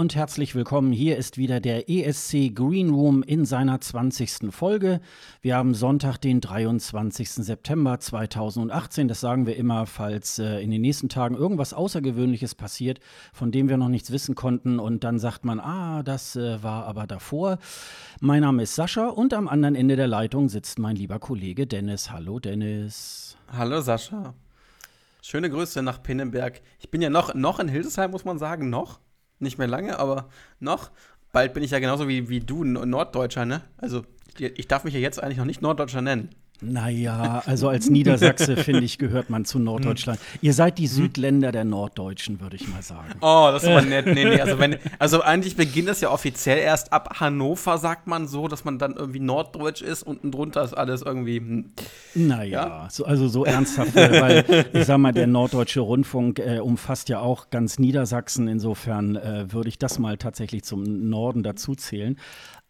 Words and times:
und 0.00 0.14
herzlich 0.14 0.54
willkommen. 0.54 0.92
Hier 0.92 1.18
ist 1.18 1.36
wieder 1.36 1.60
der 1.60 1.90
ESC 1.90 2.54
Green 2.54 2.88
Room 2.88 3.22
in 3.22 3.44
seiner 3.44 3.82
20. 3.82 4.50
Folge. 4.50 4.98
Wir 5.42 5.56
haben 5.56 5.74
Sonntag, 5.74 6.16
den 6.16 6.40
23. 6.40 7.30
September 7.30 8.00
2018. 8.00 9.08
Das 9.08 9.20
sagen 9.20 9.46
wir 9.46 9.56
immer, 9.56 9.84
falls 9.84 10.38
äh, 10.38 10.62
in 10.62 10.70
den 10.70 10.80
nächsten 10.80 11.10
Tagen 11.10 11.36
irgendwas 11.36 11.74
Außergewöhnliches 11.74 12.54
passiert, 12.54 13.00
von 13.34 13.52
dem 13.52 13.68
wir 13.68 13.76
noch 13.76 13.90
nichts 13.90 14.10
wissen 14.10 14.34
konnten. 14.34 14.78
Und 14.78 15.04
dann 15.04 15.18
sagt 15.18 15.44
man, 15.44 15.60
ah, 15.60 16.02
das 16.02 16.34
äh, 16.34 16.62
war 16.62 16.86
aber 16.86 17.06
davor. 17.06 17.58
Mein 18.22 18.40
Name 18.40 18.62
ist 18.62 18.76
Sascha 18.76 19.08
und 19.08 19.34
am 19.34 19.48
anderen 19.48 19.74
Ende 19.74 19.96
der 19.96 20.08
Leitung 20.08 20.48
sitzt 20.48 20.78
mein 20.78 20.96
lieber 20.96 21.18
Kollege 21.18 21.66
Dennis. 21.66 22.10
Hallo, 22.10 22.38
Dennis. 22.38 23.36
Hallo, 23.52 23.82
Sascha. 23.82 24.32
Schöne 25.20 25.50
Grüße 25.50 25.82
nach 25.82 26.02
Pinnenberg. 26.02 26.62
Ich 26.78 26.90
bin 26.90 27.02
ja 27.02 27.10
noch, 27.10 27.34
noch 27.34 27.60
in 27.60 27.68
Hildesheim, 27.68 28.10
muss 28.12 28.24
man 28.24 28.38
sagen, 28.38 28.70
noch 28.70 28.98
nicht 29.40 29.58
mehr 29.58 29.66
lange, 29.66 29.98
aber 29.98 30.28
noch. 30.58 30.90
Bald 31.32 31.54
bin 31.54 31.62
ich 31.62 31.70
ja 31.70 31.78
genauso 31.78 32.08
wie, 32.08 32.28
wie 32.28 32.40
du, 32.40 32.64
ein 32.64 32.72
Norddeutscher, 32.72 33.44
ne? 33.44 33.62
Also, 33.78 34.04
ich 34.38 34.68
darf 34.68 34.84
mich 34.84 34.94
ja 34.94 35.00
jetzt 35.00 35.22
eigentlich 35.22 35.38
noch 35.38 35.44
nicht 35.44 35.62
Norddeutscher 35.62 36.02
nennen. 36.02 36.30
Naja, 36.62 37.42
also 37.46 37.68
als 37.68 37.88
Niedersachse, 37.88 38.56
finde 38.56 38.84
ich, 38.84 38.98
gehört 38.98 39.30
man 39.30 39.44
zu 39.44 39.58
Norddeutschland. 39.58 40.20
Ihr 40.42 40.52
seid 40.52 40.78
die 40.78 40.86
Südländer 40.86 41.52
der 41.52 41.64
Norddeutschen, 41.64 42.40
würde 42.40 42.56
ich 42.56 42.68
mal 42.68 42.82
sagen. 42.82 43.14
Oh, 43.20 43.48
das 43.50 43.64
war 43.64 43.82
nett. 43.82 44.06
Nee, 44.06 44.24
nee, 44.24 44.40
also, 44.40 44.58
wenn, 44.58 44.76
also 44.98 45.22
eigentlich 45.22 45.56
beginnt 45.56 45.88
das 45.88 46.00
ja 46.00 46.10
offiziell 46.10 46.58
erst 46.58 46.92
ab 46.92 47.20
Hannover, 47.20 47.78
sagt 47.78 48.06
man 48.06 48.28
so, 48.28 48.46
dass 48.48 48.64
man 48.64 48.78
dann 48.78 48.94
irgendwie 48.94 49.20
Norddeutsch 49.20 49.80
ist. 49.80 50.02
Unten 50.02 50.30
drunter 50.30 50.62
ist 50.62 50.74
alles 50.74 51.02
irgendwie. 51.02 51.38
Hm. 51.38 51.72
Naja, 52.14 52.66
ja? 52.66 52.88
so, 52.90 53.04
also 53.04 53.28
so 53.28 53.44
ernsthaft, 53.44 53.94
weil 53.94 54.66
ich 54.72 54.84
sag 54.84 54.98
mal, 54.98 55.12
der 55.12 55.26
Norddeutsche 55.26 55.80
Rundfunk 55.80 56.40
äh, 56.40 56.58
umfasst 56.58 57.08
ja 57.08 57.20
auch 57.20 57.50
ganz 57.50 57.78
Niedersachsen. 57.78 58.48
Insofern 58.48 59.16
äh, 59.16 59.52
würde 59.52 59.68
ich 59.68 59.78
das 59.78 59.98
mal 59.98 60.18
tatsächlich 60.18 60.64
zum 60.64 61.08
Norden 61.08 61.42
dazuzählen. 61.42 62.16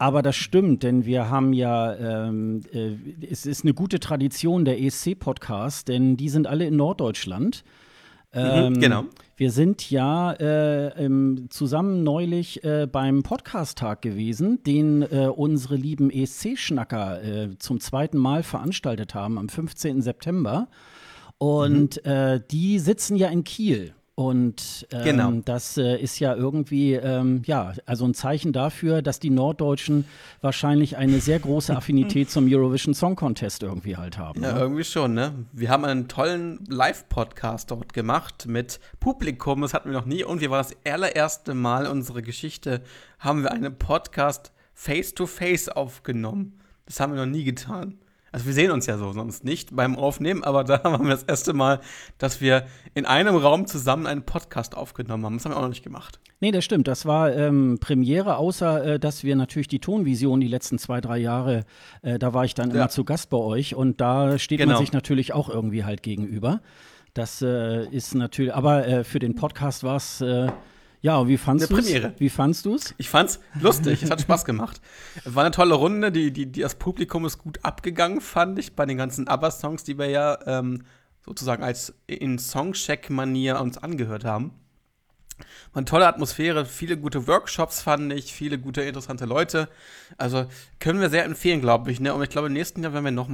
Aber 0.01 0.23
das 0.23 0.35
stimmt, 0.35 0.83
denn 0.83 1.05
wir 1.05 1.29
haben 1.29 1.53
ja, 1.53 1.95
ähm, 1.95 2.63
äh, 2.73 2.93
es 3.31 3.45
ist 3.45 3.65
eine 3.65 3.75
gute 3.75 4.01
Tradition 4.01 4.65
der 4.65 4.81
ESC-Podcast, 4.81 5.89
denn 5.89 6.17
die 6.17 6.31
sind 6.31 6.47
alle 6.47 6.65
in 6.65 6.77
Norddeutschland. 6.77 7.65
Mhm, 8.33 8.41
ähm, 8.41 8.73
mhm, 8.73 8.81
genau. 8.81 9.05
Wir 9.37 9.51
sind 9.51 9.91
ja 9.91 10.33
äh, 10.33 11.05
ähm, 11.05 11.49
zusammen 11.51 12.03
neulich 12.03 12.65
äh, 12.65 12.89
beim 12.91 13.23
Podcast-Tag 13.23 14.01
gewesen, 14.01 14.63
den 14.65 15.03
äh, 15.03 15.27
unsere 15.27 15.77
lieben 15.77 16.09
ESC-Schnacker 16.09 17.23
äh, 17.23 17.59
zum 17.59 17.79
zweiten 17.79 18.17
Mal 18.17 18.43
veranstaltet 18.43 19.15
haben 19.15 19.37
am 19.37 19.51
15. 19.51 20.01
September. 20.01 20.69
Und 21.37 22.01
mhm. 22.07 22.43
Die 22.51 22.79
sitzen 22.79 23.17
ja 23.17 23.29
in 23.29 23.45
Kiel. 23.45 23.95
Und 24.21 24.87
ähm, 24.93 25.03
genau. 25.03 25.33
das 25.47 25.79
äh, 25.79 25.97
ist 25.97 26.19
ja 26.19 26.35
irgendwie, 26.35 26.93
ähm, 26.93 27.41
ja, 27.47 27.73
also 27.87 28.05
ein 28.05 28.13
Zeichen 28.13 28.53
dafür, 28.53 29.01
dass 29.01 29.19
die 29.19 29.31
Norddeutschen 29.31 30.05
wahrscheinlich 30.43 30.99
eine 30.99 31.21
sehr 31.21 31.39
große 31.39 31.75
Affinität 31.75 32.31
zum 32.31 32.47
Eurovision 32.47 32.93
Song 32.93 33.17
Contest 33.17 33.63
irgendwie 33.63 33.97
halt 33.97 34.19
haben. 34.19 34.43
Ja, 34.43 34.53
ne? 34.53 34.61
irgendwie 34.61 34.85
schon, 34.85 35.15
ne? 35.15 35.33
Wir 35.55 35.71
haben 35.71 35.87
einen 35.87 36.07
tollen 36.07 36.63
Live-Podcast 36.69 37.71
dort 37.71 37.95
gemacht 37.95 38.45
mit 38.47 38.79
Publikum, 39.01 39.63
das 39.63 39.73
hatten 39.73 39.89
wir 39.89 39.97
noch 39.97 40.05
nie. 40.05 40.23
Und 40.23 40.43
wir 40.43 40.51
waren 40.51 40.67
das 40.69 40.77
allererste 40.85 41.55
Mal 41.55 41.87
unsere 41.87 42.21
Geschichte, 42.21 42.83
haben 43.21 43.43
wir 43.43 43.53
einen 43.53 43.75
Podcast 43.79 44.53
face-to-face 44.75 45.71
-face 45.71 45.73
aufgenommen. 45.73 46.61
Das 46.85 47.01
haben 47.01 47.15
wir 47.15 47.25
noch 47.25 47.33
nie 47.33 47.45
getan. 47.45 47.97
Also 48.33 48.47
wir 48.47 48.53
sehen 48.53 48.71
uns 48.71 48.87
ja 48.87 48.97
so 48.97 49.13
sonst 49.13 49.45
nicht 49.45 49.75
beim 49.75 49.97
Aufnehmen, 49.97 50.45
aber 50.45 50.65
da 50.65 50.83
haben 50.85 51.05
wir 51.05 51.11
das 51.11 51.25
erste 51.25 51.53
Mal, 51.53 51.81
dass 52.19 52.41
wir 52.41 52.67
in 52.95 53.07
einem 53.07 53.37
Raum 53.37 53.67
zusammen 53.67 54.07
einen 54.07 54.23
Podcast 54.23 54.77
aufgenommen 54.77 55.25
haben. 55.25 55.37
Das 55.37 55.45
haben 55.45 55.53
wir 55.53 55.57
auch 55.57 55.63
noch 55.63 55.69
nicht 55.69 55.85
gemacht. 55.85 56.21
Nee, 56.41 56.53
das 56.53 56.65
stimmt. 56.65 56.89
Das 56.89 57.05
war 57.05 57.35
ähm, 57.35 57.79
Premiere, 57.81 58.37
außer 58.37 58.95
äh, 58.95 58.99
dass 58.99 59.25
wir 59.25 59.37
natürlich 59.37 59.69
die 59.69 59.79
Tonvision 59.79 60.41
die 60.41 60.49
letzten 60.49 60.79
zwei, 60.79 61.01
drei 61.01 61.19
Jahre, 61.19 61.65
äh, 62.03 62.19
da 62.19 62.33
war 62.33 62.45
ich 62.45 62.55
dann 62.55 62.71
ja. 62.71 62.77
immer 62.77 62.89
zu 62.89 63.05
Gast 63.05 63.29
bei 63.29 63.37
euch 63.37 63.75
und 63.75 64.01
da 64.01 64.39
steht 64.39 64.59
genau. 64.59 64.75
man 64.75 64.83
sich 64.83 64.93
natürlich 64.93 65.35
auch 65.35 65.51
irgendwie 65.51 65.85
halt 65.85 66.03
gegenüber. 66.03 66.61
Das 67.13 67.43
äh, 67.43 67.87
ist 67.89 68.15
natürlich, 68.15 68.55
aber 68.55 68.87
äh, 68.87 69.05
für 69.05 69.19
den 69.19 69.35
Podcast 69.35 69.85
war 69.85 69.97
es 69.97 70.21
äh, 70.21 70.49
ja, 71.03 71.27
wie 71.27 71.39
fandst 71.39 71.71
du 71.71 71.77
es? 71.77 71.89
Wie 72.19 72.29
fandst 72.29 72.67
du 72.67 72.75
es? 72.75 72.95
Ich 72.99 73.09
fand's 73.09 73.41
lustig, 73.59 74.03
es 74.03 74.11
hat 74.11 74.21
Spaß 74.21 74.45
gemacht. 74.45 74.81
Es 75.25 75.35
war 75.35 75.45
eine 75.45 75.51
tolle 75.51 75.75
Runde, 75.75 76.13
die, 76.13 76.31
die, 76.31 76.47
die, 76.47 76.61
das 76.61 76.75
Publikum 76.75 77.25
ist 77.25 77.39
gut 77.39 77.59
abgegangen, 77.63 78.21
fand 78.21 78.59
ich, 78.59 78.77
bei 78.77 78.85
den 78.85 78.99
ganzen 78.99 79.27
ABBA-Songs, 79.27 79.85
die 79.85 79.99
wir 79.99 80.11
ja 80.11 80.39
ähm, 80.47 80.83
sozusagen 81.25 81.63
als 81.63 81.95
in 82.07 82.39
Songcheck-Manier 82.39 83.61
uns 83.61 83.79
angehört 83.79 84.25
haben. 84.25 84.53
War 85.73 85.79
eine 85.79 85.87
tolle 85.87 86.07
Atmosphäre, 86.07 86.67
viele 86.67 86.99
gute 86.99 87.27
Workshops 87.27 87.81
fand 87.81 88.13
ich, 88.13 88.35
viele 88.35 88.59
gute, 88.59 88.83
interessante 88.83 89.25
Leute. 89.25 89.69
Also 90.19 90.47
können 90.81 91.01
wir 91.01 91.09
sehr 91.09 91.25
empfehlen, 91.25 91.63
glaube 91.63 91.91
ich. 91.91 92.01
Ne? 92.01 92.13
Und 92.13 92.23
ich 92.23 92.29
glaube, 92.29 92.49
im 92.49 92.53
nächsten 92.53 92.83
Jahr 92.83 92.93
werden 92.93 93.05
wir 93.05 93.11
noch 93.11 93.29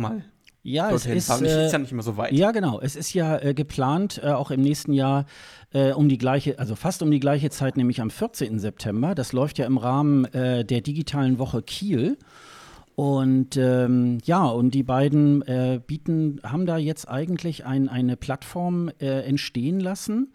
ja, 0.66 0.90
es 0.90 1.06
ist, 1.06 1.30
äh, 1.30 1.66
ist 1.66 1.72
ja 1.72 1.78
nicht 1.78 1.92
mehr 1.92 2.02
so 2.02 2.16
weit. 2.16 2.32
Ja, 2.32 2.50
genau. 2.50 2.80
Es 2.80 2.96
ist 2.96 3.14
ja 3.14 3.38
äh, 3.38 3.54
geplant, 3.54 4.20
äh, 4.22 4.30
auch 4.30 4.50
im 4.50 4.60
nächsten 4.60 4.92
Jahr 4.92 5.26
äh, 5.72 5.92
um 5.92 6.08
die 6.08 6.18
gleiche, 6.18 6.58
also 6.58 6.74
fast 6.74 7.02
um 7.02 7.10
die 7.10 7.20
gleiche 7.20 7.50
Zeit, 7.50 7.76
nämlich 7.76 8.00
am 8.00 8.10
14. 8.10 8.58
September. 8.58 9.14
Das 9.14 9.32
läuft 9.32 9.58
ja 9.58 9.66
im 9.66 9.78
Rahmen 9.78 10.24
äh, 10.26 10.64
der 10.64 10.80
digitalen 10.80 11.38
Woche 11.38 11.62
Kiel. 11.62 12.18
Und 12.96 13.56
ähm, 13.56 14.18
ja, 14.24 14.44
und 14.44 14.72
die 14.72 14.82
beiden 14.82 15.42
äh, 15.42 15.80
bieten, 15.86 16.40
haben 16.42 16.66
da 16.66 16.78
jetzt 16.78 17.08
eigentlich 17.08 17.64
ein, 17.64 17.88
eine 17.88 18.16
Plattform 18.16 18.90
entstehen 18.98 19.80
lassen 19.80 20.32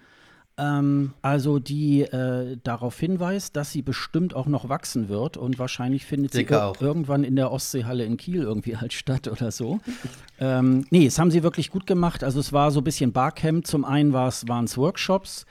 ähm, 0.57 1.13
also 1.21 1.59
die 1.59 2.01
äh, 2.01 2.57
darauf 2.63 2.99
hinweist, 2.99 3.55
dass 3.55 3.71
sie 3.71 3.81
bestimmt 3.81 4.35
auch 4.35 4.47
noch 4.47 4.69
wachsen 4.69 5.09
wird 5.09 5.37
und 5.37 5.59
wahrscheinlich 5.59 6.05
findet 6.05 6.33
sie 6.33 6.43
ir 6.43 6.73
irgendwann 6.79 7.23
in 7.23 7.35
der 7.35 7.51
Ostseehalle 7.51 8.05
in 8.05 8.17
Kiel 8.17 8.41
irgendwie 8.41 8.77
halt 8.77 8.93
statt 8.93 9.27
oder 9.27 9.51
so. 9.51 9.79
ähm, 10.39 10.85
nee, 10.89 11.05
es 11.05 11.19
haben 11.19 11.31
sie 11.31 11.43
wirklich 11.43 11.71
gut 11.71 11.87
gemacht. 11.87 12.23
Also 12.23 12.39
es 12.39 12.53
war 12.53 12.71
so 12.71 12.81
ein 12.81 12.83
bisschen 12.83 13.11
Barcamp. 13.11 13.65
Zum 13.65 13.85
einen 13.85 14.13
waren 14.13 14.65
es 14.65 14.77
Workshops. 14.77 15.45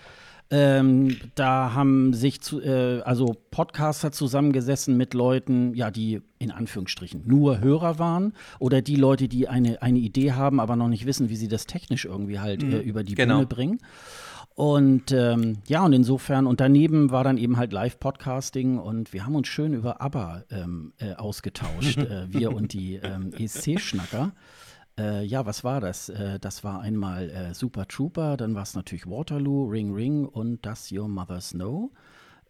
Ähm, 0.52 1.16
da 1.36 1.74
haben 1.74 2.12
sich 2.12 2.40
zu, 2.40 2.60
äh, 2.60 3.02
also 3.02 3.36
Podcaster 3.52 4.10
zusammengesessen 4.10 4.96
mit 4.96 5.14
Leuten, 5.14 5.74
ja, 5.74 5.92
die 5.92 6.22
in 6.40 6.50
Anführungsstrichen 6.50 7.22
nur 7.24 7.60
Hörer 7.60 8.00
waren 8.00 8.32
oder 8.58 8.82
die 8.82 8.96
Leute, 8.96 9.28
die 9.28 9.46
eine, 9.46 9.80
eine 9.80 10.00
Idee 10.00 10.32
haben, 10.32 10.58
aber 10.58 10.74
noch 10.74 10.88
nicht 10.88 11.06
wissen, 11.06 11.28
wie 11.28 11.36
sie 11.36 11.46
das 11.46 11.66
technisch 11.66 12.04
irgendwie 12.04 12.40
halt 12.40 12.64
mhm, 12.64 12.72
äh, 12.72 12.78
über 12.80 13.04
die 13.04 13.14
genau. 13.14 13.36
Bühne 13.36 13.46
bringen. 13.46 13.78
Und 14.54 15.12
ähm, 15.12 15.58
ja, 15.66 15.84
und 15.84 15.92
insofern, 15.92 16.46
und 16.46 16.60
daneben 16.60 17.10
war 17.10 17.24
dann 17.24 17.38
eben 17.38 17.56
halt 17.56 17.72
Live-Podcasting 17.72 18.78
und 18.78 19.12
wir 19.12 19.24
haben 19.24 19.34
uns 19.34 19.48
schön 19.48 19.72
über 19.72 20.02
ABBA 20.02 20.44
ähm, 20.50 20.92
äh, 20.98 21.14
ausgetauscht, 21.14 21.96
äh, 21.98 22.32
wir 22.32 22.54
und 22.54 22.72
die 22.72 22.96
ähm, 22.96 23.32
ESC-Schnacker. 23.32 24.32
Äh, 24.98 25.24
ja, 25.24 25.46
was 25.46 25.64
war 25.64 25.80
das? 25.80 26.10
Äh, 26.10 26.38
das 26.40 26.62
war 26.62 26.80
einmal 26.80 27.30
äh, 27.30 27.54
Super 27.54 27.86
Trooper, 27.88 28.36
dann 28.36 28.54
war 28.54 28.62
es 28.62 28.74
natürlich 28.74 29.06
Waterloo, 29.06 29.68
Ring 29.68 29.94
Ring 29.94 30.26
und 30.26 30.66
Does 30.66 30.92
Your 30.92 31.08
Mother 31.08 31.40
Snow. 31.40 31.90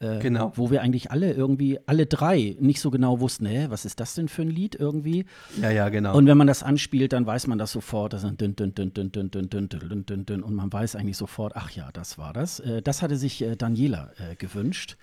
Äh, 0.01 0.19
genau. 0.19 0.53
Wo 0.55 0.71
wir 0.71 0.81
eigentlich 0.81 1.11
alle 1.11 1.33
irgendwie, 1.33 1.79
alle 1.85 2.07
drei 2.07 2.57
nicht 2.59 2.81
so 2.81 2.91
genau 2.91 3.21
wussten, 3.21 3.45
hä, 3.45 3.67
was 3.69 3.85
ist 3.85 4.01
das 4.01 4.15
denn 4.15 4.29
für 4.29 4.43
ein 4.43 4.51
Lied 4.51 4.75
irgendwie? 4.75 5.27
Ja, 5.61 5.71
ja, 5.71 5.91
genau. 5.91 6.17
Und 6.17 6.27
wenn 6.27 6.39
man 6.39 6.47
das 6.47 6.63
anspielt, 6.63 7.13
dann 7.13 7.27
weiß 7.27 7.47
man 7.49 7.59
das 7.59 7.71
sofort, 7.71 8.15
das 8.15 8.23
dünn, 8.23 8.57
dünn, 8.57 8.57
dünn, 8.57 8.75
dünn, 8.75 9.13
dünn, 9.13 9.31
dünn, 9.31 9.49
dünn, 9.51 9.69
dünn, 9.69 10.07
dünn, 10.07 10.27
dünn, 10.27 10.43
und 10.43 10.55
man 10.55 10.73
weiß 10.73 10.97
eigentlich 10.97 11.19
sofort, 11.19 11.53
ach 11.55 11.71
ja, 11.73 11.91
das 11.93 12.17
war 12.17 12.33
das. 12.33 12.61
Äh, 12.61 12.81
das 12.81 13.03
hatte 13.03 13.17
sich 13.17 13.43
äh, 13.43 13.57
Daniela 13.57 14.11
äh, 14.17 14.37
gewünscht 14.37 14.97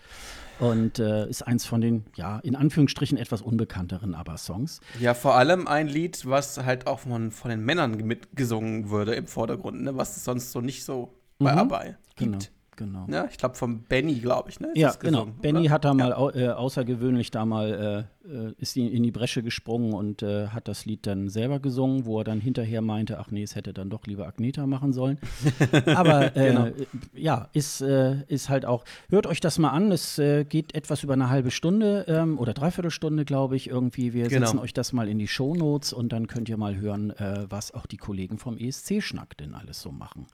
und 0.57 0.97
äh, 0.97 1.29
ist 1.29 1.43
eins 1.43 1.65
von 1.65 1.79
den, 1.79 2.05
ja, 2.15 2.39
in 2.39 2.55
Anführungsstrichen 2.55 3.19
etwas 3.19 3.43
unbekannteren 3.43 4.15
ABBA-Songs. 4.15 4.79
Ja, 5.00 5.13
vor 5.13 5.35
allem 5.35 5.67
ein 5.67 5.88
Lied, 5.88 6.25
was 6.25 6.57
halt 6.63 6.88
auch 6.88 7.01
von, 7.01 7.29
von 7.29 7.51
den 7.51 7.63
Männern 7.63 7.91
mitgesungen 7.97 8.89
würde 8.89 9.13
im 9.13 9.27
Vordergrund, 9.27 9.83
ne? 9.83 9.95
was 9.95 10.17
es 10.17 10.23
sonst 10.23 10.51
so 10.51 10.59
nicht 10.59 10.83
so 10.83 11.13
bei 11.38 11.51
mhm, 11.51 11.59
ABBA 11.59 11.83
gibt. 11.83 11.97
Genau 12.15 12.39
genau. 12.77 13.06
Ja, 13.09 13.27
ich 13.29 13.38
glaube 13.38 13.56
von 13.56 13.81
Benny, 13.81 14.15
glaube 14.15 14.50
ich, 14.50 14.59
ne? 14.59 14.71
Ja, 14.75 14.94
genau. 14.97 15.25
Benny 15.25 15.68
hat 15.68 15.83
da 15.83 15.94
mal 15.94 16.13
au 16.13 16.29
äh, 16.29 16.50
außergewöhnlich 16.50 17.31
da 17.31 17.45
mal 17.45 18.07
äh, 18.25 18.31
äh 18.31 18.53
ist 18.59 18.77
in 18.77 19.03
die 19.03 19.12
Bresche 19.12 19.44
gesprungen 19.44 19.94
und 19.94 20.21
äh, 20.21 20.47
hat 20.47 20.68
das 20.68 20.85
Lied 20.85 21.06
dann 21.06 21.27
selber 21.29 21.59
gesungen, 21.59 22.06
wo 22.06 22.19
er 22.19 22.24
dann 22.24 22.39
hinterher 22.39 22.81
meinte, 22.81 23.19
ach 23.19 23.31
nee, 23.31 23.44
es 23.44 23.56
hätte 23.56 23.74
dann 23.74 23.89
doch 23.89 24.06
lieber 24.06 24.27
Agneta 24.27 24.65
machen 24.65 24.94
sollen. 24.94 25.18
Aber 25.95 26.35
äh, 26.38 26.50
genau. 26.50 26.68
ja, 27.13 27.50
ist, 27.53 27.81
äh, 27.81 28.24
ist 28.27 28.50
halt 28.50 28.65
auch, 28.65 28.85
hört 29.09 29.27
euch 29.27 29.39
das 29.39 29.57
mal 29.59 29.71
an, 29.71 29.91
es 29.91 30.21
geht 30.50 30.75
etwas 30.75 31.03
über 31.03 31.13
eine 31.13 31.29
halbe 31.29 31.51
Stunde 31.51 32.06
ähm, 32.07 32.38
oder 32.39 32.53
dreiviertel 32.53 32.91
Stunde, 32.91 33.25
glaube 33.25 33.56
ich, 33.56 33.69
irgendwie. 33.69 34.13
Wir 34.13 34.27
genau. 34.27 34.45
setzen 34.45 34.59
euch 34.59 34.74
das 34.74 34.94
mal 34.94 35.09
in 35.09 35.19
die 35.19 35.27
Shownotes 35.27 35.94
und 35.94 36.13
dann 36.13 36.27
könnt 36.27 36.47
ihr 36.50 36.57
mal 36.57 36.77
hören, 36.77 37.13
was 37.50 37.74
auch 37.74 37.85
die 37.85 37.97
Kollegen 37.97 38.38
vom 38.38 38.57
ESC-Schnack 38.57 39.38
denn 39.38 39.53
alles 39.56 39.81
so 39.81 39.91
machen. 39.91 40.27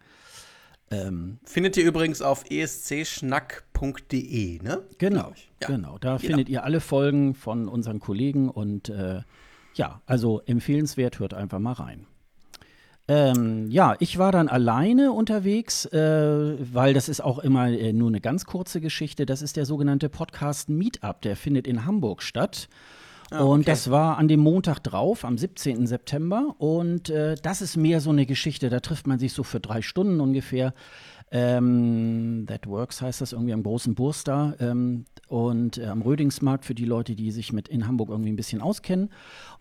Ähm, 0.94 1.40
findet 1.44 1.76
ihr 1.78 1.86
übrigens 1.86 2.22
auf 2.22 2.46
escschnack.de, 2.50 4.62
ne? 4.62 4.84
Genau, 5.00 5.34
ja. 5.62 5.68
genau. 5.68 5.98
Da 5.98 6.18
genau. 6.18 6.28
findet 6.28 6.50
ihr 6.50 6.64
alle 6.64 6.80
Folgen 6.80 7.34
von 7.34 7.68
unseren 7.68 8.00
Kollegen 8.00 8.50
und 8.50 8.90
äh, 8.90 9.22
ja, 9.74 10.02
also 10.06 10.42
empfehlenswert, 10.46 11.20
hört 11.20 11.34
einfach 11.34 11.60
mal 11.60 11.74
rein. 11.74 12.06
Ähm, 13.08 13.70
ja, 13.70 13.96
ich 14.00 14.18
war 14.18 14.32
dann 14.32 14.48
alleine 14.48 15.12
unterwegs, 15.12 15.86
äh, 15.88 16.56
weil 16.74 16.94
das 16.94 17.10
ist 17.10 17.22
auch 17.22 17.40
immer 17.40 17.68
äh, 17.68 17.92
nur 17.92 18.08
eine 18.08 18.22
ganz 18.22 18.46
kurze 18.46 18.80
Geschichte. 18.80 19.26
Das 19.26 19.42
ist 19.42 19.58
der 19.58 19.66
sogenannte 19.66 20.08
Podcast 20.08 20.70
Meetup, 20.70 21.22
der 21.22 21.36
findet 21.36 21.68
in 21.68 21.86
Hamburg 21.86 22.22
statt. 22.22 22.70
Ah, 23.34 23.42
okay. 23.42 23.50
Und 23.52 23.68
das 23.68 23.90
war 23.90 24.18
an 24.18 24.28
dem 24.28 24.40
Montag 24.40 24.80
drauf, 24.80 25.26
am 25.26 25.38
17. 25.38 25.88
September. 25.88 26.56
Und 26.60 27.10
äh, 27.10 27.36
das 27.42 27.62
ist 27.62 27.78
mehr 27.78 28.00
so 28.00 28.12
eine 28.12 28.26
Geschichte, 28.26 28.70
da 28.70 28.80
trifft 28.80 29.08
man 29.08 29.18
sich 29.20 29.34
so 29.34 29.44
für 29.44 29.60
drei 29.60 29.82
Stunden 29.82 30.20
ungefähr. 30.20 30.74
Ähm, 31.32 32.46
That 32.48 32.68
Works 32.68 33.02
heißt 33.02 33.22
das 33.22 33.34
irgendwie 33.34 33.54
am 33.54 33.64
großen 33.64 33.96
Burster 33.96 34.56
ähm, 34.60 35.06
und 35.28 35.80
äh, 35.80 35.86
am 35.86 36.04
Rödingsmarkt 36.04 36.64
für 36.64 36.76
die 36.76 36.86
Leute, 36.86 37.16
die 37.16 37.32
sich 37.32 37.52
mit 37.52 37.68
in 37.68 37.88
Hamburg 37.88 38.10
irgendwie 38.10 38.32
ein 38.32 38.36
bisschen 38.36 38.62
auskennen. 38.62 39.10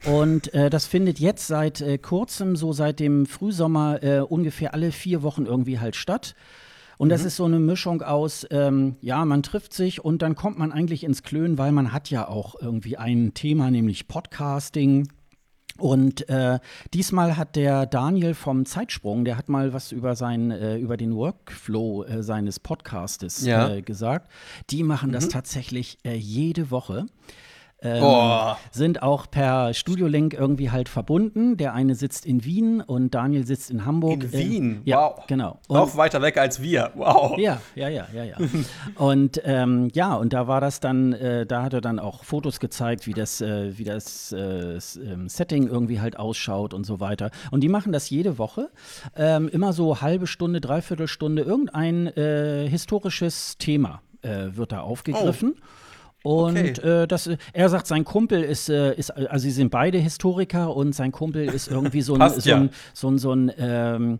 Und 0.04 0.52
äh, 0.52 0.68
das 0.68 0.84
findet 0.84 1.18
jetzt 1.18 1.46
seit 1.46 1.80
äh, 1.80 1.96
kurzem, 1.96 2.56
so 2.56 2.74
seit 2.74 3.00
dem 3.00 3.24
Frühsommer, 3.24 4.02
äh, 4.02 4.20
ungefähr 4.20 4.74
alle 4.74 4.92
vier 4.92 5.22
Wochen 5.22 5.46
irgendwie 5.46 5.78
halt 5.78 5.96
statt. 5.96 6.34
Und 6.98 7.08
das 7.08 7.22
mhm. 7.22 7.26
ist 7.26 7.36
so 7.36 7.44
eine 7.44 7.58
Mischung 7.58 8.02
aus, 8.02 8.46
ähm, 8.50 8.96
ja, 9.00 9.24
man 9.24 9.42
trifft 9.42 9.74
sich 9.74 10.04
und 10.04 10.22
dann 10.22 10.34
kommt 10.36 10.58
man 10.58 10.72
eigentlich 10.72 11.04
ins 11.04 11.22
Klönen, 11.22 11.58
weil 11.58 11.72
man 11.72 11.92
hat 11.92 12.10
ja 12.10 12.28
auch 12.28 12.54
irgendwie 12.60 12.96
ein 12.96 13.34
Thema, 13.34 13.70
nämlich 13.70 14.08
Podcasting. 14.08 15.08
Und 15.78 16.28
äh, 16.28 16.58
diesmal 16.92 17.36
hat 17.36 17.56
der 17.56 17.86
Daniel 17.86 18.34
vom 18.34 18.66
Zeitsprung, 18.66 19.24
der 19.24 19.38
hat 19.38 19.48
mal 19.48 19.72
was 19.72 19.90
über 19.90 20.16
sein, 20.16 20.50
äh, 20.50 20.76
über 20.76 20.96
den 20.96 21.14
Workflow 21.16 22.04
äh, 22.04 22.22
seines 22.22 22.60
Podcastes 22.60 23.44
ja. 23.44 23.68
Äh, 23.74 23.82
gesagt. 23.82 24.30
Die 24.70 24.82
machen 24.82 25.08
mhm. 25.08 25.14
das 25.14 25.28
tatsächlich 25.28 25.98
äh, 26.04 26.14
jede 26.14 26.70
Woche 26.70 27.06
ähm, 27.82 28.56
sind 28.70 29.02
auch 29.02 29.30
per 29.30 29.74
Studiolink 29.74 30.34
irgendwie 30.34 30.70
halt 30.70 30.88
verbunden. 30.88 31.56
Der 31.56 31.74
eine 31.74 31.94
sitzt 31.94 32.26
in 32.26 32.44
Wien 32.44 32.80
und 32.80 33.14
Daniel 33.14 33.46
sitzt 33.46 33.70
in 33.70 33.84
Hamburg. 33.84 34.24
In 34.24 34.32
Wien, 34.32 34.64
ähm, 34.64 34.82
ja, 34.84 35.12
wow. 35.16 35.26
Genau. 35.26 35.58
Und, 35.68 35.76
Noch 35.76 35.96
weiter 35.96 36.22
weg 36.22 36.38
als 36.38 36.62
wir, 36.62 36.92
wow. 36.94 37.38
Ja, 37.38 37.60
ja, 37.74 37.88
ja, 37.88 38.06
ja, 38.12 38.24
ja. 38.24 38.36
und 38.96 39.40
ähm, 39.44 39.88
ja, 39.94 40.14
und 40.14 40.32
da 40.32 40.46
war 40.46 40.60
das 40.60 40.80
dann, 40.80 41.12
äh, 41.12 41.46
da 41.46 41.62
hat 41.62 41.72
er 41.72 41.80
dann 41.80 41.98
auch 41.98 42.24
Fotos 42.24 42.60
gezeigt, 42.60 43.06
wie 43.06 43.14
das, 43.14 43.40
äh, 43.40 43.76
wie 43.76 43.84
das 43.84 44.32
äh, 44.32 44.78
ähm, 44.78 45.28
Setting 45.28 45.66
irgendwie 45.68 46.00
halt 46.00 46.18
ausschaut 46.18 46.74
und 46.74 46.84
so 46.84 47.00
weiter. 47.00 47.30
Und 47.50 47.62
die 47.62 47.68
machen 47.68 47.92
das 47.92 48.10
jede 48.10 48.38
Woche. 48.38 48.70
Ähm, 49.16 49.48
immer 49.48 49.72
so 49.72 50.00
halbe 50.00 50.26
Stunde, 50.26 50.60
dreiviertel 50.60 51.08
Stunde, 51.08 51.42
irgendein 51.42 52.06
äh, 52.08 52.68
historisches 52.68 53.56
Thema 53.58 54.02
äh, 54.22 54.56
wird 54.56 54.72
da 54.72 54.80
aufgegriffen. 54.80 55.54
Oh. 55.56 55.81
Und 56.22 56.56
okay. 56.56 57.02
äh, 57.02 57.06
das, 57.06 57.28
er 57.52 57.68
sagt, 57.68 57.86
sein 57.86 58.04
Kumpel 58.04 58.42
ist, 58.42 58.68
äh, 58.68 58.94
ist, 58.94 59.10
also 59.10 59.42
sie 59.42 59.50
sind 59.50 59.70
beide 59.70 59.98
Historiker 59.98 60.74
und 60.74 60.94
sein 60.94 61.10
Kumpel 61.10 61.46
ist 61.48 61.68
irgendwie 61.68 62.02
so 62.02 62.14
ein, 62.14 62.20
Passt, 62.20 62.42
so, 62.42 62.54
ein 62.54 62.64
ja. 62.64 62.70
so 62.94 63.10
ein, 63.10 63.18
so 63.18 63.32
ein, 63.32 63.52
ähm, 63.58 64.14
äh, 64.14 64.18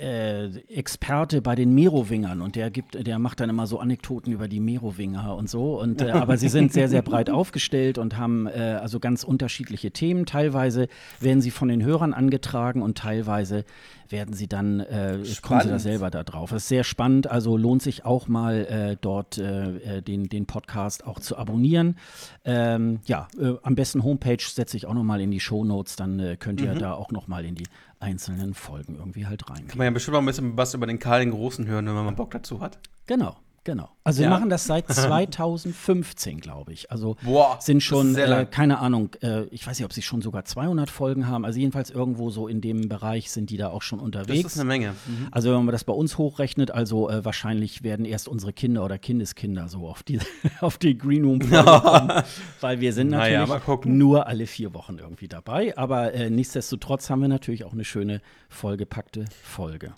Experte 0.00 1.42
bei 1.42 1.54
den 1.54 1.74
Merowingern 1.74 2.40
und 2.40 2.56
der 2.56 2.70
gibt, 2.70 3.06
der 3.06 3.18
macht 3.18 3.40
dann 3.40 3.50
immer 3.50 3.66
so 3.66 3.78
Anekdoten 3.78 4.32
über 4.32 4.48
die 4.48 4.60
Merowinger 4.60 5.36
und 5.36 5.48
so. 5.48 5.80
Und 5.80 6.02
äh, 6.02 6.10
aber 6.10 6.36
sie 6.36 6.48
sind 6.48 6.72
sehr, 6.72 6.88
sehr 6.88 7.02
breit 7.02 7.30
aufgestellt 7.30 7.98
und 7.98 8.16
haben 8.16 8.46
äh, 8.46 8.78
also 8.80 9.00
ganz 9.00 9.24
unterschiedliche 9.24 9.90
Themen. 9.90 10.26
Teilweise 10.26 10.88
werden 11.20 11.40
sie 11.40 11.50
von 11.50 11.68
den 11.68 11.82
Hörern 11.82 12.14
angetragen 12.14 12.82
und 12.82 12.98
teilweise 12.98 13.64
werden 14.10 14.34
sie 14.34 14.48
dann, 14.48 14.80
äh, 14.80 15.18
kommen 15.42 15.60
sie 15.60 15.68
da 15.68 15.78
selber 15.78 16.10
da 16.10 16.24
drauf. 16.24 16.50
Das 16.50 16.62
ist 16.62 16.68
sehr 16.68 16.84
spannend, 16.84 17.30
also 17.30 17.56
lohnt 17.56 17.82
sich 17.82 18.04
auch 18.04 18.28
mal 18.28 18.66
äh, 18.66 18.96
dort 19.00 19.38
äh, 19.38 19.98
äh 19.98 20.02
den, 20.02 20.28
den 20.28 20.46
Podcast 20.46 21.06
auch 21.06 21.20
zu 21.20 21.36
abonnieren. 21.36 21.96
Ähm, 22.44 23.00
ja, 23.06 23.28
äh, 23.38 23.54
am 23.62 23.74
besten 23.74 24.02
Homepage 24.02 24.42
setze 24.42 24.76
ich 24.76 24.86
auch 24.86 24.94
noch 24.94 25.04
mal 25.04 25.20
in 25.20 25.30
die 25.30 25.40
Show 25.40 25.64
Notes, 25.64 25.96
dann 25.96 26.18
äh, 26.18 26.36
könnt 26.38 26.60
ihr 26.60 26.74
mhm. 26.74 26.78
da 26.78 26.94
auch 26.94 27.10
noch 27.10 27.28
mal 27.28 27.44
in 27.44 27.54
die 27.54 27.66
einzelnen 28.00 28.54
Folgen 28.54 28.96
irgendwie 28.96 29.26
halt 29.26 29.48
rein. 29.48 29.68
Kann 29.68 29.78
man 29.78 29.84
ja 29.84 29.90
bestimmt 29.90 30.14
mal 30.14 30.20
ein 30.20 30.26
bisschen 30.26 30.56
was 30.56 30.74
über 30.74 30.86
den 30.86 30.98
Karl 30.98 31.20
den 31.20 31.30
Großen 31.30 31.66
hören, 31.66 31.86
wenn 31.86 31.94
man 31.94 32.06
mal 32.06 32.12
Bock 32.12 32.32
dazu 32.32 32.60
hat. 32.60 32.78
Genau. 33.06 33.36
Genau. 33.64 33.90
Also 34.04 34.22
ja. 34.22 34.28
wir 34.28 34.36
machen 34.36 34.48
das 34.48 34.64
seit 34.64 34.88
2015, 34.92 36.40
glaube 36.40 36.72
ich. 36.72 36.90
Also 36.90 37.16
Boah, 37.22 37.58
sind 37.60 37.82
schon, 37.82 38.16
äh, 38.16 38.46
keine 38.50 38.78
Ahnung, 38.78 39.10
äh, 39.20 39.42
ich 39.50 39.66
weiß 39.66 39.78
nicht, 39.78 39.84
ob 39.84 39.92
sie 39.92 40.00
schon 40.02 40.22
sogar 40.22 40.44
200 40.44 40.88
Folgen 40.88 41.26
haben. 41.26 41.44
Also 41.44 41.58
jedenfalls 41.58 41.90
irgendwo 41.90 42.30
so 42.30 42.48
in 42.48 42.62
dem 42.62 42.88
Bereich 42.88 43.30
sind 43.30 43.50
die 43.50 43.58
da 43.58 43.68
auch 43.68 43.82
schon 43.82 44.00
unterwegs. 44.00 44.42
Das 44.42 44.52
ist 44.52 44.60
eine 44.60 44.68
Menge. 44.68 44.94
Mhm. 45.06 45.28
Also 45.30 45.50
wenn 45.50 45.64
man 45.64 45.72
das 45.72 45.84
bei 45.84 45.92
uns 45.92 46.16
hochrechnet, 46.16 46.70
also 46.70 47.10
äh, 47.10 47.24
wahrscheinlich 47.24 47.82
werden 47.82 48.06
erst 48.06 48.28
unsere 48.28 48.54
Kinder 48.54 48.84
oder 48.84 48.98
Kindeskinder 48.98 49.68
so 49.68 49.88
auf 49.88 50.02
die, 50.02 50.20
auf 50.60 50.78
die 50.78 50.96
Green 50.96 51.24
Room 51.24 51.38
kommen, 51.50 52.22
weil 52.60 52.80
wir 52.80 52.94
sind 52.94 53.10
natürlich 53.10 53.48
naja, 53.48 53.80
nur 53.84 54.26
alle 54.26 54.46
vier 54.46 54.72
Wochen 54.72 54.96
irgendwie 54.98 55.28
dabei. 55.28 55.76
Aber 55.76 56.14
äh, 56.14 56.30
nichtsdestotrotz 56.30 57.10
haben 57.10 57.20
wir 57.20 57.28
natürlich 57.28 57.64
auch 57.64 57.74
eine 57.74 57.84
schöne 57.84 58.22
vollgepackte 58.48 59.26
Folge. 59.42 59.92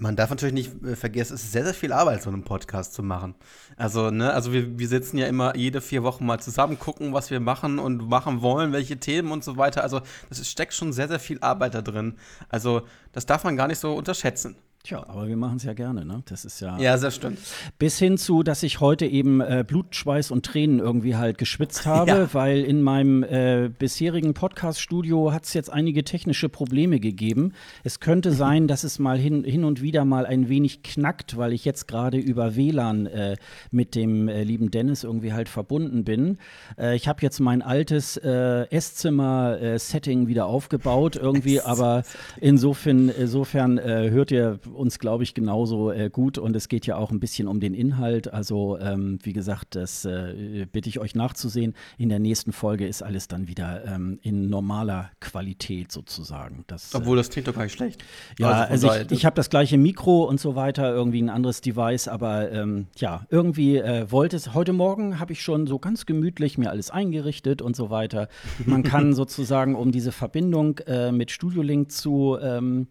Man 0.00 0.14
darf 0.14 0.30
natürlich 0.30 0.54
nicht 0.54 0.84
äh, 0.84 0.94
vergessen, 0.94 1.34
es 1.34 1.42
ist 1.42 1.52
sehr, 1.52 1.64
sehr 1.64 1.74
viel 1.74 1.92
Arbeit, 1.92 2.22
so 2.22 2.30
einen 2.30 2.44
Podcast 2.44 2.94
zu 2.94 3.02
machen. 3.02 3.34
Also, 3.76 4.10
ne, 4.10 4.32
also 4.32 4.52
wir, 4.52 4.78
wir 4.78 4.88
sitzen 4.88 5.18
ja 5.18 5.26
immer 5.26 5.56
jede 5.56 5.80
vier 5.80 6.04
Wochen 6.04 6.24
mal 6.24 6.38
zusammen, 6.38 6.78
gucken, 6.78 7.12
was 7.12 7.30
wir 7.30 7.40
machen 7.40 7.78
und 7.78 8.08
machen 8.08 8.40
wollen, 8.40 8.72
welche 8.72 8.98
Themen 8.98 9.32
und 9.32 9.42
so 9.42 9.56
weiter. 9.56 9.82
Also, 9.82 10.00
das 10.28 10.48
steckt 10.48 10.74
schon 10.74 10.92
sehr, 10.92 11.08
sehr 11.08 11.18
viel 11.18 11.38
Arbeit 11.40 11.74
da 11.74 11.82
drin. 11.82 12.14
Also, 12.48 12.82
das 13.12 13.26
darf 13.26 13.44
man 13.44 13.56
gar 13.56 13.66
nicht 13.66 13.80
so 13.80 13.94
unterschätzen. 13.94 14.56
Tja, 14.88 15.04
aber 15.06 15.28
wir 15.28 15.36
machen 15.36 15.58
es 15.58 15.64
ja 15.64 15.74
gerne, 15.74 16.06
ne? 16.06 16.22
Das 16.24 16.46
ist 16.46 16.60
ja. 16.60 16.78
Ja, 16.78 16.96
das 16.96 17.14
stimmt. 17.14 17.38
Bis 17.78 17.98
hin 17.98 18.16
zu, 18.16 18.42
dass 18.42 18.62
ich 18.62 18.80
heute 18.80 19.04
eben 19.04 19.42
äh, 19.42 19.62
Blut, 19.68 19.94
Schweiß 19.94 20.30
und 20.30 20.46
Tränen 20.46 20.78
irgendwie 20.78 21.14
halt 21.14 21.36
geschwitzt 21.36 21.84
habe, 21.84 22.10
ja. 22.10 22.28
weil 22.32 22.64
in 22.64 22.80
meinem 22.80 23.22
äh, 23.22 23.68
bisherigen 23.68 24.32
Podcast-Studio 24.32 25.30
hat 25.30 25.44
es 25.44 25.52
jetzt 25.52 25.68
einige 25.70 26.04
technische 26.04 26.48
Probleme 26.48 27.00
gegeben. 27.00 27.52
Es 27.84 28.00
könnte 28.00 28.32
sein, 28.32 28.66
dass 28.66 28.82
es 28.82 28.98
mal 28.98 29.18
hin, 29.18 29.44
hin 29.44 29.64
und 29.64 29.82
wieder 29.82 30.06
mal 30.06 30.24
ein 30.24 30.48
wenig 30.48 30.82
knackt, 30.82 31.36
weil 31.36 31.52
ich 31.52 31.66
jetzt 31.66 31.86
gerade 31.86 32.16
über 32.16 32.56
WLAN 32.56 33.04
äh, 33.04 33.36
mit 33.70 33.94
dem 33.94 34.26
äh, 34.28 34.42
lieben 34.42 34.70
Dennis 34.70 35.04
irgendwie 35.04 35.34
halt 35.34 35.50
verbunden 35.50 36.04
bin. 36.04 36.38
Äh, 36.78 36.96
ich 36.96 37.08
habe 37.08 37.20
jetzt 37.20 37.40
mein 37.40 37.60
altes 37.60 38.16
äh, 38.16 38.66
Esszimmer-Setting 38.70 40.28
wieder 40.28 40.46
aufgebaut, 40.46 41.16
irgendwie, 41.16 41.60
aber 41.60 42.04
insofern, 42.40 43.10
insofern 43.10 43.78
hört 43.78 44.30
ihr 44.30 44.60
uns, 44.78 44.98
glaube 44.98 45.24
ich, 45.24 45.34
genauso 45.34 45.90
äh, 45.90 46.10
gut 46.10 46.38
und 46.38 46.56
es 46.56 46.68
geht 46.68 46.86
ja 46.86 46.96
auch 46.96 47.10
ein 47.10 47.20
bisschen 47.20 47.48
um 47.48 47.60
den 47.60 47.74
Inhalt. 47.74 48.32
Also, 48.32 48.78
ähm, 48.78 49.18
wie 49.22 49.32
gesagt, 49.32 49.74
das 49.74 50.04
äh, 50.04 50.66
bitte 50.70 50.88
ich 50.88 50.98
euch 50.98 51.14
nachzusehen. 51.14 51.74
In 51.98 52.08
der 52.08 52.18
nächsten 52.18 52.52
Folge 52.52 52.86
ist 52.86 53.02
alles 53.02 53.28
dann 53.28 53.48
wieder 53.48 53.84
ähm, 53.84 54.18
in 54.22 54.48
normaler 54.48 55.10
Qualität 55.20 55.92
sozusagen. 55.92 56.64
Das, 56.66 56.94
Obwohl 56.94 57.16
das 57.16 57.30
klingt 57.30 57.48
doch 57.48 57.54
gar 57.54 57.64
nicht 57.64 57.74
schlecht. 57.74 58.04
Ja, 58.38 58.50
also, 58.50 58.88
also 58.88 59.04
ich, 59.04 59.18
ich 59.18 59.26
habe 59.26 59.36
das 59.36 59.50
gleiche 59.50 59.76
Mikro 59.78 60.24
und 60.24 60.40
so 60.40 60.54
weiter, 60.54 60.92
irgendwie 60.92 61.20
ein 61.20 61.30
anderes 61.30 61.60
Device, 61.60 62.08
aber 62.08 62.50
ähm, 62.52 62.86
ja, 62.96 63.26
irgendwie 63.30 63.76
äh, 63.76 64.10
wollte 64.10 64.36
es. 64.36 64.54
Heute 64.54 64.72
Morgen 64.72 65.18
habe 65.18 65.32
ich 65.32 65.42
schon 65.42 65.66
so 65.66 65.78
ganz 65.78 66.06
gemütlich 66.06 66.58
mir 66.58 66.70
alles 66.70 66.90
eingerichtet 66.90 67.62
und 67.62 67.76
so 67.76 67.90
weiter. 67.90 68.28
Man 68.64 68.82
kann 68.82 69.12
sozusagen, 69.14 69.74
um 69.74 69.92
diese 69.92 70.12
Verbindung 70.12 70.78
äh, 70.86 71.12
mit 71.12 71.30
Studio 71.30 71.62
Link 71.62 71.90
zu 71.90 72.38
ähm, 72.40 72.88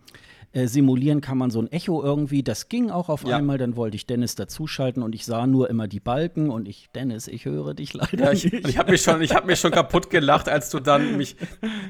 äh, 0.54 0.68
simulieren 0.68 1.22
kann 1.22 1.38
man 1.38 1.52
so 1.52 1.62
ein 1.62 1.72
Echo 1.72 2.02
irgendwie. 2.02 2.42
Das 2.42 2.70
ging 2.70 2.90
auch 2.90 3.10
auf 3.10 3.24
ja. 3.24 3.38
einmal. 3.38 3.58
Dann 3.58 3.76
wollte 3.76 3.96
ich 3.96 4.06
Dennis 4.06 4.36
dazuschalten 4.36 5.04
und 5.04 5.14
ich 5.14 5.26
sah 5.26 5.46
nur 5.46 5.70
immer 5.70 5.88
die 5.88 6.00
Balken 6.00 6.50
und 6.50 6.68
ich, 6.68 6.90
Dennis, 6.96 7.28
ich 7.28 7.46
höre 7.46 7.74
dich 7.74 7.94
leider 7.94 8.26
ja, 8.26 8.32
ich, 8.32 8.52
nicht. 8.52 8.68
Ich 8.68 8.78
habe 8.78 8.92
mich 8.92 9.02
schon, 9.02 9.20
mich 9.20 9.60
schon 9.60 9.72
kaputt 9.72 10.10
gelacht, 10.10 10.50
als 10.50 10.70
du 10.70 10.80
dann 10.80 11.18
mich, 11.18 11.36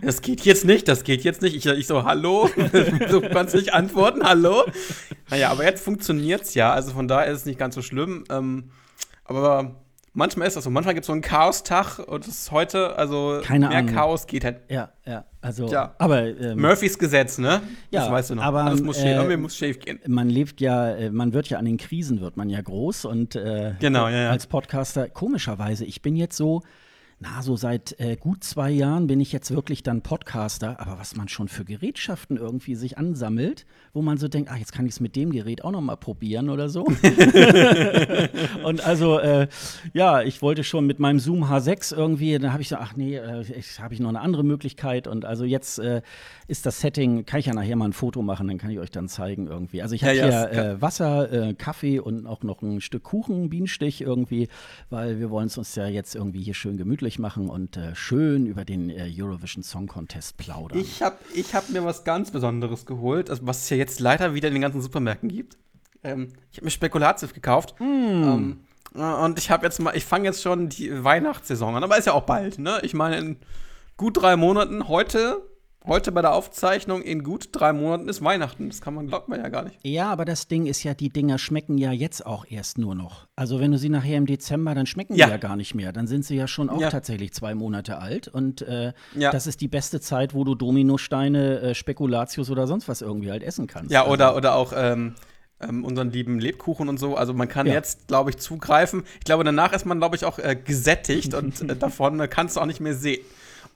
das 0.01 0.21
geht 0.21 0.41
jetzt 0.41 0.65
nicht, 0.65 0.87
das 0.87 1.03
geht 1.03 1.23
jetzt 1.23 1.41
nicht. 1.41 1.55
Ich, 1.55 1.65
ich 1.65 1.87
so, 1.87 2.03
hallo, 2.03 2.49
du 3.09 3.21
kannst 3.21 3.55
nicht 3.55 3.73
antworten, 3.73 4.23
hallo. 4.23 4.63
Naja, 5.29 5.51
aber 5.51 5.63
jetzt 5.63 5.83
funktioniert 5.83 6.41
es 6.41 6.53
ja. 6.53 6.73
Also 6.73 6.91
von 6.91 7.07
daher 7.07 7.31
ist 7.31 7.39
es 7.41 7.45
nicht 7.45 7.59
ganz 7.59 7.75
so 7.75 7.81
schlimm. 7.81 8.23
Ähm, 8.29 8.71
aber 9.23 9.75
manchmal 10.13 10.47
ist 10.47 10.57
das 10.57 10.63
so. 10.63 10.69
Manchmal 10.69 10.93
gibt 10.93 11.03
es 11.03 11.07
so 11.07 11.13
einen 11.13 11.21
Chaos-Tag 11.21 11.99
und 11.99 12.27
es 12.27 12.41
ist 12.41 12.51
heute, 12.51 12.95
also 12.95 13.41
Keine 13.43 13.69
mehr 13.69 13.77
Ahnung. 13.79 13.93
Chaos 13.93 14.27
geht 14.27 14.43
halt. 14.43 14.61
Ja, 14.69 14.91
ja. 15.05 15.25
Also, 15.41 15.67
ja. 15.67 15.95
aber 15.97 16.25
ähm, 16.25 16.59
Murphys 16.59 16.97
Gesetz, 16.97 17.37
ne? 17.37 17.61
Ja, 17.91 18.01
das 18.01 18.11
weißt 18.11 18.29
du 18.31 18.35
noch. 18.35 18.43
Aber 18.43 18.63
Alles 18.63 18.81
muss, 18.81 18.97
äh, 18.97 19.17
schief, 19.17 19.37
muss 19.37 19.55
schief 19.55 19.79
gehen. 19.79 19.99
Man 20.07 20.29
lebt 20.29 20.59
ja, 20.59 20.91
äh, 20.91 21.09
man 21.09 21.33
wird 21.33 21.49
ja 21.49 21.57
an 21.57 21.65
den 21.65 21.77
Krisen 21.77 22.19
wird 22.19 22.35
man 22.35 22.49
ja 22.49 22.61
groß 22.61 23.05
und 23.05 23.35
äh, 23.35 23.75
genau, 23.79 24.07
ja, 24.09 24.23
ja. 24.23 24.29
als 24.29 24.47
Podcaster 24.47 25.07
komischerweise. 25.07 25.85
Ich 25.85 26.01
bin 26.01 26.15
jetzt 26.15 26.35
so 26.35 26.63
na, 27.19 27.41
so 27.41 27.55
seit 27.55 27.99
äh, 27.99 28.15
gut 28.15 28.43
zwei 28.43 28.69
Jahren 28.69 29.07
bin 29.07 29.19
ich 29.19 29.31
jetzt 29.31 29.49
wirklich 29.49 29.81
dann 29.81 30.03
Podcaster, 30.03 30.79
aber 30.79 30.99
was 30.99 31.15
man 31.15 31.27
schon 31.27 31.47
für 31.47 31.65
Gerätschaften 31.65 32.37
irgendwie 32.37 32.75
sich 32.75 32.99
ansammelt, 32.99 33.65
wo 33.91 34.03
man 34.03 34.19
so 34.19 34.27
denkt, 34.27 34.51
ah, 34.51 34.55
jetzt 34.55 34.71
kann 34.71 34.85
ich 34.85 34.91
es 34.91 34.99
mit 34.99 35.15
dem 35.15 35.31
Gerät 35.31 35.63
auch 35.63 35.71
noch 35.71 35.81
mal 35.81 35.95
probieren 35.95 36.51
oder 36.51 36.69
so. 36.69 36.83
und 38.63 38.85
also, 38.85 39.17
äh, 39.17 39.47
ja, 39.93 40.21
ich 40.21 40.43
wollte 40.43 40.63
schon 40.63 40.85
mit 40.85 40.99
meinem 40.99 41.17
Zoom 41.17 41.45
H6 41.45 41.95
irgendwie, 41.95 42.37
dann 42.37 42.53
habe 42.53 42.61
ich 42.61 42.69
so, 42.69 42.75
ach 42.75 42.95
nee, 42.95 43.15
äh, 43.15 43.43
habe 43.79 43.95
ich 43.95 43.99
noch 43.99 44.09
eine 44.09 44.21
andere 44.21 44.43
Möglichkeit 44.43 45.07
und 45.07 45.25
also 45.25 45.43
jetzt 45.43 45.79
äh, 45.79 46.03
ist 46.47 46.67
das 46.67 46.81
Setting, 46.81 47.25
kann 47.25 47.39
ich 47.39 47.47
ja 47.47 47.55
nachher 47.55 47.77
mal 47.77 47.85
ein 47.85 47.93
Foto 47.93 48.21
machen, 48.21 48.47
dann 48.47 48.59
kann 48.59 48.69
ich 48.69 48.77
euch 48.77 48.91
dann 48.91 49.07
zeigen 49.07 49.47
irgendwie. 49.47 49.81
Also 49.81 49.95
ich 49.95 50.03
habe 50.03 50.15
ja, 50.15 50.23
hier 50.23 50.53
ja, 50.53 50.71
äh, 50.73 50.81
Wasser, 50.83 51.31
äh, 51.31 51.53
Kaffee 51.55 51.99
und 51.99 52.27
auch 52.27 52.43
noch 52.43 52.61
ein 52.61 52.79
Stück 52.79 53.01
Kuchen, 53.01 53.49
Bienenstich 53.49 54.01
irgendwie, 54.01 54.49
weil 54.91 55.19
wir 55.19 55.31
wollen 55.31 55.47
es 55.47 55.57
uns 55.57 55.73
ja 55.73 55.87
jetzt 55.87 56.13
irgendwie 56.13 56.43
hier 56.43 56.53
schön 56.53 56.77
gemütlich 56.77 57.06
gemütlich 57.07 57.19
machen 57.19 57.49
und 57.49 57.77
äh, 57.77 57.95
schön 57.95 58.45
über 58.45 58.65
den 58.65 58.89
äh, 58.89 59.09
Eurovision 59.17 59.63
Song 59.63 59.87
Contest 59.87 60.37
plaudern. 60.37 60.79
Ich 60.79 61.01
habe 61.01 61.17
ich 61.33 61.55
hab 61.55 61.69
mir 61.69 61.83
was 61.83 62.03
ganz 62.03 62.31
Besonderes 62.31 62.85
geholt, 62.85 63.29
also 63.29 63.45
was 63.45 63.63
es 63.63 63.69
ja 63.69 63.77
jetzt 63.77 63.99
leider 63.99 64.33
wieder 64.33 64.49
in 64.49 64.55
den 64.55 64.61
ganzen 64.61 64.81
Supermärkten 64.81 65.29
gibt. 65.29 65.57
Ähm, 66.03 66.33
ich 66.51 66.57
habe 66.57 66.65
mir 66.65 66.71
Spekulatius 66.71 67.33
gekauft. 67.33 67.75
Mm. 67.79 67.83
Ähm, 67.83 68.57
und 68.93 69.37
ich 69.37 69.51
habe 69.51 69.65
jetzt 69.65 69.79
mal, 69.79 69.95
ich 69.95 70.05
fange 70.05 70.25
jetzt 70.25 70.41
schon 70.41 70.69
die 70.69 71.03
Weihnachtssaison 71.03 71.75
an, 71.75 71.83
aber 71.83 71.97
ist 71.97 72.07
ja 72.07 72.13
auch 72.13 72.25
bald, 72.25 72.57
ne? 72.57 72.79
Ich 72.83 72.93
meine, 72.93 73.17
in 73.17 73.37
gut 73.95 74.21
drei 74.21 74.35
Monaten, 74.35 74.87
heute 74.87 75.41
Heute 75.87 76.11
bei 76.11 76.21
der 76.21 76.33
Aufzeichnung 76.33 77.01
in 77.01 77.23
gut 77.23 77.47
drei 77.53 77.71
Monaten 77.71 78.09
ist 78.09 78.21
Weihnachten. 78.21 78.67
Das 78.67 78.81
kann 78.81 78.93
man, 78.93 79.07
glaubt 79.07 79.29
man 79.29 79.39
ja 79.39 79.47
gar 79.47 79.63
nicht. 79.63 79.79
Ja, 79.83 80.11
aber 80.11 80.25
das 80.25 80.49
Ding 80.49 80.65
ist 80.65 80.83
ja, 80.83 80.93
die 80.93 81.07
Dinger 81.07 81.37
schmecken 81.37 81.77
ja 81.77 81.93
jetzt 81.93 82.25
auch 82.25 82.45
erst 82.49 82.77
nur 82.77 82.93
noch. 82.93 83.27
Also 83.37 83.61
wenn 83.61 83.71
du 83.71 83.77
sie 83.77 83.87
nachher 83.87 84.17
im 84.17 84.25
Dezember, 84.25 84.75
dann 84.75 84.85
schmecken 84.85 85.15
ja. 85.15 85.27
die 85.27 85.31
ja 85.31 85.37
gar 85.37 85.55
nicht 85.55 85.75
mehr. 85.75 85.93
Dann 85.93 86.05
sind 86.05 86.25
sie 86.25 86.35
ja 86.35 86.45
schon 86.45 86.69
auch 86.69 86.81
ja. 86.81 86.89
tatsächlich 86.89 87.33
zwei 87.33 87.55
Monate 87.55 87.99
alt. 87.99 88.27
Und 88.27 88.63
äh, 88.63 88.91
ja. 89.15 89.31
das 89.31 89.47
ist 89.47 89.61
die 89.61 89.69
beste 89.69 90.01
Zeit, 90.01 90.33
wo 90.33 90.43
du 90.43 90.55
Dominosteine, 90.55 91.61
äh, 91.61 91.73
Spekulatius 91.73 92.49
oder 92.49 92.67
sonst 92.67 92.89
was 92.89 93.01
irgendwie 93.01 93.31
halt 93.31 93.41
essen 93.41 93.67
kannst. 93.67 93.89
Ja, 93.89 94.07
oder, 94.07 94.27
also. 94.27 94.37
oder 94.39 94.55
auch 94.55 94.73
ähm, 94.75 95.15
ähm, 95.61 95.85
unseren 95.85 96.11
lieben 96.11 96.39
Lebkuchen 96.39 96.89
und 96.89 96.99
so. 96.99 97.15
Also 97.15 97.33
man 97.33 97.47
kann 97.47 97.65
jetzt, 97.65 98.09
glaube 98.09 98.29
ich, 98.29 98.37
zugreifen. 98.37 99.03
Ich 99.19 99.23
glaube, 99.23 99.45
danach 99.45 99.71
ist 99.71 99.85
man, 99.85 99.99
glaube 99.99 100.17
ich, 100.17 100.25
auch 100.25 100.37
äh, 100.37 100.57
gesättigt 100.61 101.33
und 101.33 101.61
äh, 101.61 101.77
davon 101.77 102.29
kannst 102.29 102.57
du 102.57 102.59
auch 102.59 102.65
nicht 102.65 102.81
mehr 102.81 102.93
sehen. 102.93 103.21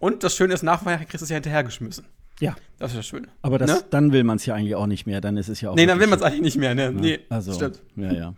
Und 0.02 0.24
das 0.24 0.36
Schöne 0.36 0.54
ist, 0.54 0.64
nach 0.64 0.84
Weihnachten 0.84 1.08
kriegst 1.08 1.22
du 1.22 1.26
es 1.26 1.30
ja 1.30 1.36
hinterhergeschmissen. 1.36 2.06
Ja. 2.42 2.56
Das 2.80 2.92
ist 2.92 2.98
das 2.98 3.06
Schöne. 3.06 3.28
Aber 3.44 3.60
das, 3.60 3.72
ne? 3.72 3.84
dann 3.92 4.12
will 4.12 4.24
man 4.24 4.38
es 4.38 4.46
ja 4.46 4.56
eigentlich 4.56 4.76
auch 4.76 4.88
nicht 4.88 5.06
mehr. 5.06 5.22
Dann 5.22 5.38
ist 5.38 5.48
es 5.48 5.62
ja 5.62 5.70
auch. 5.70 5.76
Nee, 5.76 5.86
dann 5.86 6.00
will 6.00 6.08
man 6.08 6.18
es 6.18 6.26
eigentlich 6.26 6.42
nicht 6.42 6.58
mehr. 6.58 6.74
Ne? 6.76 6.86
Ja. 6.86 6.92
Nee, 6.92 7.20
also, 7.30 7.54
stimmt. 7.54 7.80
Ja, 7.96 8.12
ja. 8.12 8.34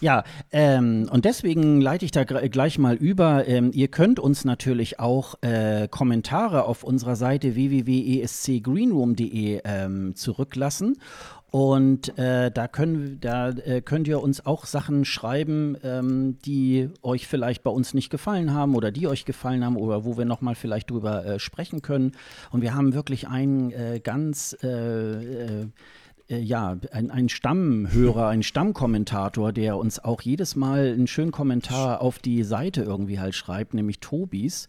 Ja, 0.00 0.22
ähm, 0.52 1.08
und 1.10 1.24
deswegen 1.24 1.80
leite 1.80 2.04
ich 2.04 2.12
da 2.12 2.22
gleich 2.22 2.78
mal 2.78 2.94
über. 2.94 3.48
Ähm, 3.48 3.72
ihr 3.74 3.88
könnt 3.88 4.20
uns 4.20 4.44
natürlich 4.44 5.00
auch 5.00 5.34
äh, 5.40 5.88
Kommentare 5.88 6.62
auf 6.64 6.84
unserer 6.84 7.16
Seite 7.16 7.56
www.escgreenroom.de 7.56 9.62
ähm, 9.64 10.14
zurücklassen. 10.14 11.00
Und 11.50 12.16
äh, 12.16 12.50
da, 12.50 12.68
können, 12.68 13.18
da 13.20 13.50
äh, 13.50 13.80
könnt 13.80 14.06
ihr 14.06 14.22
uns 14.22 14.46
auch 14.46 14.66
Sachen 14.66 15.04
schreiben, 15.04 15.76
ähm, 15.82 16.38
die 16.44 16.88
euch 17.02 17.26
vielleicht 17.26 17.64
bei 17.64 17.70
uns 17.70 17.92
nicht 17.92 18.08
gefallen 18.10 18.54
haben 18.54 18.76
oder 18.76 18.92
die 18.92 19.08
euch 19.08 19.24
gefallen 19.24 19.64
haben 19.64 19.76
oder 19.76 20.04
wo 20.04 20.16
wir 20.16 20.24
nochmal 20.24 20.54
vielleicht 20.54 20.90
drüber 20.90 21.26
äh, 21.26 21.38
sprechen 21.40 21.82
können. 21.82 22.12
Und 22.52 22.62
wir 22.62 22.74
haben 22.74 22.94
wirklich 22.94 23.26
einen 23.26 23.72
äh, 23.72 24.00
ganz 24.02 24.56
äh, 24.62 25.66
äh, 26.30 26.38
ja, 26.38 26.78
ein, 26.92 27.10
ein 27.10 27.28
Stammhörer, 27.28 28.28
ein 28.28 28.42
Stammkommentator, 28.42 29.52
der 29.52 29.76
uns 29.76 29.98
auch 29.98 30.22
jedes 30.22 30.54
Mal 30.54 30.92
einen 30.92 31.08
schönen 31.08 31.32
Kommentar 31.32 32.00
auf 32.00 32.20
die 32.20 32.44
Seite 32.44 32.82
irgendwie 32.82 33.18
halt 33.18 33.34
schreibt, 33.34 33.74
nämlich 33.74 33.98
Tobis. 33.98 34.68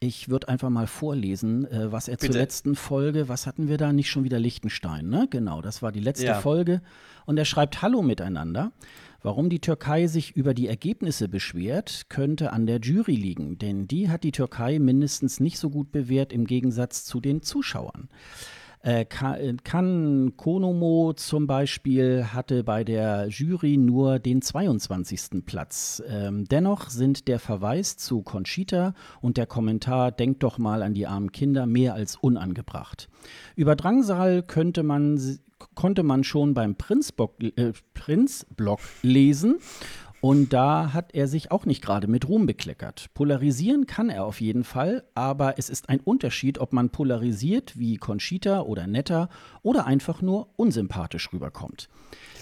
Ich 0.00 0.28
würde 0.28 0.48
einfach 0.48 0.70
mal 0.70 0.86
vorlesen, 0.86 1.66
äh, 1.66 1.90
was 1.90 2.06
er 2.06 2.16
Bitte. 2.16 2.32
zur 2.32 2.40
letzten 2.40 2.76
Folge, 2.76 3.28
was 3.28 3.46
hatten 3.46 3.68
wir 3.68 3.78
da? 3.78 3.92
Nicht 3.92 4.10
schon 4.10 4.22
wieder 4.22 4.38
Liechtenstein, 4.38 5.08
ne? 5.08 5.26
Genau, 5.28 5.60
das 5.60 5.82
war 5.82 5.90
die 5.90 6.00
letzte 6.00 6.26
ja. 6.26 6.40
Folge. 6.40 6.82
Und 7.26 7.36
er 7.36 7.44
schreibt 7.44 7.82
Hallo 7.82 8.02
miteinander. 8.02 8.70
Warum 9.22 9.50
die 9.50 9.60
Türkei 9.60 10.06
sich 10.06 10.36
über 10.36 10.54
die 10.54 10.68
Ergebnisse 10.68 11.28
beschwert, 11.28 12.06
könnte 12.08 12.52
an 12.52 12.66
der 12.66 12.78
Jury 12.78 13.16
liegen, 13.16 13.58
denn 13.58 13.88
die 13.88 14.08
hat 14.08 14.22
die 14.22 14.30
Türkei 14.30 14.78
mindestens 14.78 15.40
nicht 15.40 15.58
so 15.58 15.70
gut 15.70 15.90
bewährt 15.90 16.32
im 16.32 16.46
Gegensatz 16.46 17.04
zu 17.04 17.20
den 17.20 17.42
Zuschauern. 17.42 18.08
Äh, 18.80 19.04
Kan 19.04 20.36
Konomo 20.36 21.12
zum 21.14 21.46
Beispiel 21.46 22.26
hatte 22.32 22.64
bei 22.64 22.84
der 22.84 23.28
Jury 23.28 23.76
nur 23.76 24.18
den 24.18 24.42
22. 24.42 25.44
Platz. 25.44 26.02
Ähm, 26.08 26.44
dennoch 26.44 26.90
sind 26.90 27.28
der 27.28 27.38
Verweis 27.38 27.96
zu 27.96 28.22
Conchita 28.22 28.94
und 29.20 29.36
der 29.36 29.46
Kommentar 29.46 30.12
Denkt 30.12 30.42
doch 30.42 30.58
mal 30.58 30.82
an 30.82 30.94
die 30.94 31.06
armen 31.06 31.32
Kinder 31.32 31.66
mehr 31.66 31.94
als 31.94 32.16
unangebracht. 32.16 33.08
Über 33.56 33.76
Drangsal 33.76 34.42
könnte 34.42 34.82
man 34.82 35.38
konnte 35.74 36.04
man 36.04 36.22
schon 36.22 36.54
beim 36.54 36.76
Prinzblock 36.76 37.42
äh, 37.42 37.72
Prinz 37.94 38.46
lesen 39.02 39.56
und 40.20 40.52
da 40.52 40.92
hat 40.92 41.14
er 41.14 41.28
sich 41.28 41.50
auch 41.50 41.64
nicht 41.64 41.82
gerade 41.82 42.08
mit 42.08 42.28
Ruhm 42.28 42.46
bekleckert. 42.46 43.10
Polarisieren 43.14 43.86
kann 43.86 44.10
er 44.10 44.24
auf 44.24 44.40
jeden 44.40 44.64
Fall, 44.64 45.04
aber 45.14 45.58
es 45.58 45.70
ist 45.70 45.88
ein 45.88 46.00
Unterschied, 46.00 46.58
ob 46.58 46.72
man 46.72 46.90
polarisiert 46.90 47.78
wie 47.78 47.96
Conchita 47.96 48.62
oder 48.62 48.86
Netta 48.86 49.28
oder 49.62 49.86
einfach 49.86 50.20
nur 50.20 50.48
unsympathisch 50.56 51.32
rüberkommt. 51.32 51.88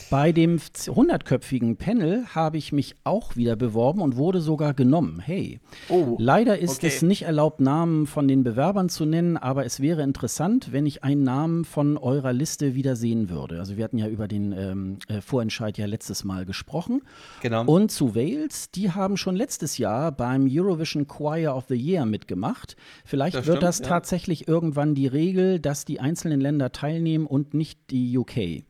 Bei 0.08 0.30
dem 0.30 0.58
100-köpfigen 0.58 1.76
Panel 1.76 2.26
habe 2.32 2.58
ich 2.58 2.72
mich 2.72 2.94
auch 3.02 3.34
wieder 3.34 3.56
beworben 3.56 4.00
und 4.00 4.16
wurde 4.16 4.40
sogar 4.40 4.72
genommen. 4.72 5.18
Hey. 5.18 5.58
Oh, 5.88 6.16
Leider 6.20 6.58
ist 6.58 6.78
okay. 6.78 6.86
es 6.86 7.02
nicht 7.02 7.22
erlaubt, 7.22 7.60
Namen 7.60 8.06
von 8.06 8.28
den 8.28 8.44
Bewerbern 8.44 8.88
zu 8.88 9.04
nennen, 9.04 9.36
aber 9.36 9.64
es 9.64 9.80
wäre 9.80 10.02
interessant, 10.02 10.70
wenn 10.70 10.86
ich 10.86 11.02
einen 11.02 11.24
Namen 11.24 11.64
von 11.64 11.96
eurer 11.96 12.32
Liste 12.32 12.76
wieder 12.76 12.94
sehen 12.94 13.30
würde. 13.30 13.58
Also 13.58 13.76
wir 13.76 13.82
hatten 13.82 13.98
ja 13.98 14.06
über 14.06 14.28
den 14.28 14.52
ähm, 14.52 14.98
äh, 15.08 15.20
Vorentscheid 15.20 15.76
ja 15.76 15.86
letztes 15.86 16.22
Mal 16.22 16.46
gesprochen. 16.46 17.02
Genau. 17.42 17.64
Und 17.64 17.90
zu 17.90 18.14
Wales, 18.14 18.70
die 18.70 18.92
haben 18.92 19.16
schon 19.16 19.34
letztes 19.34 19.76
Jahr 19.76 20.12
beim 20.12 20.46
Eurovision 20.48 21.08
Choir 21.08 21.56
of 21.56 21.64
the 21.68 21.74
Year 21.74 22.06
mitgemacht. 22.06 22.76
Vielleicht 23.04 23.34
das 23.34 23.46
wird 23.46 23.56
stimmt, 23.56 23.68
das 23.68 23.78
ja. 23.80 23.86
tatsächlich 23.86 24.46
irgendwann 24.46 24.94
die 24.94 25.08
Regel, 25.08 25.58
dass 25.58 25.84
die 25.84 25.98
einzelnen 25.98 26.40
Länder 26.40 26.70
teilnehmen 26.70 27.26
und 27.26 27.54
nicht 27.54 27.80
die 27.90 28.16
UK. 28.16 28.62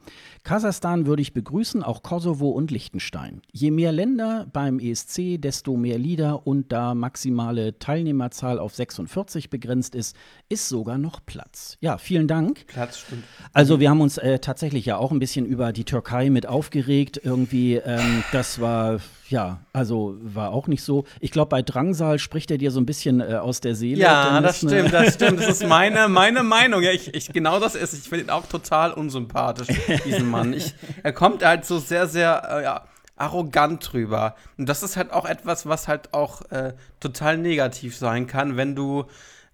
Kasachstan 0.47 1.07
würde 1.07 1.23
ich 1.23 1.33
begrüßen, 1.33 1.83
auch 1.83 2.05
Kosovo 2.05 2.51
und 2.51 2.71
Liechtenstein. 2.71 3.43
Je 3.51 3.73
mehr 3.73 3.91
Länder 3.91 4.47
beim 4.53 4.79
ESC, 4.79 5.41
desto 5.41 5.77
mehr 5.77 5.99
Lieder 5.99 6.47
und 6.47 6.71
da 6.71 6.95
maximale 6.95 7.81
Teilnehmerzahl 7.81 8.61
auf 8.61 8.73
46 8.73 9.51
begrenzt 9.51 9.97
ist, 9.97 10.15
ist 10.49 10.69
sogar 10.69 10.99
noch 10.99 11.19
Platz. 11.27 11.79
Ja, 11.81 11.99
vielen 11.99 12.29
Dank. 12.29 12.65
Platz, 12.69 12.99
stimmt. 12.99 13.25
Also 13.55 13.81
wir 13.81 13.91
haben 13.91 14.01
uns 14.01 14.19
äh, 14.19 14.39
tatsächlich 14.39 14.87
ja 14.87 14.99
auch 14.99 15.11
ein 15.11 15.19
bisschen 15.19 15.47
über 15.47 15.73
die 15.73 15.83
Türkei 15.83 16.31
mit 16.31 16.47
aufgeregt. 16.47 17.21
Irgendwie, 17.25 17.75
ähm, 17.75 18.23
das 18.31 18.61
war 18.61 19.01
ja, 19.29 19.61
also 19.73 20.17
war 20.21 20.51
auch 20.51 20.69
nicht 20.69 20.83
so. 20.83 21.05
Ich 21.21 21.31
glaube, 21.31 21.49
bei 21.49 21.63
Drangsal 21.63 22.19
spricht 22.19 22.51
er 22.51 22.59
dir 22.59 22.71
so 22.71 22.81
ein 22.81 22.87
bisschen 22.87 23.21
äh, 23.21 23.35
aus 23.35 23.61
der 23.61 23.75
Seele. 23.75 24.01
Ja, 24.01 24.41
das 24.41 24.63
ne? 24.63 24.71
stimmt, 24.71 24.93
das 24.93 25.15
stimmt. 25.15 25.41
Das 25.41 25.49
ist 25.49 25.67
meine, 25.69 26.09
meine 26.09 26.43
Meinung. 26.43 26.83
Ja, 26.83 26.93
ich, 26.93 27.13
ich, 27.15 27.33
genau 27.33 27.59
das 27.59 27.75
ist. 27.75 27.93
Ich 27.95 28.09
finde 28.09 28.25
ihn 28.25 28.31
auch 28.31 28.47
total 28.47 28.93
unsympathisch, 28.93 29.69
diesen 30.05 30.31
Mann. 30.31 30.53
Ich, 30.53 30.75
er 31.03 31.13
kommt 31.13 31.45
halt 31.45 31.65
so 31.65 31.79
sehr, 31.79 32.07
sehr, 32.07 32.43
äh, 32.51 32.63
ja, 32.63 32.85
arrogant 33.17 33.93
drüber. 33.93 34.37
Und 34.59 34.69
das 34.69 34.83
ist 34.83 34.97
halt 34.97 35.13
auch 35.13 35.25
etwas, 35.25 35.67
was 35.67 35.89
halt 35.89 36.15
auch 36.15 36.43
äh, 36.51 36.75
total 37.01 37.39
negativ 37.39 37.97
sein 37.97 38.27
kann, 38.27 38.57
wenn 38.57 38.75
du 38.75 39.07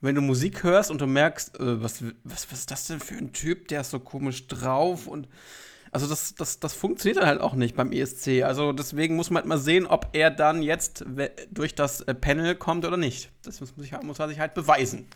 wenn 0.04 0.16
du 0.16 0.20
Musik 0.20 0.64
hörst 0.64 0.90
und 0.90 1.00
du 1.00 1.06
merkst, 1.06 1.60
äh, 1.60 1.80
was, 1.80 2.02
was, 2.24 2.50
was 2.50 2.58
ist 2.58 2.70
das 2.72 2.88
denn 2.88 2.98
für 3.00 3.14
ein 3.14 3.32
Typ, 3.32 3.68
der 3.68 3.82
ist 3.82 3.90
so 3.90 4.00
komisch 4.00 4.48
drauf 4.48 5.06
und 5.06 5.28
also 5.92 6.08
das, 6.08 6.34
das, 6.34 6.58
das 6.58 6.72
funktioniert 6.72 7.18
dann 7.18 7.28
halt 7.28 7.42
auch 7.42 7.54
nicht 7.54 7.76
beim 7.76 7.92
ESC. 7.92 8.42
Also 8.44 8.72
deswegen 8.72 9.14
muss 9.14 9.28
man 9.28 9.42
halt 9.42 9.46
mal 9.46 9.58
sehen, 9.58 9.86
ob 9.86 10.08
er 10.14 10.30
dann 10.30 10.62
jetzt 10.62 11.04
durch 11.50 11.74
das 11.74 12.00
äh, 12.00 12.14
Panel 12.14 12.54
kommt 12.54 12.86
oder 12.86 12.96
nicht. 12.96 13.30
Das 13.42 13.60
muss, 13.60 13.74
muss 13.76 14.18
er 14.18 14.28
sich 14.28 14.40
halt 14.40 14.54
beweisen. 14.54 15.06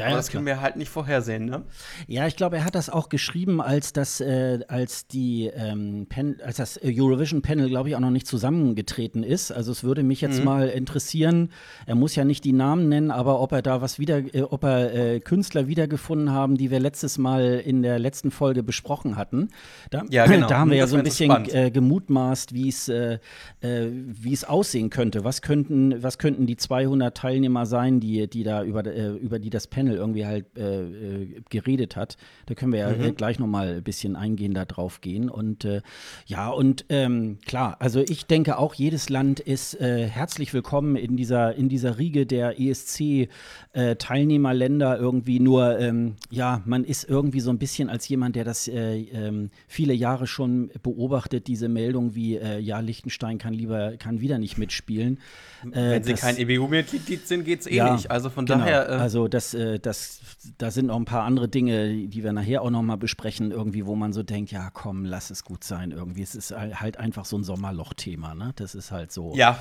Ja, 0.00 0.06
Aber 0.06 0.16
das 0.16 0.30
können 0.30 0.46
wir 0.46 0.60
halt 0.60 0.76
nicht 0.76 0.88
vorhersehen, 0.88 1.46
ne? 1.46 1.62
Ja, 2.06 2.26
ich 2.26 2.36
glaube, 2.36 2.56
er 2.56 2.64
hat 2.64 2.74
das 2.74 2.90
auch 2.90 3.08
geschrieben, 3.08 3.60
als 3.60 3.92
das, 3.92 4.20
äh, 4.20 4.60
als 4.68 5.06
die 5.06 5.50
ähm, 5.54 6.06
Pen 6.08 6.38
als 6.44 6.56
das 6.56 6.78
Eurovision 6.82 7.42
Panel, 7.42 7.68
glaube 7.68 7.88
ich, 7.88 7.96
auch 7.96 8.00
noch 8.00 8.10
nicht 8.10 8.26
zusammengetreten 8.26 9.22
ist. 9.22 9.52
Also 9.52 9.72
es 9.72 9.84
würde 9.84 10.02
mich 10.02 10.20
jetzt 10.20 10.38
mhm. 10.38 10.44
mal 10.44 10.68
interessieren, 10.68 11.50
er 11.86 11.94
muss 11.94 12.14
ja 12.16 12.24
nicht 12.24 12.44
die 12.44 12.52
Namen 12.52 12.88
nennen, 12.88 13.10
aber 13.10 13.40
ob 13.40 13.52
er 13.52 13.62
da 13.62 13.80
was 13.80 13.98
wieder, 13.98 14.18
äh, 14.34 14.42
ob 14.42 14.64
er 14.64 14.94
äh, 14.94 15.20
Künstler 15.20 15.68
wiedergefunden 15.68 16.32
haben, 16.32 16.56
die 16.56 16.70
wir 16.70 16.80
letztes 16.80 17.18
Mal 17.18 17.60
in 17.64 17.82
der 17.82 17.98
letzten 17.98 18.30
Folge 18.30 18.62
besprochen 18.62 19.16
hatten. 19.16 19.48
Da, 19.90 20.04
ja, 20.10 20.26
genau. 20.26 20.46
da 20.48 20.58
haben 20.58 20.70
wir 20.70 20.78
ja 20.78 20.86
so 20.86 20.96
ein 20.96 21.04
bisschen 21.04 21.30
äh, 21.48 21.70
gemutmaßt, 21.70 22.54
wie 22.54 22.68
es 22.68 22.88
äh, 22.88 23.18
äh, 23.60 23.88
wie 23.90 24.32
es 24.32 24.44
aussehen 24.44 24.90
könnte. 24.90 25.24
Was 25.24 25.42
könnten, 25.42 26.02
was 26.02 26.18
könnten 26.18 26.46
die 26.46 26.56
200 26.56 27.16
Teilnehmer 27.16 27.66
sein, 27.66 28.00
die, 28.00 28.28
die 28.28 28.42
da 28.42 28.62
über, 28.62 28.84
über 28.92 29.38
die 29.38 29.50
das 29.50 29.66
Panel 29.66 29.89
Channel 29.90 29.96
irgendwie 29.96 30.26
halt 30.26 30.46
äh, 30.56 30.82
äh, 30.82 31.42
geredet 31.48 31.96
hat. 31.96 32.18
Da 32.46 32.54
können 32.54 32.72
wir 32.72 32.78
ja 32.80 32.90
mhm. 32.90 33.14
gleich 33.16 33.38
noch 33.38 33.46
mal 33.46 33.76
ein 33.76 33.82
bisschen 33.82 34.16
eingehender 34.16 34.66
drauf 34.66 35.00
gehen. 35.00 35.30
Und 35.30 35.64
äh, 35.64 35.80
ja, 36.26 36.48
und 36.48 36.84
ähm, 36.88 37.38
klar, 37.46 37.76
also 37.80 38.00
ich 38.00 38.26
denke 38.26 38.58
auch, 38.58 38.74
jedes 38.74 39.08
Land 39.08 39.38
ist 39.40 39.80
äh, 39.80 40.06
herzlich 40.06 40.52
willkommen 40.54 40.94
in 40.96 41.16
dieser, 41.16 41.54
in 41.54 41.68
dieser 41.68 41.98
Riege 41.98 42.26
der 42.26 42.60
ESC-Teilnehmerländer 42.60 44.96
äh, 44.96 45.00
irgendwie. 45.00 45.38
Nur, 45.40 45.78
ähm, 45.78 46.16
ja, 46.30 46.62
man 46.64 46.84
ist 46.84 47.08
irgendwie 47.08 47.40
so 47.40 47.50
ein 47.50 47.58
bisschen 47.58 47.90
als 47.90 48.08
jemand, 48.08 48.36
der 48.36 48.44
das 48.44 48.68
äh, 48.68 49.00
ähm, 49.12 49.50
viele 49.66 49.94
Jahre 49.94 50.26
schon 50.26 50.70
beobachtet, 50.82 51.46
diese 51.46 51.68
Meldung 51.68 52.14
wie, 52.14 52.38
ja, 52.40 52.80
Liechtenstein 52.80 53.38
kann 53.38 53.54
lieber, 53.54 53.96
kann 53.96 54.20
wieder 54.20 54.36
nicht 54.38 54.58
mitspielen. 54.58 55.18
Wenn 55.62 56.02
sie 56.02 56.12
das, 56.12 56.20
kein 56.20 56.38
EBU-Mitglied 56.38 57.26
sind, 57.26 57.44
geht 57.44 57.60
es 57.60 57.66
eh 57.66 57.76
ja, 57.76 57.94
nicht. 57.94 58.10
Also 58.10 58.30
von 58.30 58.46
genau. 58.46 58.60
daher. 58.60 58.88
also 58.88 59.28
das, 59.28 59.54
das, 59.86 60.20
da 60.58 60.70
sind 60.70 60.86
noch 60.86 60.96
ein 60.96 61.04
paar 61.04 61.24
andere 61.24 61.48
Dinge, 61.48 62.06
die 62.06 62.22
wir 62.22 62.32
nachher 62.32 62.62
auch 62.62 62.70
noch 62.70 62.82
mal 62.82 62.96
besprechen, 62.96 63.50
irgendwie, 63.50 63.86
wo 63.86 63.94
man 63.96 64.12
so 64.12 64.22
denkt, 64.22 64.52
ja, 64.52 64.70
komm, 64.70 65.04
lass 65.04 65.30
es 65.30 65.44
gut 65.44 65.64
sein 65.64 65.90
irgendwie. 65.90 66.22
Es 66.22 66.34
ist 66.34 66.52
halt 66.52 66.96
einfach 66.96 67.24
so 67.24 67.36
ein 67.36 67.44
Sommerloch-Thema, 67.44 68.34
ne? 68.34 68.52
Das 68.56 68.74
ist 68.74 68.90
halt 68.90 69.12
so. 69.12 69.34
Ja. 69.34 69.58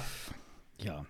Ja. 0.80 1.06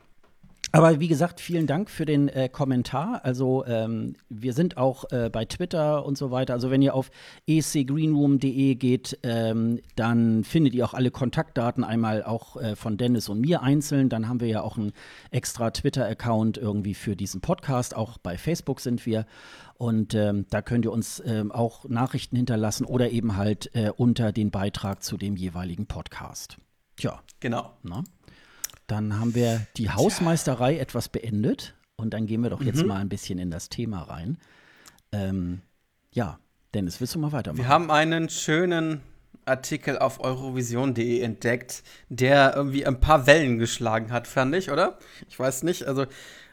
Aber 0.72 1.00
wie 1.00 1.08
gesagt, 1.08 1.42
vielen 1.42 1.66
Dank 1.66 1.90
für 1.90 2.06
den 2.06 2.28
äh, 2.28 2.48
Kommentar. 2.48 3.22
Also 3.24 3.66
ähm, 3.66 4.16
wir 4.30 4.54
sind 4.54 4.78
auch 4.78 5.06
äh, 5.12 5.30
bei 5.32 5.46
Twitter 5.46 6.06
und 6.06 6.18
so 6.18 6.30
weiter. 6.30 6.54
Also 6.54 6.70
wenn 6.70 6.82
ihr 6.82 6.94
auf 6.94 7.10
escgreenroom.de 7.48 8.76
geht, 8.76 9.18
ähm, 9.24 9.80
dann 9.96 10.44
findet 10.44 10.76
ihr 10.76 10.86
auch 10.86 10.94
alle 10.94 11.10
Kontaktdaten 11.10 11.84
einmal 11.84 12.24
auch 12.24 12.56
äh, 12.58 12.76
von 12.76 12.98
Dennis 12.98 13.30
und 13.30 13.42
mir 13.42 13.64
einzeln. 13.64 14.10
Dann 14.10 14.30
haben 14.30 14.42
wir 14.42 14.48
ja 14.48 14.62
auch 14.62 14.78
einen 14.78 14.94
extra 15.32 15.72
Twitter-Account 15.72 16.58
irgendwie 16.58 16.94
für 16.94 17.16
diesen 17.16 17.42
Podcast. 17.42 17.96
Auch 17.96 18.20
bei 18.20 18.38
Facebook 18.38 18.80
sind 18.80 19.06
wir. 19.08 19.26
Und 19.76 20.14
ähm, 20.14 20.46
da 20.50 20.62
könnt 20.62 20.86
ihr 20.86 20.92
uns 20.92 21.24
ähm, 21.26 21.52
auch 21.52 21.88
Nachrichten 21.90 22.36
hinterlassen 22.36 22.86
oder 22.86 23.10
eben 23.10 23.38
halt 23.38 23.74
äh, 23.74 23.92
unter 23.96 24.32
den 24.32 24.52
Beitrag 24.52 25.02
zu 25.02 25.18
dem 25.18 25.36
jeweiligen 25.36 25.88
Podcast. 25.88 26.58
Tja. 26.98 27.22
Genau. 27.40 27.72
Na? 27.82 28.04
Dann 28.90 29.20
haben 29.20 29.36
wir 29.36 29.68
die 29.78 29.92
Hausmeisterei 29.92 30.80
etwas 30.80 31.10
beendet 31.10 31.76
und 31.96 32.16
dann 32.16 32.26
gehen 32.26 32.42
wir 32.42 32.50
doch 32.50 32.64
jetzt 32.64 32.82
mhm. 32.82 32.88
mal 32.88 32.98
ein 32.98 33.08
bisschen 33.08 33.38
in 33.38 33.52
das 33.52 33.70
Thema 33.70 34.02
rein. 34.02 34.40
Ähm, 35.12 35.62
ja, 36.12 36.40
Dennis, 36.74 37.00
willst 37.00 37.14
du 37.14 37.20
mal 37.20 37.32
weitermachen? 37.32 37.64
Wir 37.64 37.68
haben 37.68 37.92
einen 37.92 38.30
schönen 38.30 39.02
Artikel 39.46 40.00
auf 40.00 40.20
eurovision.de 40.20 41.22
entdeckt, 41.22 41.84
der 42.10 42.56
irgendwie 42.56 42.86
ein 42.86 43.00
paar 43.00 43.28
Wellen 43.28 43.60
geschlagen 43.60 44.12
hat, 44.12 44.26
fand 44.26 44.56
ich, 44.56 44.72
oder? 44.72 44.98
Ich 45.28 45.38
weiß 45.38 45.62
nicht. 45.64 45.84
Also, 45.86 46.08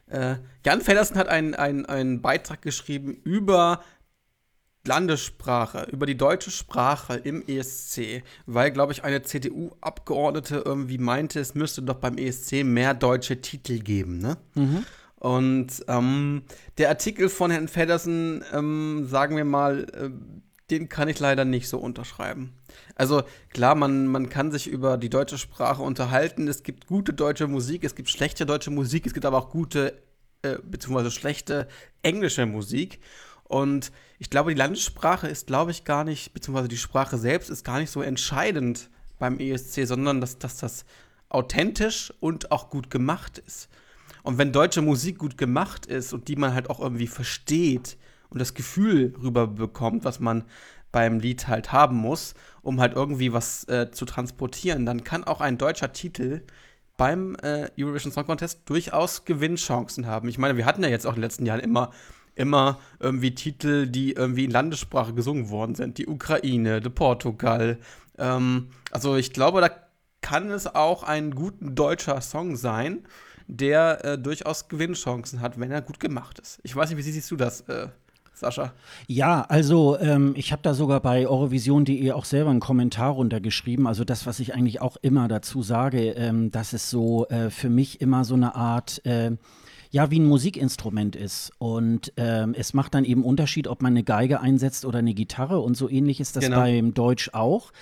äh, 0.09 0.37
Jan 0.64 0.83
Feddersen 0.83 1.16
hat 1.16 1.28
einen, 1.28 1.55
einen, 1.55 1.87
einen 1.87 2.21
Beitrag 2.21 2.61
geschrieben 2.61 3.14
über 3.25 3.83
Landessprache, 4.87 5.88
über 5.90 6.07
die 6.07 6.16
deutsche 6.16 6.50
Sprache 6.50 7.14
im 7.14 7.47
ESC, 7.47 8.23
weil, 8.47 8.71
glaube 8.71 8.93
ich, 8.93 9.05
eine 9.05 9.23
CDU-Abgeordnete 9.23 10.62
irgendwie 10.64 10.99
meinte, 10.99 11.40
es 11.40 11.55
müsste 11.55 11.83
doch 11.83 11.97
beim 11.97 12.19
ESC 12.19 12.64
mehr 12.64 12.95
deutsche 12.95 13.40
Titel 13.40 13.78
geben, 13.78 14.19
ne? 14.19 14.37
Mhm. 14.55 14.85
Und 15.19 15.85
ähm, 15.88 16.43
der 16.78 16.90
Artikel 16.90 17.28
von 17.28 17.50
Herrn 17.50 17.69
Feddersen, 17.69 18.45
ähm, 18.52 19.07
sagen 19.09 19.37
wir 19.37 19.47
mal, 19.47 19.87
äh, 19.95 20.11
den 20.71 20.88
kann 20.88 21.09
ich 21.09 21.19
leider 21.19 21.45
nicht 21.45 21.69
so 21.69 21.78
unterschreiben. 21.78 22.52
Also 22.97 23.23
klar, 23.50 23.75
man, 23.75 24.07
man 24.07 24.28
kann 24.28 24.50
sich 24.50 24.66
über 24.66 24.99
die 24.99 25.11
deutsche 25.11 25.38
Sprache 25.38 25.83
unterhalten. 25.83 26.49
Es 26.49 26.62
gibt 26.62 26.87
gute 26.87 27.12
deutsche 27.12 27.47
Musik, 27.47 27.85
es 27.85 27.95
gibt 27.95 28.11
schlechte 28.11 28.47
deutsche 28.47 28.71
Musik, 28.71 29.07
es 29.07 29.14
gibt 29.14 29.26
aber 29.26 29.38
auch 29.38 29.50
gute 29.50 29.95
äh, 30.43 30.57
bzw. 30.62 31.11
schlechte 31.11 31.69
englische 32.02 32.47
Musik. 32.47 33.00
Und 33.49 33.93
ich 34.19 34.31
glaube, 34.31 34.53
die 34.53 34.59
Landessprache 34.59 35.29
ist, 35.29 35.47
glaube 35.47 35.71
ich, 35.71 35.85
gar 35.85 36.05
nicht, 36.05 36.35
beziehungsweise 36.35 36.69
die 36.69 36.76
Sprache 36.76 37.17
selbst 37.17 37.49
ist 37.49 37.65
gar 37.65 37.79
nicht 37.79 37.91
so 37.91 38.03
entscheidend 38.03 38.91
beim 39.19 39.38
ESC, 39.38 39.87
sondern 39.87 40.21
dass, 40.21 40.38
dass 40.38 40.59
das 40.59 40.85
authentisch 41.29 42.12
und 42.21 42.50
auch 42.50 42.71
gut 42.71 42.91
gemacht 42.91 43.38
ist. 43.38 43.69
Und 44.23 44.38
wenn 44.38 44.53
deutsche 44.53 44.83
Musik 44.83 45.19
gut 45.19 45.38
gemacht 45.38 45.87
ist 45.87 46.12
und 46.12 46.29
die 46.29 46.37
man 46.37 46.55
halt 46.55 46.71
auch 46.71 46.81
irgendwie 46.81 47.07
versteht 47.07 47.97
und 48.29 48.41
das 48.41 48.55
Gefühl 48.55 49.15
rüberbekommt, 49.23 50.05
was 50.05 50.19
man 50.19 50.45
beim 50.91 51.21
Lied 51.21 51.47
halt 51.47 51.73
haben 51.73 51.97
muss, 51.97 52.35
um 52.62 52.81
halt 52.81 52.95
irgendwie 52.95 53.33
was 53.33 53.65
äh, 53.69 53.91
zu 53.93 54.05
transportieren, 54.05 54.87
dann 54.87 55.05
kann 55.05 55.25
auch 55.25 55.41
ein 55.41 55.59
deutscher 55.59 55.93
Titel 55.93 56.43
beim 56.97 57.37
äh, 57.43 57.69
Eurovision 57.79 58.12
Song 58.12 58.26
Contest 58.26 58.62
durchaus 58.65 59.25
Gewinnchancen 59.25 60.07
haben. 60.07 60.29
Ich 60.29 60.38
meine, 60.38 60.57
wir 60.57 60.65
hatten 60.65 60.83
ja 60.83 60.88
jetzt 60.88 61.07
auch 61.07 61.11
in 61.11 61.17
den 61.17 61.23
letzten 61.23 61.47
Jahren 61.47 61.61
immer 61.61 61.93
immer 62.37 62.78
irgendwie 63.00 63.35
Titel, 63.35 63.87
die 63.89 64.13
irgendwie 64.13 64.45
in 64.45 64.50
Landessprache 64.50 65.13
gesungen 65.15 65.50
worden 65.50 65.75
sind. 65.75 65.99
Die 65.99 66.06
Ukraine, 66.06 66.80
de 66.80 66.93
Portugal. 66.93 67.78
Ähm, 68.19 68.69
also 68.93 69.17
ich 69.17 69.32
glaube, 69.32 69.61
da 69.61 69.71
kann 70.21 70.50
es 70.50 70.73
auch 70.73 71.02
ein 71.02 71.34
guter 71.34 71.56
deutscher 71.61 72.21
Song 72.21 72.56
sein, 72.56 73.06
der 73.49 74.04
äh, 74.04 74.19
durchaus 74.19 74.69
Gewinnchancen 74.69 75.41
hat, 75.41 75.58
wenn 75.58 75.71
er 75.71 75.82
gut 75.82 76.00
gemacht 76.00 76.39
ist. 76.39 76.61
Ich 76.63 76.75
weiß 76.75 76.91
nicht, 76.91 76.99
wie 76.99 77.02
siehst 77.02 77.30
du 77.30 77.37
das? 77.37 77.63
Äh, 77.63 77.89
Sascha? 78.37 78.73
Ja, 79.06 79.43
also 79.49 79.99
ähm, 79.99 80.34
ich 80.37 80.52
habe 80.52 80.61
da 80.63 80.75
sogar 80.75 81.00
bei 81.00 81.26
eurovision.de 81.26 82.13
auch 82.13 82.26
selber 82.26 82.50
einen 82.50 82.61
Kommentar 82.61 83.13
runtergeschrieben. 83.13 83.87
Also 83.87 84.04
das, 84.04 84.26
was 84.26 84.41
ich 84.41 84.54
eigentlich 84.54 84.82
auch 84.82 84.99
immer 85.00 85.26
dazu 85.26 85.63
sage, 85.63 86.11
ähm, 86.11 86.50
dass 86.50 86.75
es 86.75 86.91
so 86.91 87.26
äh, 87.28 87.49
für 87.49 87.71
mich 87.71 88.02
immer 88.02 88.25
so 88.25 88.34
eine 88.34 88.54
Art 88.54 89.00
äh, 89.06 89.32
ja 89.97 90.11
wie 90.11 90.21
ein 90.21 90.26
Musikinstrument 90.26 91.17
ist. 91.17 91.52
Und 91.56 92.13
ähm, 92.19 92.54
es 92.56 92.75
macht 92.75 92.95
dann 92.95 93.06
eben 93.06 93.25
Unterschied, 93.25 93.67
ob 93.67 93.80
man 93.80 93.95
eine 93.95 94.04
Geige 94.04 94.41
einsetzt 94.41 94.85
oder 94.85 94.99
eine 94.99 95.15
Gitarre. 95.15 95.61
Und 95.61 95.75
so 95.75 95.89
ähnlich 95.89 96.21
ist 96.21 96.37
das 96.37 96.45
genau. 96.45 96.59
beim 96.59 96.93
Deutsch 96.93 97.30
auch. 97.32 97.73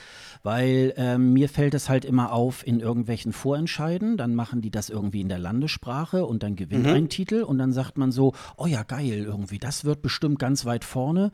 Weil 0.44 0.92
ähm, 0.96 1.33
mir 1.33 1.48
fällt 1.48 1.74
es 1.74 1.88
halt 1.88 2.05
immer 2.05 2.31
auf 2.31 2.64
in 2.66 2.79
irgendwelchen 2.79 3.33
Vorentscheiden, 3.33 4.18
dann 4.18 4.35
machen 4.35 4.61
die 4.61 4.70
das 4.70 4.90
irgendwie 4.90 5.22
in 5.22 5.31
der 5.31 5.38
Landessprache 5.38 6.27
und 6.27 6.42
dann 6.42 6.55
gewinnt 6.55 6.85
mhm. 6.85 6.92
ein 6.92 7.09
Titel 7.09 7.42
und 7.42 7.57
dann 7.57 7.72
sagt 7.72 7.96
man 7.96 8.12
so, 8.12 8.35
oh 8.59 8.66
ja, 8.66 8.83
geil, 8.83 9.24
irgendwie, 9.24 9.59
das 9.59 9.87
wird 9.87 10.03
bestimmt 10.03 10.38
ganz 10.38 10.66
weit 10.66 10.85
vorne. 10.85 11.33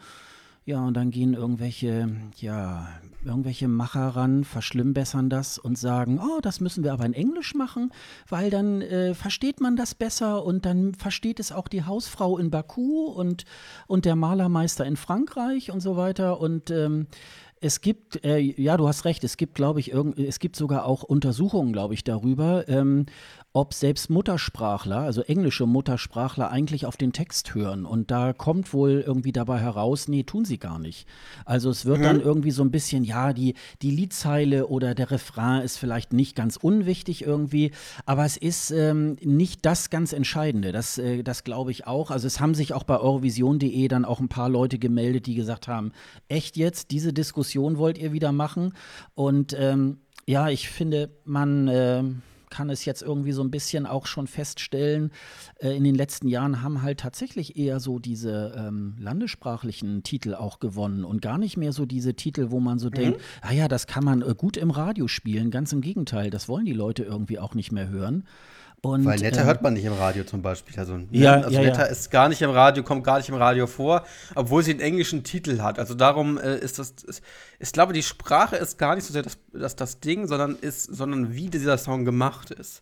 Ja, 0.66 0.86
und 0.86 0.94
dann 0.94 1.10
gehen 1.10 1.32
irgendwelche, 1.32 2.10
ja, 2.36 2.88
irgendwelche 3.24 3.66
Macher 3.66 4.08
ran, 4.08 4.44
verschlimmbessern 4.44 5.30
das 5.30 5.58
und 5.58 5.78
sagen, 5.78 6.20
oh, 6.22 6.40
das 6.42 6.60
müssen 6.60 6.84
wir 6.84 6.92
aber 6.92 7.06
in 7.06 7.14
Englisch 7.14 7.54
machen, 7.54 7.92
weil 8.28 8.50
dann 8.50 8.82
äh, 8.82 9.14
versteht 9.14 9.60
man 9.60 9.76
das 9.76 9.94
besser 9.94 10.44
und 10.44 10.66
dann 10.66 10.94
versteht 10.94 11.40
es 11.40 11.50
auch 11.50 11.66
die 11.66 11.84
Hausfrau 11.84 12.36
in 12.36 12.50
Baku 12.50 13.06
und, 13.06 13.46
und 13.86 14.04
der 14.04 14.16
Malermeister 14.16 14.84
in 14.84 14.96
Frankreich 14.96 15.70
und 15.70 15.80
so 15.80 15.96
weiter. 15.96 16.40
Und 16.40 16.70
ähm, 16.70 17.06
es 17.62 17.80
gibt, 17.80 18.24
äh, 18.24 18.38
ja, 18.38 18.76
du 18.76 18.88
hast 18.88 19.04
recht, 19.04 19.22
es 19.22 19.36
gibt, 19.36 19.54
glaube 19.54 19.80
ich, 19.80 19.92
es 19.92 20.38
gibt 20.38 20.56
sogar 20.56 20.86
auch 20.86 21.02
Untersuchungen, 21.02 21.72
glaube 21.72 21.94
ich, 21.94 22.04
darüber, 22.04 22.68
ähm, 22.68 23.06
ob 23.52 23.74
selbst 23.74 24.10
Muttersprachler, 24.10 24.98
also 24.98 25.22
englische 25.22 25.66
Muttersprachler, 25.66 26.50
eigentlich 26.50 26.86
auf 26.86 26.96
den 26.96 27.12
Text 27.12 27.52
hören. 27.54 27.84
Und 27.84 28.12
da 28.12 28.32
kommt 28.32 28.72
wohl 28.72 29.02
irgendwie 29.04 29.32
dabei 29.32 29.58
heraus, 29.58 30.06
nee, 30.06 30.22
tun 30.22 30.44
sie 30.44 30.58
gar 30.58 30.78
nicht. 30.78 31.08
Also 31.44 31.68
es 31.68 31.84
wird 31.84 31.98
mhm. 31.98 32.02
dann 32.04 32.20
irgendwie 32.20 32.52
so 32.52 32.62
ein 32.62 32.70
bisschen, 32.70 33.02
ja, 33.02 33.32
die, 33.32 33.54
die 33.82 33.90
Liedzeile 33.90 34.68
oder 34.68 34.94
der 34.94 35.10
Refrain 35.10 35.62
ist 35.62 35.78
vielleicht 35.78 36.12
nicht 36.12 36.36
ganz 36.36 36.56
unwichtig 36.56 37.22
irgendwie, 37.22 37.72
aber 38.06 38.24
es 38.24 38.36
ist 38.36 38.70
ähm, 38.70 39.16
nicht 39.20 39.66
das 39.66 39.90
ganz 39.90 40.12
Entscheidende. 40.12 40.70
Das, 40.70 40.98
äh, 40.98 41.24
das 41.24 41.42
glaube 41.42 41.72
ich 41.72 41.88
auch. 41.88 42.12
Also 42.12 42.28
es 42.28 42.38
haben 42.38 42.54
sich 42.54 42.72
auch 42.72 42.84
bei 42.84 42.98
Eurovision.de 42.98 43.88
dann 43.88 44.04
auch 44.04 44.20
ein 44.20 44.28
paar 44.28 44.48
Leute 44.48 44.78
gemeldet, 44.78 45.26
die 45.26 45.34
gesagt 45.34 45.66
haben, 45.66 45.90
echt 46.28 46.56
jetzt, 46.56 46.92
diese 46.92 47.12
Diskussion 47.12 47.78
wollt 47.78 47.98
ihr 47.98 48.12
wieder 48.12 48.30
machen? 48.30 48.74
Und 49.14 49.56
ähm, 49.58 49.98
ja, 50.26 50.48
ich 50.48 50.68
finde, 50.68 51.10
man 51.24 51.66
äh, 51.66 52.04
kann 52.50 52.70
es 52.70 52.84
jetzt 52.84 53.02
irgendwie 53.02 53.32
so 53.32 53.42
ein 53.42 53.50
bisschen 53.50 53.86
auch 53.86 54.06
schon 54.06 54.26
feststellen, 54.26 55.12
äh, 55.60 55.76
in 55.76 55.84
den 55.84 55.94
letzten 55.94 56.28
Jahren 56.28 56.62
haben 56.62 56.82
halt 56.82 57.00
tatsächlich 57.00 57.56
eher 57.56 57.80
so 57.80 57.98
diese 57.98 58.54
ähm, 58.56 58.96
landessprachlichen 58.98 60.02
Titel 60.02 60.34
auch 60.34 60.58
gewonnen 60.58 61.04
und 61.04 61.22
gar 61.22 61.38
nicht 61.38 61.56
mehr 61.56 61.72
so 61.72 61.86
diese 61.86 62.14
Titel, 62.14 62.50
wo 62.50 62.60
man 62.60 62.78
so 62.78 62.88
mhm. 62.88 62.94
denkt, 62.94 63.20
ah 63.42 63.52
ja, 63.52 63.68
das 63.68 63.86
kann 63.86 64.04
man 64.04 64.22
äh, 64.22 64.34
gut 64.36 64.56
im 64.56 64.70
Radio 64.70 65.08
spielen. 65.08 65.50
Ganz 65.50 65.72
im 65.72 65.80
Gegenteil, 65.80 66.30
das 66.30 66.48
wollen 66.48 66.64
die 66.64 66.72
Leute 66.72 67.04
irgendwie 67.04 67.38
auch 67.38 67.54
nicht 67.54 67.72
mehr 67.72 67.88
hören. 67.88 68.24
Und, 68.82 69.04
Weil 69.04 69.18
Netter 69.18 69.42
äh, 69.42 69.44
hört 69.44 69.60
man 69.60 69.74
nicht 69.74 69.84
im 69.84 69.92
Radio 69.92 70.24
zum 70.24 70.40
Beispiel. 70.40 70.78
Also, 70.78 70.96
ne? 70.96 71.06
ja, 71.10 71.34
also 71.34 71.50
ja, 71.50 71.60
Netter 71.60 71.84
ja. 71.84 71.86
ist 71.86 72.10
gar 72.10 72.30
nicht 72.30 72.40
im 72.40 72.50
Radio, 72.50 72.82
kommt 72.82 73.04
gar 73.04 73.18
nicht 73.18 73.28
im 73.28 73.34
Radio 73.34 73.66
vor, 73.66 74.04
obwohl 74.34 74.62
sie 74.62 74.70
einen 74.70 74.80
englischen 74.80 75.22
Titel 75.22 75.60
hat. 75.60 75.78
Also 75.78 75.94
darum 75.94 76.38
äh, 76.38 76.56
ist 76.58 76.78
das, 76.78 76.92
ist, 77.06 77.22
ich 77.58 77.72
glaube, 77.72 77.92
die 77.92 78.02
Sprache 78.02 78.56
ist 78.56 78.78
gar 78.78 78.94
nicht 78.94 79.04
so 79.04 79.12
sehr 79.12 79.22
das, 79.22 79.36
das, 79.52 79.76
das 79.76 80.00
Ding, 80.00 80.26
sondern 80.26 80.56
ist, 80.56 80.84
sondern 80.84 81.34
wie 81.34 81.50
dieser 81.50 81.76
Song 81.76 82.06
gemacht 82.06 82.50
ist. 82.50 82.80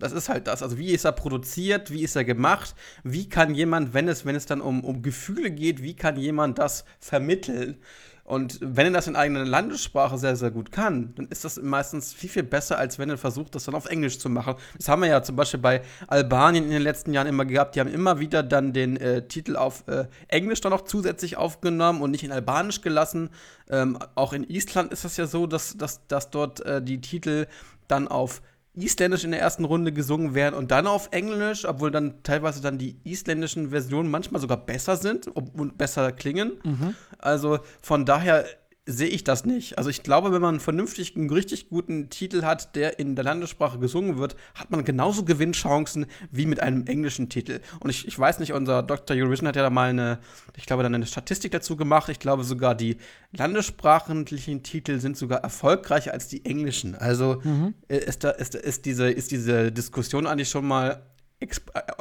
Das 0.00 0.12
ist 0.12 0.28
halt 0.28 0.48
das. 0.48 0.62
Also 0.62 0.78
wie 0.78 0.90
ist 0.90 1.04
er 1.04 1.12
produziert, 1.12 1.90
wie 1.92 2.02
ist 2.02 2.16
er 2.16 2.24
gemacht, 2.24 2.74
wie 3.04 3.28
kann 3.28 3.54
jemand, 3.54 3.94
wenn 3.94 4.08
es, 4.08 4.26
wenn 4.26 4.34
es 4.34 4.46
dann 4.46 4.60
um, 4.60 4.82
um 4.84 5.00
Gefühle 5.00 5.50
geht, 5.52 5.80
wie 5.80 5.94
kann 5.94 6.16
jemand 6.16 6.58
das 6.58 6.84
vermitteln? 6.98 7.78
Und 8.26 8.58
wenn 8.60 8.86
er 8.86 8.92
das 8.92 9.06
in 9.06 9.14
eigener 9.14 9.44
Landessprache 9.44 10.18
sehr, 10.18 10.34
sehr 10.34 10.50
gut 10.50 10.72
kann, 10.72 11.14
dann 11.14 11.28
ist 11.28 11.44
das 11.44 11.62
meistens 11.62 12.12
viel, 12.12 12.28
viel 12.28 12.42
besser, 12.42 12.76
als 12.76 12.98
wenn 12.98 13.08
er 13.08 13.18
versucht, 13.18 13.54
das 13.54 13.64
dann 13.64 13.76
auf 13.76 13.86
Englisch 13.86 14.18
zu 14.18 14.28
machen. 14.28 14.56
Das 14.76 14.88
haben 14.88 15.02
wir 15.02 15.08
ja 15.08 15.22
zum 15.22 15.36
Beispiel 15.36 15.60
bei 15.60 15.82
Albanien 16.08 16.64
in 16.64 16.70
den 16.70 16.82
letzten 16.82 17.12
Jahren 17.12 17.28
immer 17.28 17.44
gehabt. 17.44 17.76
Die 17.76 17.80
haben 17.80 17.92
immer 17.92 18.18
wieder 18.18 18.42
dann 18.42 18.72
den 18.72 18.96
äh, 18.96 19.28
Titel 19.28 19.54
auf 19.54 19.86
äh, 19.86 20.06
Englisch 20.26 20.60
dann 20.60 20.72
noch 20.72 20.82
zusätzlich 20.82 21.36
aufgenommen 21.36 22.02
und 22.02 22.10
nicht 22.10 22.24
in 22.24 22.32
Albanisch 22.32 22.80
gelassen. 22.80 23.30
Ähm, 23.70 23.96
auch 24.16 24.32
in 24.32 24.42
Island 24.42 24.92
ist 24.92 25.04
das 25.04 25.16
ja 25.16 25.26
so, 25.26 25.46
dass, 25.46 25.76
dass, 25.76 26.04
dass 26.08 26.30
dort 26.30 26.60
äh, 26.66 26.82
die 26.82 27.00
Titel 27.00 27.46
dann 27.86 28.08
auf 28.08 28.42
Isländisch 28.76 29.24
in 29.24 29.30
der 29.30 29.40
ersten 29.40 29.64
Runde 29.64 29.92
gesungen 29.92 30.34
werden 30.34 30.54
und 30.54 30.70
dann 30.70 30.86
auf 30.86 31.08
Englisch, 31.10 31.64
obwohl 31.64 31.90
dann 31.90 32.22
teilweise 32.22 32.60
dann 32.60 32.78
die 32.78 32.96
isländischen 33.04 33.70
Versionen 33.70 34.10
manchmal 34.10 34.40
sogar 34.40 34.58
besser 34.58 34.96
sind 34.96 35.28
und 35.28 35.78
besser 35.78 36.12
klingen. 36.12 36.52
Mhm. 36.62 36.94
Also 37.18 37.58
von 37.82 38.04
daher 38.04 38.44
sehe 38.86 39.08
ich 39.08 39.24
das 39.24 39.44
nicht. 39.44 39.78
Also 39.78 39.90
ich 39.90 40.04
glaube, 40.04 40.32
wenn 40.32 40.40
man 40.40 40.54
einen 40.54 40.60
vernünftigen, 40.60 41.22
einen 41.22 41.30
richtig 41.30 41.68
guten 41.68 42.08
Titel 42.08 42.42
hat, 42.42 42.76
der 42.76 43.00
in 43.00 43.16
der 43.16 43.24
Landessprache 43.24 43.80
gesungen 43.80 44.16
wird, 44.16 44.36
hat 44.54 44.70
man 44.70 44.84
genauso 44.84 45.24
Gewinnchancen 45.24 46.06
wie 46.30 46.46
mit 46.46 46.60
einem 46.60 46.86
englischen 46.86 47.28
Titel. 47.28 47.60
Und 47.80 47.90
ich, 47.90 48.06
ich 48.06 48.16
weiß 48.16 48.38
nicht, 48.38 48.52
unser 48.52 48.84
Dr. 48.84 49.16
Eurovision 49.16 49.48
hat 49.48 49.56
ja 49.56 49.62
da 49.62 49.70
mal 49.70 49.90
eine, 49.90 50.20
ich 50.56 50.66
glaube, 50.66 50.84
dann 50.84 50.94
eine 50.94 51.06
Statistik 51.06 51.50
dazu 51.50 51.76
gemacht. 51.76 52.08
Ich 52.08 52.20
glaube 52.20 52.44
sogar 52.44 52.76
die 52.76 52.96
landessprachlichen 53.32 54.62
Titel 54.62 55.00
sind 55.00 55.16
sogar 55.16 55.40
erfolgreicher 55.40 56.12
als 56.12 56.28
die 56.28 56.44
englischen. 56.44 56.94
Also 56.94 57.40
mhm. 57.42 57.74
Äh, 57.88 57.98
ist, 57.98 58.22
da, 58.22 58.30
ist, 58.30 58.54
ist, 58.54 58.86
diese, 58.86 59.10
ist 59.10 59.32
diese 59.32 59.72
Diskussion 59.72 60.28
eigentlich 60.28 60.48
schon 60.48 60.66
mal 60.66 61.02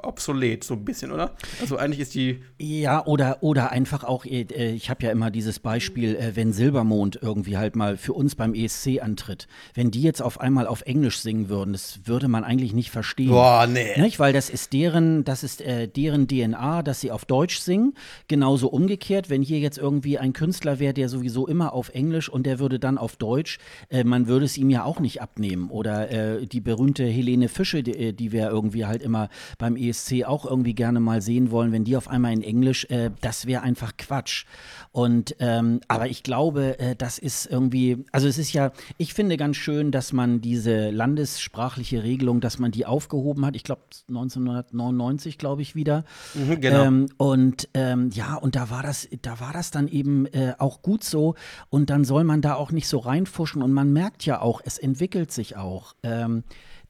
obsolet, 0.02 0.64
so 0.64 0.76
ein 0.76 0.86
bisschen, 0.86 1.12
oder? 1.12 1.36
Also 1.60 1.76
eigentlich 1.76 2.00
ist 2.00 2.16
die. 2.16 2.42
Ja, 2.58 3.06
oder, 3.06 3.40
oder 3.42 3.72
einfach 3.72 4.06
auch, 4.06 4.24
äh, 4.24 4.44
äh, 4.44 4.72
ich 4.72 4.90
habe 4.90 5.04
ja 5.04 5.12
immer 5.12 5.30
dieses 5.30 5.60
Beispiel, 5.60 6.18
wenn 6.36 6.54
Silbermond 6.54 7.20
irgendwie 7.22 7.58
halt 7.58 7.76
mal 7.76 7.98
für 7.98 8.14
uns 8.14 8.36
beim 8.36 8.54
ESC 8.54 9.02
antritt. 9.02 9.48
Wenn 9.74 9.92
die 9.92 10.02
jetzt 10.02 10.22
auf 10.22 10.40
einmal 10.40 10.68
auf 10.68 10.84
Englisch 10.84 11.20
singen 11.20 11.50
würden, 11.50 11.74
das 11.74 12.00
würde 12.06 12.30
man 12.30 12.46
eigentlich 12.46 12.74
nicht 12.74 12.92
verstehen. 12.92 13.30
Boah, 13.30 13.68
nee. 13.68 14.00
Nicht? 14.00 14.20
Weil 14.20 14.32
das 14.32 14.50
ist 14.50 14.72
deren, 14.72 15.26
das 15.26 15.44
ist 15.44 15.62
äh, 15.62 15.90
deren 15.90 16.30
DNA, 16.30 16.82
dass 16.82 17.02
sie 17.02 17.12
auf 17.12 17.26
Deutsch 17.26 17.60
singen. 17.60 17.94
Genauso 18.30 18.70
umgekehrt, 18.70 19.30
wenn 19.30 19.42
hier 19.42 19.60
jetzt 19.60 19.78
irgendwie 19.78 20.18
ein 20.18 20.32
Künstler 20.32 20.80
wäre, 20.80 20.94
der 20.94 21.10
sowieso 21.10 21.46
immer 21.46 21.74
auf 21.74 21.90
Englisch 21.90 22.30
und 22.30 22.46
der 22.46 22.60
würde 22.60 22.80
dann 22.80 22.98
auf 22.98 23.18
Deutsch, 23.18 23.60
äh, 23.90 24.06
man 24.06 24.28
würde 24.28 24.46
es 24.46 24.58
ihm 24.58 24.70
ja 24.70 24.86
auch 24.86 25.02
nicht 25.02 25.22
abnehmen. 25.22 25.70
Oder 25.70 26.10
äh, 26.10 26.48
die 26.48 26.62
berühmte 26.62 27.04
Helene 27.04 27.50
Fische, 27.50 27.84
die, 27.84 28.14
die 28.14 28.32
wir 28.32 28.48
irgendwie 28.50 28.86
halt 28.86 29.02
immer 29.02 29.25
beim 29.58 29.76
ESC 29.76 30.24
auch 30.26 30.46
irgendwie 30.46 30.74
gerne 30.74 31.00
mal 31.00 31.22
sehen 31.22 31.52
wollen, 31.52 31.72
wenn 31.72 31.84
die 31.84 31.98
auf 31.98 32.08
einmal 32.08 32.34
in 32.34 32.42
Englisch, 32.42 32.86
äh, 32.90 33.12
das 33.22 33.46
wäre 33.46 33.62
einfach 33.62 33.98
Quatsch. 33.98 34.46
Und 34.92 35.36
ähm, 35.40 35.82
aber 35.88 36.08
ich 36.08 36.24
glaube, 36.24 36.80
äh, 36.80 36.96
das 36.96 37.18
ist 37.18 37.46
irgendwie, 37.46 38.06
also 38.12 38.28
es 38.28 38.38
ist 38.38 38.54
ja, 38.54 38.72
ich 38.98 39.14
finde 39.14 39.38
ganz 39.38 39.58
schön, 39.58 39.92
dass 39.92 40.14
man 40.14 40.42
diese 40.42 40.90
landessprachliche 40.90 42.04
Regelung, 42.04 42.40
dass 42.42 42.60
man 42.60 42.72
die 42.72 42.86
aufgehoben 42.86 43.46
hat. 43.46 43.56
Ich 43.56 43.64
glaube 43.64 43.82
1999, 44.08 45.38
glaube 45.38 45.62
ich 45.62 45.76
wieder. 45.76 46.06
Mhm, 46.34 46.62
genau. 46.62 46.84
Ähm, 46.84 47.08
und 47.18 47.70
ähm, 47.74 48.10
ja, 48.14 48.36
und 48.36 48.56
da 48.56 48.70
war 48.70 48.84
das, 48.84 49.08
da 49.22 49.40
war 49.40 49.54
das 49.54 49.72
dann 49.72 49.88
eben 49.88 50.26
äh, 50.28 50.54
auch 50.60 50.82
gut 50.82 51.04
so. 51.04 51.36
Und 51.70 51.90
dann 51.90 52.06
soll 52.06 52.24
man 52.24 52.42
da 52.42 52.56
auch 52.56 52.72
nicht 52.72 52.88
so 52.88 53.00
reinfuschen. 53.00 53.62
Und 53.62 53.74
man 53.74 53.92
merkt 53.92 54.26
ja 54.26 54.42
auch, 54.42 54.62
es 54.64 54.78
entwickelt 54.78 55.32
sich 55.32 55.58
auch. 55.58 55.94
Ähm, 56.04 56.44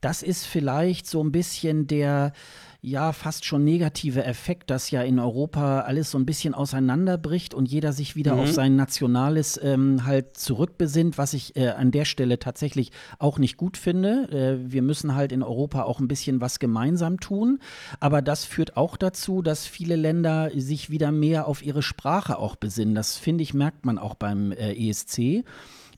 das 0.05 0.21
ist 0.21 0.45
vielleicht 0.45 1.07
so 1.07 1.23
ein 1.23 1.31
bisschen 1.31 1.87
der, 1.87 2.31
ja, 2.79 3.11
fast 3.11 3.43
schon 3.43 3.63
negative 3.63 4.23
Effekt, 4.23 4.69
dass 4.69 4.91
ja 4.91 5.01
in 5.01 5.17
Europa 5.17 5.79
alles 5.79 6.11
so 6.11 6.19
ein 6.19 6.27
bisschen 6.27 6.53
auseinanderbricht 6.53 7.55
und 7.55 7.67
jeder 7.67 7.91
sich 7.91 8.15
wieder 8.15 8.35
mhm. 8.35 8.41
auf 8.41 8.51
sein 8.51 8.75
Nationales 8.75 9.59
ähm, 9.63 10.05
halt 10.05 10.37
zurückbesinnt, 10.37 11.17
was 11.17 11.33
ich 11.33 11.55
äh, 11.55 11.69
an 11.69 11.89
der 11.89 12.05
Stelle 12.05 12.37
tatsächlich 12.37 12.91
auch 13.17 13.39
nicht 13.39 13.57
gut 13.57 13.77
finde. 13.77 14.29
Äh, 14.29 14.71
wir 14.71 14.83
müssen 14.83 15.15
halt 15.15 15.31
in 15.31 15.41
Europa 15.41 15.81
auch 15.81 15.99
ein 15.99 16.07
bisschen 16.07 16.39
was 16.39 16.59
gemeinsam 16.59 17.19
tun. 17.19 17.57
Aber 17.99 18.21
das 18.21 18.45
führt 18.45 18.77
auch 18.77 18.97
dazu, 18.97 19.41
dass 19.41 19.65
viele 19.65 19.95
Länder 19.95 20.51
sich 20.55 20.91
wieder 20.91 21.11
mehr 21.11 21.47
auf 21.47 21.65
ihre 21.65 21.81
Sprache 21.81 22.37
auch 22.37 22.55
besinnen. 22.57 22.93
Das 22.93 23.17
finde 23.17 23.41
ich, 23.41 23.55
merkt 23.55 23.87
man 23.87 23.97
auch 23.97 24.13
beim 24.13 24.51
äh, 24.51 24.71
ESC. 24.73 25.43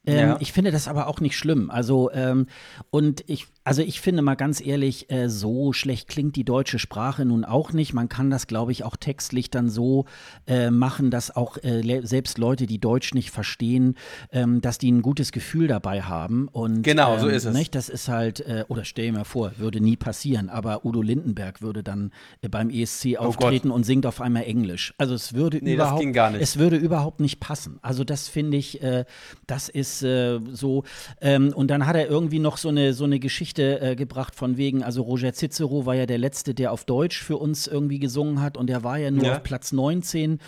Ähm, 0.08 0.30
ja. 0.30 0.38
Ich 0.40 0.54
finde 0.54 0.72
das 0.72 0.88
aber 0.88 1.08
auch 1.08 1.20
nicht 1.20 1.38
schlimm. 1.38 1.70
Also, 1.70 2.10
ähm, 2.12 2.48
und 2.90 3.24
ich, 3.28 3.48
also 3.66 3.82
ich 3.82 4.00
finde 4.00 4.22
mal 4.22 4.36
ganz 4.36 4.66
ehrlich, 4.66 5.12
äh, 5.12 5.30
so 5.30 5.74
schlecht 5.74 6.08
klingt 6.08 6.38
die 6.38 6.46
deutsche 6.46 6.80
Sprache 6.80 7.26
nun 7.26 7.44
auch 7.44 7.74
nicht. 7.74 7.94
Man 7.94 8.08
kann 8.08 8.30
das, 8.30 8.48
glaube 8.48 8.72
ich, 8.72 8.86
auch 8.86 8.96
textlich 8.96 9.52
dann 9.52 9.70
so 9.70 10.06
äh, 10.48 10.72
machen, 10.72 11.12
dass 11.12 11.36
auch 11.36 11.58
äh, 11.62 12.02
selbst 12.04 12.38
Leute, 12.38 12.66
die 12.66 12.80
Deutsch 12.80 13.14
nicht 13.14 13.32
verstehen, 13.32 13.96
ähm, 14.32 14.62
dass 14.62 14.78
die 14.78 14.90
ein 14.92 15.02
gutes 15.02 15.34
Gefühl 15.34 15.68
dabei 15.68 16.02
haben. 16.02 16.48
Und, 16.48 16.84
genau, 16.84 17.18
so 17.20 17.28
ähm, 17.28 17.36
ist 17.36 17.44
es. 17.44 17.54
Nicht? 17.54 17.76
Das 17.76 17.90
ist 17.90 18.08
halt, 18.08 18.40
äh, 18.40 18.64
oder 18.70 18.86
stell 18.86 19.08
dir 19.08 19.14
mal 19.14 19.26
vor, 19.26 19.52
würde 19.58 19.82
nie 19.82 19.98
passieren, 19.98 20.50
aber 20.50 20.86
Udo 20.86 21.02
Lindenberg 21.02 21.62
würde 21.62 21.84
dann 21.84 22.12
äh, 22.42 22.48
beim 22.48 22.70
ESC 22.70 23.18
oh 23.20 23.24
auftreten 23.24 23.72
und 23.72 23.84
singt 23.84 24.06
auf 24.06 24.22
einmal 24.22 24.44
Englisch. 24.44 24.94
Also 24.98 25.14
es 25.14 25.34
würde 25.34 25.60
nee, 25.62 25.74
überhaupt, 25.74 26.06
es 26.40 26.58
würde 26.58 26.78
überhaupt 26.78 27.20
nicht 27.20 27.42
passen. 27.42 27.80
Also 27.82 28.06
das 28.06 28.30
finde 28.30 28.56
ich, 28.56 28.82
äh, 28.82 29.04
das 29.46 29.68
ist 29.68 29.97
äh, 30.04 30.40
so. 30.52 30.84
Ähm, 31.22 31.54
und 31.54 31.70
dann 31.70 31.86
hat 31.86 31.96
er 31.96 32.08
irgendwie 32.08 32.40
noch 32.40 32.58
so 32.58 32.70
eine, 32.70 32.94
so 32.94 33.04
eine 33.04 33.20
Geschichte 33.20 33.82
äh, 33.82 33.96
gebracht 33.96 34.36
von 34.36 34.58
wegen, 34.58 34.84
also 34.84 35.02
Roger 35.02 35.34
Cicero 35.34 35.86
war 35.86 35.96
ja 35.96 36.06
der 36.06 36.18
Letzte, 36.18 36.54
der 36.54 36.72
auf 36.72 36.86
Deutsch 36.86 37.22
für 37.22 37.38
uns 37.38 37.68
irgendwie 37.68 38.00
gesungen 38.00 38.42
hat 38.42 38.58
und 38.58 38.68
der 38.68 38.84
war 38.84 38.98
ja 38.98 39.12
nur 39.12 39.26
ja. 39.26 39.36
auf 39.36 39.44
Platz 39.44 39.72
19. 39.72 40.40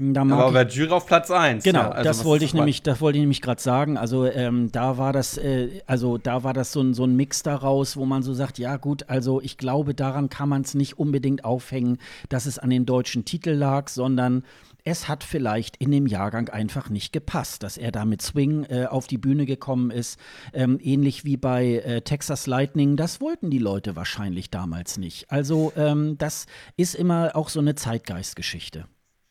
Da 0.00 0.20
Aber 0.20 0.52
bei 0.52 0.62
Jury 0.62 0.92
auf 0.92 1.06
Platz 1.06 1.28
1. 1.28 1.64
Genau, 1.64 1.80
ja, 1.80 1.90
also 1.90 2.08
das 2.08 2.24
wollte 2.24 2.44
ich 2.44 2.54
nämlich, 2.54 2.84
das 2.84 3.00
wollte 3.00 3.18
ich 3.18 3.22
nämlich 3.22 3.42
gerade 3.42 3.60
sagen. 3.60 3.96
Also 3.96 4.26
ähm, 4.26 4.70
da 4.70 4.96
war 4.96 5.12
das, 5.12 5.38
äh, 5.38 5.80
also 5.88 6.18
da 6.18 6.44
war 6.44 6.52
das 6.52 6.70
so 6.70 6.80
ein, 6.80 6.94
so 6.94 7.02
ein 7.02 7.16
Mix 7.16 7.42
daraus, 7.42 7.96
wo 7.96 8.06
man 8.06 8.22
so 8.22 8.32
sagt, 8.32 8.58
ja 8.58 8.76
gut, 8.76 9.08
also 9.08 9.40
ich 9.40 9.58
glaube, 9.58 9.94
daran 9.94 10.28
kann 10.28 10.48
man 10.48 10.62
es 10.62 10.74
nicht 10.74 11.00
unbedingt 11.00 11.44
aufhängen, 11.44 11.98
dass 12.28 12.46
es 12.46 12.60
an 12.60 12.70
den 12.70 12.86
deutschen 12.86 13.24
Titel 13.24 13.50
lag, 13.50 13.88
sondern 13.88 14.44
es 14.90 15.08
hat 15.08 15.24
vielleicht 15.24 15.76
in 15.76 15.90
dem 15.90 16.06
Jahrgang 16.06 16.48
einfach 16.48 16.88
nicht 16.90 17.12
gepasst, 17.12 17.62
dass 17.62 17.76
er 17.76 17.92
da 17.92 18.04
mit 18.04 18.22
Swing 18.22 18.64
äh, 18.64 18.86
auf 18.86 19.06
die 19.06 19.18
Bühne 19.18 19.46
gekommen 19.46 19.90
ist. 19.90 20.18
Ähm, 20.52 20.78
ähnlich 20.82 21.24
wie 21.24 21.36
bei 21.36 21.76
äh, 21.76 22.02
Texas 22.02 22.46
Lightning, 22.46 22.96
das 22.96 23.20
wollten 23.20 23.50
die 23.50 23.58
Leute 23.58 23.96
wahrscheinlich 23.96 24.50
damals 24.50 24.98
nicht. 24.98 25.30
Also 25.30 25.72
ähm, 25.76 26.16
das 26.18 26.46
ist 26.76 26.94
immer 26.94 27.32
auch 27.34 27.48
so 27.48 27.60
eine 27.60 27.74
Zeitgeistgeschichte 27.74 28.86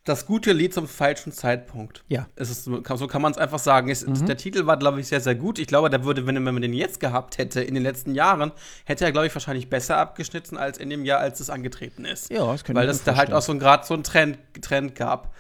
das 0.08 0.26
gute 0.26 0.54
Lied 0.54 0.74
zum 0.74 0.88
falschen 0.88 1.32
Zeitpunkt. 1.32 2.04
Ja. 2.08 2.28
Es 2.36 2.50
ist, 2.50 2.64
so 2.66 2.82
kann 2.82 3.22
man 3.22 3.32
es 3.32 3.38
einfach 3.38 3.60
sagen. 3.60 3.90
Es, 3.90 4.06
mhm. 4.06 4.26
Der 4.26 4.38
Titel 4.38 4.66
war, 4.66 4.78
glaube 4.78 5.00
ich, 5.00 5.08
sehr, 5.08 5.22
sehr 5.22 5.36
gut. 5.36 5.60
Ich 5.60 5.68
glaube, 5.68 5.90
der 5.90 6.04
würde, 6.04 6.26
wenn, 6.26 6.42
man 6.42 6.62
den 6.62 6.74
jetzt 6.74 7.00
gehabt 7.00 7.38
hätte, 7.38 7.62
in 7.62 7.74
den 7.74 7.84
letzten 7.84 8.16
Jahren, 8.16 8.52
hätte 8.86 9.06
er, 9.06 9.12
glaube 9.12 9.28
ich, 9.28 9.36
wahrscheinlich 9.36 9.70
besser 9.70 9.98
abgeschnitten 9.98 10.58
als 10.58 10.78
in 10.78 10.90
dem 10.90 11.06
Jahr, 11.06 11.20
als 11.20 11.40
es 11.40 11.50
angetreten 11.50 12.06
ist. 12.06 12.32
Ja, 12.32 12.46
das 12.52 12.64
könnte 12.64 12.82
Weil 12.82 12.90
es 12.90 13.04
da 13.04 13.16
halt 13.16 13.34
auch 13.34 13.42
so 13.42 13.58
gerade 13.58 13.86
so 13.86 13.94
einen 13.94 14.04
Trend, 14.04 14.38
Trend 14.62 14.96
gab. 14.96 15.34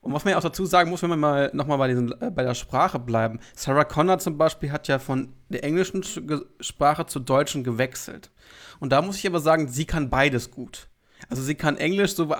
Und 0.00 0.12
was 0.12 0.24
man 0.24 0.32
ja 0.32 0.38
auch 0.38 0.42
dazu 0.42 0.66
sagen 0.66 0.90
muss, 0.90 1.02
wenn 1.02 1.10
man 1.10 1.20
mal 1.20 1.50
nochmal 1.54 1.78
bei, 1.78 1.90
äh, 1.90 2.30
bei 2.30 2.42
der 2.42 2.54
Sprache 2.54 2.98
bleiben. 2.98 3.40
Sarah 3.54 3.84
Connor 3.84 4.18
zum 4.18 4.36
Beispiel 4.36 4.70
hat 4.70 4.86
ja 4.86 4.98
von 4.98 5.32
der 5.48 5.64
englischen 5.64 6.04
Sprache 6.60 7.06
zur 7.06 7.22
deutschen 7.22 7.64
gewechselt. 7.64 8.30
Und 8.80 8.90
da 8.90 9.00
muss 9.00 9.16
ich 9.16 9.26
aber 9.26 9.40
sagen, 9.40 9.68
sie 9.68 9.86
kann 9.86 10.10
beides 10.10 10.50
gut. 10.50 10.88
Also 11.28 11.42
sie 11.42 11.54
kann 11.54 11.76
Englisch, 11.76 12.14
so, 12.14 12.32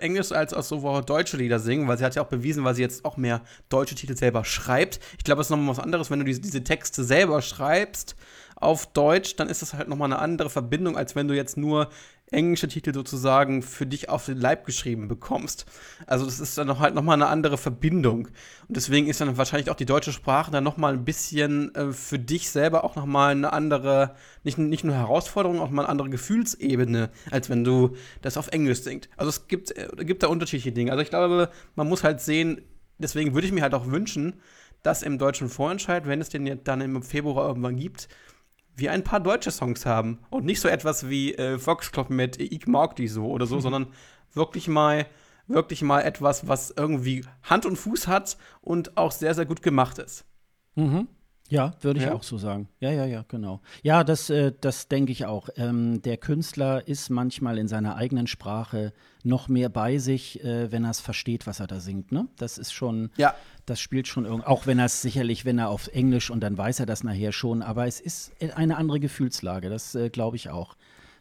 Englisch 0.00 0.32
als 0.32 0.54
auch 0.54 0.62
so 0.62 1.00
deutsche 1.00 1.36
Lieder 1.36 1.58
singen, 1.58 1.88
weil 1.88 1.98
sie 1.98 2.04
hat 2.04 2.14
ja 2.14 2.22
auch 2.22 2.28
bewiesen, 2.28 2.64
weil 2.64 2.74
sie 2.74 2.82
jetzt 2.82 3.04
auch 3.04 3.16
mehr 3.16 3.42
deutsche 3.68 3.94
Titel 3.94 4.16
selber 4.16 4.44
schreibt. 4.44 5.00
Ich 5.18 5.24
glaube, 5.24 5.40
es 5.40 5.46
ist 5.46 5.50
nochmal 5.50 5.76
was 5.76 5.82
anderes, 5.82 6.10
wenn 6.10 6.20
du 6.20 6.24
diese, 6.24 6.40
diese 6.40 6.64
Texte 6.64 7.04
selber 7.04 7.42
schreibst 7.42 8.16
auf 8.56 8.86
Deutsch, 8.86 9.36
dann 9.36 9.48
ist 9.48 9.62
das 9.62 9.74
halt 9.74 9.88
nochmal 9.88 10.12
eine 10.12 10.20
andere 10.20 10.50
Verbindung, 10.50 10.96
als 10.96 11.16
wenn 11.16 11.28
du 11.28 11.34
jetzt 11.34 11.56
nur 11.56 11.88
englische 12.30 12.68
Titel 12.68 12.94
sozusagen 12.94 13.62
für 13.62 13.86
dich 13.86 14.08
auf 14.08 14.26
den 14.26 14.38
Leib 14.38 14.64
geschrieben 14.64 15.08
bekommst. 15.08 15.66
Also 16.06 16.24
das 16.24 16.40
ist 16.40 16.56
dann 16.56 16.78
halt 16.78 16.94
nochmal 16.94 17.14
eine 17.14 17.26
andere 17.26 17.58
Verbindung. 17.58 18.26
Und 18.68 18.76
deswegen 18.76 19.08
ist 19.08 19.20
dann 19.20 19.36
wahrscheinlich 19.36 19.70
auch 19.70 19.76
die 19.76 19.86
deutsche 19.86 20.12
Sprache 20.12 20.50
dann 20.50 20.64
nochmal 20.64 20.92
ein 20.92 21.04
bisschen 21.04 21.74
äh, 21.74 21.92
für 21.92 22.18
dich 22.18 22.50
selber 22.50 22.84
auch 22.84 22.96
nochmal 22.96 23.32
eine 23.32 23.52
andere, 23.52 24.14
nicht, 24.44 24.58
nicht 24.58 24.84
nur 24.84 24.94
Herausforderung, 24.94 25.60
auch 25.60 25.70
mal 25.70 25.82
eine 25.82 25.90
andere 25.90 26.10
Gefühlsebene, 26.10 27.10
als 27.30 27.50
wenn 27.50 27.64
du 27.64 27.96
das 28.22 28.36
auf 28.36 28.48
Englisch 28.48 28.82
singst. 28.82 29.08
Also 29.16 29.30
es 29.30 29.48
gibt, 29.48 29.76
äh, 29.76 29.88
gibt 30.04 30.22
da 30.22 30.28
unterschiedliche 30.28 30.72
Dinge. 30.72 30.92
Also 30.92 31.02
ich 31.02 31.10
glaube, 31.10 31.50
man 31.74 31.88
muss 31.88 32.04
halt 32.04 32.20
sehen, 32.20 32.62
deswegen 32.98 33.34
würde 33.34 33.46
ich 33.46 33.52
mir 33.52 33.62
halt 33.62 33.74
auch 33.74 33.86
wünschen, 33.86 34.40
dass 34.82 35.02
im 35.02 35.18
deutschen 35.18 35.48
Vorentscheid, 35.48 36.06
wenn 36.06 36.20
es 36.20 36.30
den 36.30 36.62
dann 36.64 36.80
im 36.80 37.02
Februar 37.02 37.48
irgendwann 37.48 37.76
gibt, 37.76 38.08
wir 38.80 38.92
ein 38.92 39.04
paar 39.04 39.20
deutsche 39.20 39.50
Songs 39.50 39.86
haben 39.86 40.18
und 40.30 40.44
nicht 40.44 40.60
so 40.60 40.68
etwas 40.68 41.08
wie 41.08 41.34
äh, 41.34 41.58
Foxclub 41.58 42.10
mit 42.10 42.40
Ich 42.40 42.66
mag 42.66 42.96
die 42.96 43.08
so 43.08 43.26
oder 43.26 43.46
so, 43.46 43.56
mhm. 43.56 43.60
sondern 43.60 43.86
wirklich 44.32 44.68
mal 44.68 45.06
wirklich 45.50 45.82
mal 45.82 46.00
etwas, 46.02 46.48
was 46.48 46.72
irgendwie 46.76 47.24
Hand 47.42 47.66
und 47.66 47.76
Fuß 47.76 48.06
hat 48.06 48.36
und 48.60 48.96
auch 48.96 49.12
sehr, 49.12 49.34
sehr 49.34 49.46
gut 49.46 49.62
gemacht 49.62 49.98
ist. 49.98 50.24
Mhm. 50.76 51.08
Ja, 51.48 51.74
würde 51.80 51.98
ich 51.98 52.06
ja. 52.06 52.14
auch 52.14 52.22
so 52.22 52.38
sagen. 52.38 52.68
Ja, 52.78 52.92
ja, 52.92 53.04
ja, 53.04 53.24
genau. 53.26 53.60
Ja, 53.82 54.04
das, 54.04 54.30
äh, 54.30 54.52
das 54.60 54.86
denke 54.86 55.10
ich 55.10 55.26
auch. 55.26 55.48
Ähm, 55.56 56.00
der 56.02 56.16
Künstler 56.16 56.86
ist 56.86 57.10
manchmal 57.10 57.58
in 57.58 57.66
seiner 57.66 57.96
eigenen 57.96 58.28
Sprache 58.28 58.92
noch 59.24 59.48
mehr 59.48 59.68
bei 59.68 59.98
sich, 59.98 60.42
äh, 60.44 60.70
wenn 60.72 60.84
er 60.84 60.90
es 60.90 61.00
versteht, 61.00 61.46
was 61.46 61.60
er 61.60 61.66
da 61.66 61.80
singt. 61.80 62.12
Ne? 62.12 62.28
Das 62.36 62.58
ist 62.58 62.72
schon, 62.72 63.10
ja. 63.16 63.34
das 63.66 63.80
spielt 63.80 64.08
schon 64.08 64.24
irgendwie, 64.24 64.46
auch 64.46 64.66
wenn 64.66 64.78
er 64.78 64.86
es 64.86 65.02
sicherlich, 65.02 65.44
wenn 65.44 65.58
er 65.58 65.68
auf 65.68 65.88
Englisch 65.88 66.30
und 66.30 66.40
dann 66.40 66.56
weiß 66.56 66.80
er 66.80 66.86
das 66.86 67.04
nachher 67.04 67.32
schon, 67.32 67.62
aber 67.62 67.86
es 67.86 68.00
ist 68.00 68.32
eine 68.54 68.76
andere 68.76 69.00
Gefühlslage, 69.00 69.68
das 69.68 69.94
äh, 69.94 70.10
glaube 70.10 70.36
ich 70.36 70.50
auch. 70.50 70.76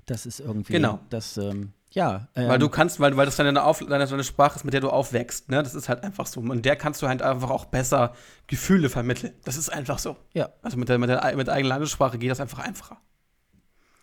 Das 0.06 0.26
ist 0.26 0.40
irgendwie, 0.40 0.74
genau. 0.74 1.00
das, 1.10 1.38
ähm, 1.38 1.74
ja. 1.92 2.28
Ähm, 2.36 2.50
weil 2.50 2.60
du 2.60 2.70
kannst, 2.70 3.00
weil, 3.00 3.16
weil 3.18 3.26
das 3.26 3.36
deine, 3.36 3.64
Auf, 3.64 3.80
deine, 3.80 4.06
deine 4.06 4.24
Sprache 4.24 4.58
ist, 4.58 4.64
mit 4.64 4.74
der 4.74 4.82
du 4.82 4.90
aufwächst. 4.90 5.50
Ne? 5.50 5.62
Das 5.64 5.76
ist 5.76 5.90
halt 5.90 6.04
einfach 6.04 6.26
so. 6.26 6.40
Und 6.40 6.66
der 6.66 6.76
kannst 6.76 7.02
du 7.02 7.08
halt 7.08 7.22
einfach 7.22 7.50
auch 7.50 7.66
besser 7.66 8.14
Gefühle 8.48 8.90
vermitteln. 8.90 9.34
Das 9.44 9.58
ist 9.58 9.70
einfach 9.70 10.00
so. 10.00 10.18
Ja. 10.34 10.50
Also 10.62 10.78
mit 10.78 10.90
der, 10.90 10.98
mit 10.98 11.10
der, 11.10 11.36
mit 11.36 11.48
der 11.48 11.54
eigenen 11.54 11.70
Landessprache 11.70 12.18
geht 12.18 12.32
das 12.32 12.40
einfach 12.40 12.60
einfacher. 12.60 12.98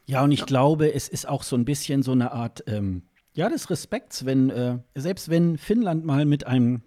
Ja, 0.06 0.22
und 0.22 0.30
ich 0.30 0.40
ja. 0.40 0.46
glaube, 0.46 0.92
es 0.92 1.08
ist 1.08 1.28
auch 1.28 1.42
so 1.42 1.56
ein 1.56 1.64
bisschen 1.64 2.02
so 2.02 2.12
eine 2.12 2.32
Art, 2.32 2.62
ähm, 2.68 3.02
ja, 3.36 3.50
des 3.50 3.68
Respekts, 3.68 4.24
wenn, 4.24 4.50
äh, 4.50 4.78
selbst 4.94 5.28
wenn 5.28 5.58
Finnland 5.58 6.04
mal 6.04 6.24
mit 6.24 6.46
einem 6.46 6.80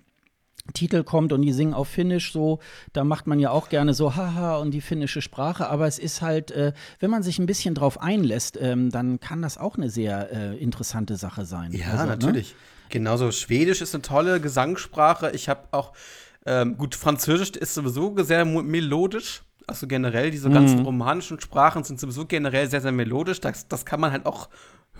Titel 0.73 1.03
kommt 1.03 1.31
und 1.31 1.43
die 1.43 1.53
singen 1.53 1.75
auf 1.75 1.87
Finnisch 1.87 2.33
so, 2.33 2.59
da 2.91 3.03
macht 3.03 3.27
man 3.27 3.39
ja 3.39 3.51
auch 3.51 3.69
gerne 3.69 3.93
so 3.93 4.15
haha 4.15 4.57
und 4.57 4.71
die 4.71 4.81
finnische 4.81 5.21
Sprache, 5.21 5.69
aber 5.69 5.87
es 5.87 5.99
ist 5.99 6.21
halt, 6.21 6.51
äh, 6.51 6.73
wenn 6.99 7.11
man 7.11 7.21
sich 7.21 7.37
ein 7.37 7.45
bisschen 7.45 7.75
drauf 7.75 8.01
einlässt, 8.01 8.57
ähm, 8.59 8.89
dann 8.89 9.19
kann 9.19 9.43
das 9.43 9.59
auch 9.59 9.77
eine 9.77 9.91
sehr 9.91 10.31
äh, 10.31 10.57
interessante 10.57 11.17
Sache 11.17 11.45
sein. 11.45 11.71
Ja, 11.71 11.91
also, 11.91 12.03
ne? 12.03 12.09
natürlich. 12.09 12.51
Ne? 12.51 12.57
Genauso 12.89 13.31
Schwedisch 13.31 13.81
ist 13.81 13.93
eine 13.93 14.01
tolle 14.01 14.41
Gesangssprache. 14.41 15.29
Ich 15.31 15.49
habe 15.49 15.67
auch, 15.71 15.93
ähm, 16.47 16.77
gut, 16.77 16.95
Französisch 16.95 17.51
ist 17.51 17.75
sowieso 17.75 18.15
sehr 18.23 18.43
melodisch. 18.45 19.43
Also 19.67 19.85
generell, 19.85 20.31
diese 20.31 20.49
ganzen 20.49 20.79
mhm. 20.79 20.85
romanischen 20.85 21.39
Sprachen 21.39 21.83
sind 21.83 21.99
sowieso 21.99 22.25
generell 22.25 22.67
sehr, 22.67 22.81
sehr 22.81 22.91
melodisch. 22.91 23.39
Das, 23.39 23.67
das 23.67 23.85
kann 23.85 23.99
man 23.99 24.11
halt 24.11 24.25
auch 24.25 24.49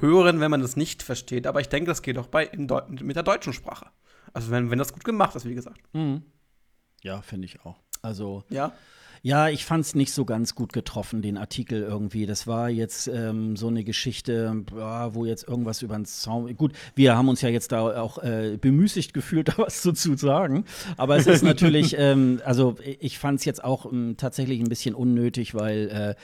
hören, 0.02 0.40
wenn 0.40 0.52
man 0.52 0.62
das 0.62 0.76
nicht 0.76 1.04
versteht. 1.04 1.48
Aber 1.48 1.62
ich 1.62 1.70
denke, 1.70 1.88
das 1.88 2.02
geht 2.02 2.18
auch 2.18 2.28
bei, 2.28 2.50
mit 2.56 3.16
der 3.16 3.24
deutschen 3.24 3.54
Sprache. 3.54 3.88
Also 4.34 4.52
wenn, 4.52 4.70
wenn 4.72 4.80
das 4.80 4.94
gut 4.94 5.04
gemacht 5.04 5.36
ist, 5.36 5.46
wie 5.46 5.56
gesagt. 5.56 5.82
Mhm. 5.94 6.24
Ja, 7.02 7.22
finde 7.22 7.46
ich 7.46 7.66
auch. 7.66 7.78
Also 8.02 8.44
ja. 8.50 8.74
Ja, 9.22 9.50
ich 9.50 9.66
fand 9.66 9.84
es 9.84 9.96
nicht 9.96 10.14
so 10.14 10.24
ganz 10.24 10.56
gut 10.56 10.72
getroffen, 10.72 11.22
den 11.22 11.38
Artikel 11.38 11.84
irgendwie. 11.84 12.26
Das 12.26 12.48
war 12.48 12.70
jetzt 12.70 13.08
ähm, 13.08 13.58
so 13.58 13.68
eine 13.68 13.84
Geschichte, 13.84 14.64
wo 14.72 15.26
jetzt 15.26 15.48
irgendwas 15.48 15.82
über 15.82 15.96
den 15.96 16.06
Zaun. 16.06 16.56
Gut, 16.56 16.72
wir 16.96 17.18
haben 17.18 17.28
uns 17.28 17.42
ja 17.42 17.50
jetzt 17.50 17.72
da 17.74 18.02
auch 18.02 18.20
äh, 18.20 18.58
bemüßigt 18.60 19.14
gefühlt, 19.14 19.50
da 19.50 19.58
was 19.58 19.82
zu, 19.82 19.92
zu 19.92 20.16
sagen. 20.16 20.64
Aber 20.96 21.18
es 21.18 21.28
ist 21.28 21.44
natürlich, 21.44 21.96
ähm, 21.98 22.42
also 22.46 22.76
ich 23.00 23.20
fand 23.20 23.40
es 23.40 23.46
jetzt 23.46 23.64
auch 23.64 23.92
ähm, 23.92 24.16
tatsächlich 24.18 24.62
ein 24.62 24.70
bisschen 24.70 24.96
unnötig, 24.96 25.54
weil 25.54 25.90
äh, 25.90 26.22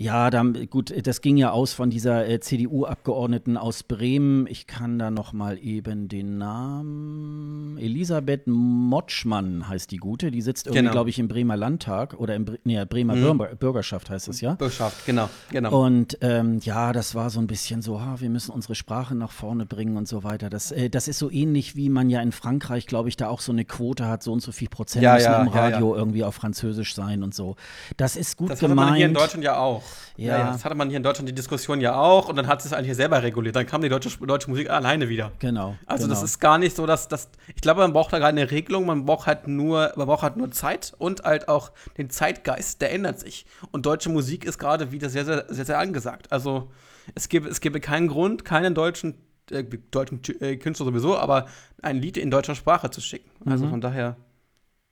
ja, 0.00 0.30
da, 0.30 0.44
gut, 0.70 0.94
das 1.06 1.20
ging 1.22 1.36
ja 1.36 1.50
aus 1.50 1.72
von 1.72 1.90
dieser 1.90 2.28
äh, 2.28 2.38
CDU-Abgeordneten 2.38 3.56
aus 3.56 3.82
Bremen. 3.82 4.46
Ich 4.46 4.68
kann 4.68 4.96
da 4.96 5.10
noch 5.10 5.32
mal 5.32 5.58
eben 5.58 6.06
den 6.08 6.38
Namen. 6.38 7.76
Elisabeth 7.78 8.46
Motschmann 8.46 9.68
heißt 9.68 9.90
die 9.90 9.96
Gute. 9.96 10.30
Die 10.30 10.40
sitzt 10.40 10.66
irgendwie, 10.66 10.82
genau. 10.82 10.92
glaube 10.92 11.10
ich, 11.10 11.18
im 11.18 11.26
Bremer 11.26 11.56
Landtag 11.56 12.14
oder 12.14 12.36
im 12.36 12.46
nee, 12.62 12.84
Bremer 12.84 13.16
mhm. 13.16 13.42
Bürgerschaft 13.58 14.08
heißt 14.08 14.28
es 14.28 14.40
ja. 14.40 14.54
Bürgerschaft, 14.54 15.04
genau, 15.04 15.28
genau. 15.50 15.84
Und 15.84 16.16
ähm, 16.20 16.60
ja, 16.62 16.92
das 16.92 17.16
war 17.16 17.28
so 17.28 17.40
ein 17.40 17.48
bisschen 17.48 17.82
so, 17.82 18.00
ha, 18.00 18.20
wir 18.20 18.30
müssen 18.30 18.52
unsere 18.52 18.76
Sprache 18.76 19.16
nach 19.16 19.32
vorne 19.32 19.66
bringen 19.66 19.96
und 19.96 20.06
so 20.06 20.22
weiter. 20.22 20.48
Das, 20.48 20.70
äh, 20.70 20.90
das 20.90 21.08
ist 21.08 21.18
so 21.18 21.28
ähnlich 21.28 21.74
wie 21.74 21.90
man 21.90 22.08
ja 22.08 22.22
in 22.22 22.30
Frankreich, 22.30 22.86
glaube 22.86 23.08
ich, 23.08 23.16
da 23.16 23.28
auch 23.28 23.40
so 23.40 23.50
eine 23.50 23.64
Quote 23.64 24.06
hat, 24.06 24.22
so 24.22 24.32
und 24.32 24.42
so 24.42 24.52
viel 24.52 24.68
Prozent 24.68 25.02
ja, 25.02 25.14
müssen 25.14 25.24
ja, 25.24 25.42
im 25.42 25.48
Radio 25.48 25.92
ja, 25.92 25.98
irgendwie 25.98 26.22
auf 26.22 26.36
Französisch 26.36 26.94
sein 26.94 27.24
und 27.24 27.34
so. 27.34 27.56
Das 27.96 28.14
ist 28.14 28.36
gut 28.36 28.50
das 28.50 28.60
gemeint. 28.60 28.90
Das 28.90 28.96
hier 28.96 29.06
in 29.06 29.14
Deutschland 29.14 29.44
ja 29.44 29.58
auch. 29.58 29.87
Ja. 30.16 30.38
ja. 30.38 30.52
Das 30.52 30.64
hatte 30.64 30.74
man 30.74 30.88
hier 30.88 30.96
in 30.96 31.02
Deutschland 31.02 31.28
die 31.28 31.34
Diskussion 31.34 31.80
ja 31.80 31.94
auch 31.94 32.28
und 32.28 32.36
dann 32.36 32.46
hat 32.46 32.64
es 32.64 32.72
eigentlich 32.72 32.96
selber 32.96 33.22
reguliert. 33.22 33.56
Dann 33.56 33.66
kam 33.66 33.82
die 33.82 33.88
deutsche, 33.88 34.10
deutsche 34.18 34.50
Musik 34.50 34.70
alleine 34.70 35.08
wieder. 35.08 35.32
Genau. 35.38 35.76
Also 35.86 36.04
genau. 36.04 36.14
das 36.14 36.22
ist 36.22 36.40
gar 36.40 36.58
nicht 36.58 36.74
so, 36.74 36.86
dass 36.86 37.08
das. 37.08 37.30
Ich 37.54 37.62
glaube, 37.62 37.80
man 37.80 37.92
braucht 37.92 38.12
da 38.12 38.18
gar 38.18 38.28
eine 38.28 38.50
Regelung, 38.50 38.86
man 38.86 39.04
braucht 39.04 39.26
halt 39.26 39.46
nur, 39.46 39.92
man 39.96 40.06
braucht 40.06 40.22
halt 40.22 40.36
nur 40.36 40.50
Zeit 40.50 40.94
und 40.98 41.22
halt 41.22 41.48
auch 41.48 41.72
den 41.96 42.10
Zeitgeist, 42.10 42.80
der 42.80 42.92
ändert 42.92 43.20
sich. 43.20 43.46
Und 43.70 43.86
deutsche 43.86 44.10
Musik 44.10 44.44
ist 44.44 44.58
gerade 44.58 44.92
wieder 44.92 45.08
sehr, 45.08 45.24
sehr, 45.24 45.44
sehr, 45.48 45.64
sehr 45.64 45.78
angesagt. 45.78 46.32
Also 46.32 46.70
es 47.14 47.28
gäbe, 47.28 47.48
es 47.48 47.60
gäbe 47.60 47.80
keinen 47.80 48.08
Grund, 48.08 48.44
keinen 48.44 48.74
deutschen, 48.74 49.14
äh, 49.50 49.64
deutschen 49.64 50.20
äh, 50.40 50.56
Künstler 50.56 50.86
sowieso, 50.86 51.16
aber 51.16 51.46
ein 51.82 51.96
Lied 51.96 52.16
in 52.16 52.30
deutscher 52.30 52.54
Sprache 52.54 52.90
zu 52.90 53.00
schicken. 53.00 53.30
Also 53.46 53.66
mhm. 53.66 53.70
von 53.70 53.80
daher. 53.80 54.16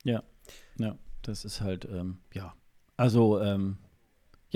Ja, 0.05 0.23
ja, 0.79 0.97
das 1.23 1.45
ist 1.45 1.61
halt, 1.61 1.85
ähm, 1.85 2.19
ja. 2.33 2.55
Also, 2.97 3.41
ähm, 3.41 3.79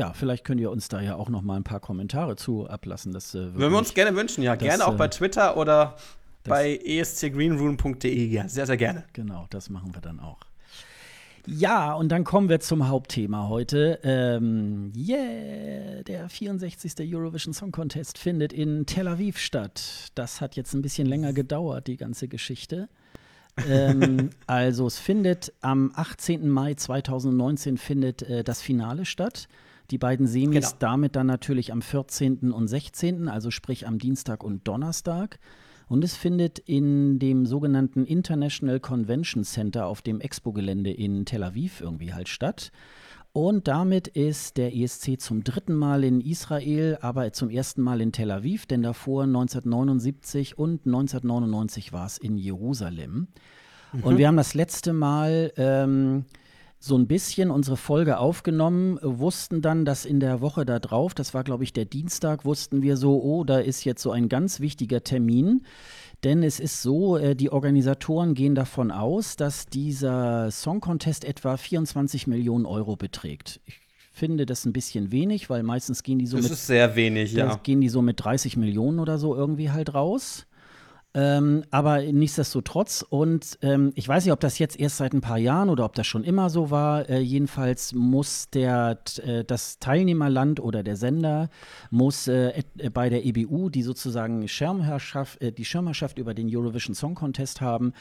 ja, 0.01 0.15
vielleicht 0.15 0.45
könnt 0.45 0.63
ihr 0.63 0.71
uns 0.71 0.89
da 0.89 1.03
ja 1.03 1.17
auch 1.17 1.29
noch 1.29 1.43
mal 1.43 1.57
ein 1.57 1.63
paar 1.63 1.79
Kommentare 1.79 2.35
zu 2.35 2.67
ablassen. 2.67 3.13
Das, 3.13 3.35
äh, 3.35 3.55
Würden 3.55 3.73
wir 3.73 3.79
uns 3.79 3.93
gerne 3.93 4.17
wünschen, 4.17 4.43
ja. 4.43 4.57
Das, 4.57 4.67
gerne 4.67 4.87
auch 4.87 4.97
bei 4.97 5.05
äh, 5.05 5.11
Twitter 5.11 5.59
oder 5.59 5.97
bei 6.43 6.81
escgreenroom.de. 6.83 8.27
Ja, 8.29 8.49
sehr, 8.49 8.65
sehr 8.65 8.79
gerne. 8.79 9.05
Genau, 9.13 9.47
das 9.51 9.69
machen 9.69 9.95
wir 9.95 10.01
dann 10.01 10.19
auch. 10.19 10.39
Ja, 11.47 11.93
und 11.93 12.09
dann 12.09 12.25
kommen 12.25 12.49
wir 12.49 12.61
zum 12.61 12.89
Hauptthema 12.89 13.49
heute. 13.49 13.99
Ähm, 14.03 14.91
yeah, 14.97 16.03
der 16.03 16.31
64. 16.31 16.95
Eurovision 17.01 17.53
Song 17.53 17.71
Contest 17.71 18.17
findet 18.17 18.55
in 18.55 18.87
Tel 18.87 19.07
Aviv 19.07 19.37
statt. 19.37 20.13
Das 20.15 20.41
hat 20.41 20.57
jetzt 20.57 20.73
ein 20.73 20.81
bisschen 20.81 21.07
länger 21.07 21.35
gedauert, 21.35 21.89
die 21.89 21.99
ganze 21.99 22.27
Geschichte. 22.27 22.89
ähm, 23.69 24.31
also 24.47 24.87
es 24.87 24.99
findet 24.99 25.53
am 25.61 25.93
18. 25.95 26.49
Mai 26.49 26.73
2019 26.73 27.77
findet 27.77 28.23
äh, 28.23 28.43
das 28.43 28.63
Finale 28.63 29.05
statt. 29.05 29.47
Die 29.91 29.99
beiden 29.99 30.27
Semis 30.27 30.71
genau. 30.71 30.77
damit 30.79 31.17
dann 31.17 31.27
natürlich 31.27 31.73
am 31.73 31.83
14. 31.83 32.53
und 32.53 32.69
16., 32.69 33.29
also 33.29 33.51
sprich 33.51 33.87
am 33.87 33.99
Dienstag 33.99 34.45
und 34.45 34.67
Donnerstag. 34.67 35.39
Und 35.89 36.05
es 36.05 36.17
findet 36.17 36.61
in 36.61 37.19
dem 37.19 37.47
sogenannten 37.47 38.05
International 38.05 38.79
Convention 38.79 39.43
Center 39.43 39.87
auf 39.87 40.03
dem 40.03 40.21
Expo-Gelände 40.21 40.93
in 40.93 41.25
Tel 41.25 41.43
Aviv 41.43 41.81
irgendwie 41.81 42.15
halt 42.15 42.29
statt. 42.29 42.71
Und 43.33 43.69
damit 43.69 44.09
ist 44.09 44.57
der 44.57 44.75
ESC 44.75 45.21
zum 45.21 45.45
dritten 45.45 45.75
Mal 45.75 46.03
in 46.03 46.21
Israel, 46.21 46.99
aber 47.01 47.33
zum 47.33 47.49
ersten 47.49 47.81
Mal 47.83 48.01
in 48.01 48.13
Tel 48.13 48.31
Aviv, 48.31 48.67
denn 48.67 48.83
davor 48.83 49.25
1979 49.25 50.59
und 50.59 50.87
1999 50.87 51.93
war 51.93 52.07
es 52.07 52.19
in 52.19 52.39
Jerusalem. 52.39 53.29
Mhm. 53.93 54.03
Und 54.03 54.19
wir 54.19 54.27
haben 54.27 54.37
das 54.37 54.55
letzte 54.55 54.93
Mal 54.93 55.53
ähm, 55.57 56.25
so 56.83 56.97
ein 56.97 57.07
bisschen 57.07 57.51
unsere 57.51 57.77
Folge 57.77 58.19
aufgenommen, 58.19 58.99
wussten 59.03 59.61
dann, 59.61 59.85
dass 59.85 60.07
in 60.07 60.19
der 60.19 60.41
Woche 60.41 60.65
da 60.65 60.79
drauf, 60.79 61.13
das 61.13 61.35
war 61.35 61.45
glaube 61.45 61.63
ich 61.63 61.75
der 61.75 61.85
Dienstag, 61.85 62.47
wussten 62.47 62.83
wir 62.83 62.97
so, 62.97 63.23
oh, 63.23 63.45
da 63.45 63.59
ist 63.59 63.85
jetzt 63.85 64.03
so 64.03 64.11
ein 64.11 64.31
ganz 64.31 64.61
wichtiger 64.61 65.05
Termin. 65.05 65.63
Denn 66.25 66.43
es 66.43 66.59
ist 66.59 66.83
so, 66.83 67.17
äh, 67.17 67.35
die 67.37 67.51
Organisatoren 67.51 68.35
gehen 68.35 68.55
davon 68.55 68.91
aus, 68.91 69.37
dass 69.37 69.67
dieser 69.67 70.51
Song 70.51 70.81
Contest 70.81 71.25
etwa 71.25 71.57
24 71.57 72.27
Millionen 72.27 72.67
Euro 72.67 72.97
beträgt. 72.97 73.61
Ich 73.67 73.81
finde 74.11 74.45
das 74.47 74.65
ein 74.65 74.73
bisschen 74.73 75.13
wenig, 75.13 75.49
weil 75.49 75.63
meistens 75.63 76.03
gehen 76.03 76.19
die 76.19 76.27
so 76.27 76.37
das 76.37 76.45
mit. 76.45 76.53
Ist 76.53 76.67
sehr 76.67 76.97
wenig, 76.97 77.33
ja. 77.33 77.57
Gehen 77.63 77.81
die 77.81 77.89
so 77.89 78.03
mit 78.03 78.23
30 78.23 78.57
Millionen 78.57 78.99
oder 79.01 79.19
so 79.19 79.35
irgendwie 79.35 79.71
halt 79.71 79.95
raus. 79.95 80.47
Ähm, 81.13 81.65
aber 81.73 82.03
nichtsdestotrotz, 82.03 83.05
und 83.09 83.59
ähm, 83.63 83.91
ich 83.97 84.07
weiß 84.07 84.25
nicht, 84.25 84.33
ob 84.33 84.39
das 84.39 84.61
jetzt 84.61 84.79
erst 84.79 84.99
seit 84.99 85.13
ein 85.13 85.21
paar 85.21 85.39
Jahren 85.39 85.69
oder 85.69 85.85
ob 85.85 85.95
das 85.95 86.07
schon 86.07 86.23
immer 86.23 86.51
so 86.51 86.71
war, 86.71 87.09
äh, 87.09 87.19
jedenfalls 87.19 87.93
muss 87.95 88.49
der, 88.51 88.99
äh, 89.25 89.43
das 89.45 89.81
Teilnehmerland 89.81 90.61
oder 90.61 90.85
der 90.85 90.95
Sender 90.97 91.49
muss 91.91 92.29
äh, 92.29 92.63
äh 92.79 92.91
bei 92.91 93.09
der 93.09 93.25
EBU, 93.25 93.71
die 93.71 93.83
sozusagen 93.83 94.47
Schirmherrschaft, 94.47 95.43
äh, 95.43 95.51
die 95.51 95.65
Schirmherrschaft 95.65 96.17
über 96.19 96.33
den 96.33 96.55
Eurovision 96.55 96.95
Song 96.95 97.17
Contest 97.17 97.61
haben, 97.61 97.93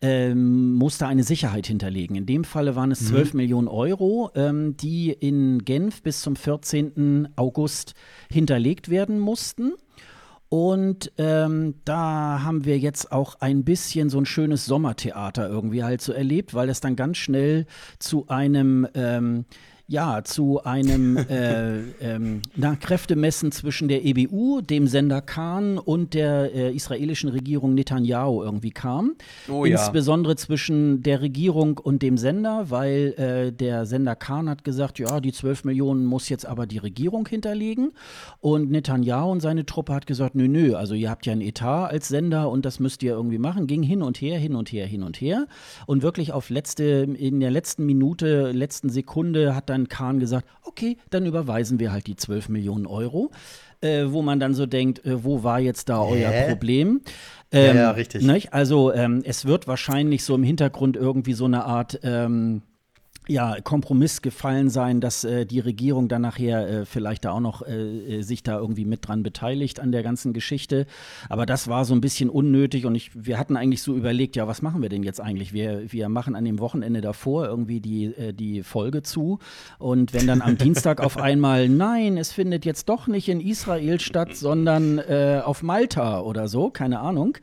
ähm, 0.00 0.74
muss 0.74 0.98
da 0.98 1.06
eine 1.06 1.22
Sicherheit 1.22 1.68
hinterlegen. 1.68 2.16
In 2.16 2.26
dem 2.26 2.42
Falle 2.42 2.74
waren 2.74 2.90
es 2.90 3.06
12 3.06 3.32
mhm. 3.32 3.36
Millionen 3.36 3.68
Euro, 3.68 4.32
ähm, 4.34 4.76
die 4.76 5.12
in 5.12 5.64
Genf 5.64 6.02
bis 6.02 6.20
zum 6.20 6.34
14. 6.34 7.28
August 7.36 7.94
hinterlegt 8.28 8.88
werden 8.88 9.20
mussten. 9.20 9.74
Und 10.48 11.12
ähm, 11.18 11.74
da 11.84 12.42
haben 12.44 12.64
wir 12.64 12.78
jetzt 12.78 13.10
auch 13.10 13.36
ein 13.40 13.64
bisschen 13.64 14.10
so 14.10 14.18
ein 14.18 14.26
schönes 14.26 14.64
Sommertheater 14.64 15.48
irgendwie 15.48 15.82
halt 15.82 16.00
so 16.00 16.12
erlebt, 16.12 16.54
weil 16.54 16.68
es 16.68 16.80
dann 16.80 16.94
ganz 16.94 17.16
schnell 17.16 17.66
zu 17.98 18.28
einem 18.28 18.86
ähm, 18.94 19.44
ja, 19.88 20.24
zu 20.24 20.64
einem 20.64 21.16
äh, 21.30 21.78
ähm, 22.00 22.42
na, 22.56 22.74
Kräftemessen 22.76 23.52
zwischen 23.52 23.88
der 23.88 24.04
EBU, 24.04 24.60
dem 24.60 24.88
Sender 24.88 25.20
Khan 25.20 25.78
und 25.78 26.14
der 26.14 26.52
äh, 26.54 26.74
israelischen 26.74 27.30
Regierung 27.30 27.74
Netanyahu 27.74 28.42
irgendwie 28.42 28.70
kam. 28.70 29.14
Oh, 29.48 29.64
Insbesondere 29.64 30.32
ja. 30.32 30.36
zwischen 30.36 31.02
der 31.02 31.20
Regierung 31.20 31.78
und 31.78 32.02
dem 32.02 32.18
Sender, 32.18 32.70
weil 32.70 33.14
äh, 33.16 33.52
der 33.52 33.86
Sender 33.86 34.16
Khan 34.16 34.48
hat 34.48 34.64
gesagt, 34.64 34.98
ja, 34.98 35.20
die 35.20 35.32
12 35.32 35.64
Millionen 35.64 36.04
muss 36.04 36.28
jetzt 36.28 36.46
aber 36.46 36.66
die 36.66 36.78
Regierung 36.78 37.28
hinterlegen. 37.28 37.92
Und 38.40 38.70
Netanyahu 38.70 39.30
und 39.30 39.40
seine 39.40 39.66
Truppe 39.66 39.94
hat 39.94 40.06
gesagt, 40.06 40.34
nö, 40.34 40.48
nö, 40.48 40.74
also 40.74 40.94
ihr 40.94 41.10
habt 41.10 41.26
ja 41.26 41.32
ein 41.32 41.40
Etat 41.40 41.90
als 41.90 42.08
Sender 42.08 42.50
und 42.50 42.64
das 42.64 42.80
müsst 42.80 43.02
ihr 43.04 43.12
irgendwie 43.12 43.38
machen. 43.38 43.68
Ging 43.68 43.84
hin 43.84 44.02
und 44.02 44.20
her, 44.20 44.38
hin 44.38 44.56
und 44.56 44.72
her, 44.72 44.86
hin 44.86 45.04
und 45.04 45.20
her. 45.20 45.46
Und 45.86 46.02
wirklich 46.02 46.32
auf 46.32 46.50
letzte, 46.50 46.84
in 46.84 47.38
der 47.38 47.52
letzten 47.52 47.86
Minute, 47.86 48.50
letzten 48.50 48.88
Sekunde 48.88 49.54
hat 49.54 49.68
dann 49.68 49.75
dann 49.76 49.88
Kahn 49.88 50.18
gesagt, 50.18 50.46
okay, 50.62 50.96
dann 51.10 51.26
überweisen 51.26 51.78
wir 51.78 51.92
halt 51.92 52.06
die 52.06 52.16
12 52.16 52.48
Millionen 52.48 52.86
Euro. 52.86 53.30
Äh, 53.82 54.06
wo 54.08 54.22
man 54.22 54.40
dann 54.40 54.54
so 54.54 54.64
denkt, 54.64 55.04
äh, 55.04 55.22
wo 55.22 55.42
war 55.42 55.60
jetzt 55.60 55.90
da 55.90 56.00
euer 56.00 56.30
Hä? 56.30 56.48
Problem? 56.48 57.02
Ähm, 57.52 57.76
ja, 57.76 57.82
ja, 57.82 57.90
richtig. 57.90 58.24
Nicht? 58.24 58.54
Also 58.54 58.90
ähm, 58.92 59.22
es 59.22 59.44
wird 59.44 59.68
wahrscheinlich 59.68 60.24
so 60.24 60.34
im 60.34 60.42
Hintergrund 60.42 60.96
irgendwie 60.96 61.34
so 61.34 61.44
eine 61.44 61.66
Art 61.66 62.00
ähm, 62.02 62.62
ja, 63.28 63.56
Kompromiss 63.60 64.22
gefallen 64.22 64.70
sein, 64.70 65.00
dass 65.00 65.24
äh, 65.24 65.46
die 65.46 65.58
Regierung 65.60 66.08
dann 66.08 66.22
nachher 66.22 66.68
äh, 66.68 66.84
vielleicht 66.86 67.24
da 67.24 67.32
auch 67.32 67.40
noch 67.40 67.62
äh, 67.62 68.18
äh, 68.18 68.22
sich 68.22 68.42
da 68.42 68.58
irgendwie 68.58 68.84
mit 68.84 69.06
dran 69.06 69.22
beteiligt 69.22 69.80
an 69.80 69.90
der 69.90 70.02
ganzen 70.02 70.32
Geschichte. 70.32 70.86
Aber 71.28 71.44
das 71.44 71.66
war 71.66 71.84
so 71.84 71.94
ein 71.94 72.00
bisschen 72.00 72.30
unnötig 72.30 72.86
und 72.86 72.94
ich, 72.94 73.10
wir 73.14 73.38
hatten 73.38 73.56
eigentlich 73.56 73.82
so 73.82 73.94
überlegt, 73.94 74.36
ja, 74.36 74.46
was 74.46 74.62
machen 74.62 74.80
wir 74.80 74.88
denn 74.88 75.02
jetzt 75.02 75.20
eigentlich? 75.20 75.52
Wir, 75.52 75.92
wir 75.92 76.08
machen 76.08 76.36
an 76.36 76.44
dem 76.44 76.60
Wochenende 76.60 77.00
davor 77.00 77.46
irgendwie 77.46 77.80
die, 77.80 78.06
äh, 78.06 78.32
die 78.32 78.62
Folge 78.62 79.02
zu 79.02 79.40
und 79.78 80.12
wenn 80.12 80.26
dann 80.26 80.40
am 80.40 80.56
Dienstag 80.66 81.00
auf 81.00 81.16
einmal, 81.16 81.68
nein, 81.68 82.18
es 82.18 82.32
findet 82.32 82.64
jetzt 82.64 82.88
doch 82.88 83.08
nicht 83.08 83.28
in 83.28 83.40
Israel 83.40 83.98
statt, 83.98 84.36
sondern 84.36 84.98
äh, 84.98 85.42
auf 85.44 85.62
Malta 85.62 86.20
oder 86.20 86.46
so, 86.46 86.70
keine 86.70 87.00
Ahnung 87.00 87.38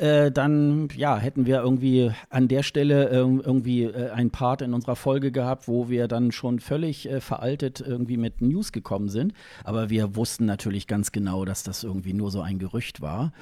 äh, 0.00 0.32
dann 0.32 0.88
ja, 0.96 1.18
hätten 1.18 1.46
wir 1.46 1.60
irgendwie 1.60 2.10
an 2.30 2.48
der 2.48 2.62
Stelle 2.62 3.10
äh, 3.10 3.16
irgendwie 3.16 3.84
äh, 3.84 4.10
einen 4.10 4.30
Part 4.30 4.62
in 4.62 4.74
unserer 4.74 4.96
Folge 4.96 5.20
Folge 5.20 5.32
gehabt, 5.32 5.68
wo 5.68 5.88
wir 5.88 6.08
dann 6.08 6.32
schon 6.32 6.60
völlig 6.60 7.08
äh, 7.10 7.20
veraltet 7.20 7.80
irgendwie 7.80 8.16
mit 8.16 8.40
News 8.40 8.72
gekommen 8.72 9.08
sind. 9.08 9.34
Aber 9.64 9.90
wir 9.90 10.16
wussten 10.16 10.46
natürlich 10.46 10.86
ganz 10.86 11.12
genau, 11.12 11.44
dass 11.44 11.62
das 11.62 11.84
irgendwie 11.84 12.14
nur 12.14 12.30
so 12.30 12.40
ein 12.40 12.58
Gerücht 12.58 13.00
war. 13.00 13.32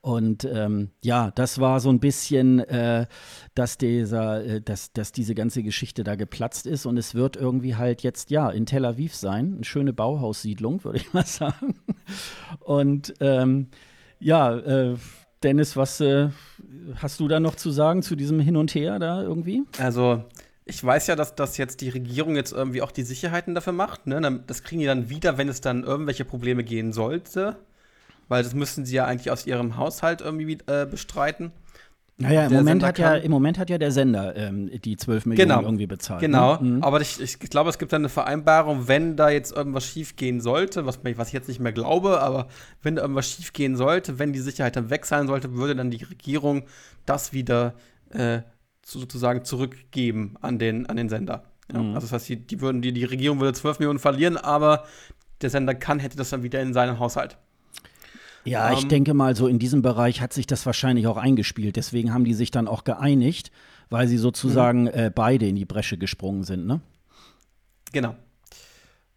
Und 0.00 0.44
ähm, 0.44 0.90
ja, 1.04 1.30
das 1.32 1.58
war 1.58 1.80
so 1.80 1.90
ein 1.90 2.00
bisschen, 2.00 2.60
äh, 2.60 3.06
dass, 3.54 3.76
dieser, 3.76 4.44
äh, 4.44 4.60
dass, 4.62 4.92
dass 4.92 5.12
diese 5.12 5.34
ganze 5.34 5.62
Geschichte 5.62 6.04
da 6.04 6.14
geplatzt 6.14 6.66
ist. 6.66 6.86
Und 6.86 6.96
es 6.96 7.14
wird 7.14 7.36
irgendwie 7.36 7.74
halt 7.74 8.02
jetzt, 8.02 8.30
ja, 8.30 8.48
in 8.48 8.64
Tel 8.64 8.84
Aviv 8.84 9.14
sein. 9.14 9.54
Eine 9.56 9.64
schöne 9.64 9.92
Bauhaussiedlung, 9.92 10.84
würde 10.84 10.98
ich 11.00 11.12
mal 11.12 11.26
sagen. 11.26 11.74
Und 12.60 13.14
ähm, 13.20 13.68
ja, 14.20 14.56
äh, 14.56 14.94
Dennis, 15.42 15.76
was 15.76 16.00
äh, 16.00 16.30
hast 16.96 17.20
du 17.20 17.28
da 17.28 17.40
noch 17.40 17.54
zu 17.54 17.70
sagen 17.70 18.02
zu 18.02 18.16
diesem 18.16 18.40
Hin 18.40 18.56
und 18.56 18.74
Her 18.74 18.98
da 18.98 19.22
irgendwie? 19.22 19.62
Also, 19.78 20.24
ich 20.64 20.82
weiß 20.82 21.06
ja, 21.06 21.16
dass 21.16 21.34
das 21.34 21.58
jetzt 21.58 21.80
die 21.80 21.90
Regierung 21.90 22.36
jetzt 22.36 22.52
irgendwie 22.52 22.82
auch 22.82 22.90
die 22.90 23.02
Sicherheiten 23.02 23.54
dafür 23.54 23.72
macht. 23.72 24.06
Ne? 24.06 24.42
Das 24.46 24.62
kriegen 24.62 24.80
die 24.80 24.86
dann 24.86 25.08
wieder, 25.08 25.38
wenn 25.38 25.48
es 25.48 25.60
dann 25.60 25.84
irgendwelche 25.84 26.24
Probleme 26.24 26.64
gehen 26.64 26.92
sollte. 26.92 27.56
Weil 28.28 28.42
das 28.42 28.54
müssten 28.54 28.84
sie 28.84 28.96
ja 28.96 29.04
eigentlich 29.04 29.30
aus 29.30 29.46
ihrem 29.46 29.76
Haushalt 29.76 30.20
irgendwie 30.20 30.58
äh, 30.66 30.84
bestreiten. 30.84 31.52
Naja, 32.18 32.46
im 32.46 32.54
Moment, 32.54 32.82
hat 32.82 32.98
ja, 32.98 33.14
im 33.14 33.30
Moment 33.30 33.58
hat 33.58 33.68
ja 33.68 33.76
der 33.76 33.92
Sender 33.92 34.34
ähm, 34.36 34.70
die 34.80 34.96
12 34.96 35.26
Millionen 35.26 35.48
genau, 35.48 35.62
irgendwie 35.62 35.86
bezahlt. 35.86 36.22
Ne? 36.22 36.28
Genau, 36.28 36.56
ne? 36.56 36.76
mhm. 36.76 36.82
aber 36.82 37.02
ich, 37.02 37.20
ich 37.20 37.38
glaube, 37.38 37.68
es 37.68 37.78
gibt 37.78 37.92
dann 37.92 38.00
eine 38.00 38.08
Vereinbarung, 38.08 38.88
wenn 38.88 39.16
da 39.16 39.28
jetzt 39.28 39.54
irgendwas 39.54 39.84
schiefgehen 39.84 40.40
sollte, 40.40 40.86
was, 40.86 41.00
was 41.04 41.28
ich 41.28 41.34
jetzt 41.34 41.48
nicht 41.48 41.60
mehr 41.60 41.72
glaube, 41.72 42.22
aber 42.22 42.48
wenn 42.82 42.96
da 42.96 43.02
irgendwas 43.02 43.30
schiefgehen 43.30 43.76
sollte, 43.76 44.18
wenn 44.18 44.32
die 44.32 44.38
Sicherheit 44.38 44.76
dann 44.76 44.88
weg 44.88 45.04
sein 45.04 45.26
sollte, 45.26 45.54
würde 45.56 45.76
dann 45.76 45.90
die 45.90 46.04
Regierung 46.04 46.62
das 47.04 47.34
wieder 47.34 47.74
äh, 48.10 48.40
sozusagen 48.82 49.44
zurückgeben 49.44 50.36
an 50.40 50.58
den, 50.58 50.86
an 50.86 50.96
den 50.96 51.10
Sender. 51.10 51.44
Ja, 51.70 51.82
mhm. 51.82 51.94
Also 51.94 52.06
das 52.06 52.12
heißt, 52.12 52.28
die, 52.30 52.36
die, 52.36 52.62
würden, 52.62 52.80
die, 52.80 52.92
die 52.92 53.04
Regierung 53.04 53.40
würde 53.40 53.52
12 53.52 53.80
Millionen 53.80 53.98
verlieren, 53.98 54.38
aber 54.38 54.84
der 55.42 55.50
Sender 55.50 55.74
kann, 55.74 55.98
hätte 55.98 56.16
das 56.16 56.30
dann 56.30 56.42
wieder 56.42 56.62
in 56.62 56.72
seinen 56.72 56.98
Haushalt. 56.98 57.36
Ja, 58.46 58.72
ich 58.72 58.84
ähm, 58.84 58.88
denke 58.88 59.14
mal, 59.14 59.36
so 59.36 59.46
in 59.46 59.58
diesem 59.58 59.82
Bereich 59.82 60.20
hat 60.20 60.32
sich 60.32 60.46
das 60.46 60.64
wahrscheinlich 60.66 61.06
auch 61.06 61.16
eingespielt. 61.16 61.76
Deswegen 61.76 62.14
haben 62.14 62.24
die 62.24 62.34
sich 62.34 62.50
dann 62.50 62.68
auch 62.68 62.84
geeinigt, 62.84 63.50
weil 63.90 64.08
sie 64.08 64.18
sozusagen 64.18 64.82
mhm. 64.82 64.90
äh, 64.92 65.10
beide 65.14 65.46
in 65.46 65.56
die 65.56 65.64
Bresche 65.64 65.98
gesprungen 65.98 66.44
sind, 66.44 66.66
ne? 66.66 66.80
Genau. 67.92 68.14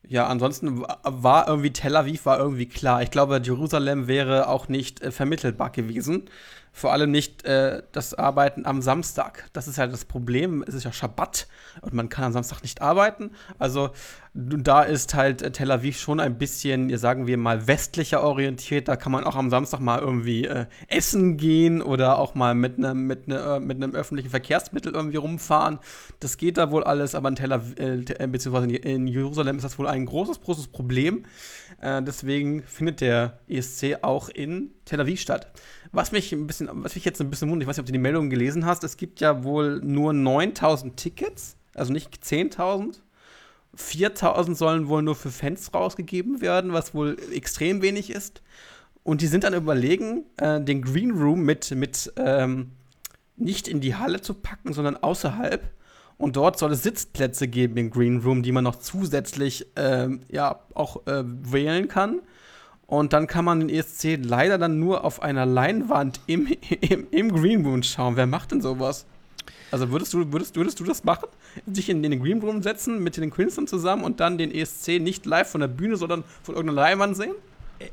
Ja, 0.08 0.26
ansonsten 0.28 0.82
war 0.82 1.48
irgendwie 1.48 1.72
Tel 1.72 1.96
Aviv 1.96 2.26
war 2.26 2.40
irgendwie 2.40 2.68
klar. 2.68 3.04
Ich 3.04 3.12
glaube, 3.12 3.40
Jerusalem 3.44 4.08
wäre 4.08 4.48
auch 4.48 4.68
nicht 4.68 5.02
äh, 5.02 5.12
vermittelbar 5.12 5.70
gewesen. 5.70 6.30
Vor 6.72 6.94
allem 6.94 7.12
nicht 7.12 7.44
äh, 7.46 7.84
das 7.92 8.14
Arbeiten 8.14 8.66
am 8.66 8.82
Samstag. 8.82 9.50
Das 9.54 9.68
ist 9.68 9.78
ja 9.78 9.86
das 9.86 10.06
Problem. 10.06 10.64
Es 10.68 10.74
ist 10.74 10.84
ja 10.84 10.92
Schabbat 10.92 11.48
und 11.82 11.94
man 11.94 12.10
kann 12.10 12.26
am 12.26 12.32
Samstag 12.32 12.62
nicht 12.64 12.82
arbeiten. 12.82 13.32
Also 13.60 13.92
da 14.34 14.84
ist 14.84 15.16
halt 15.16 15.42
äh, 15.42 15.52
Tel 15.52 15.72
Aviv 15.72 16.00
schon 16.00 16.20
ein 16.20 16.38
bisschen, 16.38 16.96
sagen 16.98 17.26
wir 17.26 17.38
mal, 17.38 17.68
westlicher 17.68 18.24
orientiert. 18.24 18.88
Da 18.88 18.96
kann 18.96 19.12
man 19.12 19.24
auch 19.24 19.36
am 19.36 19.50
Samstag 19.50 19.80
mal 19.80 20.00
irgendwie 20.00 20.46
äh, 20.46 20.68
essen 20.88 21.38
gehen 21.38 21.82
oder 21.82 22.20
auch 22.20 22.36
mal 22.36 22.54
mit 22.54 22.78
einem 22.78 23.08
mit 23.08 23.28
ne, 23.28 23.40
äh, 23.40 23.60
mit 23.60 23.78
einem 23.78 23.96
öffentlichen 23.96 24.30
Verkehrsmittel 24.30 24.94
irgendwie 24.94 25.18
rumfahren. 25.18 25.80
Das 26.20 26.38
geht 26.38 26.58
da 26.58 26.70
wohl 26.72 26.84
alles, 26.84 27.16
aber 27.16 27.30
in 27.30 27.36
Tel 27.36 27.54
Aviv, 27.54 27.80
äh, 27.80 28.28
beziehungsweise 28.28 28.76
in 28.76 29.08
Jerusalem 29.08 29.58
ist 29.58 29.64
das 29.64 29.80
wohl 29.80 29.88
ein 29.88 30.06
großes, 30.06 30.42
großes 30.42 30.68
Problem. 30.68 31.26
Äh, 31.82 32.04
deswegen 32.04 32.62
findet 32.64 33.02
der 33.02 33.40
ESC 33.48 33.98
auch 34.04 34.30
in 34.30 34.72
Tel 34.86 35.02
Aviv 35.02 35.20
statt. 35.20 35.48
Was 35.92 36.12
mich 36.12 36.32
ein 36.34 36.46
bisschen, 36.46 36.70
was 36.72 36.94
mich 36.94 37.04
jetzt 37.04 37.20
ein 37.20 37.32
bisschen 37.32 37.50
wundert, 37.50 37.64
ich 37.64 37.68
weiß 37.68 37.78
nicht, 37.78 37.84
ob 37.84 37.88
du 37.88 37.94
die 37.94 38.00
Meldung 38.00 38.30
gelesen 38.30 38.66
hast, 38.66 38.84
es 38.84 38.96
gibt 38.96 39.22
ja 39.22 39.44
wohl 39.44 39.82
nur 39.84 40.14
9000 40.14 40.96
Tickets, 40.98 41.58
also 41.74 41.92
nicht 41.92 42.14
10.000. 42.24 43.00
4000 43.76 44.58
sollen 44.58 44.88
wohl 44.88 45.02
nur 45.02 45.16
für 45.16 45.32
Fans 45.32 45.74
rausgegeben 45.74 46.42
werden, 46.42 46.74
was 46.74 46.94
wohl 46.94 47.18
extrem 47.34 47.82
wenig 47.82 48.10
ist. 48.10 48.42
Und 49.04 49.22
die 49.22 49.28
sind 49.28 49.44
dann 49.44 49.54
überlegen, 49.54 50.26
äh, 50.38 50.62
den 50.62 50.82
Green 50.82 51.12
Room 51.12 51.42
mit, 51.42 51.72
mit 51.72 52.12
ähm, 52.18 52.72
nicht 53.38 53.68
in 53.68 53.80
die 53.80 53.96
Halle 53.96 54.22
zu 54.22 54.34
packen, 54.34 54.74
sondern 54.74 54.98
außerhalb. 54.98 55.72
Und 56.18 56.36
dort 56.36 56.60
soll 56.60 56.74
es 56.74 56.84
Sitzplätze 56.84 57.48
geben 57.48 57.78
im 57.78 57.92
Green 57.92 58.20
Room, 58.22 58.44
die 58.44 58.52
man 58.52 58.66
noch 58.66 58.76
zusätzlich 58.76 59.68
ähm, 59.78 60.22
ja 60.30 60.60
auch 60.74 61.08
äh, 61.08 61.24
wählen 61.26 61.88
kann. 61.88 62.20
Und 62.86 63.14
dann 63.14 63.28
kann 63.28 63.46
man 63.46 63.60
den 63.62 63.70
ESC 63.70 64.20
leider 64.22 64.58
dann 64.58 64.80
nur 64.80 65.06
auf 65.06 65.22
einer 65.22 65.46
Leinwand 65.46 66.20
im, 66.28 66.48
im, 66.82 67.08
im 67.12 67.32
Green 67.32 67.66
Room 67.66 67.84
schauen. 67.84 68.18
Wer 68.18 68.28
macht 68.28 68.52
denn 68.52 68.62
sowas? 68.62 69.06
Also 69.72 69.92
würdest 69.92 70.14
du, 70.14 70.32
würdest, 70.32 70.56
würdest 70.56 70.80
du 70.80 70.84
das 70.84 71.04
machen? 71.04 71.28
Dich 71.66 71.90
in, 71.90 72.04
in 72.04 72.12
den 72.12 72.22
Green 72.22 72.42
Room 72.42 72.62
setzen 72.64 73.04
mit 73.04 73.18
den 73.18 73.32
Künstlern 73.32 73.68
zusammen 73.68 74.04
und 74.04 74.20
dann 74.20 74.38
den 74.38 74.52
ESC 74.52 75.00
nicht 75.00 75.26
live 75.26 75.50
von 75.50 75.62
der 75.62 75.68
Bühne, 75.68 75.98
sondern 75.98 76.24
von 76.44 76.56
irgendeiner 76.56 76.82
Leinwand 76.82 77.18
sehen? 77.18 77.34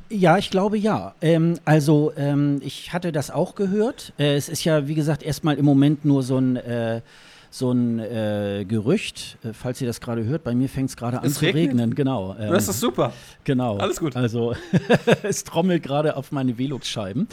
Ja, 0.09 0.37
ich 0.39 0.51
glaube 0.51 0.79
ja. 0.79 1.15
Ähm, 1.21 1.59
also 1.65 2.13
ähm, 2.17 2.61
ich 2.63 2.93
hatte 2.93 3.13
das 3.13 3.31
auch 3.31 3.55
gehört. 3.55 4.13
Äh, 4.19 4.35
es 4.35 4.49
ist 4.49 4.65
ja, 4.65 4.89
wie 4.89 4.95
gesagt, 4.95 5.23
erstmal 5.23 5.57
im 5.57 5.65
Moment 5.65 6.05
nur 6.05 6.23
so 6.23 6.39
ein 6.39 6.57
äh, 6.57 7.03
so 7.51 7.73
ein 7.73 7.99
äh, 7.99 8.65
Gerücht, 8.69 9.39
äh, 9.43 9.53
falls 9.53 9.81
ihr 9.81 9.87
das 9.87 10.01
gerade 10.01 10.25
hört, 10.25 10.45
bei 10.45 10.55
mir 10.55 10.69
fängt 10.69 10.91
es 10.91 10.97
gerade 10.97 11.21
an 11.21 11.31
zu 11.31 11.45
regnet? 11.45 11.69
regnen, 11.71 11.95
genau. 11.95 12.37
Ähm, 12.39 12.51
das 12.51 12.69
ist 12.69 12.81
super. 12.81 13.13
Genau. 13.45 13.79
Alles 13.79 13.99
gut. 13.99 14.15
Also 14.15 14.55
es 15.23 15.45
trommelt 15.45 15.83
gerade 15.83 16.17
auf 16.17 16.33
meine 16.33 16.59
Velux-Scheiben. 16.59 17.29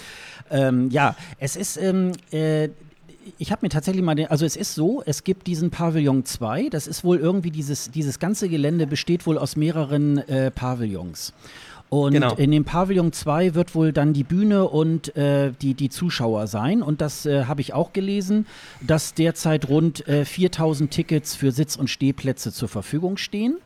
Ähm, 0.50 0.90
ja, 0.92 1.16
es 1.40 1.56
ist, 1.56 1.78
ähm, 1.78 2.14
äh, 2.32 2.70
ich 3.38 3.52
habe 3.52 3.60
mir 3.64 3.70
tatsächlich 3.70 4.04
mal 4.04 4.16
den, 4.16 4.28
also 4.28 4.46
es 4.46 4.56
ist 4.56 4.76
so, 4.76 5.04
es 5.06 5.24
gibt 5.24 5.48
diesen 5.48 5.70
Pavillon 5.70 6.26
2, 6.26 6.70
das 6.70 6.88
ist 6.88 7.04
wohl 7.04 7.18
irgendwie 7.18 7.52
dieses, 7.52 7.92
dieses 7.92 8.20
ganze 8.20 8.50
Gelände 8.50 8.88
besteht 8.88 9.26
wohl 9.26 9.38
aus 9.38 9.56
mehreren 9.56 10.18
äh, 10.18 10.52
Pavillons. 10.52 11.34
Und 11.90 12.14
genau. 12.14 12.34
in 12.34 12.50
dem 12.50 12.66
Pavillon 12.66 13.14
2 13.14 13.54
wird 13.54 13.76
wohl 13.76 13.94
dann 13.94 14.14
die 14.14 14.24
Bühne 14.24 14.68
und 14.68 15.16
äh, 15.16 15.52
die, 15.62 15.76
die 15.76 15.90
Zuschauer 15.90 16.48
sein. 16.48 16.82
Und 16.82 17.02
das 17.02 17.28
äh, 17.28 17.46
habe 17.46 17.62
ich 17.62 17.74
auch 17.74 17.94
gelesen, 17.94 18.48
dass 18.82 19.14
derzeit 19.14 19.70
rund 19.70 20.08
äh, 20.08 20.26
4000 20.26 20.90
Tickets 20.90 21.36
für 21.36 21.52
Sitz- 21.52 21.76
und 21.76 21.92
Stehplätze 21.92 22.52
zur 22.52 22.68
Verfügung 22.68 23.18
stehen. 23.18 23.58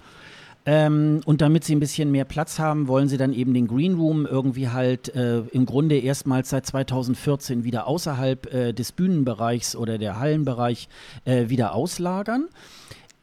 Ähm, 0.69 1.21
und 1.23 1.39
damit 1.39 1.63
sie 1.63 1.73
ein 1.73 1.80
bisschen 1.80 2.12
mehr 2.12 2.25
Platz 2.25 2.60
haben, 2.60 2.89
wollen 2.89 3.08
sie 3.08 3.15
dann 3.15 3.32
eben 3.32 3.53
den 3.53 3.69
Green 3.69 3.95
Room 3.95 4.25
irgendwie 4.25 4.67
halt 4.67 5.15
äh, 5.15 5.39
im 5.53 5.65
Grunde 5.65 5.97
erstmals 5.97 6.49
seit 6.49 6.65
2014 6.65 7.63
wieder 7.63 7.88
außerhalb 7.88 8.53
äh, 8.53 8.73
des 8.73 8.91
Bühnenbereichs 8.91 9.77
oder 9.77 9.97
der 9.97 10.19
Hallenbereich 10.19 10.89
äh, 11.23 11.47
wieder 11.47 11.73
auslagern. 11.73 12.49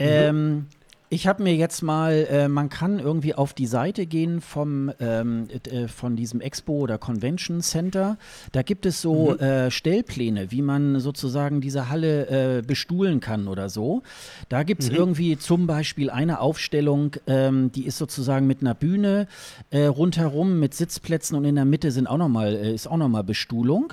Mhm. 0.00 0.66
Ich 1.10 1.26
habe 1.26 1.42
mir 1.42 1.54
jetzt 1.54 1.82
mal, 1.82 2.26
äh, 2.30 2.48
man 2.48 2.70
kann 2.70 2.98
irgendwie 2.98 3.34
auf 3.34 3.52
die 3.52 3.66
Seite 3.66 4.06
gehen 4.06 4.40
vom, 4.40 4.90
ähm, 5.00 5.48
äh, 5.70 5.86
von 5.86 6.16
diesem 6.16 6.40
Expo 6.40 6.72
oder 6.72 6.96
Convention 6.96 7.60
Center. 7.60 8.16
Da 8.52 8.62
gibt 8.62 8.86
es 8.86 9.02
so 9.02 9.32
mhm. 9.32 9.38
äh, 9.38 9.70
Stellpläne, 9.70 10.50
wie 10.50 10.62
man 10.62 10.98
sozusagen 11.00 11.60
diese 11.60 11.90
Halle 11.90 12.58
äh, 12.58 12.62
bestuhlen 12.62 13.20
kann 13.20 13.48
oder 13.48 13.68
so. 13.68 14.02
Da 14.48 14.62
gibt 14.62 14.82
es 14.82 14.90
mhm. 14.90 14.96
irgendwie 14.96 15.36
zum 15.36 15.66
Beispiel 15.66 16.08
eine 16.08 16.40
Aufstellung, 16.40 17.16
ähm, 17.26 17.70
die 17.70 17.84
ist 17.84 17.98
sozusagen 17.98 18.46
mit 18.46 18.62
einer 18.62 18.74
Bühne 18.74 19.28
äh, 19.70 19.84
rundherum 19.84 20.58
mit 20.58 20.72
Sitzplätzen 20.72 21.36
und 21.36 21.44
in 21.44 21.54
der 21.54 21.66
Mitte 21.66 21.90
sind 21.90 22.06
auch 22.06 22.18
noch 22.18 22.30
mal, 22.30 22.54
äh, 22.56 22.74
ist 22.74 22.86
auch 22.86 22.96
nochmal 22.96 23.24
Bestuhlung. 23.24 23.92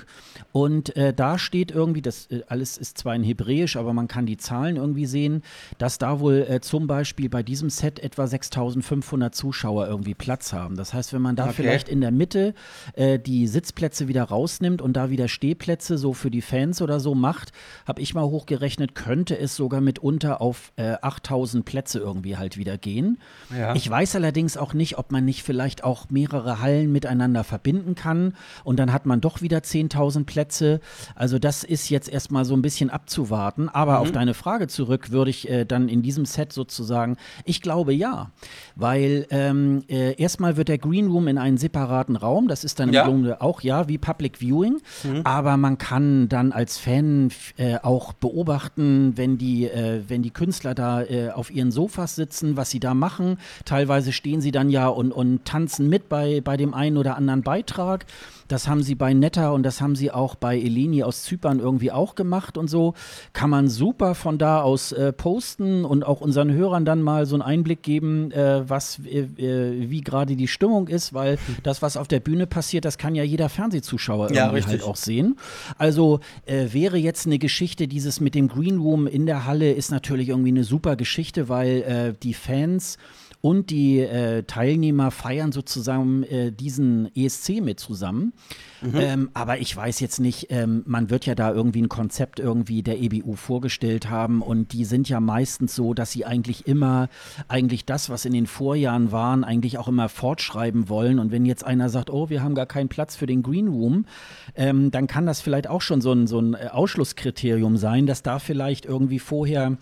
Und 0.52 0.92
da 1.16 1.38
steht 1.38 1.70
irgendwie, 1.70 2.02
das 2.02 2.28
alles 2.46 2.76
ist 2.76 2.98
zwar 2.98 3.14
in 3.14 3.22
Hebräisch, 3.22 3.76
aber 3.76 3.94
man 3.94 4.06
kann 4.06 4.26
die 4.26 4.36
Zahlen 4.36 4.76
irgendwie 4.76 5.06
sehen, 5.06 5.42
dass 5.78 5.96
da 5.96 6.20
wohl 6.20 6.60
zum 6.60 6.86
Beispiel 6.86 7.01
Beispiel 7.02 7.28
bei 7.28 7.42
diesem 7.42 7.68
Set 7.68 7.98
etwa 7.98 8.28
6500 8.28 9.34
Zuschauer 9.34 9.88
irgendwie 9.88 10.14
Platz 10.14 10.52
haben. 10.52 10.76
Das 10.76 10.94
heißt, 10.94 11.12
wenn 11.12 11.20
man 11.20 11.34
da 11.34 11.46
okay. 11.46 11.54
vielleicht 11.56 11.88
in 11.88 12.00
der 12.00 12.12
Mitte 12.12 12.54
äh, 12.94 13.18
die 13.18 13.48
Sitzplätze 13.48 14.06
wieder 14.06 14.22
rausnimmt 14.22 14.80
und 14.80 14.92
da 14.92 15.10
wieder 15.10 15.26
Stehplätze 15.26 15.98
so 15.98 16.12
für 16.12 16.30
die 16.30 16.42
Fans 16.42 16.80
oder 16.80 17.00
so 17.00 17.16
macht, 17.16 17.50
habe 17.88 18.00
ich 18.00 18.14
mal 18.14 18.22
hochgerechnet, 18.22 18.94
könnte 18.94 19.36
es 19.36 19.56
sogar 19.56 19.80
mitunter 19.80 20.40
auf 20.40 20.72
äh, 20.76 20.94
8000 21.02 21.64
Plätze 21.64 21.98
irgendwie 21.98 22.36
halt 22.36 22.56
wieder 22.56 22.78
gehen. 22.78 23.18
Ja. 23.50 23.74
Ich 23.74 23.90
weiß 23.90 24.14
allerdings 24.14 24.56
auch 24.56 24.72
nicht, 24.72 24.96
ob 24.96 25.10
man 25.10 25.24
nicht 25.24 25.42
vielleicht 25.42 25.82
auch 25.82 26.08
mehrere 26.08 26.60
Hallen 26.60 26.92
miteinander 26.92 27.42
verbinden 27.42 27.96
kann 27.96 28.34
und 28.62 28.78
dann 28.78 28.92
hat 28.92 29.06
man 29.06 29.20
doch 29.20 29.42
wieder 29.42 29.58
10.000 29.58 30.24
Plätze. 30.24 30.78
Also 31.16 31.40
das 31.40 31.64
ist 31.64 31.88
jetzt 31.88 32.08
erstmal 32.08 32.44
so 32.44 32.54
ein 32.54 32.62
bisschen 32.62 32.90
abzuwarten. 32.90 33.68
Aber 33.68 33.94
mhm. 33.94 33.98
auf 33.98 34.12
deine 34.12 34.34
Frage 34.34 34.68
zurück 34.68 35.10
würde 35.10 35.30
ich 35.32 35.50
äh, 35.50 35.64
dann 35.64 35.88
in 35.88 36.02
diesem 36.02 36.26
Set 36.26 36.52
sozusagen 36.52 36.91
sagen? 36.92 37.16
Ich 37.46 37.62
glaube 37.62 37.94
ja, 37.94 38.30
weil 38.76 39.26
ähm, 39.30 39.82
äh, 39.88 40.14
erstmal 40.20 40.58
wird 40.58 40.68
der 40.68 40.78
Green 40.78 41.08
Room 41.08 41.26
in 41.26 41.38
einen 41.38 41.56
separaten 41.56 42.16
Raum, 42.16 42.48
das 42.48 42.64
ist 42.64 42.78
dann 42.78 42.90
im 42.90 42.94
ja. 42.94 43.06
Grunde 43.06 43.40
auch 43.40 43.62
ja 43.62 43.88
wie 43.88 43.96
Public 43.96 44.38
Viewing, 44.40 44.80
mhm. 45.04 45.22
aber 45.24 45.56
man 45.56 45.78
kann 45.78 46.28
dann 46.28 46.52
als 46.52 46.76
Fan 46.78 47.30
äh, 47.56 47.78
auch 47.82 48.12
beobachten, 48.12 49.12
wenn 49.16 49.38
die, 49.38 49.64
äh, 49.64 50.02
wenn 50.06 50.22
die 50.22 50.30
Künstler 50.30 50.74
da 50.74 51.02
äh, 51.02 51.30
auf 51.30 51.50
ihren 51.50 51.70
Sofas 51.70 52.14
sitzen, 52.14 52.56
was 52.56 52.70
sie 52.70 52.80
da 52.80 52.92
machen. 52.94 53.38
Teilweise 53.64 54.12
stehen 54.12 54.40
sie 54.40 54.50
dann 54.50 54.68
ja 54.68 54.88
und, 54.88 55.12
und 55.12 55.44
tanzen 55.44 55.88
mit 55.88 56.08
bei, 56.08 56.40
bei 56.42 56.56
dem 56.56 56.74
einen 56.74 56.98
oder 56.98 57.16
anderen 57.16 57.42
Beitrag. 57.42 58.04
Das 58.48 58.68
haben 58.68 58.82
sie 58.82 58.94
bei 58.94 59.14
Netta 59.14 59.50
und 59.50 59.62
das 59.62 59.80
haben 59.80 59.96
sie 59.96 60.10
auch 60.10 60.34
bei 60.34 60.58
Eleni 60.58 61.02
aus 61.02 61.22
Zypern 61.22 61.58
irgendwie 61.58 61.90
auch 61.90 62.14
gemacht 62.14 62.58
und 62.58 62.68
so. 62.68 62.92
Kann 63.32 63.48
man 63.48 63.68
super 63.68 64.14
von 64.14 64.36
da 64.36 64.60
aus 64.60 64.92
äh, 64.92 65.12
posten 65.12 65.86
und 65.86 66.04
auch 66.04 66.20
unseren 66.20 66.52
Hörern 66.52 66.81
dann 66.84 67.02
mal 67.02 67.26
so 67.26 67.34
einen 67.34 67.42
Einblick 67.42 67.82
geben, 67.82 68.30
äh, 68.32 68.68
was, 68.68 69.00
äh, 69.04 69.20
äh 69.20 69.90
wie 69.90 70.00
gerade 70.00 70.36
die 70.36 70.48
Stimmung 70.48 70.88
ist, 70.88 71.12
weil 71.12 71.38
das, 71.62 71.82
was 71.82 71.96
auf 71.96 72.08
der 72.08 72.20
Bühne 72.20 72.46
passiert, 72.46 72.84
das 72.84 72.98
kann 72.98 73.14
ja 73.14 73.22
jeder 73.22 73.48
Fernsehzuschauer 73.48 74.32
ja, 74.32 74.46
irgendwie 74.46 74.64
halt 74.66 74.82
auch 74.82 74.96
sehen. 74.96 75.36
Also 75.78 76.20
äh, 76.46 76.66
wäre 76.72 76.96
jetzt 76.96 77.26
eine 77.26 77.38
Geschichte, 77.38 77.88
dieses 77.88 78.20
mit 78.20 78.34
dem 78.34 78.48
Green 78.48 78.78
Room 78.78 79.06
in 79.06 79.26
der 79.26 79.46
Halle 79.46 79.72
ist 79.72 79.90
natürlich 79.90 80.28
irgendwie 80.28 80.50
eine 80.50 80.64
super 80.64 80.96
Geschichte, 80.96 81.48
weil 81.48 81.82
äh, 81.82 82.14
die 82.22 82.34
Fans 82.34 82.98
und 83.42 83.70
die 83.70 83.98
äh, 83.98 84.44
Teilnehmer 84.44 85.10
feiern 85.10 85.50
sozusagen 85.50 86.22
äh, 86.22 86.52
diesen 86.52 87.10
ESC 87.16 87.60
mit 87.60 87.80
zusammen. 87.80 88.32
Mhm. 88.80 88.94
Ähm, 88.94 89.30
aber 89.34 89.58
ich 89.58 89.76
weiß 89.76 89.98
jetzt 89.98 90.20
nicht, 90.20 90.46
ähm, 90.50 90.84
man 90.86 91.10
wird 91.10 91.26
ja 91.26 91.34
da 91.34 91.52
irgendwie 91.52 91.82
ein 91.82 91.88
Konzept 91.88 92.38
irgendwie 92.38 92.84
der 92.84 93.00
EBU 93.00 93.34
vorgestellt 93.34 94.08
haben 94.08 94.42
und 94.42 94.72
die 94.72 94.84
sind 94.84 95.08
ja 95.08 95.18
meistens 95.18 95.74
so, 95.74 95.92
dass 95.92 96.12
sie 96.12 96.24
eigentlich 96.24 96.68
immer 96.68 97.08
eigentlich 97.48 97.84
das, 97.84 98.10
was 98.10 98.24
in 98.24 98.32
den 98.32 98.46
Vorjahren 98.46 99.10
waren, 99.10 99.42
eigentlich 99.42 99.76
auch 99.76 99.88
immer 99.88 100.08
fortschreiben 100.08 100.88
wollen. 100.88 101.18
Und 101.18 101.32
wenn 101.32 101.44
jetzt 101.44 101.64
einer 101.64 101.88
sagt, 101.88 102.10
oh, 102.10 102.30
wir 102.30 102.44
haben 102.44 102.54
gar 102.54 102.66
keinen 102.66 102.88
Platz 102.88 103.16
für 103.16 103.26
den 103.26 103.42
Green 103.42 103.66
Room, 103.66 104.06
ähm, 104.54 104.92
dann 104.92 105.08
kann 105.08 105.26
das 105.26 105.40
vielleicht 105.40 105.66
auch 105.66 105.82
schon 105.82 106.00
so 106.00 106.12
ein, 106.12 106.28
so 106.28 106.38
ein 106.38 106.54
Ausschlusskriterium 106.54 107.76
sein, 107.76 108.06
dass 108.06 108.22
da 108.22 108.38
vielleicht 108.38 108.86
irgendwie 108.86 109.18
vorher 109.18 109.78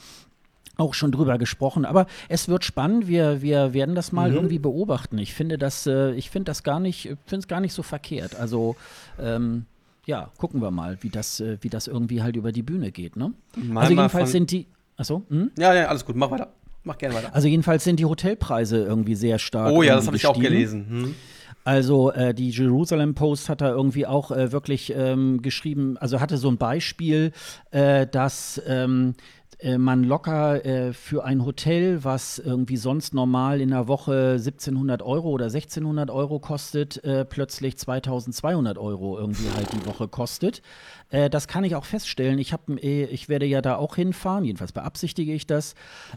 auch 0.80 0.94
schon 0.94 1.12
drüber 1.12 1.38
gesprochen. 1.38 1.84
Aber 1.84 2.06
es 2.28 2.48
wird 2.48 2.64
spannend. 2.64 3.06
Wir, 3.06 3.42
wir 3.42 3.74
werden 3.74 3.94
das 3.94 4.12
mal 4.12 4.30
mhm. 4.30 4.36
irgendwie 4.36 4.58
beobachten. 4.58 5.18
Ich 5.18 5.34
finde 5.34 5.58
das, 5.58 5.86
äh, 5.86 6.12
ich 6.12 6.30
finde 6.30 6.46
das 6.46 6.62
gar 6.62 6.80
nicht, 6.80 7.02
finde 7.26 7.42
es 7.42 7.48
gar 7.48 7.60
nicht 7.60 7.72
so 7.72 7.82
verkehrt. 7.82 8.34
Also 8.34 8.76
ähm, 9.18 9.66
ja, 10.06 10.30
gucken 10.38 10.60
wir 10.60 10.70
mal, 10.70 10.98
wie 11.02 11.10
das, 11.10 11.40
äh, 11.40 11.58
wie 11.60 11.68
das 11.68 11.86
irgendwie 11.86 12.22
halt 12.22 12.36
über 12.36 12.52
die 12.52 12.62
Bühne 12.62 12.90
geht. 12.90 13.16
Ne? 13.16 13.32
Mal 13.56 13.82
also 13.82 13.94
jedenfalls 13.94 14.32
sind 14.32 14.50
die. 14.50 14.66
Achso? 14.96 15.22
Hm? 15.28 15.50
Ja, 15.58 15.74
ja, 15.74 15.86
alles 15.86 16.04
gut. 16.04 16.16
Mach 16.16 16.30
weiter. 16.30 16.48
Mach 16.82 16.96
gerne 16.96 17.14
weiter. 17.14 17.34
Also 17.34 17.46
jedenfalls 17.46 17.84
sind 17.84 18.00
die 18.00 18.06
Hotelpreise 18.06 18.78
irgendwie 18.78 19.14
sehr 19.14 19.38
stark. 19.38 19.72
Oh 19.72 19.82
ja, 19.82 19.96
das 19.96 20.06
habe 20.06 20.16
ich 20.16 20.26
auch 20.26 20.38
gelesen. 20.38 20.86
Hm. 20.88 21.14
Also 21.62 22.10
äh, 22.12 22.32
die 22.32 22.50
Jerusalem 22.50 23.14
Post 23.14 23.50
hat 23.50 23.60
da 23.60 23.68
irgendwie 23.68 24.06
auch 24.06 24.30
äh, 24.30 24.50
wirklich 24.50 24.94
ähm, 24.96 25.42
geschrieben, 25.42 25.98
also 25.98 26.20
hatte 26.20 26.38
so 26.38 26.48
ein 26.48 26.56
Beispiel, 26.56 27.32
äh, 27.70 28.06
dass 28.06 28.60
ähm, 28.66 29.14
äh, 29.62 29.78
man 29.78 30.04
locker 30.04 30.64
äh, 30.64 30.92
für 30.92 31.24
ein 31.24 31.44
Hotel, 31.44 32.04
was 32.04 32.38
irgendwie 32.38 32.76
sonst 32.76 33.14
normal 33.14 33.60
in 33.60 33.70
der 33.70 33.88
Woche 33.88 34.36
1700 34.38 35.02
Euro 35.02 35.30
oder 35.30 35.46
1600 35.46 36.10
Euro 36.10 36.38
kostet, 36.38 37.02
äh, 37.04 37.24
plötzlich 37.24 37.76
2200 37.78 38.78
Euro 38.78 39.18
irgendwie 39.18 39.50
halt 39.54 39.72
die 39.72 39.86
Woche 39.86 40.08
kostet. 40.08 40.62
Äh, 41.10 41.28
das 41.28 41.48
kann 41.48 41.64
ich 41.64 41.74
auch 41.74 41.84
feststellen. 41.84 42.38
Ich, 42.38 42.52
hab, 42.52 42.68
äh, 42.68 43.04
ich 43.04 43.28
werde 43.28 43.46
ja 43.46 43.60
da 43.60 43.76
auch 43.76 43.96
hinfahren, 43.96 44.44
jedenfalls 44.44 44.72
beabsichtige 44.72 45.34
ich 45.34 45.46
das. 45.46 45.74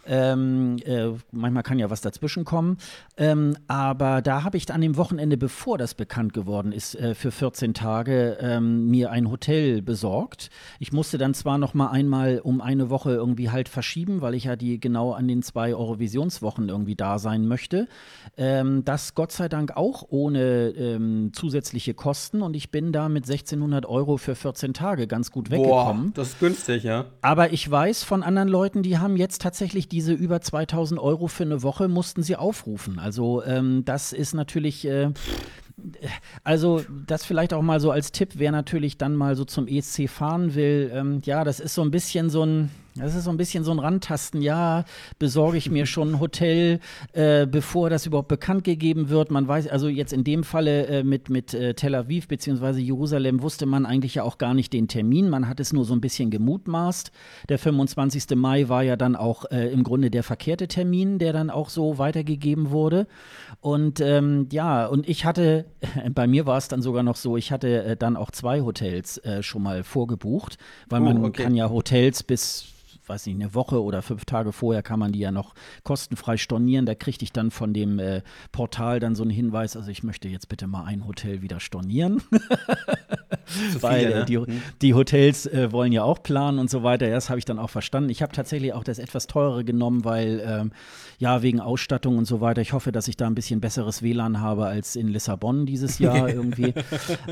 Ähm, 0.07 0.77
äh, 0.85 1.09
manchmal 1.31 1.63
kann 1.63 1.79
ja 1.79 1.89
was 1.89 2.01
dazwischen 2.01 2.45
kommen. 2.45 2.77
Ähm, 3.17 3.57
aber 3.67 4.21
da 4.21 4.43
habe 4.43 4.57
ich 4.57 4.71
an 4.71 4.81
dem 4.81 4.97
Wochenende, 4.97 5.37
bevor 5.37 5.77
das 5.77 5.93
bekannt 5.93 6.33
geworden 6.33 6.71
ist, 6.71 6.95
äh, 6.95 7.15
für 7.15 7.31
14 7.31 7.73
Tage 7.73 8.37
ähm, 8.39 8.87
mir 8.89 9.11
ein 9.11 9.29
Hotel 9.29 9.81
besorgt. 9.81 10.49
Ich 10.79 10.93
musste 10.93 11.17
dann 11.17 11.33
zwar 11.33 11.57
noch 11.57 11.73
mal 11.73 11.89
einmal 11.89 12.39
um 12.39 12.61
eine 12.61 12.89
Woche 12.89 13.11
irgendwie 13.11 13.49
halt 13.49 13.69
verschieben, 13.69 14.21
weil 14.21 14.35
ich 14.35 14.45
ja 14.45 14.55
die 14.55 14.79
genau 14.79 15.11
an 15.11 15.27
den 15.27 15.41
zwei 15.41 15.75
Eurovisionswochen 15.75 16.69
irgendwie 16.69 16.95
da 16.95 17.19
sein 17.19 17.47
möchte. 17.47 17.87
Ähm, 18.37 18.85
das 18.85 19.15
Gott 19.15 19.31
sei 19.31 19.49
Dank 19.49 19.75
auch 19.75 20.05
ohne 20.09 20.69
ähm, 20.69 21.31
zusätzliche 21.33 21.93
Kosten 21.93 22.41
und 22.41 22.55
ich 22.55 22.71
bin 22.71 22.91
da 22.91 23.09
mit 23.09 23.25
1600 23.25 23.85
Euro 23.85 24.17
für 24.17 24.35
14 24.35 24.73
Tage 24.73 24.82
Tage 24.83 25.07
ganz 25.07 25.31
gut 25.31 25.49
weggekommen. 25.49 26.07
Boah, 26.07 26.13
das 26.13 26.29
ist 26.29 26.39
günstig, 26.41 26.83
ja. 26.83 27.05
Aber 27.21 27.53
ich 27.53 27.69
weiß 27.69 28.03
von 28.03 28.21
anderen 28.21 28.49
Leuten, 28.49 28.83
die 28.83 28.97
haben 28.97 29.15
jetzt 29.15 29.41
tatsächlich 29.41 29.87
diese 29.87 30.11
über 30.11 30.41
2000 30.41 30.99
Euro 30.99 31.27
für 31.27 31.43
eine 31.43 31.63
Woche, 31.63 31.87
mussten 31.87 32.21
sie 32.21 32.35
aufrufen. 32.35 32.99
Also 32.99 33.41
ähm, 33.45 33.85
das 33.85 34.11
ist 34.11 34.33
natürlich, 34.33 34.85
äh, 34.85 35.11
also 36.43 36.81
das 37.07 37.23
vielleicht 37.23 37.53
auch 37.53 37.61
mal 37.61 37.79
so 37.79 37.91
als 37.91 38.11
Tipp, 38.11 38.31
wer 38.35 38.51
natürlich 38.51 38.97
dann 38.97 39.15
mal 39.15 39.37
so 39.37 39.45
zum 39.45 39.67
ESC 39.67 40.09
fahren 40.09 40.53
will. 40.53 40.91
Ähm, 40.93 41.21
ja, 41.23 41.45
das 41.45 41.61
ist 41.61 41.75
so 41.75 41.81
ein 41.81 41.91
bisschen 41.91 42.29
so 42.29 42.45
ein 42.45 42.69
das 42.95 43.15
ist 43.15 43.23
so 43.23 43.31
ein 43.31 43.37
bisschen 43.37 43.63
so 43.63 43.71
ein 43.71 43.79
Randtasten. 43.79 44.41
Ja, 44.41 44.85
besorge 45.17 45.57
ich 45.57 45.71
mir 45.71 45.85
schon 45.87 46.13
ein 46.13 46.19
Hotel, 46.19 46.79
äh, 47.13 47.47
bevor 47.47 47.89
das 47.89 48.05
überhaupt 48.05 48.27
bekannt 48.27 48.63
gegeben 48.63 49.09
wird. 49.09 49.31
Man 49.31 49.47
weiß, 49.47 49.67
also 49.67 49.87
jetzt 49.87 50.13
in 50.13 50.23
dem 50.23 50.43
Falle 50.43 50.85
äh, 50.87 51.03
mit, 51.03 51.29
mit 51.29 51.53
äh, 51.55 51.73
Tel 51.73 51.95
Aviv 51.95 52.27
bzw. 52.27 52.79
Jerusalem 52.79 53.41
wusste 53.41 53.65
man 53.65 53.87
eigentlich 53.87 54.15
ja 54.15 54.23
auch 54.23 54.37
gar 54.37 54.53
nicht 54.53 54.73
den 54.73 54.87
Termin. 54.87 55.29
Man 55.29 55.47
hat 55.47 55.59
es 55.59 55.73
nur 55.73 55.85
so 55.85 55.95
ein 55.95 56.01
bisschen 56.01 56.29
gemutmaßt. 56.29 57.11
Der 57.49 57.57
25. 57.57 58.35
Mai 58.35 58.69
war 58.69 58.83
ja 58.83 58.95
dann 58.95 59.15
auch 59.15 59.45
äh, 59.49 59.71
im 59.71 59.83
Grunde 59.83 60.11
der 60.11 60.23
verkehrte 60.23 60.67
Termin, 60.67 61.17
der 61.17 61.33
dann 61.33 61.49
auch 61.49 61.69
so 61.69 61.97
weitergegeben 61.97 62.69
wurde. 62.69 63.07
Und 63.59 64.01
ähm, 64.01 64.47
ja, 64.51 64.85
und 64.85 65.09
ich 65.09 65.25
hatte, 65.25 65.65
bei 66.13 66.27
mir 66.27 66.45
war 66.45 66.57
es 66.57 66.67
dann 66.67 66.83
sogar 66.83 67.01
noch 67.01 67.15
so, 67.15 67.37
ich 67.37 67.51
hatte 67.51 67.83
äh, 67.83 67.97
dann 67.97 68.15
auch 68.15 68.29
zwei 68.29 68.61
Hotels 68.61 69.17
äh, 69.19 69.41
schon 69.41 69.63
mal 69.63 69.83
vorgebucht, 69.83 70.59
weil 70.89 71.01
oh, 71.01 71.05
man 71.05 71.25
okay. 71.25 71.43
kann 71.43 71.55
ja 71.55 71.71
Hotels 71.71 72.21
bis 72.21 72.73
weiß 73.09 73.25
nicht, 73.25 73.35
eine 73.35 73.53
Woche 73.53 73.81
oder 73.81 74.01
fünf 74.01 74.25
Tage 74.25 74.51
vorher 74.51 74.83
kann 74.83 74.99
man 74.99 75.11
die 75.11 75.19
ja 75.19 75.31
noch 75.31 75.53
kostenfrei 75.83 76.37
stornieren. 76.37 76.85
Da 76.85 76.95
kriegte 76.95 77.23
ich 77.23 77.31
dann 77.31 77.51
von 77.51 77.73
dem 77.73 77.99
äh, 77.99 78.21
Portal 78.51 78.99
dann 78.99 79.15
so 79.15 79.23
einen 79.23 79.31
Hinweis, 79.31 79.75
also 79.75 79.89
ich 79.89 80.03
möchte 80.03 80.27
jetzt 80.27 80.49
bitte 80.49 80.67
mal 80.67 80.85
ein 80.85 81.05
Hotel 81.07 81.41
wieder 81.41 81.59
stornieren. 81.59 82.21
Weil 83.81 84.05
äh, 84.05 84.19
ne? 84.19 84.25
die, 84.25 84.37
hm. 84.37 84.61
die, 84.81 84.93
Hotels 84.93 85.45
äh, 85.45 85.71
wollen 85.71 85.91
ja 85.91 86.03
auch 86.03 86.23
planen 86.23 86.59
und 86.59 86.69
so 86.69 86.83
weiter. 86.83 87.09
Das 87.09 87.29
habe 87.29 87.39
ich 87.39 87.45
dann 87.45 87.59
auch 87.59 87.69
verstanden. 87.69 88.09
Ich 88.09 88.21
habe 88.21 88.31
tatsächlich 88.31 88.73
auch 88.73 88.83
das 88.83 88.99
etwas 88.99 89.27
teurere 89.27 89.63
genommen, 89.63 90.05
weil 90.05 90.41
ähm, 90.45 90.71
ja, 91.19 91.41
wegen 91.41 91.59
Ausstattung 91.59 92.17
und 92.17 92.25
so 92.25 92.41
weiter. 92.41 92.61
Ich 92.61 92.73
hoffe, 92.73 92.91
dass 92.91 93.07
ich 93.07 93.17
da 93.17 93.27
ein 93.27 93.35
bisschen 93.35 93.61
besseres 93.61 94.01
WLAN 94.01 94.39
habe 94.39 94.65
als 94.65 94.95
in 94.95 95.07
Lissabon 95.07 95.65
dieses 95.65 95.99
Jahr 95.99 96.29
irgendwie. 96.33 96.73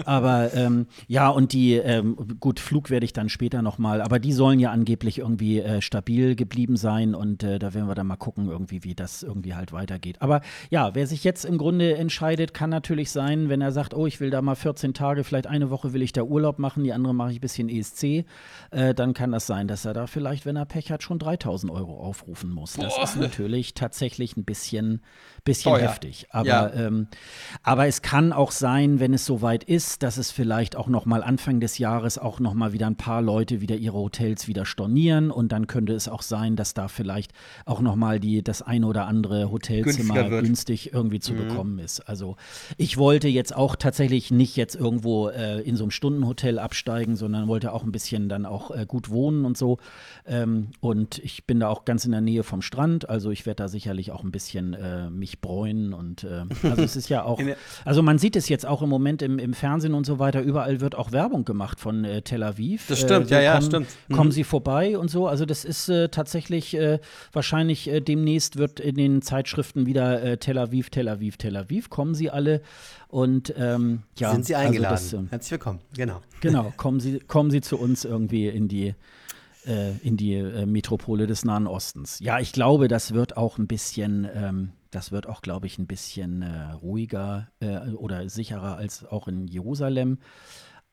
Aber 0.05 0.53
ähm, 0.53 0.87
ja, 1.07 1.29
und 1.29 1.53
die, 1.53 1.75
ähm, 1.75 2.17
gut, 2.39 2.59
Flug 2.59 2.89
werde 2.89 3.05
ich 3.05 3.13
dann 3.13 3.29
später 3.29 3.61
nochmal, 3.61 4.01
aber 4.01 4.19
die 4.19 4.33
sollen 4.33 4.59
ja 4.59 4.71
angeblich 4.71 5.19
irgendwie 5.19 5.60
äh, 5.63 5.81
stabil 5.81 6.35
geblieben 6.35 6.77
sein 6.77 7.15
und 7.15 7.43
äh, 7.43 7.59
da 7.59 7.73
werden 7.73 7.87
wir 7.87 7.95
dann 7.95 8.07
mal 8.07 8.15
gucken, 8.15 8.49
irgendwie, 8.49 8.83
wie 8.83 8.95
das 8.95 9.23
irgendwie 9.23 9.55
halt 9.55 9.71
weitergeht. 9.71 10.21
Aber 10.21 10.41
ja, 10.69 10.95
wer 10.95 11.07
sich 11.07 11.23
jetzt 11.23 11.45
im 11.45 11.57
Grunde 11.57 11.95
entscheidet, 11.95 12.53
kann 12.53 12.69
natürlich 12.69 13.11
sein, 13.11 13.49
wenn 13.49 13.61
er 13.61 13.71
sagt, 13.71 13.93
oh, 13.93 14.07
ich 14.07 14.19
will 14.19 14.29
da 14.29 14.41
mal 14.41 14.55
14 14.55 14.93
Tage, 14.93 15.23
vielleicht 15.23 15.47
eine 15.47 15.69
Woche 15.69 15.93
will 15.93 16.01
ich 16.01 16.13
da 16.13 16.23
Urlaub 16.23 16.59
machen, 16.59 16.83
die 16.83 16.93
andere 16.93 17.13
mache 17.13 17.31
ich 17.31 17.37
ein 17.37 17.41
bisschen 17.41 17.69
ESC, 17.69 18.25
äh, 18.71 18.93
dann 18.93 19.13
kann 19.13 19.31
das 19.31 19.47
sein, 19.47 19.67
dass 19.67 19.85
er 19.85 19.93
da 19.93 20.07
vielleicht, 20.07 20.45
wenn 20.45 20.55
er 20.55 20.65
Pech 20.65 20.91
hat, 20.91 21.03
schon 21.03 21.19
3000 21.19 21.71
Euro 21.71 21.99
aufrufen 21.99 22.51
muss. 22.51 22.73
Das 22.73 22.95
Boah. 22.95 23.03
ist 23.03 23.15
natürlich 23.17 23.73
tatsächlich 23.73 24.37
ein 24.37 24.45
bisschen, 24.45 25.01
bisschen 25.43 25.75
heftig. 25.75 26.27
Aber, 26.31 26.47
ja. 26.47 26.73
ähm, 26.73 27.07
aber 27.63 27.87
es 27.87 28.01
kann 28.01 28.33
auch 28.33 28.51
sein, 28.51 28.99
wenn 28.99 29.13
es 29.13 29.25
soweit 29.25 29.63
ist, 29.63 30.03
dass 30.03 30.17
es 30.17 30.31
vielleicht 30.31 30.75
auch 30.75 30.87
noch 30.87 31.05
mal 31.05 31.23
Anfang 31.23 31.59
des 31.59 31.77
Jahres 31.77 32.17
auch 32.17 32.39
noch 32.39 32.53
mal 32.53 32.73
wieder 32.73 32.87
ein 32.87 32.95
paar 32.95 33.21
Leute 33.21 33.61
wieder 33.61 33.75
ihre 33.75 33.97
Hotels 33.97 34.47
wieder 34.47 34.65
stornieren 34.65 35.31
und 35.31 35.50
dann 35.51 35.67
könnte 35.67 35.93
es 35.93 36.07
auch 36.07 36.21
sein, 36.21 36.55
dass 36.55 36.73
da 36.73 36.87
vielleicht 36.87 37.31
auch 37.65 37.81
noch 37.81 37.95
mal 37.95 38.19
die, 38.19 38.43
das 38.43 38.61
ein 38.61 38.83
oder 38.83 39.07
andere 39.07 39.51
Hotelzimmer 39.51 40.29
günstig 40.29 40.93
irgendwie 40.93 41.19
zu 41.19 41.33
mhm. 41.33 41.47
bekommen 41.47 41.79
ist. 41.79 41.99
Also 42.01 42.35
ich 42.77 42.97
wollte 42.97 43.27
jetzt 43.27 43.55
auch 43.55 43.75
tatsächlich 43.75 44.31
nicht 44.31 44.55
jetzt 44.55 44.75
irgendwo 44.75 45.29
äh, 45.29 45.61
in 45.61 45.75
so 45.75 45.83
einem 45.83 45.91
Stundenhotel 45.91 46.59
absteigen, 46.59 47.15
sondern 47.15 47.47
wollte 47.47 47.73
auch 47.73 47.83
ein 47.83 47.91
bisschen 47.91 48.29
dann 48.29 48.45
auch 48.45 48.71
äh, 48.71 48.85
gut 48.87 49.09
wohnen 49.09 49.45
und 49.45 49.57
so. 49.57 49.77
Ähm, 50.25 50.69
und 50.79 51.19
ich 51.19 51.45
bin 51.45 51.59
da 51.59 51.67
auch 51.67 51.85
ganz 51.85 52.05
in 52.05 52.11
der 52.11 52.21
Nähe 52.21 52.43
vom 52.43 52.61
Strand, 52.61 53.09
also 53.09 53.31
ich 53.31 53.45
werde 53.45 53.63
da 53.63 53.67
sicherlich 53.67 54.11
auch 54.11 54.23
ein 54.23 54.31
bisschen 54.31 54.73
äh, 54.73 55.09
mich 55.09 55.41
bräunen 55.41 55.93
und 55.93 56.23
äh, 56.23 56.43
also 56.63 56.83
es 56.83 56.95
ist 56.95 57.09
ja 57.09 57.23
auch, 57.23 57.39
also 57.85 58.01
man 58.01 58.17
sieht 58.17 58.35
es 58.35 58.49
jetzt 58.49 58.65
auch 58.65 58.81
im 58.81 58.89
Moment 58.89 59.21
im, 59.21 59.39
im 59.39 59.53
Fernsehen 59.53 59.93
und 59.93 60.05
so 60.05 60.19
weiter, 60.19 60.41
überall 60.41 60.81
wird 60.81 60.95
auch 60.95 61.11
Werbung 61.11 61.45
gemacht 61.45 61.79
von 61.79 62.05
äh, 62.05 62.21
Tel 62.21 62.43
Aviv. 62.43 62.85
Das 62.87 62.99
stimmt, 62.99 63.29
ja, 63.29 63.41
ja, 63.41 63.53
kommen, 63.53 63.65
stimmt. 63.65 63.87
Mhm. 64.07 64.13
Kommen 64.15 64.31
Sie 64.31 64.43
vorbei 64.43 64.97
und 64.97 65.09
so, 65.09 65.27
also 65.27 65.40
also 65.41 65.47
das 65.47 65.65
ist 65.65 65.89
äh, 65.89 66.09
tatsächlich 66.09 66.75
äh, 66.75 66.99
wahrscheinlich 67.33 67.89
äh, 67.89 67.99
demnächst 67.99 68.57
wird 68.57 68.79
in 68.79 68.93
den 68.93 69.23
Zeitschriften 69.23 69.87
wieder 69.87 70.21
äh, 70.21 70.37
Tel 70.37 70.59
Aviv, 70.59 70.91
Tel 70.91 71.09
Aviv, 71.09 71.37
Tel 71.37 71.57
Aviv. 71.57 71.89
Kommen 71.89 72.13
Sie 72.13 72.29
alle 72.29 72.61
und 73.07 73.51
ähm, 73.57 74.03
ja. 74.19 74.33
Sind 74.33 74.45
Sie 74.45 74.53
also 74.53 74.67
eingeladen? 74.67 74.93
Also 74.93 75.17
das, 75.17 75.31
Herzlich 75.31 75.51
willkommen, 75.53 75.79
genau. 75.95 76.21
Genau, 76.41 76.71
kommen 76.77 76.99
Sie, 76.99 77.17
kommen 77.21 77.49
Sie 77.49 77.61
zu 77.61 77.79
uns 77.79 78.05
irgendwie 78.05 78.49
in 78.49 78.67
die 78.67 78.93
äh, 79.65 79.97
in 80.03 80.15
die 80.15 80.35
äh, 80.35 80.67
Metropole 80.67 81.25
des 81.25 81.43
Nahen 81.43 81.65
Ostens. 81.65 82.19
Ja, 82.19 82.39
ich 82.39 82.51
glaube, 82.51 82.87
das 82.87 83.15
wird 83.15 83.35
auch 83.35 83.57
ein 83.57 83.65
bisschen, 83.65 84.29
ähm, 84.35 84.73
das 84.91 85.11
wird 85.11 85.25
auch, 85.25 85.41
glaube 85.41 85.65
ich, 85.65 85.79
ein 85.79 85.87
bisschen 85.87 86.43
ruhiger 86.83 87.47
oder 87.95 88.27
sicherer 88.27 88.75
als 88.75 89.05
auch 89.05 89.29
in 89.29 89.47
Jerusalem. 89.47 90.17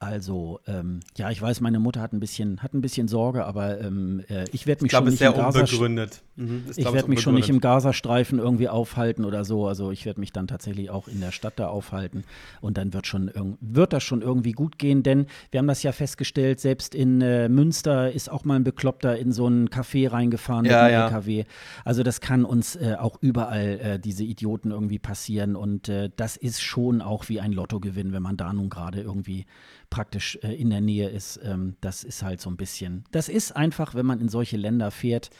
Also, 0.01 0.61
ähm, 0.66 1.01
ja, 1.16 1.30
ich 1.30 1.42
weiß, 1.42 1.61
meine 1.61 1.80
Mutter 1.80 2.01
hat 2.01 2.12
ein 2.12 2.20
bisschen, 2.20 2.62
hat 2.62 2.72
ein 2.72 2.80
bisschen 2.80 3.09
Sorge, 3.09 3.44
aber 3.44 3.80
ähm, 3.80 4.22
äh, 4.28 4.44
ich 4.53 4.66
werde 4.66 4.82
mich 4.82 4.88
ich 4.88 4.90
glaub, 4.90 5.05
schon 5.05 5.11
nicht 5.12 5.20
in 5.20 5.32
Gaza 5.32 5.61
unbegründet. 5.61 6.22
Mhm, 6.39 6.66
ich 6.76 6.93
werde 6.93 7.09
mich 7.09 7.20
schon 7.20 7.34
nicht 7.34 7.49
im 7.49 7.59
Gazastreifen 7.59 8.39
irgendwie 8.39 8.68
aufhalten 8.68 9.24
oder 9.24 9.45
so. 9.45 9.66
Also 9.66 9.91
ich 9.91 10.07
werde 10.07 10.20
mich 10.20 10.32
dann 10.32 10.47
tatsächlich 10.47 10.89
auch 10.89 11.09
in 11.09 11.20
der 11.20 11.32
Stadt 11.32 11.55
da 11.57 11.66
aufhalten 11.66 12.22
und 12.61 12.78
dann 12.78 12.93
wird 12.93 13.09
schon 13.09 13.32
wird 13.61 13.93
das 13.93 14.05
schon 14.05 14.22
irgendwie 14.22 14.53
gut 14.53 14.78
gehen, 14.78 15.03
denn 15.03 15.26
wir 15.51 15.59
haben 15.59 15.66
das 15.66 15.82
ja 15.82 15.91
festgestellt, 15.91 16.61
selbst 16.61 16.95
in 16.95 17.20
äh, 17.22 17.49
Münster 17.49 18.12
ist 18.12 18.30
auch 18.30 18.45
mal 18.45 18.55
ein 18.55 18.62
Bekloppter 18.62 19.18
in 19.18 19.32
so 19.32 19.49
ein 19.49 19.68
Café 19.68 20.12
reingefahren 20.12 20.64
ja, 20.64 20.70
mit 20.70 20.80
einem 20.80 20.93
ja. 20.93 21.05
LKW. 21.07 21.45
Also 21.84 22.05
das 22.05 22.20
kann 22.20 22.45
uns 22.45 22.76
äh, 22.76 22.95
auch 22.97 23.18
überall 23.20 23.80
äh, 23.80 23.99
diese 23.99 24.22
Idioten 24.22 24.70
irgendwie 24.70 25.01
passieren 25.01 25.57
und 25.57 25.89
äh, 25.89 26.09
das 26.14 26.36
ist 26.36 26.62
schon 26.62 27.03
auch 27.03 27.28
wie 27.28 27.41
ein 27.41 27.51
Lottogewinn, 27.51 28.12
wenn 28.12 28.22
man 28.22 28.36
da 28.36 28.53
nun 28.53 28.70
gerade 28.70 29.01
irgendwie 29.01 29.45
praktisch 29.91 30.39
äh, 30.45 30.55
in 30.55 30.70
der 30.70 30.82
Nähe 30.82 31.09
ist. 31.09 31.41
Ähm, 31.43 31.74
das 31.80 32.05
ist 32.05 32.22
halt 32.22 32.41
so 32.41 32.49
ein 32.49 32.57
bisschen, 32.57 33.03
das 33.11 33.28
ist 33.28 33.57
einfach, 33.57 33.97
wenn 33.97 34.07
man 34.07 34.20
in 34.20 34.28
solche 34.28 34.57
Länder 34.57 34.93
fährt, 34.93 35.30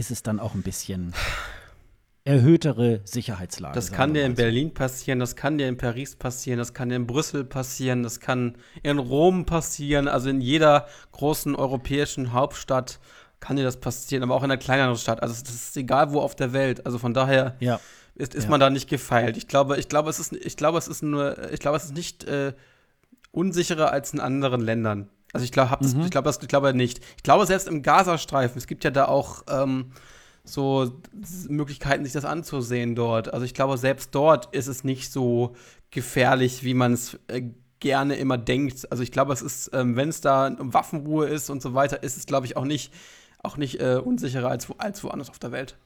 ist 0.00 0.10
es 0.10 0.22
dann 0.22 0.40
auch 0.40 0.54
ein 0.54 0.62
bisschen 0.62 1.12
erhöhtere 2.24 3.00
Sicherheitslage. 3.04 3.74
Das 3.74 3.92
kann 3.92 4.14
dir 4.14 4.24
in 4.24 4.34
Berlin 4.34 4.72
passieren, 4.72 5.18
das 5.20 5.36
kann 5.36 5.58
dir 5.58 5.68
in 5.68 5.76
Paris 5.76 6.16
passieren, 6.16 6.58
das 6.58 6.74
kann 6.74 6.88
dir 6.88 6.96
in 6.96 7.06
Brüssel 7.06 7.44
passieren, 7.44 8.02
das 8.02 8.18
kann 8.18 8.56
in 8.82 8.98
Rom 8.98 9.46
passieren, 9.46 10.08
also 10.08 10.30
in 10.30 10.40
jeder 10.40 10.86
großen 11.12 11.54
europäischen 11.54 12.32
Hauptstadt 12.32 12.98
kann 13.40 13.56
dir 13.56 13.62
das 13.62 13.78
passieren, 13.78 14.22
aber 14.22 14.34
auch 14.34 14.42
in 14.42 14.50
einer 14.50 14.58
kleineren 14.60 14.96
Stadt. 14.96 15.22
Also 15.22 15.42
das 15.42 15.54
ist 15.54 15.76
egal 15.76 16.12
wo 16.12 16.20
auf 16.20 16.34
der 16.34 16.52
Welt. 16.52 16.84
Also 16.84 16.98
von 16.98 17.14
daher 17.14 17.56
ja. 17.60 17.80
ist, 18.14 18.34
ist 18.34 18.44
ja. 18.44 18.50
man 18.50 18.60
da 18.60 18.68
nicht 18.68 18.88
gefeilt. 18.88 19.36
Ich 19.36 19.48
glaube, 19.48 19.78
ich 19.78 19.88
glaube, 19.88 20.10
es 20.10 20.18
ist, 20.18 20.32
ich 20.34 20.56
glaube, 20.56 20.78
es 20.78 20.88
ist 20.88 21.02
nur, 21.02 21.50
ich 21.52 21.60
glaube, 21.60 21.78
es 21.78 21.84
ist 21.84 21.94
nicht 21.94 22.24
äh, 22.24 22.52
unsicherer 23.32 23.92
als 23.92 24.12
in 24.12 24.20
anderen 24.20 24.60
Ländern. 24.60 25.08
Also 25.32 25.44
ich 25.44 25.52
glaube, 25.52 25.78
mhm. 25.80 26.02
ich 26.02 26.10
glaube, 26.10 26.26
das, 26.26 26.40
ich 26.42 26.48
glaube 26.48 26.74
nicht. 26.74 27.00
Ich 27.16 27.22
glaube 27.22 27.46
selbst 27.46 27.68
im 27.68 27.82
Gazastreifen, 27.82 28.58
es 28.58 28.66
gibt 28.66 28.84
ja 28.84 28.90
da 28.90 29.06
auch 29.06 29.44
ähm, 29.48 29.92
so 30.44 31.00
Möglichkeiten, 31.48 32.04
sich 32.04 32.12
das 32.12 32.24
anzusehen 32.24 32.94
dort. 32.94 33.32
Also 33.32 33.44
ich 33.44 33.54
glaube, 33.54 33.78
selbst 33.78 34.14
dort 34.14 34.54
ist 34.54 34.66
es 34.66 34.84
nicht 34.84 35.12
so 35.12 35.54
gefährlich, 35.90 36.64
wie 36.64 36.74
man 36.74 36.94
es 36.94 37.18
äh, 37.28 37.42
gerne 37.78 38.16
immer 38.16 38.38
denkt. 38.38 38.90
Also 38.90 39.02
ich 39.02 39.12
glaube, 39.12 39.32
es 39.32 39.42
ist, 39.42 39.70
ähm, 39.72 39.96
wenn 39.96 40.08
es 40.08 40.20
da 40.20 40.48
um 40.48 40.74
Waffenruhe 40.74 41.26
ist 41.26 41.50
und 41.50 41.62
so 41.62 41.74
weiter, 41.74 42.02
ist 42.02 42.16
es, 42.16 42.26
glaube 42.26 42.46
ich, 42.46 42.56
auch 42.56 42.64
nicht, 42.64 42.92
auch 43.42 43.56
nicht 43.56 43.80
äh, 43.80 44.00
unsicherer 44.02 44.48
als, 44.48 44.68
wo, 44.68 44.74
als 44.78 45.02
woanders 45.02 45.30
auf 45.30 45.38
der 45.38 45.52
Welt. 45.52 45.76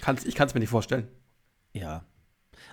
Kann's, 0.00 0.24
ich 0.24 0.34
kann 0.34 0.46
es 0.46 0.54
mir 0.54 0.60
nicht 0.60 0.70
vorstellen. 0.70 1.08
Ja, 1.72 2.04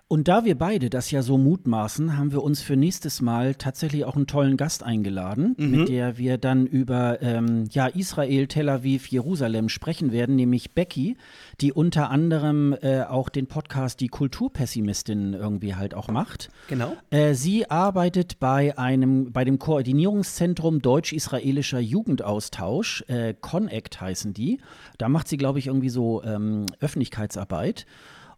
und 0.09 0.29
da 0.29 0.45
wir 0.45 0.57
beide 0.57 0.89
das 0.89 1.11
ja 1.11 1.21
so 1.21 1.37
mutmaßen, 1.37 2.17
haben 2.17 2.31
wir 2.31 2.41
uns 2.41 2.61
für 2.61 2.77
nächstes 2.77 3.21
Mal 3.21 3.55
tatsächlich 3.55 4.05
auch 4.05 4.15
einen 4.15 4.25
tollen 4.25 4.55
Gast 4.55 4.81
eingeladen, 4.81 5.53
mhm. 5.57 5.71
mit 5.71 5.89
der 5.89 6.17
wir 6.17 6.37
dann 6.37 6.65
über 6.65 7.21
ähm, 7.21 7.65
ja, 7.71 7.87
Israel, 7.87 8.47
Tel 8.47 8.69
Aviv, 8.69 9.07
Jerusalem 9.07 9.67
sprechen 9.67 10.13
werden, 10.13 10.37
nämlich 10.37 10.71
Becky, 10.71 11.17
die 11.59 11.73
unter 11.73 12.09
anderem 12.09 12.73
äh, 12.81 13.01
auch 13.01 13.27
den 13.27 13.47
Podcast 13.47 13.99
Die 13.99 14.07
Kulturpessimistin 14.07 15.33
irgendwie 15.33 15.75
halt 15.75 15.93
auch 15.93 16.07
macht. 16.07 16.51
Genau. 16.69 16.95
Äh, 17.09 17.33
sie 17.33 17.69
arbeitet 17.69 18.39
bei 18.39 18.77
einem, 18.77 19.33
bei 19.33 19.43
dem 19.43 19.59
Koordinierungszentrum 19.59 20.81
Deutsch-Israelischer 20.81 21.79
Jugendaustausch, 21.79 23.03
äh, 23.09 23.33
CONACT 23.33 23.99
heißen 23.99 24.33
die. 24.33 24.61
Da 24.97 25.09
macht 25.09 25.27
sie, 25.27 25.35
glaube 25.35 25.59
ich, 25.59 25.67
irgendwie 25.67 25.89
so 25.89 26.23
ähm, 26.23 26.65
Öffentlichkeitsarbeit. 26.79 27.85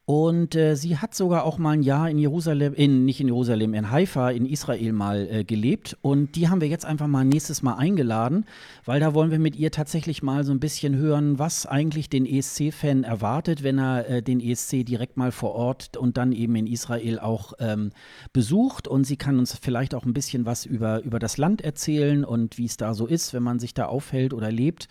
Und 0.10 0.56
äh, 0.56 0.76
sie 0.76 0.98
hat 0.98 1.14
sogar 1.14 1.44
auch 1.44 1.60
mal 1.60 1.74
ein 1.74 1.84
Jahr 1.84 2.10
in 2.10 2.18
Jerusalem, 2.18 2.74
in, 2.74 3.06
nicht 3.06 3.22
in 3.22 3.28
Jerusalem, 3.28 3.76
in 3.76 3.92
Haifa, 3.92 4.32
in 4.32 4.48
Israel 4.48 4.92
mal 4.92 5.28
äh, 5.30 5.44
gelebt. 5.44 6.00
Und 6.02 6.36
die 6.36 6.50
haben 6.50 6.62
wir 6.62 6.68
jetzt 6.68 6.84
einfach 6.84 7.06
mal 7.06 7.24
nächstes 7.24 7.62
Mal 7.62 7.76
eingeladen, 7.76 8.46
weil 8.86 9.00
da 9.00 9.14
wollen 9.14 9.30
wir 9.30 9.38
mit 9.38 9.56
ihr 9.56 9.70
tatsächlich 9.70 10.24
mal 10.24 10.44
so 10.44 10.52
ein 10.52 10.60
bisschen 10.60 10.96
hören, 10.96 11.38
was 11.38 11.68
eigentlich 11.68 12.10
den 12.10 12.26
ESC-Fan 12.26 13.04
erwartet, 13.04 13.62
wenn 13.62 13.78
er 13.78 14.10
äh, 14.10 14.24
den 14.24 14.40
ESC 14.40 14.84
direkt 14.84 15.16
mal 15.16 15.32
vor 15.32 15.52
Ort 15.52 15.96
und 15.96 16.18
dann 16.18 16.32
eben 16.32 16.56
in 16.56 16.66
Israel 16.66 17.20
auch 17.20 17.54
ähm, 17.60 17.92
besucht. 18.34 18.88
Und 18.88 19.04
sie 19.04 19.16
kann 19.16 19.38
uns 19.38 19.60
vielleicht 19.62 19.94
auch 19.94 20.06
ein 20.06 20.14
bisschen 20.14 20.48
was 20.48 20.66
über, 20.66 21.04
über 21.04 21.20
das 21.20 21.38
Land 21.38 21.62
erzählen 21.62 22.26
und 22.26 22.58
wie 22.58 22.66
es 22.66 22.78
da 22.78 22.96
so 22.96 23.06
ist, 23.06 23.36
wenn 23.36 23.44
man 23.44 23.60
sich 23.60 23.76
da 23.76 23.86
aufhält 23.86 24.34
oder 24.34 24.52
lebt 24.52 24.88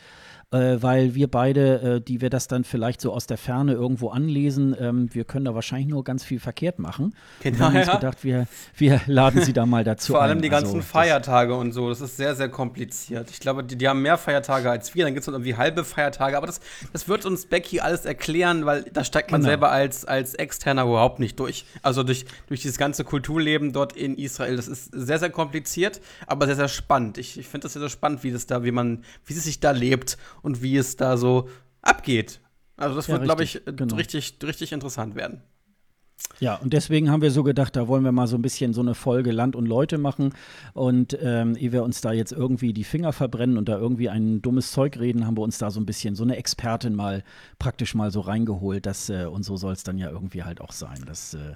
äh, 0.51 0.79
weil 0.81 1.15
wir 1.15 1.29
beide, 1.29 1.97
äh, 1.97 2.01
die 2.01 2.23
wir 2.23 2.31
das 2.31 2.49
dann 2.49 2.65
vielleicht 2.65 3.03
so 3.03 3.13
aus 3.13 3.27
der 3.27 3.37
Ferne 3.37 3.75
irgendwo 3.75 4.09
anlesen, 4.09 4.75
ähm, 4.81 5.09
wir 5.13 5.25
können 5.25 5.45
da 5.45 5.55
wahrscheinlich 5.55 5.89
nur 5.89 6.05
ganz 6.05 6.25
viel 6.25 6.41
verkehrt 6.41 6.79
machen. 6.79 7.15
Genau, 7.43 7.59
wir 7.59 7.65
haben 7.67 7.77
uns 7.77 7.87
ja. 7.87 7.95
gedacht, 7.97 8.25
wir, 8.25 8.47
wir 8.75 9.01
laden 9.07 9.43
sie 9.43 9.53
da 9.53 9.67
mal 9.67 9.85
dazu 9.85 10.13
Vor 10.13 10.23
allem 10.23 10.39
ein. 10.39 10.43
die 10.43 10.49
ganzen 10.49 10.77
also, 10.77 10.89
Feiertage 10.89 11.55
und 11.55 11.73
so, 11.73 11.91
das 11.91 12.01
ist 12.01 12.17
sehr, 12.17 12.35
sehr 12.35 12.49
kompliziert. 12.49 13.31
Ich 13.31 13.41
glaube, 13.41 13.63
die, 13.63 13.77
die 13.77 13.89
haben 13.89 14.01
mehr 14.01 14.17
Feiertage 14.17 14.71
als 14.71 14.95
wir, 14.95 15.05
dann 15.05 15.13
gibt 15.13 15.27
es 15.27 15.29
irgendwie 15.29 15.57
halbe 15.57 15.85
Feiertage, 15.85 16.37
aber 16.39 16.47
das, 16.47 16.61
das 16.95 17.09
wird 17.09 17.27
uns 17.27 17.45
Becky 17.45 17.81
alles 17.81 18.07
erklären, 18.07 18.65
weil 18.65 18.85
da 18.85 19.05
steigt 19.05 19.31
man 19.31 19.43
genau. 19.43 19.51
selber 19.51 19.71
als, 19.71 20.07
als 20.07 20.35
Externer 20.35 20.85
überhaupt 20.85 21.19
nicht 21.19 21.39
durch. 21.39 21.67
Also 21.83 22.03
durch, 22.03 22.25
durch 22.47 22.63
dieses 22.63 22.79
ganze 22.79 23.05
Kulturleben 23.05 23.75
dort 23.75 23.95
in 23.95 24.17
Israel, 24.17 24.57
das 24.57 24.67
ist 24.67 24.93
sehr, 24.93 25.19
sehr 25.19 25.31
kompliziert, 25.31 26.01
aber 26.27 26.47
sehr, 26.47 26.57
sehr 26.57 26.69
spannend. 26.69 27.19
Ich, 27.19 27.39
ich 27.39 27.49
finde 27.49 27.67
das 27.67 27.75
sehr, 27.75 27.81
sehr 27.81 27.91
spannend, 27.91 28.23
wie 28.25 28.33
das 28.33 28.47
da, 28.47 28.65
wie 28.65 28.73
man, 28.73 29.05
wie 29.27 29.35
es 29.35 29.45
sich 29.45 29.61
da 29.61 29.73
lebt 29.73 30.17
und 30.43 30.63
wie 30.63 30.77
es 30.77 30.97
da 30.97 31.17
so 31.17 31.49
abgeht. 31.83 32.41
Also 32.77 32.95
das 32.95 33.07
ja, 33.09 33.15
wird, 33.15 33.25
glaube 33.25 33.45
ich, 33.45 33.61
genau. 33.65 33.97
richtig, 33.97 34.39
richtig 34.43 34.73
interessant 34.73 35.15
werden. 35.15 35.43
Ja, 36.41 36.57
und 36.57 36.73
deswegen 36.73 37.11
haben 37.11 37.23
wir 37.23 37.31
so 37.31 37.43
gedacht, 37.43 37.75
da 37.75 37.89
wollen 37.89 38.05
wir 38.05 38.13
mal 38.13 38.27
so 38.27 38.37
ein 38.37 38.43
bisschen 38.43 38.73
so 38.73 38.81
eine 38.81 38.95
Folge 38.95 39.33
Land 39.33 39.57
und 39.57 39.67
Leute 39.67 39.99
machen. 39.99 40.35
Und 40.73 41.19
ähm, 41.21 41.57
ehe 41.57 41.73
wir 41.73 41.83
uns 41.83 42.01
da 42.01 42.13
jetzt 42.13 42.33
irgendwie 42.33 42.73
die 42.73 42.85
Finger 42.85 43.13
verbrennen 43.13 43.57
und 43.57 43.69
da 43.69 43.79
irgendwie 43.79 44.09
ein 44.09 44.41
dummes 44.43 44.73
Zeug 44.73 44.99
reden, 44.99 45.27
haben 45.27 45.37
wir 45.37 45.43
uns 45.43 45.59
da 45.59 45.71
so 45.71 45.81
ein 45.81 45.87
bisschen 45.87 46.15
so 46.15 46.25
eine 46.25 46.37
Expertin 46.37 46.95
mal 46.95 47.25
praktisch 47.59 47.95
mal 47.95 48.11
so 48.11 48.21
reingeholt. 48.21 48.87
Das, 48.87 49.11
äh, 49.11 49.27
und 49.27 49.43
so 49.43 49.57
soll 49.57 49.73
es 49.73 49.83
dann 49.83 49.99
ja 49.99 50.11
irgendwie 50.11 50.45
halt 50.45 50.61
auch 50.61 50.73
sein. 50.73 51.03
Das 51.07 51.35
äh, 51.35 51.55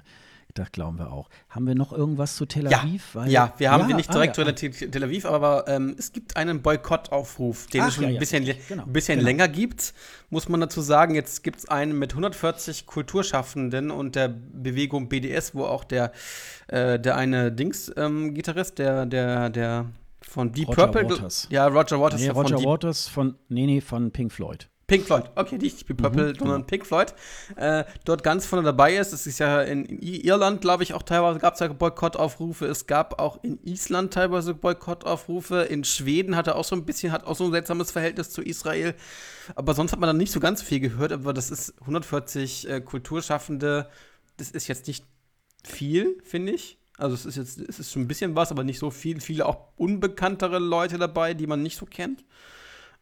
das 0.54 0.72
glauben 0.72 0.98
wir 0.98 1.12
auch. 1.12 1.28
Haben 1.48 1.66
wir 1.66 1.74
noch 1.74 1.92
irgendwas 1.92 2.36
zu 2.36 2.46
Tel 2.46 2.72
Aviv? 2.72 3.14
Ja, 3.14 3.26
ja 3.26 3.54
wir 3.56 3.70
haben 3.70 3.88
ja, 3.88 3.96
nicht 3.96 4.12
direkt 4.12 4.38
ah, 4.38 4.42
ja. 4.42 4.54
zu 4.54 4.70
Tel 4.70 5.04
Aviv, 5.04 5.26
aber 5.26 5.66
ähm, 5.68 5.94
es 5.98 6.12
gibt 6.12 6.36
einen 6.36 6.62
Boykottaufruf, 6.62 7.66
den 7.68 7.82
Ach, 7.82 7.88
es 7.88 7.94
schon 7.94 8.04
ein 8.04 8.18
bisschen, 8.18 8.44
genau, 8.68 8.84
bisschen 8.86 9.18
genau. 9.18 9.28
länger 9.28 9.48
gibt, 9.48 9.94
muss 10.30 10.48
man 10.48 10.60
dazu 10.60 10.80
sagen. 10.80 11.14
Jetzt 11.14 11.42
gibt 11.42 11.60
es 11.60 11.68
einen 11.68 11.98
mit 11.98 12.12
140 12.12 12.86
Kulturschaffenden 12.86 13.90
und 13.90 14.16
der 14.16 14.28
Bewegung 14.28 15.08
BDS, 15.08 15.54
wo 15.54 15.64
auch 15.64 15.84
der, 15.84 16.12
äh, 16.68 16.98
der 16.98 17.16
eine 17.16 17.52
Dings-Gitarrist, 17.52 18.80
ähm, 18.80 18.84
der, 18.84 19.06
der, 19.06 19.50
der 19.50 19.86
von 20.22 20.52
Deep 20.52 20.68
Roger 20.68 20.88
Purple. 20.88 21.10
Waters. 21.10 21.46
Ja, 21.50 21.66
Roger 21.66 22.00
Waters. 22.00 22.20
Nee, 22.20 22.28
Roger 22.28 22.58
von 22.58 22.66
Waters 22.66 23.08
von, 23.08 23.34
nee, 23.48 23.66
nee, 23.66 23.80
von 23.80 24.10
Pink 24.10 24.32
Floyd. 24.32 24.68
Pink 24.92 25.06
Floyd, 25.06 25.24
okay, 25.36 25.56
nicht 25.56 25.88
Deep 25.88 25.96
Purple, 25.96 26.32
mhm, 26.32 26.38
sondern. 26.38 26.66
Pink 26.66 26.84
Floyd, 26.86 27.14
äh, 27.56 27.84
dort 28.04 28.22
ganz 28.22 28.44
vorne 28.44 28.62
dabei 28.62 28.96
ist. 28.96 29.14
Es 29.14 29.26
ist 29.26 29.38
ja 29.38 29.62
in, 29.62 29.86
in 29.86 29.98
Irland, 29.98 30.60
glaube 30.60 30.82
ich, 30.82 30.92
auch 30.92 31.02
teilweise 31.02 31.38
gab 31.38 31.54
es 31.54 31.60
ja 31.60 31.68
Boykottaufrufe. 31.68 32.66
Es 32.66 32.86
gab 32.86 33.18
auch 33.18 33.42
in 33.42 33.58
Island 33.64 34.12
teilweise 34.12 34.52
Boykottaufrufe. 34.52 35.62
In 35.62 35.84
Schweden 35.84 36.36
hat 36.36 36.46
er 36.46 36.56
auch 36.56 36.64
so 36.64 36.76
ein 36.76 36.84
bisschen, 36.84 37.10
hat 37.10 37.24
auch 37.24 37.36
so 37.36 37.44
ein 37.46 37.52
seltsames 37.52 37.90
Verhältnis 37.90 38.30
zu 38.30 38.42
Israel. 38.42 38.94
Aber 39.54 39.72
sonst 39.72 39.92
hat 39.92 40.00
man 40.00 40.08
dann 40.08 40.18
nicht 40.18 40.32
so 40.32 40.40
ganz 40.40 40.60
viel 40.60 40.80
gehört. 40.80 41.12
Aber 41.12 41.32
das 41.32 41.50
ist 41.50 41.74
140 41.80 42.68
äh, 42.68 42.80
Kulturschaffende. 42.82 43.88
Das 44.36 44.50
ist 44.50 44.68
jetzt 44.68 44.86
nicht 44.88 45.06
viel, 45.64 46.18
finde 46.22 46.52
ich. 46.52 46.78
Also 46.98 47.14
es 47.14 47.24
ist 47.24 47.36
jetzt, 47.36 47.58
es 47.58 47.78
ist 47.78 47.92
schon 47.92 48.02
ein 48.02 48.08
bisschen 48.08 48.36
was, 48.36 48.50
aber 48.50 48.62
nicht 48.62 48.78
so 48.78 48.90
viel. 48.90 49.20
Viele 49.20 49.46
auch 49.46 49.68
unbekanntere 49.76 50.58
Leute 50.58 50.98
dabei, 50.98 51.32
die 51.32 51.46
man 51.46 51.62
nicht 51.62 51.78
so 51.78 51.86
kennt. 51.86 52.24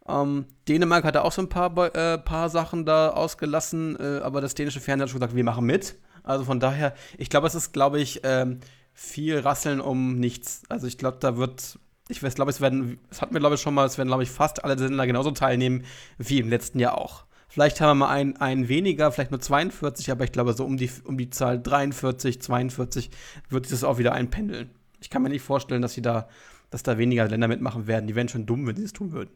Ähm, 0.09 0.47
Dänemark 0.69 1.05
hatte 1.05 1.25
auch 1.25 1.33
so 1.33 1.43
ein 1.43 1.49
paar, 1.49 1.95
äh, 1.95 2.19
paar 2.19 2.49
Sachen 2.49 2.85
da 2.85 3.11
ausgelassen, 3.11 3.97
äh, 3.99 4.21
aber 4.23 4.41
das 4.41 4.55
dänische 4.55 4.81
Fernsehen 4.81 5.03
hat 5.03 5.11
schon 5.11 5.21
gesagt, 5.21 5.37
wir 5.37 5.45
machen 5.45 5.67
mit. 5.67 5.97
Also 6.23 6.45
von 6.45 6.61
daher, 6.61 6.95
ich 7.19 7.31
glaube, 7.31 7.47
es 7.47 7.55
ist, 7.55 7.73
glaube 7.73 8.01
ich, 8.01 8.21
ähm, 8.25 8.61
viel 8.93 9.39
Rasseln 9.39 9.81
um 9.81 10.17
nichts. 10.17 10.63
Also 10.69 10.87
ich 10.87 10.99
glaube, 10.99 11.19
da 11.21 11.37
wird, 11.37 11.79
ich 12.09 12.23
weiß, 12.23 12.35
glaube, 12.35 12.51
es 12.51 12.61
werden, 12.61 12.99
es 13.11 13.23
hatten 13.23 13.35
wir, 13.35 13.41
glaube 13.41 13.55
ich, 13.55 13.61
schon 13.61 13.75
mal, 13.75 13.87
es 13.87 13.99
werden, 13.99 14.09
glaube 14.09 14.23
ich, 14.23 14.31
fast 14.31 14.65
alle 14.65 14.79
Sender 14.79 15.07
genauso 15.07 15.31
teilnehmen 15.31 15.85
wie 16.19 16.39
im 16.39 16.49
letzten 16.49 16.79
Jahr 16.79 16.99
auch. 16.99 17.25
Vielleicht 17.49 17.81
haben 17.81 17.99
wir 17.99 18.07
mal 18.07 18.11
einen, 18.11 18.37
einen 18.37 18.69
weniger, 18.69 19.11
vielleicht 19.11 19.33
nur 19.33 19.41
42, 19.41 20.11
aber 20.11 20.25
ich 20.25 20.31
glaube, 20.31 20.53
so 20.53 20.65
um 20.65 20.77
die, 20.77 20.91
um 21.05 21.19
die 21.19 21.31
Zahl 21.31 21.61
43, 21.61 22.41
42 22.41 23.11
wird 23.49 23.67
sich 23.67 23.81
das 23.81 23.85
auch 23.85 23.99
wieder 23.99 24.13
einpendeln. 24.13 24.71
Ich 25.01 25.11
kann 25.11 25.23
mir 25.23 25.31
nicht 25.31 25.43
vorstellen, 25.43 25.83
dass 25.83 25.95
sie 25.95 26.03
da, 26.03 26.29
dass 26.71 26.85
da 26.85 26.97
weniger 26.97 27.27
Länder 27.27 27.49
mitmachen 27.49 27.89
werden. 27.89 28.07
Die 28.07 28.15
wären 28.15 28.29
schon 28.29 28.47
dumm, 28.47 28.67
wenn 28.69 28.77
sie 28.77 28.85
es 28.85 28.93
tun 28.93 29.11
würden. 29.11 29.31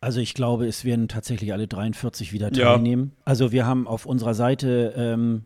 Also 0.00 0.20
ich 0.20 0.34
glaube, 0.34 0.66
es 0.66 0.84
werden 0.84 1.08
tatsächlich 1.08 1.52
alle 1.52 1.68
43 1.68 2.32
wieder 2.32 2.50
teilnehmen. 2.50 3.12
Ja. 3.14 3.22
Also 3.24 3.52
wir 3.52 3.66
haben 3.66 3.86
auf 3.86 4.06
unserer 4.06 4.34
Seite 4.34 4.94
ähm, 4.96 5.44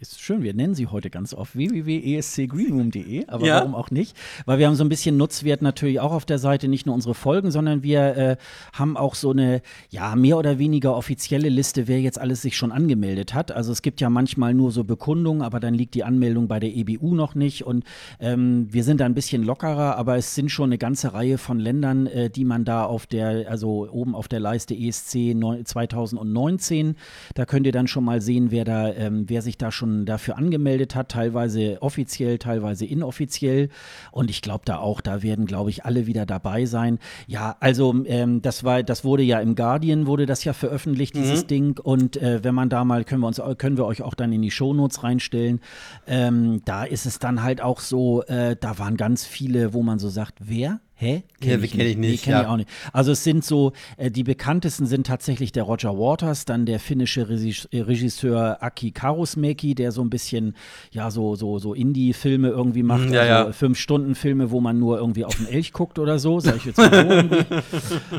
ist 0.00 0.20
schön, 0.20 0.42
wir 0.42 0.54
nennen 0.54 0.74
sie 0.74 0.86
heute 0.86 1.10
ganz 1.10 1.34
oft 1.34 1.56
www.escgreenroom.de, 1.56 3.26
aber 3.26 3.46
ja. 3.46 3.56
warum 3.56 3.74
auch 3.74 3.90
nicht? 3.90 4.16
Weil 4.46 4.58
wir 4.58 4.66
haben 4.66 4.76
so 4.76 4.84
ein 4.84 4.88
bisschen 4.88 5.16
Nutzwert 5.16 5.62
natürlich 5.62 6.00
auch 6.00 6.12
auf 6.12 6.24
der 6.24 6.38
Seite, 6.38 6.68
nicht 6.68 6.86
nur 6.86 6.94
unsere 6.94 7.14
Folgen, 7.14 7.50
sondern 7.50 7.82
wir 7.82 8.16
äh, 8.16 8.36
haben 8.72 8.96
auch 8.96 9.14
so 9.14 9.30
eine, 9.30 9.62
ja, 9.90 10.14
mehr 10.14 10.38
oder 10.38 10.58
weniger 10.58 10.96
offizielle 10.96 11.48
Liste, 11.48 11.88
wer 11.88 12.00
jetzt 12.00 12.18
alles 12.18 12.42
sich 12.42 12.56
schon 12.56 12.70
angemeldet 12.70 13.34
hat. 13.34 13.50
Also 13.50 13.72
es 13.72 13.82
gibt 13.82 14.00
ja 14.00 14.10
manchmal 14.10 14.54
nur 14.54 14.70
so 14.70 14.84
Bekundungen, 14.84 15.42
aber 15.42 15.58
dann 15.60 15.74
liegt 15.74 15.94
die 15.94 16.04
Anmeldung 16.04 16.46
bei 16.46 16.60
der 16.60 16.74
EBU 16.74 17.14
noch 17.14 17.34
nicht 17.34 17.64
und 17.64 17.84
ähm, 18.20 18.68
wir 18.70 18.84
sind 18.84 19.00
da 19.00 19.06
ein 19.06 19.14
bisschen 19.14 19.42
lockerer, 19.42 19.96
aber 19.96 20.16
es 20.16 20.34
sind 20.34 20.50
schon 20.50 20.66
eine 20.66 20.78
ganze 20.78 21.14
Reihe 21.14 21.38
von 21.38 21.58
Ländern, 21.58 22.06
äh, 22.06 22.30
die 22.30 22.44
man 22.44 22.64
da 22.64 22.84
auf 22.84 23.06
der, 23.06 23.50
also 23.50 23.88
oben 23.90 24.14
auf 24.14 24.28
der 24.28 24.40
Leiste 24.40 24.74
ESC 24.74 25.34
2019, 25.64 26.96
da 27.34 27.44
könnt 27.44 27.66
ihr 27.66 27.72
dann 27.72 27.88
schon 27.88 28.04
mal 28.04 28.20
sehen, 28.20 28.50
wer 28.50 28.64
da, 28.64 28.92
ähm, 28.92 29.24
wer 29.26 29.42
sich 29.42 29.47
da 29.56 29.72
schon 29.72 30.04
dafür 30.04 30.36
angemeldet 30.36 30.94
hat, 30.94 31.10
teilweise 31.10 31.78
offiziell, 31.80 32.38
teilweise 32.38 32.84
inoffiziell. 32.84 33.70
Und 34.10 34.30
ich 34.30 34.42
glaube 34.42 34.64
da 34.64 34.78
auch, 34.78 35.00
da 35.00 35.22
werden, 35.22 35.46
glaube 35.46 35.70
ich, 35.70 35.84
alle 35.84 36.06
wieder 36.06 36.26
dabei 36.26 36.66
sein. 36.66 36.98
Ja, 37.26 37.56
also 37.60 38.04
ähm, 38.04 38.42
das 38.42 38.64
war, 38.64 38.82
das 38.82 39.04
wurde 39.04 39.22
ja 39.22 39.40
im 39.40 39.54
Guardian, 39.54 40.06
wurde 40.06 40.26
das 40.26 40.44
ja 40.44 40.52
veröffentlicht, 40.52 41.14
dieses 41.14 41.44
mhm. 41.44 41.48
Ding. 41.48 41.78
Und 41.78 42.16
äh, 42.16 42.44
wenn 42.44 42.54
man 42.54 42.68
da 42.68 42.84
mal, 42.84 43.04
können 43.04 43.22
wir 43.22 43.28
uns, 43.28 43.40
können 43.58 43.76
wir 43.76 43.86
euch 43.86 44.02
auch 44.02 44.14
dann 44.14 44.32
in 44.32 44.42
die 44.42 44.50
Shownotes 44.50 45.02
reinstellen. 45.02 45.60
Ähm, 46.06 46.60
da 46.64 46.84
ist 46.84 47.06
es 47.06 47.18
dann 47.18 47.42
halt 47.42 47.62
auch 47.62 47.80
so, 47.80 48.22
äh, 48.24 48.56
da 48.60 48.78
waren 48.78 48.96
ganz 48.96 49.24
viele, 49.24 49.72
wo 49.72 49.82
man 49.82 49.98
so 49.98 50.08
sagt, 50.08 50.34
wer? 50.40 50.80
Hä? 51.00 51.22
Kenn 51.40 51.50
ja, 51.50 51.64
ich, 51.64 51.70
kenn 51.70 51.80
ich 51.80 51.96
nicht. 51.96 52.10
Nee, 52.10 52.16
kenn 52.16 52.32
ja. 52.32 52.42
ich 52.42 52.48
auch 52.48 52.56
nicht. 52.56 52.68
Also 52.92 53.12
es 53.12 53.22
sind 53.22 53.44
so, 53.44 53.70
äh, 53.98 54.10
die 54.10 54.24
bekanntesten 54.24 54.84
sind 54.84 55.06
tatsächlich 55.06 55.52
der 55.52 55.62
Roger 55.62 55.96
Waters, 55.96 56.44
dann 56.44 56.66
der 56.66 56.80
finnische 56.80 57.20
äh, 57.20 57.80
Regisseur 57.80 58.60
Aki 58.60 58.90
Karusmäki, 58.90 59.76
der 59.76 59.92
so 59.92 60.02
ein 60.02 60.10
bisschen, 60.10 60.56
ja, 60.90 61.12
so, 61.12 61.36
so, 61.36 61.60
so 61.60 61.72
Indie-Filme 61.72 62.48
irgendwie 62.48 62.82
macht, 62.82 63.10
mhm, 63.10 63.14
ja, 63.14 63.20
also 63.20 63.32
ja. 63.46 63.52
Fünf-Stunden-Filme, 63.52 64.50
wo 64.50 64.60
man 64.60 64.80
nur 64.80 64.98
irgendwie 64.98 65.24
auf 65.24 65.36
den 65.36 65.46
Elch 65.46 65.72
guckt 65.72 66.00
oder 66.00 66.18
so, 66.18 66.40
sag 66.40 66.56
ich 66.56 66.64
jetzt 66.64 66.78
mal 66.78 67.46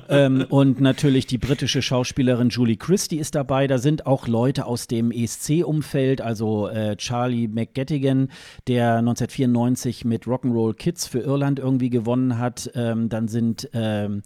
ähm, 0.07 0.45
Und 0.47 0.80
natürlich 0.80 1.27
die 1.27 1.38
britische 1.38 1.82
Schauspielerin 1.82 2.47
Julie 2.47 2.77
Christie 2.77 3.19
ist 3.19 3.36
dabei. 3.36 3.67
Da 3.67 3.77
sind 3.77 4.05
auch 4.05 4.25
Leute 4.30 4.65
aus 4.65 4.88
dem 4.88 5.11
ESC-Umfeld, 5.11 6.21
also 6.21 6.69
äh, 6.69 6.95
Charlie 6.95 7.49
McGettigan, 7.49 8.30
der 8.67 8.99
1994 8.99 10.05
mit 10.05 10.23
Rock'n'Roll 10.23 10.75
Kids 10.75 11.07
für 11.07 11.19
Irland 11.19 11.59
irgendwie 11.59 11.89
gewonnen 11.89 12.38
hat 12.38 12.68
ähm, 12.76 13.09
dann 13.09 13.28
sind 13.28 13.70
ähm, 13.74 14.22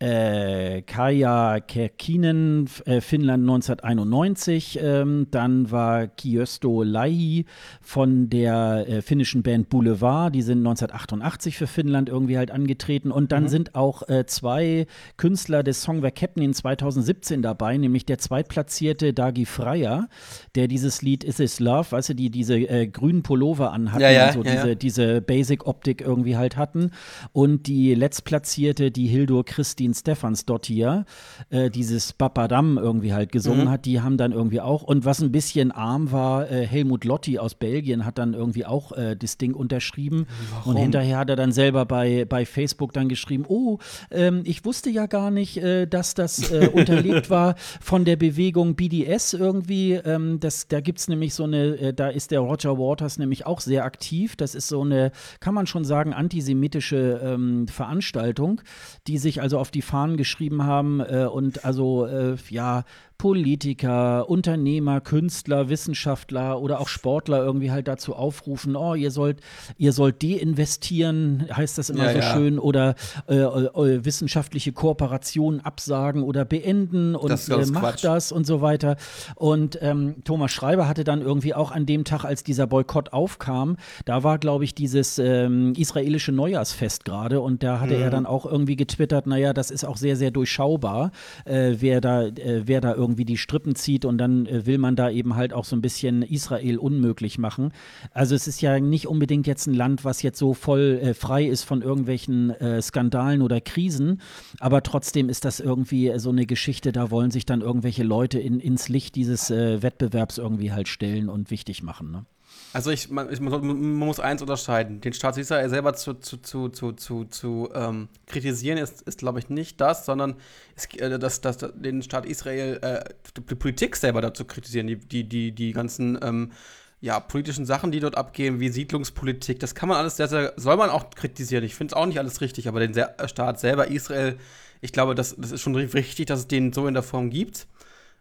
äh, 0.00 0.82
Kaja 0.82 1.58
Kerkinen, 1.58 2.70
äh, 2.84 3.00
Finnland 3.00 3.42
1991. 3.42 4.78
Ähm, 4.80 5.26
dann 5.30 5.70
war 5.72 6.06
Kiösto 6.06 6.84
Laihi 6.84 7.46
von 7.80 8.30
der 8.30 8.86
äh, 8.88 9.02
finnischen 9.02 9.42
Band 9.42 9.68
Boulevard. 9.68 10.34
Die 10.34 10.42
sind 10.42 10.58
1988 10.58 11.56
für 11.56 11.66
Finnland 11.66 12.08
irgendwie 12.08 12.38
halt 12.38 12.52
angetreten. 12.52 13.10
Und 13.10 13.32
dann 13.32 13.44
mhm. 13.44 13.48
sind 13.48 13.74
auch 13.74 14.08
äh, 14.08 14.24
zwei 14.26 14.86
Künstler 15.16 15.64
des 15.64 15.82
Songwerk 15.82 16.14
Captain 16.14 16.44
in 16.44 16.54
2017 16.54 17.42
dabei, 17.42 17.76
nämlich 17.76 18.06
der 18.06 18.18
zweitplatzierte 18.18 19.12
Dagi 19.12 19.46
Freier, 19.46 20.08
der 20.54 20.68
dieses 20.68 21.02
Lied 21.02 21.24
Is 21.24 21.40
Is 21.40 21.58
Love, 21.58 21.90
weißt 21.90 22.10
du, 22.10 22.14
die 22.14 22.30
diese 22.30 22.56
äh, 22.56 22.86
grünen 22.86 23.24
Pullover 23.24 23.72
anhatten, 23.72 24.02
ja, 24.02 24.10
ja, 24.10 24.26
also 24.26 24.44
ja, 24.44 24.52
diese, 24.52 24.76
diese 24.76 25.20
Basic-Optik 25.20 26.02
irgendwie 26.02 26.36
halt 26.36 26.56
hatten. 26.56 26.92
Und 27.32 27.66
die 27.66 27.94
letztplatzierte, 27.94 28.92
die 28.92 29.08
Hildur 29.08 29.44
Christine 29.44 29.87
Christine 29.88 29.94
Stefansdottir 29.94 31.04
äh, 31.50 31.70
dieses 31.70 32.12
Bapadam 32.12 32.78
irgendwie 32.78 33.12
halt 33.12 33.32
gesungen 33.32 33.66
mhm. 33.66 33.70
hat, 33.70 33.84
die 33.84 34.00
haben 34.00 34.16
dann 34.16 34.32
irgendwie 34.32 34.60
auch, 34.60 34.82
und 34.82 35.04
was 35.04 35.20
ein 35.20 35.32
bisschen 35.32 35.72
arm 35.72 36.12
war, 36.12 36.50
äh, 36.50 36.66
Helmut 36.66 37.04
Lotti 37.04 37.38
aus 37.38 37.54
Belgien 37.54 38.04
hat 38.04 38.18
dann 38.18 38.34
irgendwie 38.34 38.64
auch 38.64 38.92
äh, 38.92 39.16
das 39.16 39.38
Ding 39.38 39.54
unterschrieben. 39.54 40.26
Warum? 40.52 40.74
Und 40.74 40.80
hinterher 40.80 41.18
hat 41.18 41.30
er 41.30 41.36
dann 41.36 41.52
selber 41.52 41.86
bei, 41.86 42.24
bei 42.24 42.44
Facebook 42.44 42.92
dann 42.92 43.08
geschrieben, 43.08 43.44
oh, 43.48 43.78
ähm, 44.10 44.42
ich 44.44 44.64
wusste 44.64 44.90
ja 44.90 45.06
gar 45.06 45.30
nicht, 45.30 45.58
äh, 45.58 45.86
dass 45.86 46.14
das 46.14 46.50
äh, 46.50 46.68
unterlegt 46.72 47.30
war 47.30 47.54
von 47.80 48.04
der 48.04 48.16
Bewegung 48.16 48.74
BDS 48.74 49.34
irgendwie. 49.34 49.94
Ähm, 49.94 50.40
das, 50.40 50.68
da 50.68 50.80
gibt 50.80 50.98
es 50.98 51.08
nämlich 51.08 51.34
so 51.34 51.44
eine, 51.44 51.78
äh, 51.78 51.94
da 51.94 52.08
ist 52.08 52.30
der 52.30 52.40
Roger 52.40 52.78
Waters 52.78 53.18
nämlich 53.18 53.46
auch 53.46 53.60
sehr 53.60 53.84
aktiv. 53.84 54.36
Das 54.36 54.54
ist 54.54 54.68
so 54.68 54.82
eine, 54.82 55.12
kann 55.40 55.54
man 55.54 55.66
schon 55.66 55.84
sagen, 55.84 56.12
antisemitische 56.12 57.20
ähm, 57.22 57.68
Veranstaltung, 57.68 58.60
die 59.06 59.18
sich 59.18 59.40
also 59.40 59.58
auf 59.58 59.70
die 59.70 59.77
die 59.78 59.82
Fahnen 59.82 60.16
geschrieben 60.16 60.64
haben 60.64 60.98
äh, 60.98 61.28
und 61.30 61.64
also 61.64 62.04
äh, 62.06 62.34
ja 62.50 62.82
Politiker, 63.18 64.30
Unternehmer, 64.30 65.00
Künstler, 65.00 65.68
Wissenschaftler 65.68 66.60
oder 66.60 66.78
auch 66.78 66.86
Sportler 66.86 67.42
irgendwie 67.42 67.72
halt 67.72 67.88
dazu 67.88 68.14
aufrufen, 68.14 68.76
oh, 68.76 68.94
ihr 68.94 69.10
sollt, 69.10 69.40
ihr 69.76 69.92
sollt 69.92 70.22
deinvestieren, 70.22 71.48
heißt 71.52 71.78
das 71.78 71.90
immer 71.90 72.04
ja, 72.04 72.12
so 72.12 72.18
ja. 72.18 72.32
schön, 72.32 72.60
oder 72.60 72.94
äh, 73.26 73.34
äh, 73.34 74.04
wissenschaftliche 74.04 74.70
Kooperationen 74.70 75.60
absagen 75.64 76.22
oder 76.22 76.44
beenden 76.44 77.16
und 77.16 77.28
das 77.28 77.48
äh, 77.48 77.56
macht 77.66 77.82
Quatsch. 77.82 78.04
das 78.04 78.30
und 78.30 78.46
so 78.46 78.60
weiter. 78.60 78.96
Und 79.34 79.80
ähm, 79.82 80.22
Thomas 80.22 80.52
Schreiber 80.52 80.86
hatte 80.86 81.02
dann 81.02 81.20
irgendwie 81.20 81.54
auch 81.54 81.72
an 81.72 81.86
dem 81.86 82.04
Tag, 82.04 82.24
als 82.24 82.44
dieser 82.44 82.68
Boykott 82.68 83.12
aufkam, 83.12 83.78
da 84.04 84.22
war, 84.22 84.38
glaube 84.38 84.62
ich, 84.62 84.76
dieses 84.76 85.18
ähm, 85.18 85.72
israelische 85.76 86.30
Neujahrsfest 86.30 87.04
gerade 87.04 87.40
und 87.40 87.64
da 87.64 87.80
hatte 87.80 87.96
mhm. 87.96 88.02
er 88.02 88.10
dann 88.10 88.26
auch 88.26 88.46
irgendwie 88.46 88.76
getwittert, 88.76 89.26
naja, 89.26 89.52
das 89.52 89.72
ist 89.72 89.84
auch 89.84 89.96
sehr, 89.96 90.14
sehr 90.14 90.30
durchschaubar, 90.30 91.10
äh, 91.46 91.74
wer 91.78 92.00
da, 92.00 92.22
äh, 92.22 92.62
wer 92.64 92.80
da 92.80 92.94
irgendwie 92.94 93.07
irgendwie 93.08 93.24
die 93.24 93.38
Strippen 93.38 93.74
zieht 93.74 94.04
und 94.04 94.18
dann 94.18 94.46
äh, 94.46 94.66
will 94.66 94.78
man 94.78 94.96
da 94.96 95.10
eben 95.10 95.34
halt 95.34 95.52
auch 95.54 95.64
so 95.64 95.74
ein 95.74 95.80
bisschen 95.80 96.22
Israel 96.22 96.76
unmöglich 96.76 97.38
machen. 97.38 97.72
Also 98.12 98.34
es 98.34 98.46
ist 98.46 98.60
ja 98.60 98.78
nicht 98.78 99.06
unbedingt 99.06 99.46
jetzt 99.46 99.66
ein 99.66 99.74
Land, 99.74 100.04
was 100.04 100.22
jetzt 100.22 100.38
so 100.38 100.52
voll 100.52 101.00
äh, 101.02 101.14
frei 101.14 101.46
ist 101.46 101.64
von 101.64 101.80
irgendwelchen 101.80 102.50
äh, 102.50 102.82
Skandalen 102.82 103.40
oder 103.40 103.60
Krisen, 103.60 104.20
aber 104.60 104.82
trotzdem 104.82 105.28
ist 105.28 105.44
das 105.44 105.58
irgendwie 105.60 106.12
so 106.16 106.30
eine 106.30 106.44
Geschichte, 106.44 106.92
da 106.92 107.10
wollen 107.10 107.30
sich 107.30 107.46
dann 107.46 107.62
irgendwelche 107.62 108.02
Leute 108.02 108.38
in, 108.38 108.60
ins 108.60 108.88
Licht 108.88 109.14
dieses 109.14 109.50
äh, 109.50 109.82
Wettbewerbs 109.82 110.38
irgendwie 110.38 110.72
halt 110.72 110.88
stellen 110.88 111.28
und 111.28 111.50
wichtig 111.50 111.82
machen. 111.82 112.10
Ne? 112.10 112.26
Also 112.72 112.90
ich, 112.90 113.08
man, 113.08 113.32
ich, 113.32 113.40
man, 113.40 113.96
muss 113.96 114.20
eins 114.20 114.42
unterscheiden. 114.42 115.00
Den 115.00 115.12
Staat 115.12 115.38
Israel 115.38 115.68
selber 115.70 115.94
zu, 115.94 116.14
zu, 116.14 116.36
zu, 116.36 116.68
zu, 116.68 116.92
zu, 116.92 117.24
zu 117.24 117.70
ähm, 117.74 118.08
kritisieren 118.26 118.78
ist, 118.78 119.02
ist 119.02 119.18
glaube 119.18 119.38
ich, 119.38 119.48
nicht 119.48 119.80
das, 119.80 120.04
sondern 120.04 120.36
es, 120.76 120.86
äh, 120.96 121.18
das, 121.18 121.40
das, 121.40 121.58
den 121.74 122.02
Staat 122.02 122.26
Israel, 122.26 122.78
äh, 122.82 123.04
die 123.36 123.54
Politik 123.54 123.96
selber 123.96 124.20
dazu 124.20 124.44
kritisieren, 124.44 124.86
die, 124.86 124.96
die, 124.96 125.24
die, 125.24 125.52
die 125.52 125.72
ganzen 125.72 126.18
ähm, 126.22 126.52
ja, 127.00 127.20
politischen 127.20 127.64
Sachen, 127.64 127.92
die 127.92 128.00
dort 128.00 128.16
abgehen, 128.16 128.60
wie 128.60 128.68
Siedlungspolitik, 128.68 129.60
das 129.60 129.74
kann 129.74 129.88
man 129.88 129.98
alles 129.98 130.16
sehr, 130.16 130.28
sehr, 130.28 130.52
soll 130.56 130.76
man 130.76 130.90
auch 130.90 131.10
kritisieren. 131.10 131.64
Ich 131.64 131.74
finde 131.74 131.92
es 131.92 131.96
auch 131.96 132.06
nicht 132.06 132.18
alles 132.18 132.40
richtig, 132.40 132.68
aber 132.68 132.86
den 132.86 132.94
Staat 133.26 133.60
selber, 133.60 133.88
Israel, 133.88 134.36
ich 134.80 134.92
glaube, 134.92 135.14
das, 135.14 135.36
das 135.38 135.52
ist 135.52 135.60
schon 135.60 135.74
richtig, 135.74 136.26
dass 136.26 136.40
es 136.40 136.48
den 136.48 136.72
so 136.72 136.86
in 136.86 136.94
der 136.94 137.02
Form 137.02 137.30
gibt. 137.30 137.66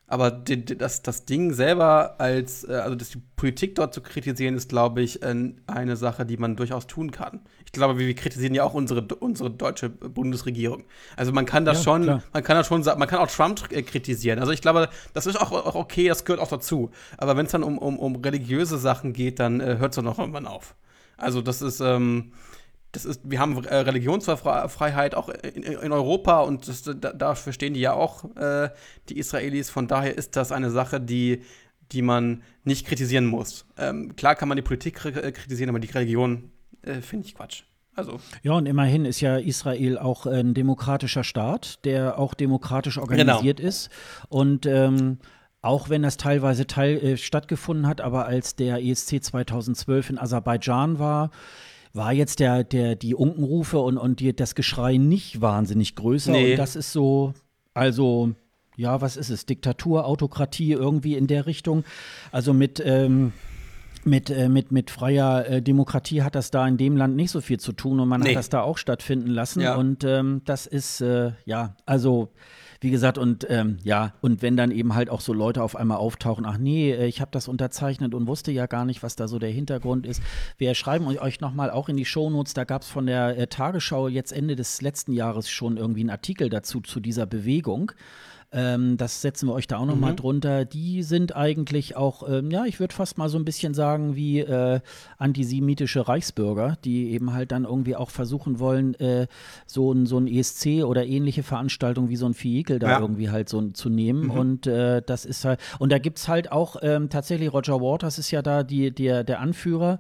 Aber 0.10 0.32
die, 0.32 0.64
die, 0.64 0.78
das, 0.78 1.02
das 1.02 1.26
Ding 1.26 1.52
selber 1.52 2.16
als, 2.18 2.64
äh, 2.64 2.76
also 2.76 2.96
das, 2.96 3.10
die 3.10 3.22
Politik 3.36 3.76
dort 3.76 3.94
zu 3.94 4.02
kritisieren, 4.02 4.56
ist, 4.56 4.70
glaube 4.70 5.02
ich, 5.02 5.22
eine 5.22 5.98
Sache, 5.98 6.26
die 6.26 6.38
man 6.38 6.56
durchaus 6.56 6.88
tun 6.88 7.12
kann. 7.12 7.42
Ich 7.66 7.74
glaube, 7.74 8.00
wir, 8.00 8.08
wir 8.08 8.16
kritisieren 8.16 8.56
ja 8.56 8.64
auch 8.64 8.74
unsere, 8.74 9.02
unsere 9.16 9.52
deutsche 9.52 9.90
Bundesregierung. 9.90 10.86
Also 11.18 11.34
man 11.34 11.46
kann 11.46 11.66
das 11.66 11.80
ja, 11.80 11.84
schon, 11.84 12.04
klar. 12.04 12.24
man 12.32 12.44
kann 12.44 12.56
das 12.56 12.68
schon 12.68 12.84
man 12.84 13.08
kann 13.08 13.20
auch 13.20 13.30
Trump 13.30 13.70
äh, 13.72 13.82
kritisieren. 13.84 14.40
Also 14.40 14.54
ich 14.54 14.62
glaube, 14.62 14.88
das 15.14 15.26
ist 15.26 15.36
auch, 15.36 15.52
auch 15.52 15.76
okay, 15.76 16.08
das 16.08 16.24
gehört 16.24 16.42
auch 16.42 16.48
dazu. 16.48 16.90
Aber 17.18 17.36
wenn 17.36 17.46
es 17.46 17.52
dann 17.52 17.64
um, 17.64 17.78
um, 17.78 18.00
um 18.00 18.16
religiöse 18.16 18.78
Sachen 18.78 19.12
geht, 19.12 19.40
dann 19.40 19.60
äh, 19.60 19.78
hört 19.78 19.92
es 19.92 19.98
dann 19.98 20.08
auch 20.08 20.20
irgendwann 20.20 20.48
auf. 20.48 20.76
Also 21.18 21.42
das 21.42 21.62
ist, 21.62 21.82
ähm, 21.82 22.32
das 22.98 23.06
ist, 23.06 23.22
wir 23.24 23.40
haben 23.40 23.64
äh, 23.66 23.76
Religionsfreiheit 23.76 25.14
auch 25.14 25.30
in, 25.30 25.62
in 25.62 25.92
Europa 25.92 26.42
und 26.42 26.68
das, 26.68 26.82
da, 26.82 27.14
dafür 27.14 27.54
stehen 27.54 27.76
die 27.76 27.80
ja 27.80 27.94
auch, 27.94 28.24
äh, 28.36 28.70
die 29.10 29.20
Israelis. 29.20 29.70
Von 29.70 29.88
daher 29.88 30.18
ist 30.18 30.36
das 30.36 30.52
eine 30.52 30.72
Sache, 30.72 31.00
die, 31.00 31.44
die 31.92 32.02
man 32.02 32.42
nicht 32.64 32.88
kritisieren 32.88 33.28
muss. 33.28 33.68
Ähm, 33.78 34.16
klar 34.16 34.34
kann 34.36 34.50
man 34.50 34.56
die 34.56 34.64
Politik 34.64 35.06
äh, 35.06 35.32
kritisieren, 35.32 35.70
aber 35.70 35.80
die 35.80 35.92
Religion 35.92 36.50
äh, 36.82 37.02
finde 37.02 37.28
ich 37.28 37.36
Quatsch. 37.36 37.64
Also. 37.94 38.20
Ja, 38.42 38.54
und 38.54 38.66
immerhin 38.66 39.06
ist 39.06 39.22
ja 39.22 39.38
Israel 39.38 40.00
auch 40.00 40.26
ein 40.26 40.56
demokratischer 40.56 41.24
Staat, 41.24 41.86
der 41.86 42.18
auch 42.18 42.34
demokratisch 42.34 42.98
organisiert 42.98 43.58
genau. 43.58 43.70
ist. 43.70 43.90
Und 44.30 44.66
ähm, 44.66 45.20
auch 45.62 45.90
wenn 45.90 46.02
das 46.02 46.18
teilweise 46.18 46.66
teil, 46.66 46.98
äh, 46.98 47.18
stattgefunden 47.18 47.86
hat, 47.86 48.02
aber 48.02 48.26
als 48.26 48.56
der 48.56 48.84
ESC 48.84 49.24
2012 49.24 50.12
in 50.12 50.18
Aserbaidschan 50.20 50.98
war, 50.98 51.30
war 51.98 52.14
jetzt 52.14 52.40
der, 52.40 52.64
der, 52.64 52.96
die 52.96 53.16
Unkenrufe 53.16 53.80
und, 53.80 53.98
und 53.98 54.20
die, 54.20 54.36
das 54.36 54.56
Geschrei 54.56 54.98
nicht 54.98 55.42
wahnsinnig 55.42 55.96
größer. 55.96 56.32
Nee. 56.32 56.52
Und 56.52 56.58
das 56.58 56.76
ist 56.76 56.94
so, 56.94 57.34
also, 57.74 58.32
ja, 58.78 59.02
was 59.02 59.18
ist 59.18 59.30
es? 59.30 59.46
Diktatur, 59.46 60.06
Autokratie, 60.06 60.72
irgendwie 60.72 61.16
in 61.16 61.28
der 61.28 61.46
Richtung. 61.46 61.84
Also 62.32 62.54
mit, 62.54 62.82
ähm, 62.86 63.34
mit, 64.06 64.30
äh, 64.30 64.48
mit, 64.48 64.72
mit 64.72 64.90
freier 64.90 65.48
äh, 65.48 65.62
Demokratie 65.62 66.22
hat 66.22 66.36
das 66.36 66.52
da 66.52 66.68
in 66.68 66.78
dem 66.78 66.96
Land 66.96 67.16
nicht 67.16 67.32
so 67.32 67.42
viel 67.42 67.60
zu 67.60 67.74
tun 67.74 68.00
und 68.00 68.08
man 68.08 68.22
nee. 68.22 68.30
hat 68.30 68.38
das 68.38 68.50
da 68.50 68.62
auch 68.62 68.78
stattfinden 68.78 69.28
lassen. 69.28 69.62
Ja. 69.62 69.76
Und 69.76 70.04
ähm, 70.04 70.42
das 70.46 70.66
ist, 70.66 71.02
äh, 71.02 71.32
ja, 71.46 71.76
also 71.86 72.30
wie 72.80 72.92
gesagt, 72.92 73.18
und 73.18 73.46
ähm, 73.50 73.78
ja, 73.84 74.14
und 74.22 74.42
wenn 74.42 74.58
dann 74.58 74.72
eben 74.72 74.96
halt 74.96 75.10
auch 75.10 75.22
so 75.22 75.34
Leute 75.34 75.64
auf 75.64 75.76
einmal 75.76 75.98
auftauchen, 75.98 76.46
ach 76.46 76.58
nee, 76.58 76.92
äh, 76.92 77.08
ich 77.08 77.22
habe 77.22 77.32
das 77.32 77.48
unterzeichnet 77.48 78.14
und 78.14 78.28
wusste 78.28 78.52
ja 78.52 78.66
gar 78.66 78.86
nicht, 78.86 79.04
was 79.04 79.16
da 79.16 79.28
so 79.28 79.40
der 79.40 79.50
Hintergrund 79.50 80.06
ist. 80.06 80.22
Wir 80.58 80.74
schreiben 80.76 81.08
euch 81.08 81.42
nochmal 81.42 81.70
auch 81.72 81.90
in 81.90 81.98
die 81.98 82.06
Shownotes, 82.06 82.54
da 82.54 82.64
gab 82.64 82.84
es 82.84 82.88
von 82.88 83.06
der 83.06 83.38
äh, 83.38 83.48
Tagesschau 83.48 84.08
jetzt 84.08 84.32
Ende 84.32 84.56
des 84.56 84.82
letzten 84.82 85.14
Jahres 85.14 85.50
schon 85.50 85.78
irgendwie 85.78 86.02
einen 86.02 86.10
Artikel 86.10 86.50
dazu, 86.50 86.82
zu 86.82 87.00
dieser 87.00 87.26
Bewegung. 87.26 87.92
Ähm, 88.54 88.96
das 88.96 89.22
setzen 89.22 89.50
wir 89.50 89.54
euch 89.54 89.68
da 89.68 89.78
auch 89.78 89.86
nochmal 89.86 90.14
mhm. 90.14 90.18
drunter. 90.18 90.66
Die 90.66 91.04
sind 91.04 91.36
eigentlich 91.36 91.98
auch, 91.98 92.28
ähm, 92.30 92.50
ja, 92.50 92.66
ich 92.66 92.80
würde 92.80 92.96
fast 92.96 93.18
mal 93.18 93.28
so 93.28 93.38
ein 93.38 93.44
bisschen 93.44 93.74
sagen, 93.74 94.16
wie 94.16 94.40
äh, 94.40 94.80
antisemitische 95.18 96.08
Reichsbürger, 96.08 96.78
die 96.86 97.12
eben 97.12 97.34
halt 97.34 97.52
dann 97.52 97.66
irgendwie 97.66 97.98
auch 97.98 98.10
versuchen 98.10 98.60
wollen, 98.60 98.94
äh, 98.96 99.28
so, 99.66 99.92
ein, 99.92 100.06
so 100.06 100.18
ein 100.18 100.28
ESC 100.28 100.86
oder 100.86 101.06
ähnliche 101.06 101.44
Veranstaltungen 101.44 102.08
wie 102.08 102.16
so 102.16 102.26
ein 102.26 102.36
Vehikel 102.36 102.80
da 102.80 102.92
ja. 102.92 103.00
irgendwie 103.00 103.30
halt 103.30 103.50
so 103.50 103.62
zu 103.72 103.90
nehmen. 103.90 104.26
Mhm. 104.26 104.32
Und 104.32 104.68
äh, 104.68 105.02
das 105.06 105.26
ist 105.26 105.44
halt, 105.44 105.60
und 105.80 105.92
da 105.92 106.00
gibt 106.00 106.18
es 106.18 106.30
halt 106.30 106.52
auch 106.52 106.78
ähm, 106.82 107.10
tatsächlich 107.10 107.52
Roger 107.52 107.82
Waters 107.82 108.18
ist 108.18 108.32
ja 108.32 108.42
da 108.42 108.64
die, 108.64 108.92
der, 108.92 109.26
der 109.26 109.42
Anführer. 109.42 110.00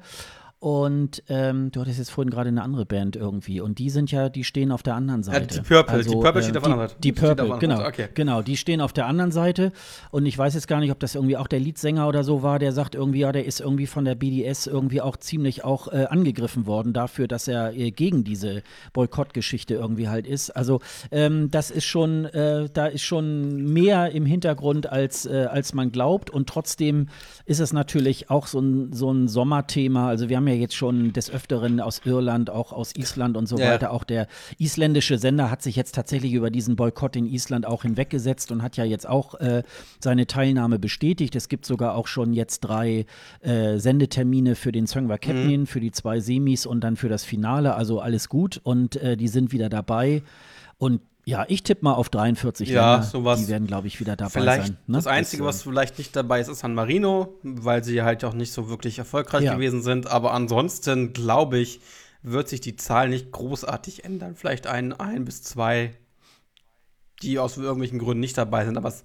Und 0.59 1.21
ähm, 1.29 1.69
du 1.71 1.81
hattest 1.81 1.99
jetzt 1.99 2.09
vorhin 2.09 2.31
gerade 2.31 2.47
eine 2.47 2.63
andere 2.63 2.87
Band 2.87 3.15
irgendwie. 3.15 3.61
Und 3.61 3.77
die 3.77 3.91
sind 3.91 4.11
ja, 4.11 4.27
die 4.27 4.43
stehen 4.43 4.71
auf 4.71 4.81
der 4.81 4.95
anderen 4.95 5.21
Seite. 5.21 5.55
Ja, 5.55 5.61
die 5.61 5.67
Purple, 5.67 5.93
also, 5.93 6.09
die 6.09 6.15
Purple 6.15 6.41
steht 6.41 6.55
äh, 6.55 6.57
auf 6.57 6.63
der 6.63 6.71
anderen 6.71 6.89
Seite. 6.89 7.01
Die 7.01 7.11
Purple, 7.11 7.57
genau. 7.59 7.85
Okay. 7.85 8.07
Genau, 8.15 8.41
die 8.41 8.57
stehen 8.57 8.81
auf 8.81 8.91
der 8.91 9.05
anderen 9.05 9.31
Seite. 9.31 9.71
Und 10.09 10.25
ich 10.25 10.35
weiß 10.35 10.55
jetzt 10.55 10.67
gar 10.67 10.79
nicht, 10.79 10.91
ob 10.91 10.99
das 10.99 11.13
irgendwie 11.13 11.37
auch 11.37 11.45
der 11.45 11.59
Leadsänger 11.59 12.07
oder 12.07 12.23
so 12.23 12.41
war, 12.41 12.57
der 12.57 12.71
sagt 12.71 12.95
irgendwie, 12.95 13.19
ja, 13.19 13.31
der 13.31 13.45
ist 13.45 13.59
irgendwie 13.59 13.85
von 13.85 14.03
der 14.03 14.15
BDS 14.15 14.65
irgendwie 14.65 14.99
auch 14.99 15.17
ziemlich 15.17 15.63
auch 15.63 15.89
äh, 15.89 16.05
angegriffen 16.09 16.65
worden 16.65 16.91
dafür, 16.91 17.27
dass 17.27 17.47
er 17.47 17.75
äh, 17.75 17.91
gegen 17.91 18.23
diese 18.23 18.63
Boykottgeschichte 18.93 19.75
irgendwie 19.75 20.09
halt 20.09 20.25
ist. 20.25 20.49
Also 20.49 20.79
ähm, 21.11 21.51
das 21.51 21.69
ist 21.69 21.85
schon, 21.85 22.25
äh, 22.25 22.67
da 22.73 22.87
ist 22.87 23.03
schon 23.03 23.73
mehr 23.73 24.11
im 24.11 24.25
Hintergrund, 24.25 24.91
als, 24.91 25.27
äh, 25.27 25.45
als 25.51 25.75
man 25.75 25.91
glaubt. 25.91 26.31
Und 26.31 26.49
trotzdem 26.49 27.09
ist 27.45 27.59
es 27.59 27.73
natürlich 27.73 28.31
auch 28.31 28.47
so 28.47 28.59
ein, 28.59 28.91
so 28.91 29.11
ein 29.11 29.27
Sommerthema. 29.27 30.07
Also 30.07 30.29
wir 30.29 30.37
haben 30.37 30.46
ja 30.47 30.55
jetzt 30.55 30.75
schon 30.75 31.13
des 31.13 31.29
Öfteren 31.29 31.79
aus 31.79 32.01
Irland, 32.05 32.49
auch 32.49 32.71
aus 32.71 32.95
Island 32.95 33.37
und 33.37 33.47
so 33.47 33.57
ja. 33.57 33.71
weiter. 33.71 33.91
Auch 33.91 34.03
der 34.03 34.27
isländische 34.57 35.17
Sender 35.17 35.51
hat 35.51 35.61
sich 35.61 35.75
jetzt 35.75 35.95
tatsächlich 35.95 36.33
über 36.33 36.49
diesen 36.49 36.75
Boykott 36.75 37.15
in 37.15 37.25
Island 37.25 37.65
auch 37.65 37.83
hinweggesetzt 37.83 38.51
und 38.51 38.61
hat 38.61 38.77
ja 38.77 38.83
jetzt 38.83 39.07
auch 39.07 39.35
äh, 39.35 39.63
seine 39.99 40.27
Teilnahme 40.27 40.79
bestätigt. 40.79 41.35
Es 41.35 41.49
gibt 41.49 41.65
sogar 41.65 41.95
auch 41.95 42.07
schon 42.07 42.33
jetzt 42.33 42.61
drei 42.61 43.05
äh, 43.41 43.77
Sendetermine 43.77 44.55
für 44.55 44.71
den 44.71 44.87
Söngwa 44.87 45.17
Kepnin, 45.17 45.61
mhm. 45.61 45.67
für 45.67 45.79
die 45.79 45.91
zwei 45.91 46.19
Semis 46.19 46.65
und 46.65 46.81
dann 46.81 46.95
für 46.95 47.09
das 47.09 47.23
Finale. 47.23 47.75
Also 47.75 47.99
alles 47.99 48.29
gut 48.29 48.59
und 48.63 48.95
äh, 48.97 49.17
die 49.17 49.27
sind 49.27 49.51
wieder 49.51 49.69
dabei. 49.69 50.23
Und 50.77 51.01
ja, 51.27 51.43
ich 51.49 51.61
tippe 51.61 51.83
mal 51.83 51.93
auf 51.93 52.07
43 52.07 52.69
ja, 52.69 52.93
Länder. 52.93 53.05
Sowas. 53.05 53.41
Die 53.41 53.49
werden, 53.49 53.67
glaube 53.67 53.87
ich, 53.87 53.99
wieder 53.99 54.15
dabei 54.15 54.29
vielleicht 54.29 54.67
sein. 54.67 54.77
Ne? 54.87 54.97
Das 54.97 55.07
Einzige, 55.07 55.43
was 55.43 55.61
vielleicht 55.61 55.97
nicht 55.97 56.15
dabei 56.15 56.39
ist, 56.39 56.47
ist 56.47 56.59
San 56.59 56.73
Marino, 56.73 57.37
weil 57.43 57.83
sie 57.83 58.01
halt 58.01 58.23
auch 58.23 58.33
nicht 58.33 58.53
so 58.53 58.69
wirklich 58.69 58.97
erfolgreich 58.97 59.43
ja. 59.43 59.53
gewesen 59.53 59.83
sind. 59.83 60.07
Aber 60.07 60.31
ansonsten, 60.31 61.11
glaube 61.11 61.57
ich, 61.57 61.81
wird 62.21 62.47
sich 62.47 62.61
die 62.61 62.77
Zahl 62.77 63.09
nicht 63.09 63.33
großartig 63.33 64.05
ändern. 64.05 64.37
Vielleicht 64.37 64.67
ein, 64.67 64.93
ein 64.93 65.25
bis 65.25 65.43
zwei, 65.43 65.97
die 67.21 67.39
aus 67.39 67.57
irgendwelchen 67.57 67.99
Gründen 67.99 68.21
nicht 68.21 68.37
dabei 68.37 68.63
sind. 68.63 68.77
Aber 68.77 68.87
es, 68.87 69.03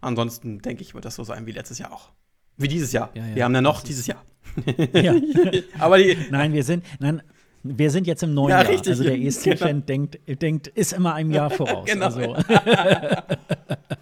ansonsten, 0.00 0.58
denke 0.58 0.82
ich, 0.82 0.94
wird 0.94 1.04
das 1.04 1.14
so 1.14 1.22
sein 1.22 1.46
wie 1.46 1.52
letztes 1.52 1.78
Jahr 1.78 1.92
auch. 1.92 2.10
Wie 2.56 2.66
dieses 2.66 2.90
Jahr. 2.90 3.10
Ja, 3.14 3.28
ja, 3.28 3.34
wir 3.36 3.44
haben 3.44 3.54
ja 3.54 3.62
noch 3.62 3.80
dieses 3.80 4.08
Jahr. 4.08 4.24
Ja. 4.92 5.14
aber 5.78 5.98
die, 5.98 6.16
Nein, 6.30 6.52
wir 6.52 6.64
sind, 6.64 6.84
nein, 6.98 7.22
wir 7.66 7.90
sind 7.90 8.06
jetzt 8.06 8.22
im 8.22 8.34
neuen 8.34 8.50
ja, 8.50 8.60
Jahr. 8.60 8.70
Richtig, 8.70 8.90
also 8.90 9.04
der 9.04 9.18
ESC-Fan 9.18 9.68
genau. 9.68 9.86
denkt, 9.86 10.18
denkt, 10.42 10.68
ist 10.68 10.92
immer 10.92 11.14
einem 11.14 11.30
Jahr 11.30 11.48
voraus. 11.50 11.86
genau. 11.86 12.04
Also. 12.06 12.36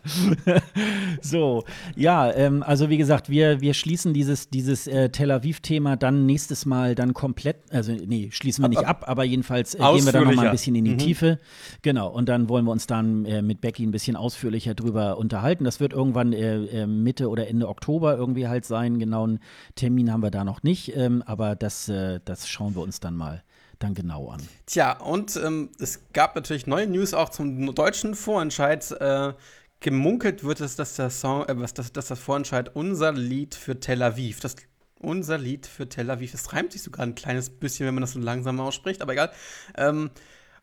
so, 1.22 1.64
ja, 1.94 2.32
ähm, 2.32 2.64
also 2.64 2.90
wie 2.90 2.96
gesagt, 2.98 3.30
wir, 3.30 3.60
wir 3.60 3.72
schließen 3.74 4.12
dieses, 4.12 4.50
dieses 4.50 4.88
äh, 4.88 5.10
Tel 5.10 5.30
Aviv-Thema 5.30 5.96
dann 5.96 6.26
nächstes 6.26 6.66
Mal 6.66 6.96
dann 6.96 7.14
komplett, 7.14 7.58
also 7.70 7.92
nee, 7.92 8.30
schließen 8.32 8.64
wir 8.64 8.68
nicht 8.68 8.84
ab, 8.84 9.04
aber 9.06 9.22
jedenfalls 9.22 9.74
äh, 9.74 9.78
gehen 9.78 10.04
wir 10.04 10.12
dann 10.12 10.24
noch 10.24 10.34
mal 10.34 10.46
ein 10.46 10.52
bisschen 10.52 10.74
in 10.74 10.84
die 10.84 10.92
mhm. 10.92 10.98
Tiefe. 10.98 11.38
Genau, 11.82 12.08
und 12.08 12.28
dann 12.28 12.48
wollen 12.48 12.64
wir 12.64 12.72
uns 12.72 12.88
dann 12.88 13.24
äh, 13.26 13.42
mit 13.42 13.60
Becky 13.60 13.86
ein 13.86 13.92
bisschen 13.92 14.16
ausführlicher 14.16 14.74
drüber 14.74 15.18
unterhalten. 15.18 15.62
Das 15.62 15.78
wird 15.78 15.92
irgendwann 15.92 16.32
äh, 16.32 16.64
äh, 16.64 16.86
Mitte 16.88 17.28
oder 17.28 17.46
Ende 17.46 17.68
Oktober 17.68 18.16
irgendwie 18.16 18.48
halt 18.48 18.64
sein. 18.64 18.98
Genauen 18.98 19.38
Termin 19.76 20.12
haben 20.12 20.24
wir 20.24 20.32
da 20.32 20.42
noch 20.42 20.64
nicht, 20.64 20.96
ähm, 20.96 21.22
aber 21.26 21.54
das, 21.54 21.88
äh, 21.88 22.18
das 22.24 22.48
schauen 22.48 22.74
wir 22.74 22.82
uns 22.82 22.98
dann 22.98 23.14
mal 23.14 23.44
dann 23.82 23.94
genau 23.94 24.30
an. 24.30 24.40
Tja, 24.66 24.98
und 24.98 25.36
ähm, 25.36 25.70
es 25.78 26.00
gab 26.12 26.34
natürlich 26.34 26.66
neue 26.66 26.86
News 26.86 27.14
auch 27.14 27.30
zum 27.30 27.74
deutschen 27.74 28.14
Vorentscheid. 28.14 28.90
Äh, 28.92 29.34
gemunkelt 29.80 30.44
wird 30.44 30.60
es, 30.60 30.76
dass, 30.76 30.96
der 30.96 31.10
Song, 31.10 31.44
äh, 31.46 31.54
dass, 31.54 31.92
dass 31.92 32.06
das 32.06 32.18
Vorentscheid 32.18 32.74
unser 32.74 33.12
Lied 33.12 33.54
für 33.54 33.78
Tel 33.78 34.02
Aviv, 34.02 34.40
das 34.40 34.56
unser 34.98 35.36
Lied 35.36 35.66
für 35.66 35.88
Tel 35.88 36.10
Aviv, 36.10 36.32
das 36.32 36.52
reimt 36.52 36.72
sich 36.72 36.82
sogar 36.82 37.04
ein 37.04 37.14
kleines 37.14 37.50
bisschen, 37.50 37.86
wenn 37.86 37.94
man 37.94 38.02
das 38.02 38.12
so 38.12 38.20
langsam 38.20 38.60
ausspricht, 38.60 39.02
aber 39.02 39.12
egal. 39.12 39.32
Ähm, 39.76 40.10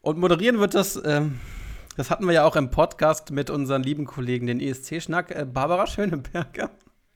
und 0.01 0.17
moderieren 0.17 0.59
wird 0.59 0.73
das, 0.73 0.99
ähm, 1.03 1.39
das 1.97 2.09
hatten 2.09 2.25
wir 2.25 2.33
ja 2.33 2.45
auch 2.45 2.55
im 2.55 2.71
Podcast 2.71 3.31
mit 3.31 3.49
unseren 3.49 3.83
lieben 3.83 4.05
Kollegen, 4.05 4.47
den 4.47 4.61
ESC-Schnack, 4.61 5.31
äh, 5.31 5.45
Barbara 5.45 5.85
Schöneberger. 5.85 6.71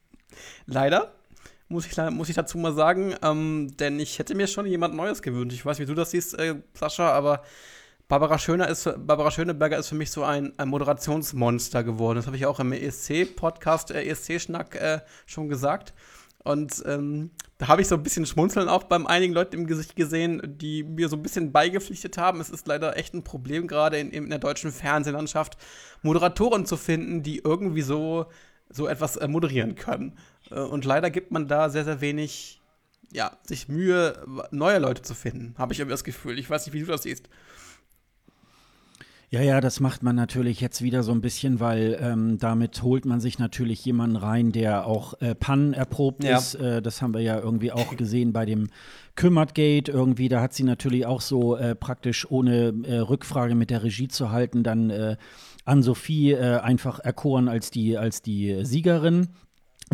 Leider 0.65 1.13
muss 1.73 1.85
ich, 1.85 1.97
muss 2.11 2.29
ich 2.29 2.35
dazu 2.35 2.57
mal 2.57 2.73
sagen. 2.73 3.15
Ähm, 3.21 3.75
denn 3.77 3.99
ich 3.99 4.19
hätte 4.19 4.35
mir 4.35 4.47
schon 4.47 4.65
jemand 4.65 4.95
Neues 4.95 5.21
gewünscht. 5.21 5.55
Ich 5.55 5.65
weiß, 5.65 5.79
wie 5.79 5.85
du 5.85 5.93
das 5.93 6.11
siehst, 6.11 6.37
äh, 6.39 6.55
Sascha, 6.73 7.11
aber 7.11 7.43
Barbara, 8.07 8.37
Schöner 8.37 8.67
ist, 8.67 8.83
Barbara 8.83 9.31
Schöneberger 9.31 9.77
ist 9.77 9.87
für 9.87 9.95
mich 9.95 10.11
so 10.11 10.23
ein, 10.23 10.53
ein 10.57 10.67
Moderationsmonster 10.69 11.83
geworden. 11.83 12.17
Das 12.17 12.27
habe 12.27 12.37
ich 12.37 12.45
auch 12.45 12.59
im 12.59 12.71
ESC-Podcast, 12.71 13.91
äh, 13.91 14.03
ESC-Schnack 14.03 14.75
äh, 14.75 14.99
schon 15.25 15.49
gesagt. 15.49 15.93
Und 16.43 16.83
ähm, 16.85 17.31
da 17.57 17.69
habe 17.69 17.81
ich 17.81 17.87
so 17.87 17.95
ein 17.95 18.03
bisschen 18.03 18.25
Schmunzeln 18.25 18.67
auch 18.67 18.83
beim 18.83 19.07
einigen 19.07 19.33
Leuten 19.33 19.55
im 19.55 19.67
Gesicht 19.67 19.95
gesehen, 19.95 20.41
die 20.43 20.83
mir 20.83 21.07
so 21.07 21.15
ein 21.15 21.21
bisschen 21.21 21.53
beigepflichtet 21.53 22.17
haben. 22.17 22.41
Es 22.41 22.49
ist 22.49 22.67
leider 22.67 22.97
echt 22.97 23.13
ein 23.13 23.23
Problem, 23.23 23.67
gerade 23.67 23.97
in, 23.97 24.11
in 24.11 24.29
der 24.29 24.39
deutschen 24.39 24.71
Fernsehlandschaft, 24.71 25.57
Moderatoren 26.01 26.65
zu 26.65 26.75
finden, 26.75 27.23
die 27.23 27.39
irgendwie 27.39 27.81
so, 27.81 28.25
so 28.69 28.87
etwas 28.87 29.15
äh, 29.15 29.27
moderieren 29.29 29.75
können. 29.75 30.17
Äh, 30.51 30.59
und 30.59 30.85
leider 30.85 31.09
gibt 31.09 31.31
man 31.31 31.47
da 31.47 31.69
sehr, 31.69 31.85
sehr 31.85 32.01
wenig, 32.01 32.61
ja, 33.11 33.37
sich 33.43 33.67
Mühe, 33.67 34.25
neue 34.51 34.79
Leute 34.79 35.01
zu 35.01 35.13
finden, 35.13 35.55
habe 35.57 35.73
ich 35.73 35.79
irgendwie 35.79 35.93
das 35.93 36.03
Gefühl. 36.03 36.39
Ich 36.39 36.49
weiß 36.49 36.65
nicht, 36.65 36.73
wie 36.73 36.81
du 36.81 36.87
das 36.87 37.03
siehst. 37.03 37.29
Ja, 39.33 39.41
ja, 39.41 39.61
das 39.61 39.79
macht 39.79 40.03
man 40.03 40.15
natürlich 40.15 40.61
jetzt 40.61 40.83
wieder 40.83 41.01
so 41.01 41.11
ein 41.11 41.21
bisschen, 41.21 41.59
weil 41.59 41.97
ähm, 41.99 42.37
damit 42.37 42.83
holt 42.83 43.03
man 43.05 43.19
sich 43.19 43.39
natürlich 43.39 43.83
jemanden 43.83 44.15
rein, 44.15 44.51
der 44.51 44.85
auch 44.85 45.19
äh, 45.21 45.33
Pannen 45.33 45.73
erprobt 45.73 46.23
ja. 46.23 46.37
ist. 46.37 46.53
Äh, 46.53 46.83
das 46.83 47.01
haben 47.01 47.15
wir 47.15 47.21
ja 47.21 47.39
irgendwie 47.39 47.71
auch 47.71 47.97
gesehen 47.97 48.31
bei 48.31 48.45
dem 48.45 48.69
Kümmertgate. 49.15 49.91
Irgendwie, 49.91 50.29
da 50.29 50.39
hat 50.39 50.53
sie 50.53 50.63
natürlich 50.63 51.07
auch 51.07 51.19
so 51.19 51.55
äh, 51.55 51.73
praktisch 51.73 52.29
ohne 52.29 52.75
äh, 52.83 52.97
Rückfrage 52.97 53.55
mit 53.55 53.71
der 53.71 53.81
Regie 53.81 54.07
zu 54.07 54.29
halten, 54.29 54.61
dann 54.61 54.91
äh, 54.91 55.17
an 55.65 55.81
Sophie 55.81 56.35
einfach 56.35 56.99
erkoren 56.99 57.47
als 57.47 57.71
die, 57.71 57.97
als 57.97 58.21
die 58.21 58.63
Siegerin. 58.65 59.29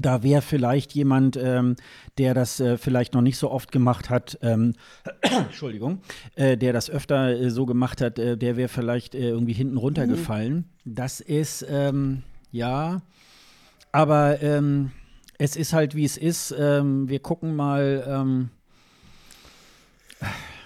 Da 0.01 0.23
wäre 0.23 0.41
vielleicht 0.41 0.93
jemand, 0.93 1.37
ähm, 1.37 1.75
der 2.17 2.33
das 2.33 2.59
äh, 2.59 2.77
vielleicht 2.77 3.13
noch 3.13 3.21
nicht 3.21 3.37
so 3.37 3.51
oft 3.51 3.71
gemacht 3.71 4.09
hat, 4.09 4.37
ähm, 4.41 4.73
Entschuldigung, 5.21 6.01
äh, 6.35 6.57
der 6.57 6.73
das 6.73 6.89
öfter 6.89 7.29
äh, 7.29 7.49
so 7.49 7.65
gemacht 7.65 8.01
hat, 8.01 8.19
äh, 8.19 8.37
der 8.37 8.57
wäre 8.57 8.69
vielleicht 8.69 9.15
äh, 9.15 9.29
irgendwie 9.29 9.53
hinten 9.53 9.77
runtergefallen. 9.77 10.65
Mhm. 10.83 10.95
Das 10.95 11.19
ist, 11.19 11.65
ähm, 11.69 12.23
ja, 12.51 13.01
aber 13.91 14.41
ähm, 14.41 14.91
es 15.37 15.55
ist 15.55 15.73
halt, 15.73 15.95
wie 15.95 16.05
es 16.05 16.17
ist. 16.17 16.53
Ähm, 16.57 17.09
wir 17.09 17.19
gucken 17.19 17.55
mal. 17.55 18.03
Ähm, 18.07 18.49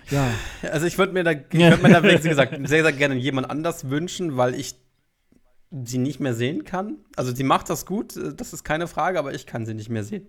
ja. 0.09 0.27
Also 0.71 0.87
ich 0.87 0.97
würde 0.97 1.13
mir 1.13 1.23
da, 1.23 1.31
ich 1.31 1.41
würd 1.51 1.81
mir 1.81 1.89
da, 1.89 2.03
wie 2.03 2.29
gesagt, 2.29 2.55
sehr, 2.67 2.83
sehr 2.83 2.91
gerne 2.91 3.15
jemand 3.15 3.49
anders 3.49 3.89
wünschen, 3.89 4.35
weil 4.35 4.55
ich 4.55 4.75
sie 5.85 5.97
nicht 5.97 6.19
mehr 6.19 6.33
sehen 6.33 6.63
kann. 6.65 6.97
Also 7.15 7.33
sie 7.33 7.43
macht 7.43 7.69
das 7.69 7.85
gut, 7.85 8.15
äh, 8.15 8.33
das 8.33 8.53
ist 8.53 8.63
keine 8.63 8.87
Frage, 8.87 9.19
aber 9.19 9.33
ich 9.33 9.45
kann 9.45 9.65
sie 9.65 9.73
nicht 9.73 9.89
mehr 9.89 10.03
sehen. 10.03 10.27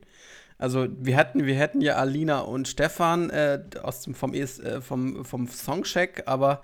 Also 0.57 0.86
wir 0.99 1.16
hätten, 1.16 1.45
wir 1.47 1.57
hätten 1.57 1.80
ja 1.80 1.97
Alina 1.97 2.40
und 2.40 2.68
Stefan 2.68 3.30
äh, 3.30 3.62
aus 3.82 4.03
dem, 4.03 4.14
vom, 4.14 4.32
ES, 4.32 4.61
äh, 4.61 4.80
vom, 4.80 5.24
vom 5.24 5.49
Songcheck, 5.49 6.22
aber 6.26 6.62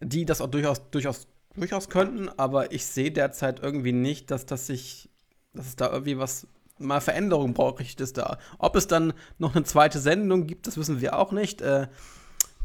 die 0.00 0.24
das 0.24 0.40
auch 0.40 0.48
durchaus, 0.48 0.90
durchaus, 0.90 1.26
durchaus 1.56 1.88
könnten, 1.88 2.28
aber 2.28 2.72
ich 2.72 2.86
sehe 2.86 3.10
derzeit 3.10 3.60
irgendwie 3.60 3.92
nicht, 3.92 4.30
dass 4.30 4.46
das 4.46 4.68
sich, 4.68 5.10
dass 5.54 5.66
es 5.66 5.76
da 5.76 5.90
irgendwie 5.90 6.18
was 6.18 6.46
mal 6.78 7.00
Veränderung 7.00 7.54
braucht, 7.54 8.00
es 8.00 8.12
da. 8.12 8.38
Ob 8.58 8.76
es 8.76 8.86
dann 8.86 9.12
noch 9.38 9.54
eine 9.54 9.64
zweite 9.64 9.98
Sendung 9.98 10.46
gibt, 10.46 10.66
das 10.66 10.76
wissen 10.76 11.00
wir 11.00 11.18
auch 11.18 11.32
nicht. 11.32 11.60
Äh, 11.60 11.88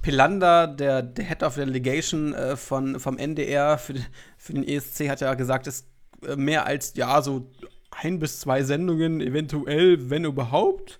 Pelander, 0.01 0.67
der, 0.67 1.01
der 1.01 1.25
Head 1.25 1.43
of 1.43 1.55
Delegation 1.55 2.33
äh, 2.33 2.55
von, 2.55 2.99
vom 2.99 3.17
NDR 3.17 3.77
für, 3.77 3.95
für 4.37 4.53
den 4.53 4.67
ESC, 4.67 5.09
hat 5.09 5.21
ja 5.21 5.33
gesagt, 5.33 5.67
es 5.67 5.87
äh, 6.25 6.35
mehr 6.35 6.65
als 6.65 6.93
ja 6.95 7.21
so 7.21 7.51
ein 7.91 8.19
bis 8.19 8.39
zwei 8.39 8.63
Sendungen, 8.63 9.21
eventuell, 9.21 10.09
wenn 10.09 10.25
überhaupt. 10.25 10.99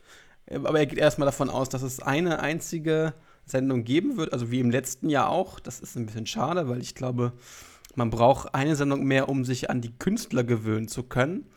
Aber 0.50 0.80
er 0.80 0.86
geht 0.86 1.00
erstmal 1.00 1.26
davon 1.26 1.50
aus, 1.50 1.70
dass 1.70 1.82
es 1.82 2.02
eine 2.02 2.40
einzige 2.40 3.14
Sendung 3.46 3.84
geben 3.84 4.18
wird, 4.18 4.34
also 4.34 4.52
wie 4.52 4.60
im 4.60 4.72
letzten 4.72 5.10
Jahr 5.10 5.30
auch. 5.30 5.60
Das 5.60 5.80
ist 5.80 5.96
ein 5.96 6.06
bisschen 6.06 6.26
schade, 6.26 6.70
weil 6.70 6.82
ich 6.82 6.96
glaube, 6.96 7.34
man 7.96 8.10
braucht 8.10 8.54
eine 8.54 8.76
Sendung 8.76 9.04
mehr, 9.06 9.30
um 9.30 9.44
sich 9.44 9.70
an 9.70 9.82
die 9.82 9.98
Künstler 9.98 10.44
gewöhnen 10.44 10.88
zu 10.88 11.04
können. 11.04 11.50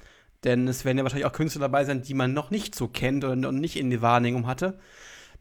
Denn 0.44 0.66
es 0.68 0.84
werden 0.84 0.96
ja 0.96 1.04
wahrscheinlich 1.04 1.26
auch 1.26 1.32
Künstler 1.32 1.60
dabei 1.60 1.84
sein, 1.84 2.02
die 2.02 2.14
man 2.14 2.32
noch 2.32 2.50
nicht 2.50 2.74
so 2.74 2.88
kennt 2.88 3.24
oder 3.24 3.36
noch 3.36 3.52
nicht 3.52 3.76
in 3.76 3.90
die 3.90 4.00
Wahrnehmung 4.00 4.46
hatte. 4.46 4.78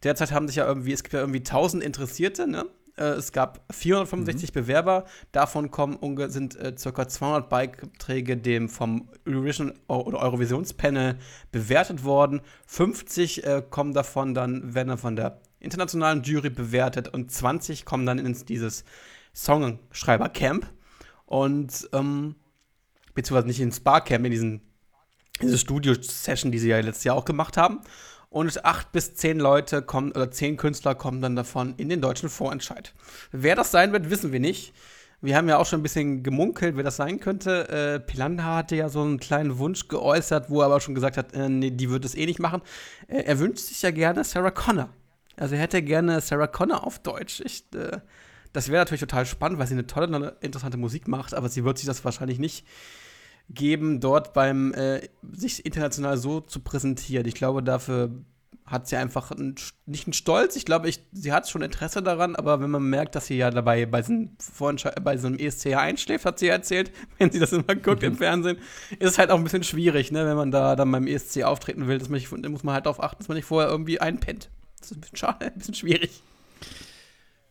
Derzeit 0.04 0.32
haben 0.32 0.48
sich 0.48 0.58
ja 0.58 0.66
irgendwie, 0.66 0.94
es 0.94 1.04
gibt 1.04 1.14
ja 1.14 1.20
irgendwie 1.20 1.40
1000 1.40 1.84
Interessierte, 1.84 2.48
ne? 2.48 2.66
Äh, 3.00 3.16
es 3.16 3.32
gab 3.32 3.62
465 3.72 4.50
mhm. 4.50 4.54
Bewerber, 4.54 5.06
davon 5.32 5.72
kommen 5.72 5.98
sind 6.30 6.56
äh, 6.58 6.74
ca. 6.74 7.08
200 7.08 7.50
Beiträge 7.50 8.38
dem 8.38 8.70
vom 8.70 9.10
Eurovision 9.26 9.74
oder 9.88 10.20
Eurovisionspanel 10.20 11.18
bewertet 11.52 12.04
worden. 12.04 12.42
50 12.68 13.44
äh, 13.44 13.64
kommen 13.70 13.94
davon 13.94 14.34
dann, 14.34 14.74
werden 14.74 14.90
dann 14.90 14.98
von 14.98 15.16
der 15.16 15.42
internationalen 15.60 16.24
Jury 16.24 16.50
bewertet 16.50 17.08
und 17.10 17.32
20 17.32 17.86
kommen 17.86 18.06
dann 18.06 18.20
in 18.20 18.46
dieses 18.46 18.84
Songschreiber-Camp. 19.34 20.68
Und, 21.26 21.90
ähm, 21.94 22.36
beziehungsweise 23.14 23.48
nicht 23.48 23.60
ins 23.60 23.80
Barcamp, 23.80 24.26
in 24.26 24.32
diesen, 24.32 24.62
diese 25.42 25.58
Studio-Session, 25.58 26.52
die 26.52 26.60
sie 26.60 26.70
ja 26.70 26.80
letztes 26.80 27.04
Jahr 27.04 27.16
auch 27.16 27.26
gemacht 27.26 27.56
haben. 27.56 27.82
Und 28.30 28.64
acht 28.64 28.92
bis 28.92 29.16
zehn 29.16 29.40
Leute 29.40 29.82
kommen, 29.82 30.12
oder 30.12 30.30
zehn 30.30 30.56
Künstler 30.56 30.94
kommen 30.94 31.22
dann 31.22 31.36
davon 31.36 31.74
in 31.78 31.90
den 31.90 32.00
deutschen 32.00 32.30
Vorentscheid. 32.30 32.94
Wer 33.32 33.56
das 33.56 33.72
sein 33.72 33.92
wird, 33.92 34.10
wissen 34.12 34.32
wir 34.32 34.40
nicht. 34.40 34.74
Wir 35.22 35.36
haben 35.36 35.50
ja 35.50 35.58
auch 35.58 35.66
schon 35.66 35.80
ein 35.80 35.84
bisschen 35.84 36.24
gemunkelt, 36.24 36.78
wer 36.78 36.84
das 36.84 36.96
sein 36.96 37.20
könnte. 37.20 37.68
Äh, 37.68 38.00
Pilanda 38.00 38.44
hatte 38.44 38.76
ja 38.76 38.88
so 38.88 39.02
einen 39.02 39.20
kleinen 39.20 39.58
Wunsch 39.58 39.88
geäußert, 39.88 40.50
wo 40.50 40.62
er 40.62 40.68
aber 40.68 40.80
schon 40.80 40.96
gesagt 40.96 41.18
hat, 41.18 41.34
äh, 41.34 41.50
nee, 41.50 41.72
die 41.72 41.90
wird 41.90 42.06
es 42.06 42.16
eh 42.16 42.26
nicht 42.26 42.40
machen. 42.40 42.62
Äh, 43.08 43.24
er 43.24 43.40
wünscht 43.40 43.66
sich 43.66 43.82
ja 43.82 43.92
gerne 43.92 44.24
Sarah 44.24 44.52
Connor. 44.52 44.90
Also 45.36 45.56
er 45.56 45.62
hätte 45.62 45.82
gerne 45.82 46.22
Sarah 46.22 46.48
Connor 46.48 46.86
auf 46.86 47.00
Deutsch. 47.00 47.42
Ich, 47.44 47.66
äh, 47.74 47.98
das 48.54 48.70
wäre 48.70 48.80
natürlich 48.80 49.02
total 49.02 49.26
spannend, 49.26 49.60
weil 49.60 49.68
sie 49.68 49.74
eine 49.74 49.88
tolle, 49.88 50.38
interessante 50.40 50.78
Musik 50.78 51.08
macht, 51.08 51.34
aber 51.34 51.50
sie 51.50 51.66
wird 51.66 51.78
sich 51.78 51.88
das 51.88 52.06
wahrscheinlich 52.06 52.40
nicht 52.40 52.66
geben, 53.50 54.00
dort 54.00 54.34
beim 54.34 54.74
äh, 54.74 55.02
sich 55.32 55.66
international 55.66 56.18
so 56.18 56.42
zu 56.42 56.60
präsentieren. 56.60 57.26
Ich 57.28 57.36
glaube, 57.36 57.64
dafür 57.64 58.12
hat 58.70 58.88
sie 58.88 58.98
einfach 58.98 59.32
ein, 59.32 59.56
nicht 59.88 60.06
einen 60.06 60.14
Stolz. 60.14 60.56
Ich 60.56 60.64
glaube, 60.64 60.88
ich, 60.88 61.04
sie 61.12 61.34
hat 61.34 61.50
schon 61.50 61.64
Interesse 61.64 62.04
daran, 62.04 62.36
aber 62.36 62.62
wenn 62.62 62.70
man 62.70 62.84
merkt, 62.84 63.16
dass 63.16 63.26
sie 63.26 63.38
ja 63.38 63.50
dabei 63.50 63.88
bei, 63.88 64.04
so 64.04 64.14
bei 65.02 65.18
so 65.18 65.28
einem 65.28 65.40
ESC 65.40 65.76
einschläft, 65.76 66.26
hat 66.26 66.38
sie 66.38 66.48
ja 66.48 66.54
erzählt, 66.54 66.92
wenn 67.18 67.32
sie 67.32 67.40
das 67.40 67.52
immer 67.52 67.76
guckt 67.76 68.04
mhm. 68.04 68.10
im 68.10 68.18
Fernsehen, 68.18 68.58
ist 69.00 69.12
es 69.12 69.18
halt 69.18 69.32
auch 69.32 69.38
ein 69.38 69.44
bisschen 69.44 69.64
schwierig, 69.64 70.12
ne? 70.12 70.26
wenn 70.28 70.38
man 70.38 70.52
da 70.52 70.76
dann 70.76 70.92
beim 70.92 71.08
ESC 71.08 71.44
auftreten 71.44 71.88
will. 71.88 71.98
Das 71.98 72.10
muss 72.10 72.64
man 72.64 72.76
halt 72.76 72.86
darauf 72.86 73.02
achten, 73.02 73.18
dass 73.20 73.28
man 73.28 73.38
nicht 73.38 73.46
vorher 73.46 73.72
irgendwie 73.72 74.00
einpennt. 74.00 74.50
Das 74.80 74.92
ist 74.92 74.98
ein 74.98 75.02
bisschen 75.02 75.18
schade, 75.18 75.46
ein 75.48 75.58
bisschen 75.58 75.74
schwierig. 75.74 76.22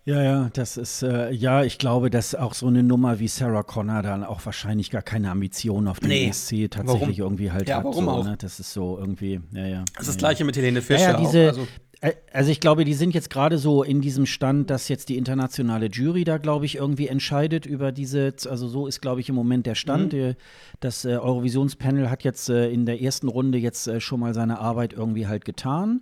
Ja, 0.09 0.23
ja, 0.23 0.51
das 0.55 0.79
ist, 0.79 1.03
äh, 1.03 1.31
ja, 1.33 1.65
ich 1.65 1.77
glaube, 1.77 2.09
dass 2.09 2.35
auch 2.35 2.55
so 2.55 2.67
eine 2.67 2.83
Nummer 2.83 3.19
wie 3.19 3.29
Sarah 3.29 3.63
Connor 3.63 4.01
dann 4.01 4.25
auch 4.25 4.41
wahrscheinlich 4.47 4.91
gar 4.91 5.03
keine 5.03 5.31
Ambition 5.31 5.87
auf 5.87 6.01
dem 6.01 6.09
nee. 6.09 6.29
ESC 6.29 6.71
tatsächlich 6.71 7.19
warum? 7.19 7.33
irgendwie 7.33 7.53
halt 7.53 7.69
ja, 7.69 7.77
hat. 7.77 7.85
Warum 7.85 8.07
so, 8.07 8.11
auch? 8.11 8.25
Ne? 8.25 8.37
Das 8.39 8.59
ist 8.59 8.73
so 8.73 8.97
irgendwie, 8.99 9.39
ja, 9.53 9.67
ja. 9.67 9.85
Das 9.93 10.05
ist 10.05 10.09
das 10.09 10.17
gleiche 10.17 10.47
mit 10.47 10.57
Helene 10.57 10.81
Fischer. 10.81 11.01
Ja, 11.01 11.11
ja 11.11 11.17
diese, 11.19 11.49
also. 11.49 11.69
Äh, 12.01 12.13
also 12.33 12.51
ich 12.51 12.59
glaube, 12.61 12.87
die 12.87 12.95
sind 12.95 13.13
jetzt 13.13 13.29
gerade 13.29 13.59
so 13.59 13.83
in 13.83 14.01
diesem 14.01 14.25
Stand, 14.25 14.71
dass 14.71 14.89
jetzt 14.89 15.11
die 15.11 15.19
internationale 15.19 15.89
Jury 15.89 16.25
da, 16.25 16.39
glaube 16.39 16.65
ich, 16.65 16.77
irgendwie 16.77 17.09
entscheidet 17.09 17.67
über 17.67 17.93
diese, 17.93 18.33
also 18.49 18.67
so 18.67 18.87
ist, 18.87 19.03
glaube 19.03 19.21
ich, 19.21 19.29
im 19.29 19.35
Moment 19.35 19.67
der 19.67 19.75
Stand. 19.75 20.15
Mhm. 20.15 20.37
Das 20.81 21.05
äh, 21.05 21.19
Eurovisionspanel 21.19 22.09
hat 22.09 22.25
jetzt 22.25 22.49
äh, 22.49 22.71
in 22.71 22.87
der 22.87 23.03
ersten 23.03 23.29
Runde 23.29 23.59
jetzt 23.59 23.87
äh, 23.87 24.01
schon 24.01 24.21
mal 24.21 24.33
seine 24.33 24.59
Arbeit 24.59 24.95
irgendwie 24.95 25.27
halt 25.27 25.45
getan. 25.45 26.01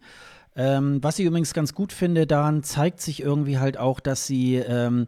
Ähm, 0.57 0.99
was 1.03 1.19
ich 1.19 1.27
übrigens 1.27 1.53
ganz 1.53 1.75
gut 1.75 1.93
finde, 1.93 2.27
daran 2.27 2.63
zeigt 2.63 3.01
sich 3.01 3.23
irgendwie 3.23 3.59
halt 3.59 3.77
auch, 3.79 4.01
dass 4.01 4.27
sie 4.27 4.57
ähm, 4.57 5.07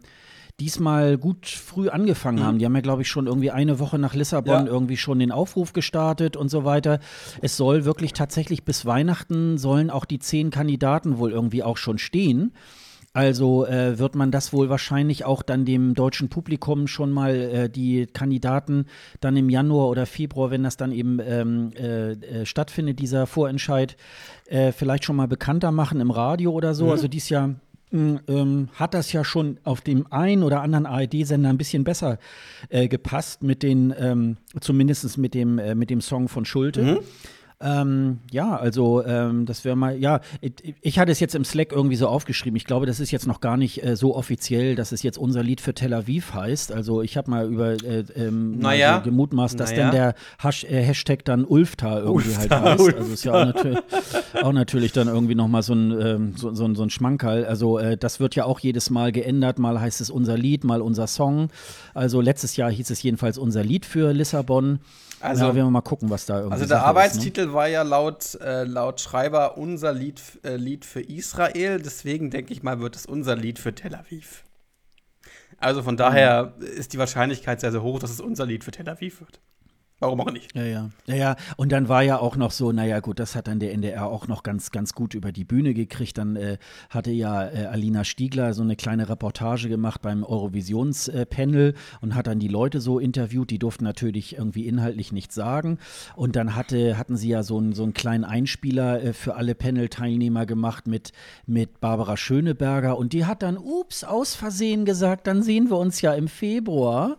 diesmal 0.59 1.17
gut 1.17 1.47
früh 1.47 1.89
angefangen 1.89 2.39
mhm. 2.39 2.43
haben. 2.43 2.59
Die 2.59 2.65
haben 2.65 2.75
ja, 2.75 2.81
glaube 2.81 3.01
ich, 3.01 3.07
schon 3.07 3.27
irgendwie 3.27 3.51
eine 3.51 3.79
Woche 3.79 3.97
nach 3.97 4.13
Lissabon 4.13 4.65
ja. 4.65 4.71
irgendwie 4.71 4.97
schon 4.97 5.19
den 5.19 5.31
Aufruf 5.31 5.73
gestartet 5.73 6.35
und 6.35 6.49
so 6.49 6.65
weiter. 6.65 6.99
Es 7.41 7.57
soll 7.57 7.85
wirklich 7.85 8.13
tatsächlich 8.13 8.63
bis 8.63 8.85
Weihnachten 8.85 9.57
sollen 9.57 9.89
auch 9.89 10.05
die 10.05 10.19
zehn 10.19 10.51
Kandidaten 10.51 11.17
wohl 11.17 11.31
irgendwie 11.31 11.63
auch 11.63 11.77
schon 11.77 11.97
stehen. 11.97 12.53
Also 13.11 13.65
äh, 13.65 13.97
wird 13.97 14.13
man 14.13 14.29
das 14.29 14.53
wohl 14.53 14.69
wahrscheinlich 14.69 15.25
auch 15.25 15.41
dann 15.41 15.65
dem 15.65 15.95
deutschen 15.95 16.29
Publikum 16.29 16.87
schon 16.87 17.11
mal 17.11 17.35
äh, 17.35 17.69
die 17.69 18.05
Kandidaten 18.05 18.85
dann 19.19 19.35
im 19.35 19.49
Januar 19.49 19.89
oder 19.89 20.05
Februar, 20.05 20.51
wenn 20.51 20.63
das 20.63 20.77
dann 20.77 20.91
eben 20.91 21.19
ähm, 21.19 21.71
äh, 21.75 22.11
äh 22.11 22.45
stattfindet, 22.45 22.99
dieser 22.99 23.25
Vorentscheid, 23.25 23.97
äh, 24.45 24.71
vielleicht 24.71 25.05
schon 25.05 25.15
mal 25.15 25.27
bekannter 25.27 25.71
machen 25.71 26.01
im 26.01 26.11
Radio 26.11 26.51
oder 26.51 26.75
so. 26.75 26.85
Mhm. 26.85 26.91
Also 26.91 27.07
dies 27.07 27.29
Jahr 27.29 27.55
hm, 27.91 28.19
ähm, 28.27 28.69
hat 28.75 28.93
das 28.93 29.11
ja 29.11 29.23
schon 29.23 29.57
auf 29.63 29.81
dem 29.81 30.11
einen 30.11 30.43
oder 30.43 30.61
anderen 30.61 30.85
ARD-Sender 30.85 31.49
ein 31.49 31.57
bisschen 31.57 31.83
besser 31.83 32.19
äh, 32.69 32.87
gepasst 32.87 33.41
mit 33.41 33.63
den, 33.63 33.91
ähm, 33.97 34.37
zumindest 34.61 35.17
mit 35.17 35.33
dem, 35.33 35.57
äh, 35.57 35.73
mit 35.73 35.89
dem 35.89 36.01
Song 36.01 36.27
von 36.27 36.45
Schulte. 36.45 36.83
Mhm. 36.83 36.99
Ähm, 37.61 38.19
ja, 38.31 38.55
also 38.55 39.03
ähm, 39.03 39.45
das 39.45 39.65
wäre 39.65 39.75
mal, 39.75 39.97
ja, 39.97 40.21
ich, 40.39 40.75
ich, 40.79 40.97
hatte 40.97 41.11
es 41.11 41.19
jetzt 41.19 41.35
im 41.35 41.43
Slack 41.43 41.73
irgendwie 41.73 41.97
so 41.97 42.07
aufgeschrieben. 42.07 42.55
Ich 42.55 42.63
glaube, 42.63 42.85
das 42.85 43.01
ist 43.01 43.11
jetzt 43.11 43.27
noch 43.27 43.41
gar 43.41 43.57
nicht 43.57 43.83
äh, 43.83 43.97
so 43.97 44.15
offiziell, 44.15 44.75
dass 44.75 44.93
es 44.93 45.03
jetzt 45.03 45.17
unser 45.17 45.43
Lied 45.43 45.59
für 45.59 45.73
Tel 45.73 45.93
Aviv 45.93 46.33
heißt. 46.33 46.71
Also 46.71 47.01
ich 47.01 47.17
habe 47.17 47.29
mal 47.29 47.51
über 47.51 47.71
äh, 47.83 48.05
ähm, 48.15 48.59
naja. 48.59 48.99
so 49.03 49.09
gemutmaßt, 49.09 49.59
dass 49.59 49.71
naja. 49.71 49.83
denn 49.83 49.91
der 49.91 50.15
Hash, 50.41 50.63
äh, 50.63 50.81
Hashtag 50.81 51.25
dann 51.25 51.43
Ulfta 51.43 51.99
irgendwie 51.99 52.33
halt 52.33 52.49
Ulfta, 52.49 52.61
halt 52.61 52.69
heißt. 52.69 52.79
Ulfta. 52.79 52.99
Also 52.99 53.13
ist 53.13 53.23
ja 53.25 53.33
auch, 53.33 53.45
natür 53.45 53.83
auch 54.41 54.53
natürlich 54.53 54.93
dann 54.93 55.09
irgendwie 55.09 55.35
nochmal 55.35 55.61
so 55.63 55.73
ein, 55.73 55.91
ähm, 55.99 56.33
so, 56.37 56.53
so, 56.53 56.73
so 56.73 56.83
ein 56.83 56.89
Schmankerl. 56.89 57.45
Also 57.45 57.77
äh, 57.77 57.97
das 57.97 58.21
wird 58.21 58.35
ja 58.35 58.45
auch 58.45 58.61
jedes 58.61 58.89
Mal 58.89 59.11
geändert. 59.11 59.59
Mal 59.59 59.81
heißt 59.81 59.99
es 59.99 60.09
unser 60.09 60.37
Lied, 60.37 60.63
mal 60.63 60.81
unser 60.81 61.07
Song. 61.07 61.49
Also 61.93 62.21
letztes 62.21 62.55
Jahr 62.55 62.71
hieß 62.71 62.89
es 62.89 63.03
jedenfalls 63.03 63.37
unser 63.37 63.65
Lied 63.65 63.85
für 63.85 64.13
Lissabon. 64.13 64.79
Also, 65.21 65.45
ja, 65.45 65.55
werden 65.55 65.67
wir 65.67 65.71
mal 65.71 65.81
gucken, 65.81 66.09
was 66.09 66.25
da 66.25 66.37
irgendwie 66.37 66.53
Also 66.53 66.65
der 66.65 66.77
Sache 66.77 66.87
Arbeitstitel 66.87 67.41
ist, 67.41 67.47
ne? 67.47 67.53
war 67.53 67.67
ja 67.67 67.81
laut, 67.81 68.35
äh, 68.41 68.63
laut 68.63 69.01
Schreiber 69.01 69.57
unser 69.57 69.93
Lied, 69.93 70.21
äh, 70.43 70.55
Lied 70.55 70.85
für 70.85 71.01
Israel. 71.01 71.81
Deswegen 71.81 72.29
denke 72.29 72.53
ich 72.53 72.63
mal, 72.63 72.79
wird 72.79 72.95
es 72.95 73.05
unser 73.05 73.35
Lied 73.35 73.59
für 73.59 73.73
Tel 73.73 73.95
Aviv. 73.95 74.43
Also 75.57 75.83
von 75.83 75.97
daher 75.97 76.53
mhm. 76.57 76.65
ist 76.65 76.93
die 76.93 76.97
Wahrscheinlichkeit 76.99 77.59
sehr, 77.59 77.71
sehr 77.71 77.83
hoch, 77.83 77.99
dass 77.99 78.11
es 78.11 78.21
unser 78.21 78.45
Lied 78.45 78.63
für 78.63 78.71
Tel 78.71 78.87
Aviv 78.87 79.19
wird. 79.19 79.39
Warum 80.01 80.21
auch 80.21 80.31
nicht? 80.31 80.55
Ja, 80.55 80.63
ja. 80.63 80.89
Ja, 81.07 81.15
ja. 81.15 81.35
Und 81.57 81.73
dann 81.73 81.89
war 81.89 82.03
ja 82.03 82.19
auch 82.19 82.37
noch 82.37 82.51
so, 82.51 82.71
naja, 82.71 83.01
gut, 83.01 83.19
das 83.19 83.35
hat 83.35 83.47
dann 83.47 83.59
der 83.59 83.73
NDR 83.73 84.07
auch 84.07 84.29
noch 84.29 84.43
ganz, 84.43 84.71
ganz 84.71 84.93
gut 84.93 85.13
über 85.13 85.33
die 85.33 85.43
Bühne 85.43 85.73
gekriegt. 85.73 86.17
Dann 86.17 86.37
äh, 86.37 86.57
hatte 86.89 87.11
ja 87.11 87.49
äh, 87.49 87.65
Alina 87.65 88.05
Stiegler 88.05 88.53
so 88.53 88.63
eine 88.63 88.77
kleine 88.77 89.09
Reportage 89.09 89.67
gemacht 89.67 90.01
beim 90.01 90.23
Eurovisionspanel 90.23 91.69
äh, 91.71 91.73
und 91.99 92.15
hat 92.15 92.27
dann 92.27 92.39
die 92.39 92.47
Leute 92.47 92.79
so 92.79 92.97
interviewt. 92.97 93.49
Die 93.49 93.59
durften 93.59 93.83
natürlich 93.83 94.37
irgendwie 94.37 94.67
inhaltlich 94.67 95.11
nichts 95.11 95.35
sagen. 95.35 95.79
Und 96.15 96.37
dann 96.37 96.55
hatte, 96.55 96.97
hatten 96.97 97.17
sie 97.17 97.29
ja 97.29 97.43
so, 97.43 97.59
ein, 97.59 97.73
so 97.73 97.83
einen 97.83 97.93
kleinen 97.93 98.23
Einspieler 98.23 99.03
äh, 99.03 99.11
für 99.11 99.35
alle 99.35 99.53
Panel-Teilnehmer 99.53 100.45
gemacht 100.45 100.87
mit, 100.87 101.11
mit 101.45 101.81
Barbara 101.81 102.15
Schöneberger. 102.15 102.97
Und 102.97 103.11
die 103.11 103.25
hat 103.25 103.43
dann, 103.43 103.57
ups, 103.57 104.05
aus 104.05 104.33
Versehen 104.33 104.85
gesagt, 104.85 105.27
dann 105.27 105.43
sehen 105.43 105.69
wir 105.69 105.77
uns 105.77 105.99
ja 105.99 106.13
im 106.13 106.29
Februar. 106.29 107.17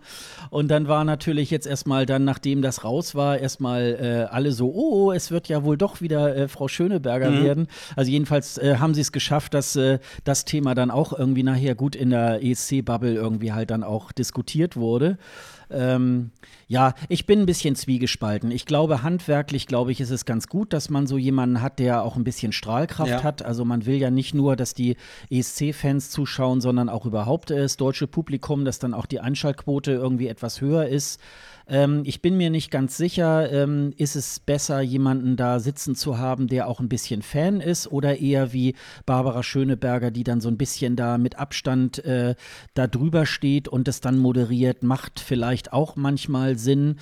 Und 0.48 0.68
dann 0.68 0.88
war 0.88 1.04
natürlich 1.04 1.50
jetzt 1.50 1.66
erstmal 1.66 2.06
dann, 2.06 2.24
nachdem 2.24 2.62
das 2.62 2.69
das 2.70 2.84
raus 2.84 3.14
war, 3.14 3.38
erstmal 3.38 3.98
äh, 4.00 4.32
alle 4.32 4.52
so, 4.52 4.72
oh, 4.72 5.12
es 5.12 5.30
wird 5.30 5.48
ja 5.48 5.64
wohl 5.64 5.76
doch 5.76 6.00
wieder 6.00 6.36
äh, 6.36 6.48
Frau 6.48 6.68
Schöneberger 6.68 7.30
mhm. 7.30 7.44
werden. 7.44 7.66
Also 7.96 8.10
jedenfalls 8.10 8.58
äh, 8.58 8.76
haben 8.78 8.94
sie 8.94 9.00
es 9.00 9.12
geschafft, 9.12 9.54
dass 9.54 9.74
äh, 9.76 9.98
das 10.24 10.44
Thema 10.44 10.74
dann 10.74 10.90
auch 10.90 11.12
irgendwie 11.12 11.42
nachher 11.42 11.74
gut 11.74 11.96
in 11.96 12.10
der 12.10 12.44
ESC-Bubble 12.44 13.14
irgendwie 13.14 13.52
halt 13.52 13.70
dann 13.70 13.82
auch 13.82 14.12
diskutiert 14.12 14.76
wurde. 14.76 15.18
Ähm, 15.70 16.30
ja, 16.66 16.94
ich 17.08 17.26
bin 17.26 17.40
ein 17.40 17.46
bisschen 17.46 17.76
zwiegespalten. 17.76 18.50
Ich 18.50 18.66
glaube, 18.66 19.02
handwerklich, 19.02 19.66
glaube 19.66 19.92
ich, 19.92 20.00
ist 20.00 20.10
es 20.10 20.24
ganz 20.24 20.48
gut, 20.48 20.72
dass 20.72 20.90
man 20.90 21.06
so 21.06 21.16
jemanden 21.16 21.62
hat, 21.62 21.78
der 21.78 22.02
auch 22.02 22.16
ein 22.16 22.24
bisschen 22.24 22.52
Strahlkraft 22.52 23.10
ja. 23.10 23.22
hat. 23.22 23.42
Also 23.42 23.64
man 23.64 23.86
will 23.86 23.96
ja 23.96 24.10
nicht 24.10 24.34
nur, 24.34 24.56
dass 24.56 24.74
die 24.74 24.96
ESC-Fans 25.30 26.10
zuschauen, 26.10 26.60
sondern 26.60 26.88
auch 26.88 27.06
überhaupt 27.06 27.50
das 27.50 27.76
deutsche 27.76 28.06
Publikum, 28.06 28.64
dass 28.64 28.78
dann 28.78 28.94
auch 28.94 29.06
die 29.06 29.20
Einschaltquote 29.20 29.92
irgendwie 29.92 30.28
etwas 30.28 30.60
höher 30.60 30.86
ist. 30.86 31.20
Ähm, 31.70 32.02
ich 32.04 32.20
bin 32.20 32.36
mir 32.36 32.50
nicht 32.50 32.70
ganz 32.70 32.96
sicher, 32.96 33.50
ähm, 33.50 33.92
ist 33.96 34.16
es 34.16 34.40
besser, 34.40 34.80
jemanden 34.80 35.36
da 35.36 35.60
sitzen 35.60 35.94
zu 35.94 36.18
haben, 36.18 36.48
der 36.48 36.68
auch 36.68 36.80
ein 36.80 36.88
bisschen 36.88 37.22
Fan 37.22 37.60
ist 37.60 37.90
oder 37.90 38.18
eher 38.18 38.52
wie 38.52 38.74
Barbara 39.06 39.42
Schöneberger, 39.42 40.10
die 40.10 40.24
dann 40.24 40.40
so 40.40 40.48
ein 40.48 40.56
bisschen 40.56 40.96
da 40.96 41.16
mit 41.16 41.38
Abstand 41.38 42.04
äh, 42.04 42.34
da 42.74 42.86
drüber 42.86 43.24
steht 43.24 43.68
und 43.68 43.86
es 43.86 44.00
dann 44.00 44.18
moderiert, 44.18 44.82
macht 44.82 45.20
vielleicht 45.20 45.72
auch 45.72 45.94
manchmal 45.96 46.58
Sinn. 46.58 46.96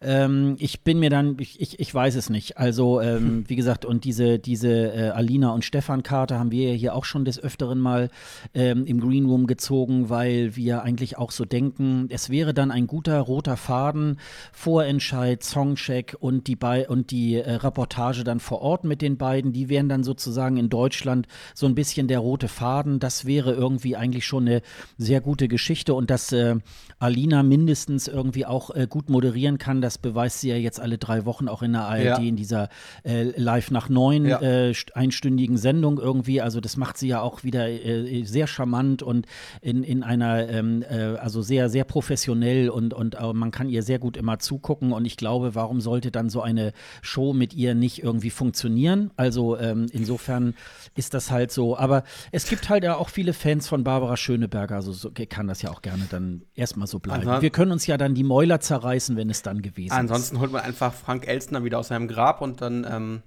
Ähm, 0.00 0.56
ich 0.58 0.80
bin 0.80 0.98
mir 0.98 1.10
dann, 1.10 1.36
ich, 1.38 1.60
ich, 1.60 1.78
ich 1.78 1.94
weiß 1.94 2.14
es 2.14 2.30
nicht. 2.30 2.56
Also, 2.56 3.00
ähm, 3.00 3.44
wie 3.48 3.56
gesagt, 3.56 3.84
und 3.84 4.04
diese, 4.04 4.38
diese 4.38 4.70
äh, 4.70 5.10
Alina 5.10 5.50
und 5.50 5.64
Stefan-Karte 5.64 6.38
haben 6.38 6.50
wir 6.50 6.70
ja 6.70 6.74
hier 6.74 6.94
auch 6.94 7.04
schon 7.04 7.24
des 7.24 7.38
Öfteren 7.38 7.78
mal 7.78 8.08
ähm, 8.54 8.86
im 8.86 9.00
Green 9.00 9.26
Room 9.26 9.46
gezogen, 9.46 10.08
weil 10.08 10.56
wir 10.56 10.82
eigentlich 10.82 11.18
auch 11.18 11.30
so 11.30 11.44
denken, 11.44 12.06
es 12.08 12.30
wäre 12.30 12.54
dann 12.54 12.70
ein 12.70 12.86
guter 12.86 13.20
roter 13.20 13.56
Faden, 13.56 14.13
Vorentscheid, 14.52 15.42
Songcheck 15.42 16.16
und 16.18 16.46
die, 16.46 16.56
Be 16.56 16.86
und 16.88 17.10
die 17.10 17.34
äh, 17.36 17.52
Reportage 17.54 18.24
dann 18.24 18.40
vor 18.40 18.60
Ort 18.62 18.84
mit 18.84 19.02
den 19.02 19.16
beiden. 19.16 19.52
Die 19.52 19.68
wären 19.68 19.88
dann 19.88 20.04
sozusagen 20.04 20.56
in 20.56 20.68
Deutschland 20.68 21.26
so 21.54 21.66
ein 21.66 21.74
bisschen 21.74 22.08
der 22.08 22.18
rote 22.18 22.48
Faden. 22.48 22.98
Das 22.98 23.24
wäre 23.24 23.52
irgendwie 23.52 23.96
eigentlich 23.96 24.26
schon 24.26 24.46
eine 24.46 24.62
sehr 24.98 25.20
gute 25.20 25.48
Geschichte 25.48 25.94
und 25.94 26.10
dass 26.10 26.32
äh, 26.32 26.56
Alina 26.98 27.42
mindestens 27.42 28.08
irgendwie 28.08 28.46
auch 28.46 28.70
äh, 28.70 28.86
gut 28.88 29.10
moderieren 29.10 29.58
kann, 29.58 29.80
das 29.80 29.98
beweist 29.98 30.40
sie 30.40 30.50
ja 30.50 30.56
jetzt 30.56 30.80
alle 30.80 30.98
drei 30.98 31.24
Wochen 31.24 31.48
auch 31.48 31.62
in 31.62 31.72
der 31.72 31.82
ARD 31.82 32.04
ja. 32.04 32.16
in 32.18 32.36
dieser 32.36 32.68
äh, 33.04 33.24
Live 33.38 33.70
nach 33.70 33.88
neun 33.88 34.26
ja. 34.26 34.40
Äh, 34.40 34.74
einstündigen 34.94 35.56
Sendung 35.56 35.98
irgendwie. 35.98 36.40
Also 36.40 36.60
das 36.60 36.76
macht 36.76 36.96
sie 36.98 37.08
ja 37.08 37.20
auch 37.20 37.44
wieder 37.44 37.68
äh, 37.68 38.24
sehr 38.24 38.46
charmant 38.46 39.02
und 39.02 39.26
in, 39.60 39.82
in 39.82 40.02
einer, 40.02 40.48
ähm, 40.48 40.82
äh, 40.88 41.16
also 41.16 41.42
sehr, 41.42 41.68
sehr 41.68 41.84
professionell 41.84 42.68
und, 42.70 42.94
und 42.94 43.16
man 43.34 43.50
kann 43.50 43.68
ihr 43.68 43.82
sehr 43.82 43.98
gut 43.98 44.03
immer 44.16 44.38
zugucken 44.38 44.92
und 44.92 45.04
ich 45.04 45.16
glaube, 45.16 45.54
warum 45.54 45.80
sollte 45.80 46.10
dann 46.10 46.28
so 46.28 46.42
eine 46.42 46.72
Show 47.02 47.32
mit 47.32 47.54
ihr 47.54 47.74
nicht 47.74 48.02
irgendwie 48.02 48.30
funktionieren? 48.30 49.10
Also 49.16 49.58
ähm, 49.58 49.86
insofern 49.92 50.54
ist 50.94 51.14
das 51.14 51.30
halt 51.30 51.50
so. 51.50 51.76
Aber 51.76 52.04
es 52.32 52.48
gibt 52.48 52.68
halt 52.68 52.84
ja 52.84 52.96
auch 52.96 53.08
viele 53.08 53.32
Fans 53.32 53.68
von 53.68 53.84
Barbara 53.84 54.16
Schöneberger, 54.16 54.76
also 54.76 54.92
so, 54.92 55.10
kann 55.28 55.46
das 55.46 55.62
ja 55.62 55.70
auch 55.70 55.82
gerne 55.82 56.06
dann 56.10 56.42
erstmal 56.54 56.86
so 56.86 56.98
bleiben. 56.98 57.22
Ansonsten, 57.22 57.42
Wir 57.42 57.50
können 57.50 57.72
uns 57.72 57.86
ja 57.86 57.96
dann 57.96 58.14
die 58.14 58.24
Mäuler 58.24 58.60
zerreißen, 58.60 59.16
wenn 59.16 59.30
es 59.30 59.42
dann 59.42 59.62
gewesen 59.62 59.92
ansonsten 59.92 60.04
ist. 60.04 60.10
Ansonsten 60.10 60.40
holt 60.40 60.52
man 60.52 60.62
einfach 60.62 60.92
Frank 60.92 61.26
Elstner 61.26 61.64
wieder 61.64 61.78
aus 61.78 61.88
seinem 61.88 62.08
Grab 62.08 62.40
und 62.40 62.60
dann 62.60 62.86
ähm 62.88 63.22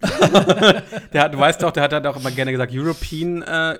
der 1.12 1.22
hat, 1.22 1.34
du 1.34 1.38
weißt 1.38 1.62
doch, 1.62 1.70
der 1.70 1.84
hat 1.84 1.92
halt 1.92 2.06
auch 2.06 2.16
immer 2.16 2.30
gerne 2.30 2.52
gesagt, 2.52 2.72
European 2.74 3.42
äh, 3.42 3.78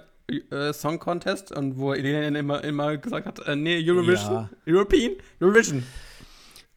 äh, 0.51 0.73
Song 0.73 0.99
Contest 0.99 1.53
und 1.53 1.79
wo 1.79 1.93
Elena 1.93 2.39
immer, 2.39 2.65
immer 2.65 2.97
gesagt 2.97 3.27
hat, 3.27 3.41
äh, 3.47 3.57
nee, 3.57 3.83
Eurovision, 3.87 4.33
ja. 4.33 4.51
European, 4.67 5.13
Eurovision. 5.41 5.85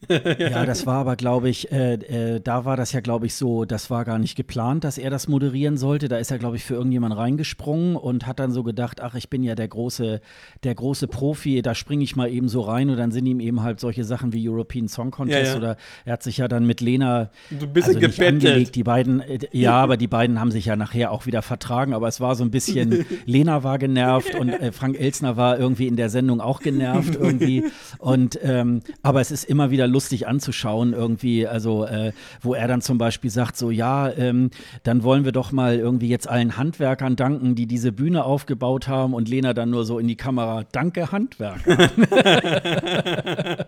Ja, 0.08 0.66
das 0.66 0.86
war 0.86 0.98
aber, 0.98 1.16
glaube 1.16 1.50
ich, 1.50 1.72
äh, 1.72 1.94
äh, 1.96 2.40
da 2.40 2.66
war 2.66 2.78
das 2.78 2.92
ja, 2.92 3.00
glaube 3.00 3.26
ich, 3.26 3.34
so, 3.34 3.66
das 3.66 3.90
war 3.90 4.06
gar 4.06 4.20
nicht 4.20 4.36
geplant, 4.36 4.84
dass 4.84 5.00
er 5.00 5.10
das 5.10 5.28
moderieren 5.28 5.76
sollte. 5.76 6.08
Da 6.08 6.18
ist 6.18 6.30
er, 6.30 6.38
glaube 6.38 6.56
ich, 6.56 6.64
für 6.64 6.76
irgendjemand 6.76 7.18
reingesprungen 7.18 7.96
und 7.96 8.28
hat 8.28 8.40
dann 8.40 8.52
so 8.52 8.62
gedacht, 8.62 9.02
ach, 9.02 9.16
ich 9.16 9.30
bin 9.30 9.42
ja 9.42 9.56
der 9.56 9.68
große, 9.68 10.22
der 10.64 10.76
große 10.76 11.08
Profi, 11.08 11.64
da 11.64 11.74
springe 11.74 12.04
ich 12.04 12.16
mal 12.16 12.30
eben 12.30 12.48
so 12.48 12.62
rein 12.62 12.92
und 12.92 12.98
dann 12.98 13.12
sind 13.12 13.26
ihm 13.26 13.40
eben 13.40 13.64
halt 13.64 13.80
solche 13.80 14.04
Sachen 14.04 14.34
wie 14.34 14.48
European 14.48 14.88
Song 14.88 15.10
Contest 15.10 15.46
ja, 15.46 15.52
ja. 15.52 15.58
oder 15.58 15.78
er 16.06 16.14
hat 16.14 16.24
sich 16.24 16.38
ja 16.38 16.48
dann 16.48 16.68
mit 16.68 16.80
Lena 16.80 17.32
so 17.60 17.66
ein 17.66 17.74
bisschen 17.74 18.04
also 18.04 18.24
angelegt. 18.24 18.76
Die 18.76 18.84
beiden, 18.84 19.22
äh, 19.22 19.40
ja, 19.52 19.74
aber 19.82 19.98
die 19.98 20.08
beiden 20.08 20.40
haben 20.40 20.52
sich 20.52 20.66
ja 20.66 20.76
nachher 20.76 21.12
auch 21.12 21.26
wieder 21.26 21.42
vertragen, 21.42 21.96
aber 21.96 22.08
es 22.08 22.22
war 22.22 22.36
so 22.36 22.44
ein 22.44 22.52
bisschen, 22.52 23.04
Lena 23.26 23.64
war 23.64 23.80
genervt 23.80 24.36
und 24.36 24.50
äh, 24.50 24.72
Frank 24.72 25.00
Elsner 25.00 25.38
war 25.38 25.58
irgendwie 25.58 25.88
in 25.88 25.96
der 25.96 26.12
Sendung 26.12 26.40
auch 26.40 26.60
genervt 26.60 27.16
irgendwie 27.20 27.66
und 27.98 28.40
ähm, 28.44 28.82
aber 29.02 29.22
es 29.22 29.32
ist 29.32 29.44
immer 29.46 29.72
wieder 29.72 29.87
lustig 29.88 30.28
anzuschauen, 30.28 30.94
irgendwie, 30.94 31.48
also 31.48 31.86
äh, 31.86 32.12
wo 32.42 32.54
er 32.54 32.68
dann 32.68 32.82
zum 32.82 32.98
Beispiel 32.98 33.30
sagt, 33.30 33.58
so 33.58 33.72
ja, 33.72 34.10
ähm, 34.12 34.50
dann 34.84 35.04
wollen 35.04 35.26
wir 35.26 35.32
doch 35.32 35.52
mal 35.52 35.76
irgendwie 35.76 36.10
jetzt 36.10 36.30
allen 36.30 36.58
Handwerkern 36.58 37.16
danken, 37.16 37.56
die 37.56 37.66
diese 37.66 37.92
Bühne 37.92 38.24
aufgebaut 38.24 38.88
haben 38.88 39.14
und 39.14 39.30
Lena 39.30 39.54
dann 39.54 39.70
nur 39.70 39.86
so 39.86 40.00
in 40.00 40.08
die 40.08 40.16
Kamera, 40.16 40.64
danke 40.72 41.12
Handwerker. 41.12 41.90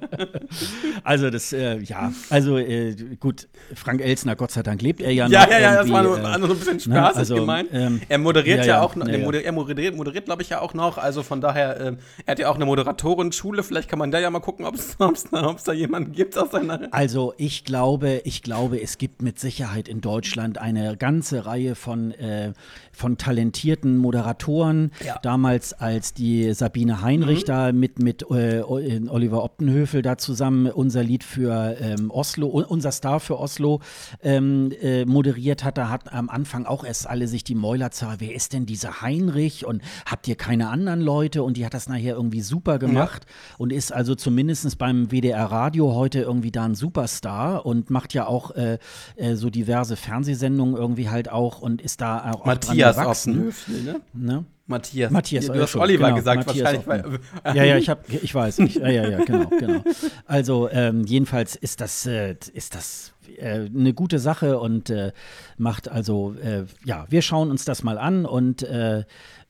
also 1.03 1.30
das, 1.30 1.53
äh, 1.53 1.80
ja, 1.80 2.11
also 2.30 2.57
äh, 2.57 2.95
gut, 3.20 3.47
Frank 3.76 4.01
Elsner, 4.01 4.36
Gott 4.36 4.51
sei 4.51 4.63
Dank 4.63 4.82
lebt 4.82 5.01
er 5.01 5.11
ja 5.11 5.26
noch. 5.26 5.34
Ja, 5.34 5.47
ja, 5.49 5.59
ja, 5.59 5.76
das 5.76 5.89
war 5.91 6.03
nur, 6.03 6.17
äh, 6.17 6.38
nur 6.38 6.49
ein 6.49 6.57
bisschen 6.57 6.80
Spaß, 6.80 6.88
ne, 6.88 7.15
also, 7.15 7.36
gemeint. 7.36 7.70
Ähm, 7.72 8.01
er 8.07 8.17
moderiert 8.17 8.59
ja, 8.59 8.65
ja 8.65 8.82
auch, 8.82 8.95
noch, 8.95 9.07
ja, 9.07 9.17
moderiert, 9.17 9.45
er 9.45 9.51
moderiert, 9.51 9.95
moderiert 9.95 10.26
glaube 10.26 10.41
ich 10.41 10.49
ja 10.49 10.61
auch 10.61 10.74
noch, 10.74 10.97
also 10.97 11.24
von 11.24 11.41
daher, 11.41 11.80
äh, 11.80 11.95
er 12.26 12.32
hat 12.32 12.39
ja 12.39 12.49
auch 12.49 12.55
eine 12.55 12.65
Moderatorenschule, 12.65 13.63
vielleicht 13.63 13.89
kann 13.89 13.99
man 13.99 14.11
da 14.11 14.20
ja 14.20 14.30
mal 14.30 14.39
gucken, 14.39 14.65
ob 14.65 14.76
es 14.76 14.97
da 15.65 15.74
jemanden 15.74 16.09
gibt 16.12 16.38
aus 16.38 16.51
seiner. 16.51 16.88
Also 16.91 17.34
ich 17.38 17.64
glaube, 17.64 18.22
ich 18.26 18.41
glaube, 18.41 18.82
es 18.82 18.97
gibt 18.97 19.22
mit 19.22 19.39
Sicherheit 19.39 19.88
in 19.88 20.01
Deutschland 20.01 20.57
eine 20.57 20.97
ganze 20.97 21.45
Reihe 21.45 21.76
von, 21.76 22.12
äh, 22.12 22.53
von 22.91 23.18
talentierten 23.18 23.97
Moderatoren. 23.97 24.91
Ja. 25.05 25.20
Damals, 25.22 25.74
als 25.74 26.14
die 26.14 26.53
Sabine 26.53 27.01
Heinrich 27.01 27.43
mhm. 27.43 27.47
da 27.47 27.72
mit, 27.72 27.99
mit 27.99 28.24
äh, 28.30 28.62
Oliver 28.62 29.43
Optenhöfel 29.43 30.01
da 30.01 30.18
zusammen 30.18 30.68
unser 30.68 31.03
Lied 31.03 31.24
für 31.24 31.78
ähm, 31.80 32.12
Oslo, 32.12 32.47
unser 32.47 32.91
Star 32.91 33.20
für 33.20 33.39
Oslo 33.39 33.82
ähm, 34.24 34.72
äh, 34.82 35.05
moderiert 35.05 35.64
hat, 35.64 35.78
da 35.78 35.89
hat 35.89 36.12
am 36.14 36.30
Anfang 36.30 36.66
auch 36.66 36.84
erst 36.84 37.07
alle 37.07 37.28
sich 37.28 37.43
die 37.43 37.55
Mäuler 37.55 37.91
zerrt, 37.91 38.18
wer 38.20 38.34
ist 38.34 38.53
denn 38.53 38.66
dieser 38.66 39.01
Heinrich 39.01 39.66
und 39.66 39.82
habt 40.05 40.28
ihr 40.28 40.36
keine 40.36 40.70
anderen 40.70 41.01
Leute? 41.01 41.43
Und 41.43 41.57
die 41.57 41.66
hat 41.66 41.74
das 41.74 41.88
nachher 41.88 42.16
irgendwie 42.16 42.41
super 42.41 42.80
gemacht 42.80 43.26
ja. 43.26 43.55
und 43.57 43.72
ist 43.72 43.93
also 43.93 44.16
zumindest 44.16 44.78
beim 44.78 45.12
WDR 45.12 45.45
Radio 45.45 45.93
heute 46.00 46.22
irgendwie 46.22 46.52
da 46.52 46.66
ein 46.66 46.76
Superstar 46.76 47.66
und 47.66 47.89
macht 47.89 48.14
ja 48.14 48.26
auch 48.26 48.52
äh, 48.52 48.80
äh, 49.16 49.36
so 49.36 49.50
diverse 49.50 49.95
Fernsehsendungen 49.95 50.76
irgendwie 50.76 51.10
halt 51.10 51.30
auch 51.32 51.62
und 51.62 51.82
ist 51.82 52.02
da 52.02 52.32
auch, 52.32 52.45
Matthias 52.45 52.95
dran 52.95 53.06
gewachsen. 53.06 53.54
ne? 53.86 54.02
ne? 54.14 54.45
Matthias. 54.70 55.12
Matthias, 55.12 55.47
du 55.47 55.60
hast 55.60 55.76
Oliver 55.76 56.06
genau, 56.06 56.16
gesagt, 56.18 56.45
Matthias 56.45 56.86
wahrscheinlich. 56.86 57.20
Weil, 57.43 57.56
ja, 57.56 57.64
ja, 57.64 57.78
ich 57.78 57.89
habe, 57.89 58.02
ich 58.08 58.34
weiß. 58.34 58.60
Ich, 58.60 58.76
ja, 58.76 58.88
ja, 58.88 59.10
ja, 59.10 59.24
genau, 59.24 59.47
genau. 59.47 59.84
Also 60.26 60.70
ähm, 60.70 61.06
jedenfalls 61.06 61.56
ist 61.56 61.82
das, 61.82 62.06
äh, 62.06 62.36
ist 62.54 62.76
das 62.76 63.14
äh, 63.38 63.66
eine 63.66 63.95
gute 63.95 64.20
Sache 64.20 64.60
und 64.60 64.91
äh, 64.91 65.12
macht 65.58 65.89
also, 65.89 66.36
äh, 66.36 66.66
ja, 66.86 67.08
wir 67.10 67.24
schauen 67.24 67.50
uns 67.50 67.66
das 67.66 67.82
mal 67.82 67.97
an 67.97 68.26
und 68.28 68.62
äh, 68.62 69.06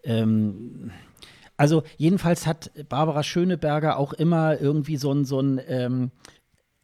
ähm, 0.05 0.91
also 1.57 1.83
jedenfalls 1.97 2.47
hat 2.47 2.71
Barbara 2.87 3.21
Schöneberger 3.21 3.97
auch 3.97 4.13
immer 4.13 4.61
irgendwie 4.61 4.95
so 4.95 5.11
ein, 5.11 5.25
so 5.25 5.41
ein 5.41 5.59
ähm, 5.67 6.11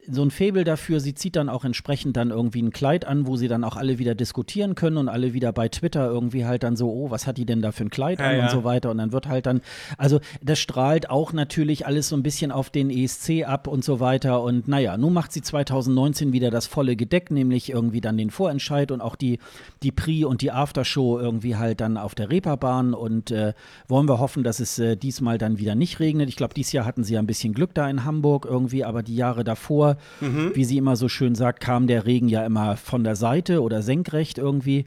so 0.09 0.23
ein 0.23 0.31
Faible 0.31 0.63
dafür. 0.63 0.99
Sie 0.99 1.13
zieht 1.13 1.35
dann 1.35 1.49
auch 1.49 1.65
entsprechend 1.65 2.17
dann 2.17 2.29
irgendwie 2.29 2.61
ein 2.61 2.71
Kleid 2.71 3.05
an, 3.05 3.27
wo 3.27 3.35
sie 3.35 3.47
dann 3.47 3.63
auch 3.63 3.75
alle 3.75 3.99
wieder 3.99 4.15
diskutieren 4.15 4.75
können 4.75 4.97
und 4.97 5.09
alle 5.09 5.33
wieder 5.33 5.51
bei 5.51 5.69
Twitter 5.69 6.07
irgendwie 6.07 6.45
halt 6.45 6.63
dann 6.63 6.75
so, 6.75 6.91
oh, 6.91 7.11
was 7.11 7.27
hat 7.27 7.37
die 7.37 7.45
denn 7.45 7.61
da 7.61 7.71
für 7.71 7.83
ein 7.83 7.89
Kleid 7.89 8.19
ja, 8.19 8.27
an 8.27 8.37
ja. 8.37 8.43
und 8.43 8.51
so 8.51 8.63
weiter. 8.63 8.91
Und 8.91 8.97
dann 8.97 9.11
wird 9.11 9.27
halt 9.27 9.45
dann, 9.45 9.61
also 9.97 10.19
das 10.41 10.59
strahlt 10.59 11.09
auch 11.09 11.33
natürlich 11.33 11.85
alles 11.85 12.09
so 12.09 12.15
ein 12.15 12.23
bisschen 12.23 12.51
auf 12.51 12.69
den 12.69 12.89
ESC 12.89 13.45
ab 13.45 13.67
und 13.67 13.83
so 13.83 13.99
weiter. 13.99 14.41
Und 14.41 14.67
naja, 14.67 14.97
nun 14.97 15.13
macht 15.13 15.31
sie 15.31 15.41
2019 15.41 16.33
wieder 16.33 16.51
das 16.51 16.67
volle 16.67 16.95
Gedeck, 16.95 17.31
nämlich 17.31 17.69
irgendwie 17.69 18.01
dann 18.01 18.17
den 18.17 18.29
Vorentscheid 18.29 18.91
und 18.91 19.01
auch 19.01 19.15
die, 19.15 19.39
die 19.83 19.91
Pre- 19.91 20.27
und 20.27 20.41
die 20.41 20.51
Aftershow 20.51 21.19
irgendwie 21.19 21.55
halt 21.55 21.81
dann 21.81 21.97
auf 21.97 22.15
der 22.15 22.29
Reeperbahn. 22.29 22.93
Und 22.93 23.31
äh, 23.31 23.53
wollen 23.87 24.07
wir 24.07 24.19
hoffen, 24.19 24.43
dass 24.43 24.59
es 24.59 24.79
äh, 24.79 24.95
diesmal 24.95 25.37
dann 25.37 25.57
wieder 25.57 25.75
nicht 25.75 25.99
regnet. 25.99 26.29
Ich 26.29 26.35
glaube, 26.35 26.53
dieses 26.53 26.71
Jahr 26.71 26.85
hatten 26.85 27.03
sie 27.03 27.13
ja 27.13 27.19
ein 27.19 27.27
bisschen 27.27 27.53
Glück 27.53 27.73
da 27.73 27.89
in 27.89 28.05
Hamburg 28.05 28.45
irgendwie, 28.45 28.83
aber 28.83 29.03
die 29.03 29.15
Jahre 29.15 29.43
davor 29.43 29.94
mhm. 30.21 30.51
wie 30.53 30.65
sie 30.65 30.77
immer 30.77 30.95
so 30.95 31.09
schön 31.09 31.35
sagt, 31.35 31.59
kam 31.59 31.87
der 31.87 32.05
Regen 32.05 32.27
ja 32.27 32.45
immer 32.45 32.77
von 32.77 33.03
der 33.03 33.15
Seite 33.15 33.61
oder 33.61 33.81
senkrecht 33.81 34.37
irgendwie. 34.37 34.85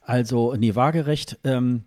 Also, 0.00 0.54
nee, 0.54 0.74
waagerecht. 0.74 1.38
Ähm, 1.44 1.84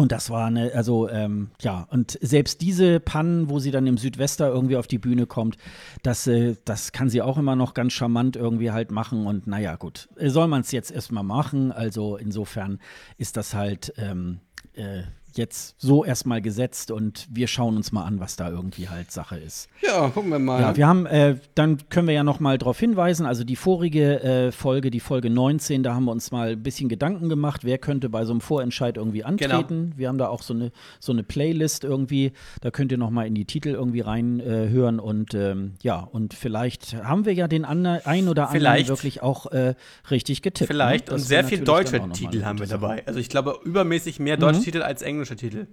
und 0.00 0.12
das 0.12 0.30
war 0.30 0.46
eine, 0.46 0.72
also 0.74 1.08
ähm, 1.08 1.50
ja, 1.60 1.88
und 1.90 2.16
selbst 2.22 2.60
diese 2.60 3.00
Pannen, 3.00 3.50
wo 3.50 3.58
sie 3.58 3.72
dann 3.72 3.86
im 3.88 3.98
Südwester 3.98 4.48
irgendwie 4.48 4.76
auf 4.76 4.86
die 4.86 4.98
Bühne 4.98 5.26
kommt, 5.26 5.56
das, 6.04 6.28
äh, 6.28 6.54
das 6.64 6.92
kann 6.92 7.08
sie 7.08 7.20
auch 7.20 7.36
immer 7.36 7.56
noch 7.56 7.74
ganz 7.74 7.94
charmant 7.94 8.36
irgendwie 8.36 8.70
halt 8.70 8.92
machen. 8.92 9.26
Und 9.26 9.48
naja, 9.48 9.74
gut, 9.74 10.08
soll 10.16 10.46
man 10.46 10.60
es 10.60 10.70
jetzt 10.70 10.92
erstmal 10.92 11.24
machen. 11.24 11.72
Also 11.72 12.16
insofern 12.16 12.78
ist 13.16 13.36
das 13.36 13.54
halt, 13.54 13.92
ähm, 13.96 14.38
äh, 14.74 15.02
jetzt 15.38 15.76
so 15.78 16.04
erstmal 16.04 16.42
gesetzt 16.42 16.90
und 16.90 17.26
wir 17.30 17.46
schauen 17.46 17.76
uns 17.76 17.92
mal 17.92 18.04
an, 18.04 18.20
was 18.20 18.36
da 18.36 18.50
irgendwie 18.50 18.88
halt 18.88 19.10
Sache 19.10 19.38
ist. 19.38 19.68
Ja, 19.80 20.08
gucken 20.08 20.30
wir 20.30 20.38
mal. 20.38 20.60
Ja, 20.60 20.76
wir 20.76 20.86
haben, 20.86 21.06
äh, 21.06 21.36
dann 21.54 21.88
können 21.88 22.08
wir 22.08 22.14
ja 22.14 22.24
noch 22.24 22.40
mal 22.40 22.58
darauf 22.58 22.78
hinweisen, 22.78 23.24
also 23.24 23.44
die 23.44 23.56
vorige 23.56 24.22
äh, 24.22 24.52
Folge, 24.52 24.90
die 24.90 25.00
Folge 25.00 25.30
19, 25.30 25.82
da 25.82 25.94
haben 25.94 26.04
wir 26.04 26.12
uns 26.12 26.30
mal 26.30 26.50
ein 26.50 26.62
bisschen 26.62 26.88
Gedanken 26.88 27.28
gemacht, 27.28 27.64
wer 27.64 27.78
könnte 27.78 28.08
bei 28.08 28.24
so 28.24 28.32
einem 28.32 28.40
Vorentscheid 28.40 28.96
irgendwie 28.96 29.24
antreten. 29.24 29.84
Genau. 29.84 29.98
Wir 29.98 30.08
haben 30.08 30.18
da 30.18 30.28
auch 30.28 30.42
so 30.42 30.52
eine, 30.52 30.72
so 31.00 31.12
eine 31.12 31.22
Playlist 31.22 31.84
irgendwie, 31.84 32.32
da 32.60 32.70
könnt 32.70 32.92
ihr 32.92 32.98
noch 32.98 33.10
mal 33.10 33.26
in 33.26 33.34
die 33.34 33.44
Titel 33.44 33.70
irgendwie 33.70 34.00
reinhören 34.00 34.98
äh, 34.98 35.02
und 35.02 35.34
ähm, 35.34 35.74
ja, 35.82 36.00
und 36.00 36.34
vielleicht 36.34 36.94
haben 37.02 37.24
wir 37.24 37.34
ja 37.34 37.48
den 37.48 37.64
anderen, 37.64 38.04
ein 38.04 38.28
oder 38.28 38.48
anderen 38.48 38.60
vielleicht. 38.60 38.88
wirklich 38.88 39.22
auch 39.22 39.46
äh, 39.52 39.74
richtig 40.10 40.42
getippt. 40.42 40.70
Ne? 40.70 40.74
Vielleicht, 40.74 41.08
ne? 41.08 41.14
und 41.14 41.20
sehr 41.20 41.44
viel 41.44 41.60
deutsche 41.60 42.00
Titel 42.10 42.44
haben 42.44 42.58
wir 42.58 42.66
dabei. 42.66 43.06
Also 43.06 43.20
ich 43.20 43.28
glaube, 43.28 43.58
übermäßig 43.64 44.18
mehr 44.18 44.36
deutsche 44.36 44.60
mhm. 44.60 44.64
Titel 44.64 44.82
als 44.82 45.02
englische 45.02 45.27
englische 45.28 45.36
Titel. 45.36 45.66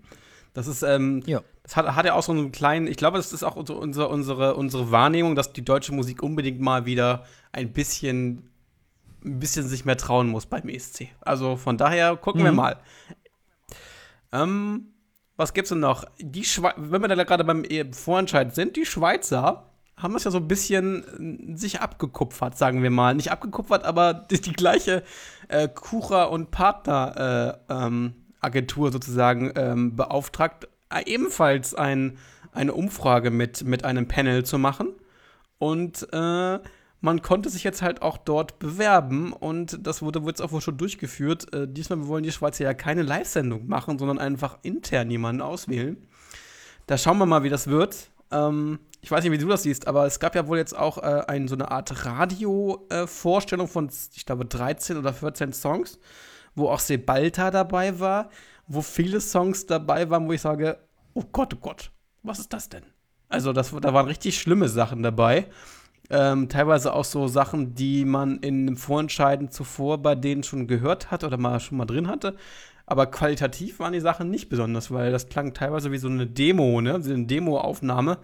Das 0.53 0.67
ist, 0.67 0.83
ähm, 0.83 1.21
ja. 1.25 1.41
das 1.63 1.75
hat, 1.75 1.85
hat 1.95 2.05
ja 2.05 2.13
auch 2.13 2.23
so 2.23 2.31
einen 2.31 2.51
kleinen, 2.51 2.87
ich 2.87 2.95
glaube, 2.95 3.17
das 3.17 3.33
ist 3.33 3.43
auch 3.43 3.57
unsere, 3.57 4.07
unsere, 4.07 4.55
unsere 4.55 4.91
Wahrnehmung, 4.91 5.35
dass 5.35 5.51
die 5.51 5.65
deutsche 5.65 5.93
Musik 5.93 6.23
unbedingt 6.23 6.61
mal 6.61 6.85
wieder 6.85 7.25
ein 7.51 7.73
bisschen, 7.73 8.49
ein 9.23 9.39
bisschen 9.39 9.67
sich 9.67 9.83
mehr 9.83 9.97
trauen 9.97 10.29
muss 10.29 10.45
beim 10.45 10.69
ESC. 10.69 11.09
Also 11.21 11.57
von 11.57 11.77
daher 11.77 12.15
gucken 12.15 12.41
mhm. 12.41 12.45
wir 12.45 12.51
mal. 12.53 12.79
Ähm, 14.31 14.93
was 15.35 15.53
gibt's 15.53 15.69
denn 15.69 15.79
noch? 15.79 16.05
Die 16.19 16.45
Schwe 16.45 16.73
wenn 16.77 17.01
wir 17.01 17.09
da 17.09 17.23
gerade 17.25 17.43
beim 17.43 17.65
e 17.65 17.91
Vorentscheid 17.91 18.55
sind, 18.55 18.77
die 18.77 18.85
Schweizer 18.85 19.69
haben 19.97 20.13
das 20.13 20.23
ja 20.23 20.31
so 20.31 20.37
ein 20.37 20.47
bisschen 20.47 21.51
äh, 21.51 21.57
sich 21.57 21.81
abgekupfert, 21.81 22.57
sagen 22.57 22.81
wir 22.81 22.91
mal. 22.91 23.13
Nicht 23.13 23.31
abgekupfert, 23.31 23.83
aber 23.83 24.13
die, 24.31 24.39
die 24.39 24.53
gleiche 24.53 25.03
äh, 25.49 25.67
Kucher- 25.67 26.31
und 26.31 26.51
Partner-Agentur 26.51 27.65
äh, 27.67 27.87
ähm, 27.87 28.24
sozusagen 28.91 29.51
ähm, 29.55 29.95
beauftragt, 29.95 30.67
äh, 30.89 31.03
ebenfalls 31.05 31.73
ein, 31.75 32.17
eine 32.51 32.73
Umfrage 32.73 33.31
mit, 33.31 33.63
mit 33.63 33.85
einem 33.85 34.07
Panel 34.07 34.45
zu 34.45 34.57
machen. 34.57 34.89
Und 35.57 36.07
äh, 36.11 36.59
man 37.01 37.21
konnte 37.21 37.49
sich 37.49 37.63
jetzt 37.63 37.81
halt 37.81 38.01
auch 38.01 38.17
dort 38.17 38.57
bewerben 38.59 39.31
und 39.31 39.85
das 39.85 40.01
wurde 40.01 40.21
jetzt 40.25 40.41
auch 40.41 40.51
wohl 40.51 40.61
schon 40.61 40.77
durchgeführt. 40.77 41.53
Äh, 41.53 41.67
diesmal 41.67 42.07
wollen 42.07 42.23
die 42.23 42.31
Schweizer 42.31 42.63
ja 42.63 42.73
keine 42.73 43.03
Live-Sendung 43.03 43.67
machen, 43.67 43.99
sondern 43.99 44.17
einfach 44.17 44.57
intern 44.63 45.11
jemanden 45.11 45.41
auswählen. 45.41 45.97
Da 46.87 46.97
schauen 46.97 47.17
wir 47.17 47.25
mal, 47.25 47.43
wie 47.43 47.49
das 47.49 47.67
wird. 47.67 48.09
Ähm, 48.31 48.79
ich 49.01 49.11
weiß 49.11 49.23
nicht, 49.23 49.31
wie 49.31 49.37
du 49.37 49.47
das 49.47 49.63
siehst, 49.63 49.87
aber 49.87 50.07
es 50.07 50.19
gab 50.19 50.33
ja 50.33 50.47
wohl 50.47 50.57
jetzt 50.57 50.75
auch 50.75 50.97
äh, 50.97 51.23
ein, 51.27 51.47
so 51.47 51.53
eine 51.53 51.69
Art 51.69 52.05
Radio-Vorstellung 52.05 53.67
äh, 53.67 53.69
von, 53.69 53.89
ich 54.15 54.25
glaube, 54.25 54.45
13 54.45 54.97
oder 54.97 55.13
14 55.13 55.53
Songs, 55.53 55.99
wo 56.55 56.69
auch 56.69 56.79
Sebalta 56.79 57.51
dabei 57.51 57.99
war, 57.99 58.29
wo 58.67 58.81
viele 58.81 59.21
Songs 59.21 59.65
dabei 59.65 60.09
waren, 60.09 60.27
wo 60.27 60.31
ich 60.31 60.41
sage, 60.41 60.77
oh 61.13 61.23
Gott, 61.31 61.53
oh 61.53 61.59
Gott, 61.59 61.91
was 62.23 62.39
ist 62.39 62.53
das 62.53 62.69
denn? 62.69 62.83
Also, 63.29 63.53
das, 63.53 63.71
da 63.71 63.93
waren 63.93 64.07
richtig 64.07 64.39
schlimme 64.39 64.69
Sachen 64.69 65.03
dabei. 65.03 65.47
Ähm, 66.09 66.49
teilweise 66.49 66.93
auch 66.93 67.05
so 67.05 67.27
Sachen, 67.27 67.73
die 67.73 68.05
man 68.05 68.37
in 68.39 68.67
einem 68.67 68.77
Vorentscheiden 68.77 69.49
zuvor 69.49 69.97
bei 69.97 70.15
denen 70.15 70.43
schon 70.43 70.67
gehört 70.67 71.09
hat 71.09 71.23
oder 71.23 71.37
mal 71.37 71.59
schon 71.59 71.77
mal 71.77 71.85
drin 71.85 72.07
hatte. 72.07 72.35
Aber 72.85 73.07
qualitativ 73.07 73.79
waren 73.79 73.93
die 73.93 73.99
Sachen 73.99 74.29
nicht 74.29 74.47
besonders, 74.47 74.91
weil 74.91 75.11
das 75.11 75.27
klang 75.27 75.53
teilweise 75.53 75.91
wie 75.91 75.97
so 75.97 76.07
eine 76.07 76.27
Demo, 76.27 76.81
ne? 76.81 77.01
So 77.01 77.11
eine 77.11 77.25
Demo-Aufnahme. 77.25 78.19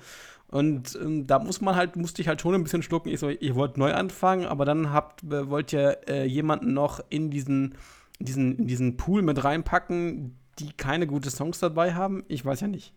Und 0.48 1.00
ähm, 1.02 1.26
da 1.26 1.40
muss 1.40 1.62
man 1.62 1.76
halt, 1.76 1.96
musste 1.96 2.22
ich 2.22 2.28
halt 2.28 2.42
schon 2.42 2.54
ein 2.54 2.64
bisschen 2.64 2.84
schlucken. 2.84 3.10
Ich 3.10 3.20
so, 3.20 3.30
ihr 3.30 3.56
wollt 3.56 3.78
neu 3.78 3.94
anfangen, 3.94 4.46
aber 4.46 4.66
dann 4.66 4.92
habt, 4.92 5.24
äh, 5.24 5.50
wollt 5.50 5.74
ihr 5.74 6.08
äh, 6.08 6.26
jemanden 6.26 6.74
noch 6.74 7.00
in 7.10 7.32
diesen, 7.32 7.76
diesen, 8.24 8.58
in 8.58 8.68
diesen 8.68 8.98
Pool 8.98 9.22
mit 9.22 9.44
reinpacken, 9.44 10.38
die 10.60 10.72
keine 10.74 11.08
gute 11.08 11.30
Songs 11.30 11.60
dabei 11.60 11.94
haben. 11.94 12.24
Ich 12.28 12.44
weiß 12.46 12.62
ja 12.62 12.68
nicht. 12.68 12.94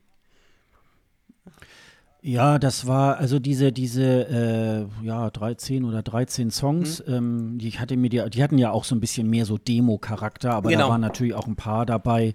Ja, 2.26 2.58
das 2.58 2.86
war 2.86 3.18
also 3.18 3.38
diese, 3.38 3.70
diese, 3.70 4.88
äh, 5.02 5.04
ja, 5.04 5.28
13 5.28 5.84
oder 5.84 6.02
13 6.02 6.50
Songs, 6.50 7.06
mhm. 7.06 7.14
ähm, 7.14 7.58
die 7.58 7.70
hatte 7.72 7.98
mir 7.98 8.08
die, 8.08 8.30
die 8.30 8.42
hatten 8.42 8.56
ja 8.56 8.70
auch 8.70 8.84
so 8.84 8.94
ein 8.94 9.00
bisschen 9.00 9.28
mehr 9.28 9.44
so 9.44 9.58
Demo-Charakter, 9.58 10.54
aber 10.54 10.70
genau. 10.70 10.84
da 10.84 10.88
waren 10.88 11.02
natürlich 11.02 11.34
auch 11.34 11.46
ein 11.46 11.56
paar 11.56 11.84
dabei, 11.84 12.32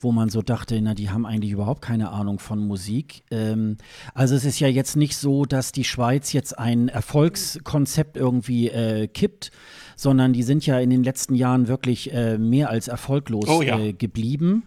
wo 0.00 0.12
man 0.12 0.28
so 0.28 0.42
dachte, 0.42 0.80
na, 0.80 0.94
die 0.94 1.10
haben 1.10 1.26
eigentlich 1.26 1.52
überhaupt 1.52 1.82
keine 1.82 2.10
Ahnung 2.10 2.38
von 2.38 2.60
Musik. 2.60 3.22
Ähm, 3.30 3.78
also 4.14 4.34
es 4.34 4.44
ist 4.44 4.60
ja 4.60 4.68
jetzt 4.68 4.96
nicht 4.96 5.16
so, 5.16 5.44
dass 5.44 5.72
die 5.72 5.84
Schweiz 5.84 6.32
jetzt 6.32 6.58
ein 6.58 6.88
Erfolgskonzept 6.88 8.16
irgendwie 8.16 8.68
äh, 8.68 9.08
kippt, 9.08 9.50
sondern 9.96 10.32
die 10.32 10.44
sind 10.44 10.64
ja 10.66 10.78
in 10.78 10.90
den 10.90 11.02
letzten 11.02 11.34
Jahren 11.34 11.66
wirklich 11.66 12.12
äh, 12.12 12.38
mehr 12.38 12.70
als 12.70 12.88
erfolglos 12.88 13.48
oh, 13.48 13.62
ja. 13.62 13.78
äh, 13.78 13.92
geblieben. 13.92 14.64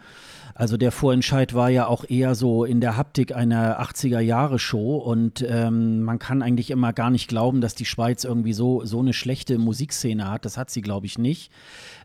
Also 0.54 0.78
der 0.78 0.92
Vorentscheid 0.92 1.54
war 1.54 1.70
ja 1.70 1.88
auch 1.88 2.04
eher 2.08 2.36
so 2.36 2.66
in 2.66 2.82
der 2.82 2.98
Haptik 2.98 3.36
einer 3.36 3.82
80er-Jahre-Show 3.82 4.98
und 4.98 5.46
ähm, 5.48 6.04
man 6.04 6.20
kann 6.20 6.42
eigentlich 6.42 6.72
immer 6.72 6.94
gar 6.94 7.10
nicht 7.10 7.28
glauben, 7.28 7.62
dass 7.62 7.74
die 7.74 7.86
Schweiz 7.86 8.24
irgendwie 8.24 8.54
so, 8.54 8.86
so 8.86 9.00
eine 9.00 9.14
schlechte 9.14 9.58
Musikszene 9.58 10.30
hat. 10.30 10.46
Das 10.46 10.58
hat 10.58 10.70
sie, 10.70 10.82
glaube 10.82 11.06
ich, 11.06 11.18
nicht. 11.18 11.52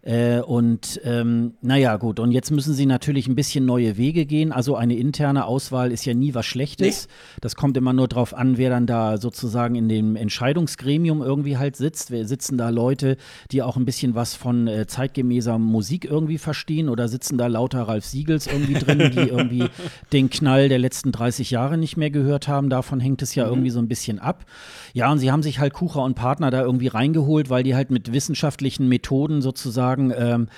Äh, 0.07 0.41
und 0.41 1.01
ähm, 1.03 1.55
naja, 1.63 1.97
gut, 1.97 2.21
und 2.21 2.31
jetzt 2.31 2.53
müssen 2.53 2.75
sie 2.75 2.87
natürlich 2.87 3.27
ein 3.27 3.35
bisschen 3.35 3.67
neue 3.67 3.97
Wege 3.97 4.25
gehen. 4.25 4.53
Also 4.53 4.77
eine 4.77 4.95
interne 4.95 5.47
Auswahl 5.47 5.91
ist 5.91 6.05
ja 6.05 6.15
nie 6.15 6.33
was 6.33 6.47
Schlechtes. 6.47 7.09
Nee. 7.09 7.39
Das 7.41 7.57
kommt 7.57 7.77
immer 7.77 7.93
nur 7.93 8.07
darauf 8.07 8.33
an, 8.33 8.57
wer 8.57 8.71
dann 8.71 8.87
da 8.87 9.19
sozusagen 9.19 9.75
in 9.75 9.89
dem 9.89 10.15
Entscheidungsgremium 10.15 11.23
irgendwie 11.23 11.59
halt 11.59 11.75
sitzt. 11.75 12.13
Wer 12.13 12.25
sitzen 12.25 12.57
da 12.57 12.69
Leute, 12.69 13.17
die 13.51 13.65
auch 13.65 13.77
ein 13.77 13.85
bisschen 13.85 14.15
was 14.15 14.37
von 14.37 14.69
äh, 14.69 14.87
zeitgemäßer 14.87 15.59
Musik 15.59 16.05
irgendwie 16.05 16.39
verstehen 16.39 16.89
oder 16.89 17.09
sitzen 17.09 17.37
da 17.37 17.49
lauter 17.49 17.83
Ralf 17.83 18.05
Siegels 18.05 18.47
irgendwie 18.47 18.75
drin, 18.75 19.11
die 19.11 19.19
irgendwie 19.29 19.65
den 20.13 20.31
Knall 20.31 20.69
der 20.69 20.79
letzten 20.79 21.11
30 21.11 21.51
Jahre 21.51 21.79
nicht 21.79 21.97
mehr 21.97 22.11
gehört 22.11 22.47
haben. 22.47 22.71
Davon 22.71 23.01
hängt 23.01 23.23
es 23.23 23.35
ja 23.35 23.47
mhm. 23.47 23.51
irgendwie 23.51 23.71
so 23.71 23.81
ein 23.81 23.89
bisschen 23.89 24.21
ab. 24.21 24.45
Ja, 24.95 25.11
und 25.11 25.19
sie 25.19 25.33
haben 25.33 25.43
sich 25.43 25.59
halt 25.59 25.73
Kucher 25.73 26.05
und 26.05 26.15
Partner 26.15 26.53
da 26.53 26.63
irgendwie 26.63 26.87
reingeholt, 26.87 27.51
weil 27.51 27.65
die 27.65 27.75
halt 27.75 27.91
mit 27.91 28.13
wissenschaftlichen 28.13 28.89
Methoden 28.89 29.43
sozusagen 29.43 29.96
ähm, 30.17 30.49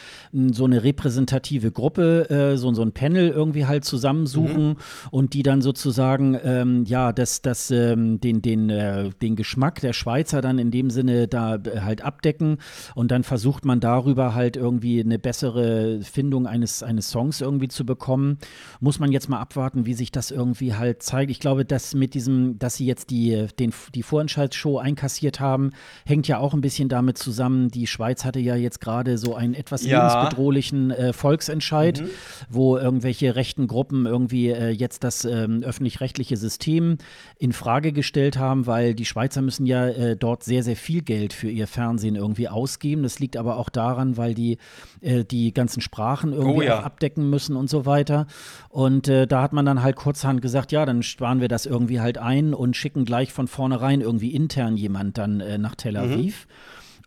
so 0.52 0.64
eine 0.64 0.82
repräsentative 0.84 1.70
Gruppe, 1.72 2.30
äh, 2.30 2.56
so, 2.56 2.72
so 2.74 2.82
ein 2.82 2.92
Panel 2.92 3.28
irgendwie 3.28 3.66
halt 3.66 3.84
zusammensuchen 3.84 4.68
mhm. 4.68 4.76
und 5.10 5.34
die 5.34 5.42
dann 5.42 5.62
sozusagen, 5.62 6.38
ähm, 6.42 6.84
ja, 6.84 7.12
das, 7.12 7.42
das, 7.42 7.70
ähm, 7.70 8.20
den, 8.20 8.42
den, 8.42 8.70
äh, 8.70 9.10
den 9.22 9.36
Geschmack 9.36 9.80
der 9.80 9.92
Schweizer 9.92 10.40
dann 10.40 10.58
in 10.58 10.70
dem 10.70 10.90
Sinne 10.90 11.28
da 11.28 11.56
äh, 11.56 11.80
halt 11.80 12.02
abdecken 12.02 12.58
und 12.94 13.10
dann 13.10 13.24
versucht 13.24 13.64
man 13.64 13.80
darüber 13.80 14.34
halt 14.34 14.56
irgendwie 14.56 15.00
eine 15.00 15.18
bessere 15.18 16.00
Findung 16.02 16.46
eines, 16.46 16.82
eines 16.82 17.10
Songs 17.10 17.40
irgendwie 17.40 17.68
zu 17.68 17.84
bekommen. 17.84 18.38
Muss 18.80 18.98
man 18.98 19.12
jetzt 19.12 19.28
mal 19.28 19.40
abwarten, 19.40 19.86
wie 19.86 19.94
sich 19.94 20.12
das 20.12 20.30
irgendwie 20.30 20.74
halt 20.74 21.02
zeigt. 21.02 21.30
Ich 21.30 21.40
glaube, 21.40 21.64
dass 21.64 21.94
mit 21.94 22.14
diesem, 22.14 22.58
dass 22.58 22.76
sie 22.76 22.86
jetzt 22.86 23.10
die, 23.10 23.46
den, 23.58 23.72
die 23.94 24.02
Vorentscheidsshow 24.02 24.78
einkassiert 24.78 25.40
haben, 25.40 25.70
hängt 26.06 26.28
ja 26.28 26.38
auch 26.38 26.54
ein 26.54 26.60
bisschen 26.60 26.88
damit 26.88 27.18
zusammen. 27.18 27.68
Die 27.68 27.86
Schweiz 27.86 28.24
hatte 28.24 28.40
ja 28.40 28.56
jetzt 28.56 28.80
gerade 28.80 29.18
so 29.18 29.27
einen 29.34 29.54
etwas 29.54 29.84
ja. 29.84 30.06
lebensbedrohlichen 30.06 30.90
äh, 30.90 31.12
Volksentscheid, 31.12 32.00
mhm. 32.00 32.10
wo 32.48 32.76
irgendwelche 32.76 33.36
rechten 33.36 33.66
Gruppen 33.66 34.06
irgendwie 34.06 34.50
äh, 34.50 34.70
jetzt 34.70 35.04
das 35.04 35.24
ähm, 35.24 35.62
öffentlich-rechtliche 35.62 36.36
System 36.36 36.98
in 37.38 37.52
Frage 37.52 37.92
gestellt 37.92 38.38
haben, 38.38 38.66
weil 38.66 38.94
die 38.94 39.04
Schweizer 39.04 39.42
müssen 39.42 39.66
ja 39.66 39.86
äh, 39.86 40.16
dort 40.16 40.44
sehr, 40.44 40.62
sehr 40.62 40.76
viel 40.76 41.02
Geld 41.02 41.32
für 41.32 41.50
ihr 41.50 41.66
Fernsehen 41.66 42.16
irgendwie 42.16 42.48
ausgeben. 42.48 43.02
Das 43.02 43.18
liegt 43.18 43.36
aber 43.36 43.56
auch 43.56 43.68
daran, 43.68 44.16
weil 44.16 44.34
die 44.34 44.58
äh, 45.00 45.24
die 45.24 45.52
ganzen 45.52 45.80
Sprachen 45.80 46.32
irgendwie 46.32 46.58
oh, 46.58 46.62
ja. 46.62 46.82
abdecken 46.82 47.28
müssen 47.30 47.56
und 47.56 47.70
so 47.70 47.86
weiter. 47.86 48.26
Und 48.68 49.08
äh, 49.08 49.26
da 49.26 49.42
hat 49.42 49.52
man 49.52 49.64
dann 49.64 49.82
halt 49.82 49.96
kurzhand 49.96 50.42
gesagt, 50.42 50.72
ja, 50.72 50.86
dann 50.86 51.02
sparen 51.02 51.40
wir 51.40 51.48
das 51.48 51.66
irgendwie 51.66 52.00
halt 52.00 52.18
ein 52.18 52.54
und 52.54 52.76
schicken 52.76 53.04
gleich 53.04 53.32
von 53.32 53.48
vornherein 53.48 54.00
irgendwie 54.00 54.34
intern 54.34 54.76
jemand 54.76 55.18
dann 55.18 55.40
äh, 55.40 55.58
nach 55.58 55.74
Tel 55.74 55.92
mhm. 55.92 55.98
Aviv. 55.98 56.46
Mhm. 56.46 56.52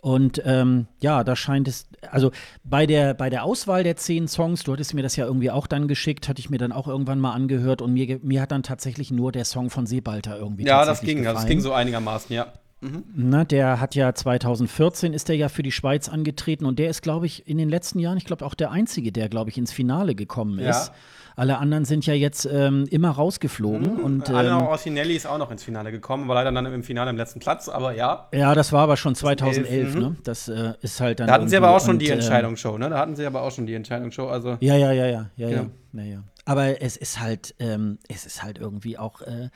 Und 0.02 0.42
ähm, 0.46 0.88
ja, 1.00 1.24
da 1.24 1.36
scheint 1.36 1.68
es, 1.68 1.86
also 2.10 2.32
bei 2.64 2.88
der, 2.88 3.14
bei 3.14 3.30
der 3.30 3.44
Auswahl 3.44 3.84
der 3.84 3.96
zehn 3.98 4.28
Songs, 4.28 4.64
du 4.64 4.74
hattest 4.74 4.96
mir 4.96 5.04
das 5.04 5.16
ja 5.16 5.26
irgendwie 5.26 5.52
auch 5.52 5.68
dann 5.68 5.88
geschickt, 5.88 6.28
hatte 6.28 6.40
ich 6.40 6.50
mir 6.50 6.58
dann 6.58 6.72
auch 6.72 6.88
irgendwann 6.88 7.20
mal 7.20 7.34
angehört 7.34 7.84
und 7.84 7.94
mir, 7.94 8.20
mir 8.24 8.42
hat 8.42 8.52
dann 8.52 8.64
tatsächlich 8.64 9.12
nur 9.12 9.32
der 9.32 9.46
Song 9.46 9.70
von 9.70 9.86
Seebalter 9.86 10.38
irgendwie 10.38 10.66
Ja, 10.66 10.86
das 10.86 11.02
ging, 11.02 11.20
gefallen. 11.20 11.36
das 11.36 11.46
ging 11.46 11.62
so 11.62 11.72
einigermaßen, 11.72 12.36
ja. 12.36 12.48
Mhm. 12.82 13.04
Na, 13.16 13.46
der 13.46 13.80
hat 13.80 13.94
ja 13.94 14.12
2014 14.12 15.14
ist 15.14 15.30
er 15.30 15.36
ja 15.36 15.50
für 15.50 15.62
die 15.62 15.72
Schweiz 15.72 16.10
angetreten 16.10 16.66
und 16.66 16.80
der 16.80 16.90
ist, 16.90 17.04
glaube 17.04 17.28
ich, 17.28 17.48
in 17.48 17.60
den 17.60 17.70
letzten 17.70 18.00
Jahren, 18.00 18.18
ich 18.18 18.26
glaube 18.26 18.44
auch 18.44 18.56
der 18.56 18.72
einzige, 18.72 19.12
der, 19.12 19.30
glaube 19.30 19.52
ich, 19.52 19.58
ins 19.60 19.72
Finale 19.72 20.16
gekommen 20.16 20.58
ist. 20.58 20.88
Ja. 20.88 20.94
Alle 21.36 21.58
anderen 21.58 21.86
sind 21.86 22.06
ja 22.06 22.14
jetzt 22.14 22.46
ähm, 22.46 22.86
immer 22.90 23.10
rausgeflogen. 23.10 23.96
Mhm. 23.96 24.00
Und, 24.00 24.30
ähm, 24.30 24.36
Anna 24.36 24.68
Orsinelli 24.68 25.16
ist 25.16 25.26
auch 25.26 25.38
noch 25.38 25.52
ins 25.52 25.64
Finale 25.64 25.92
gekommen, 25.92 26.28
war 26.28 26.36
leider 26.36 26.52
dann 26.52 26.66
im 26.66 26.84
Finale 26.84 27.10
im 27.10 27.18
letzten 27.18 27.40
Platz, 27.40 27.70
aber 27.70 27.94
ja. 27.94 28.28
Ja, 28.34 28.54
das 28.54 28.72
war 28.72 28.82
aber 28.82 28.98
schon 28.98 29.16
2011, 29.16 29.96
mhm. 29.96 30.02
ne? 30.02 30.16
Das 30.24 30.48
äh, 30.48 30.74
ist 30.82 31.00
halt 31.02 31.20
dann. 31.20 31.28
Da 31.28 31.34
hatten 31.34 31.50
sie 31.50 31.58
aber 31.58 31.72
auch 31.72 31.80
schon 31.80 31.92
und, 31.92 32.00
die 32.00 32.08
ähm, 32.08 32.20
Entscheidungsshow, 32.20 32.78
ne? 32.78 32.90
Da 32.90 33.00
hatten 33.00 33.16
sie 33.16 33.26
aber 33.26 33.42
auch 33.42 33.52
schon 33.52 33.66
die 33.66 33.74
Entscheidungsshow, 33.74 34.28
also. 34.28 34.58
Ja, 34.60 34.76
ja, 34.76 34.92
ja, 34.92 35.06
ja, 35.06 35.30
ja, 35.36 35.50
ja. 35.50 35.66
ja. 35.94 36.04
ja. 36.04 36.24
Aber 36.46 36.82
es 36.82 36.98
ist 36.98 37.20
halt, 37.20 37.56
ähm, 37.60 38.00
es 38.08 38.26
ist 38.26 38.44
halt 38.44 38.58
irgendwie 38.58 38.98
auch, 38.98 39.22
äh, 39.22 39.50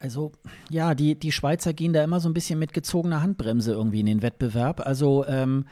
also 0.00 0.32
ja, 0.70 0.94
die, 0.94 1.18
die 1.18 1.32
Schweizer 1.32 1.72
gehen 1.72 1.92
da 1.92 2.02
immer 2.02 2.20
so 2.20 2.28
ein 2.28 2.34
bisschen 2.34 2.58
mit 2.58 2.72
gezogener 2.72 3.22
Handbremse 3.22 3.72
irgendwie 3.72 4.00
in 4.00 4.06
den 4.06 4.22
Wettbewerb. 4.22 4.84
Also 4.84 5.24
ähm, 5.26 5.66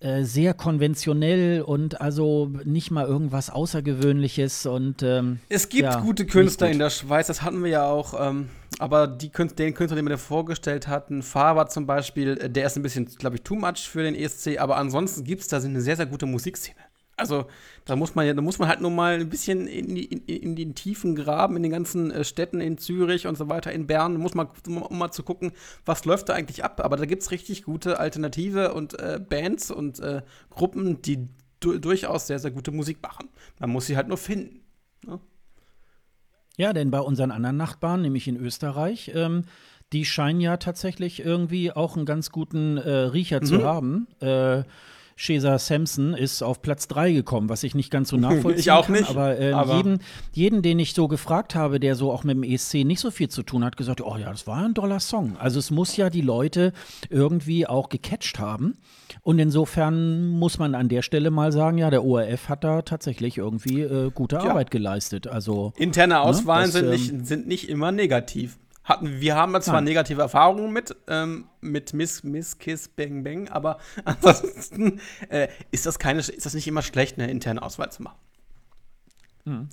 äh, 0.00 0.24
sehr 0.24 0.52
konventionell 0.54 1.62
und 1.62 2.00
also 2.00 2.50
nicht 2.64 2.90
mal 2.90 3.06
irgendwas 3.06 3.48
Außergewöhnliches 3.48 4.66
und 4.66 5.02
ähm, 5.02 5.38
es 5.48 5.68
gibt 5.68 5.84
ja, 5.84 6.00
gute 6.00 6.26
Künstler 6.26 6.66
gut. 6.66 6.74
in 6.74 6.78
der 6.78 6.90
Schweiz, 6.90 7.28
das 7.28 7.42
hatten 7.42 7.62
wir 7.62 7.70
ja 7.70 7.88
auch, 7.88 8.14
ähm, 8.18 8.50
aber 8.78 9.06
die 9.06 9.30
Künstler, 9.30 9.64
den 9.64 9.74
Künstler, 9.74 9.96
den 9.96 10.04
wir 10.04 10.10
da 10.10 10.16
vorgestellt 10.18 10.86
hatten, 10.86 11.22
Faber 11.22 11.68
zum 11.68 11.86
Beispiel, 11.86 12.38
äh, 12.38 12.50
der 12.50 12.66
ist 12.66 12.76
ein 12.76 12.82
bisschen, 12.82 13.06
glaube 13.06 13.36
ich, 13.36 13.42
too 13.42 13.54
much 13.54 13.88
für 13.88 14.02
den 14.02 14.14
ESC, 14.14 14.58
aber 14.58 14.76
ansonsten 14.76 15.24
gibt 15.24 15.40
es 15.40 15.48
da 15.48 15.58
eine 15.58 15.80
sehr, 15.80 15.96
sehr 15.96 16.06
gute 16.06 16.26
Musikszene. 16.26 16.76
Also 17.16 17.46
da 17.86 17.96
muss 17.96 18.14
man 18.14 18.26
ja, 18.26 18.34
da 18.34 18.42
muss 18.42 18.58
man 18.58 18.68
halt 18.68 18.80
nur 18.80 18.90
mal 18.90 19.14
ein 19.14 19.30
bisschen 19.30 19.66
in, 19.66 19.94
die, 19.94 20.04
in, 20.04 20.20
in 20.26 20.54
den 20.54 20.74
tiefen 20.74 21.14
Graben, 21.14 21.56
in 21.56 21.62
den 21.62 21.72
ganzen 21.72 22.10
äh, 22.10 22.24
Städten 22.24 22.60
in 22.60 22.76
Zürich 22.76 23.26
und 23.26 23.38
so 23.38 23.48
weiter, 23.48 23.72
in 23.72 23.86
Bern, 23.86 24.18
muss 24.18 24.34
man, 24.34 24.48
um 24.66 24.98
mal 24.98 25.10
zu 25.10 25.22
gucken, 25.22 25.52
was 25.86 26.04
läuft 26.04 26.28
da 26.28 26.34
eigentlich 26.34 26.62
ab. 26.62 26.80
Aber 26.84 26.96
da 26.96 27.06
gibt 27.06 27.22
es 27.22 27.30
richtig 27.30 27.62
gute 27.62 27.98
Alternative 27.98 28.74
und 28.74 28.98
äh, 28.98 29.18
Bands 29.18 29.70
und 29.70 29.98
äh, 30.00 30.22
Gruppen, 30.50 31.00
die 31.00 31.28
du 31.60 31.78
durchaus 31.78 32.26
sehr, 32.26 32.38
sehr 32.38 32.50
gute 32.50 32.70
Musik 32.70 33.02
machen. 33.02 33.30
Man 33.58 33.70
muss 33.70 33.86
sie 33.86 33.96
halt 33.96 34.08
nur 34.08 34.18
finden. 34.18 34.60
Ne? 35.06 35.18
Ja, 36.58 36.72
denn 36.72 36.90
bei 36.90 37.00
unseren 37.00 37.30
anderen 37.30 37.56
Nachbarn, 37.56 38.02
nämlich 38.02 38.28
in 38.28 38.36
Österreich, 38.36 39.12
ähm, 39.14 39.44
die 39.92 40.04
scheinen 40.04 40.40
ja 40.40 40.56
tatsächlich 40.56 41.24
irgendwie 41.24 41.72
auch 41.72 41.96
einen 41.96 42.06
ganz 42.06 42.30
guten 42.30 42.76
äh, 42.76 42.90
Riecher 42.90 43.40
mhm. 43.40 43.46
zu 43.46 43.64
haben. 43.64 44.08
Äh, 44.20 44.64
Cesar 45.18 45.58
Sampson 45.58 46.12
ist 46.14 46.42
auf 46.42 46.60
Platz 46.60 46.88
3 46.88 47.12
gekommen, 47.12 47.48
was 47.48 47.62
ich 47.62 47.74
nicht 47.74 47.90
ganz 47.90 48.10
so 48.10 48.16
nachvollziehen 48.18 48.60
ich 48.60 48.70
auch 48.70 48.86
kann. 48.86 48.96
nicht, 48.96 49.08
Aber, 49.10 49.38
ähm, 49.38 49.54
aber- 49.54 49.76
jeden, 49.76 49.98
jeden, 50.32 50.62
den 50.62 50.78
ich 50.78 50.92
so 50.92 51.08
gefragt 51.08 51.54
habe, 51.54 51.80
der 51.80 51.94
so 51.94 52.12
auch 52.12 52.22
mit 52.24 52.36
dem 52.36 52.42
ESC 52.42 52.84
nicht 52.84 53.00
so 53.00 53.10
viel 53.10 53.28
zu 53.28 53.42
tun 53.42 53.64
hat, 53.64 53.76
gesagt, 53.76 54.00
oh 54.02 54.16
ja, 54.18 54.30
das 54.30 54.46
war 54.46 54.64
ein 54.64 54.74
doller 54.74 55.00
Song. 55.00 55.36
Also 55.38 55.58
es 55.58 55.70
muss 55.70 55.96
ja 55.96 56.10
die 56.10 56.20
Leute 56.20 56.72
irgendwie 57.08 57.66
auch 57.66 57.88
gecatcht 57.88 58.38
haben. 58.38 58.76
Und 59.22 59.38
insofern 59.38 60.28
muss 60.28 60.58
man 60.58 60.74
an 60.74 60.88
der 60.88 61.02
Stelle 61.02 61.30
mal 61.30 61.50
sagen, 61.50 61.78
ja, 61.78 61.90
der 61.90 62.04
ORF 62.04 62.48
hat 62.48 62.62
da 62.64 62.82
tatsächlich 62.82 63.38
irgendwie 63.38 63.80
äh, 63.80 64.10
gute 64.14 64.40
Arbeit 64.40 64.70
geleistet. 64.70 65.26
Also 65.26 65.72
Interne 65.76 66.20
Auswahlen 66.20 66.66
das, 66.66 66.72
sind, 66.74 66.84
ähm, 66.84 66.90
nicht, 66.90 67.26
sind 67.26 67.46
nicht 67.46 67.68
immer 67.68 67.90
negativ. 67.90 68.58
Hatten, 68.86 69.20
wir 69.20 69.34
haben 69.34 69.60
zwar 69.60 69.74
Nein. 69.74 69.84
negative 69.84 70.22
Erfahrungen 70.22 70.72
mit, 70.72 70.94
ähm, 71.08 71.48
mit 71.60 71.92
Miss, 71.92 72.22
Miss 72.22 72.56
Kiss 72.56 72.88
Bang 72.88 73.24
Bang, 73.24 73.48
aber 73.48 73.78
ansonsten 74.04 75.00
äh, 75.28 75.48
ist, 75.72 75.86
das 75.86 75.98
keine, 75.98 76.20
ist 76.20 76.46
das 76.46 76.54
nicht 76.54 76.68
immer 76.68 76.82
schlecht, 76.82 77.18
eine 77.18 77.28
interne 77.28 77.62
Auswahl 77.62 77.90
zu 77.90 78.04
machen. 78.04 79.68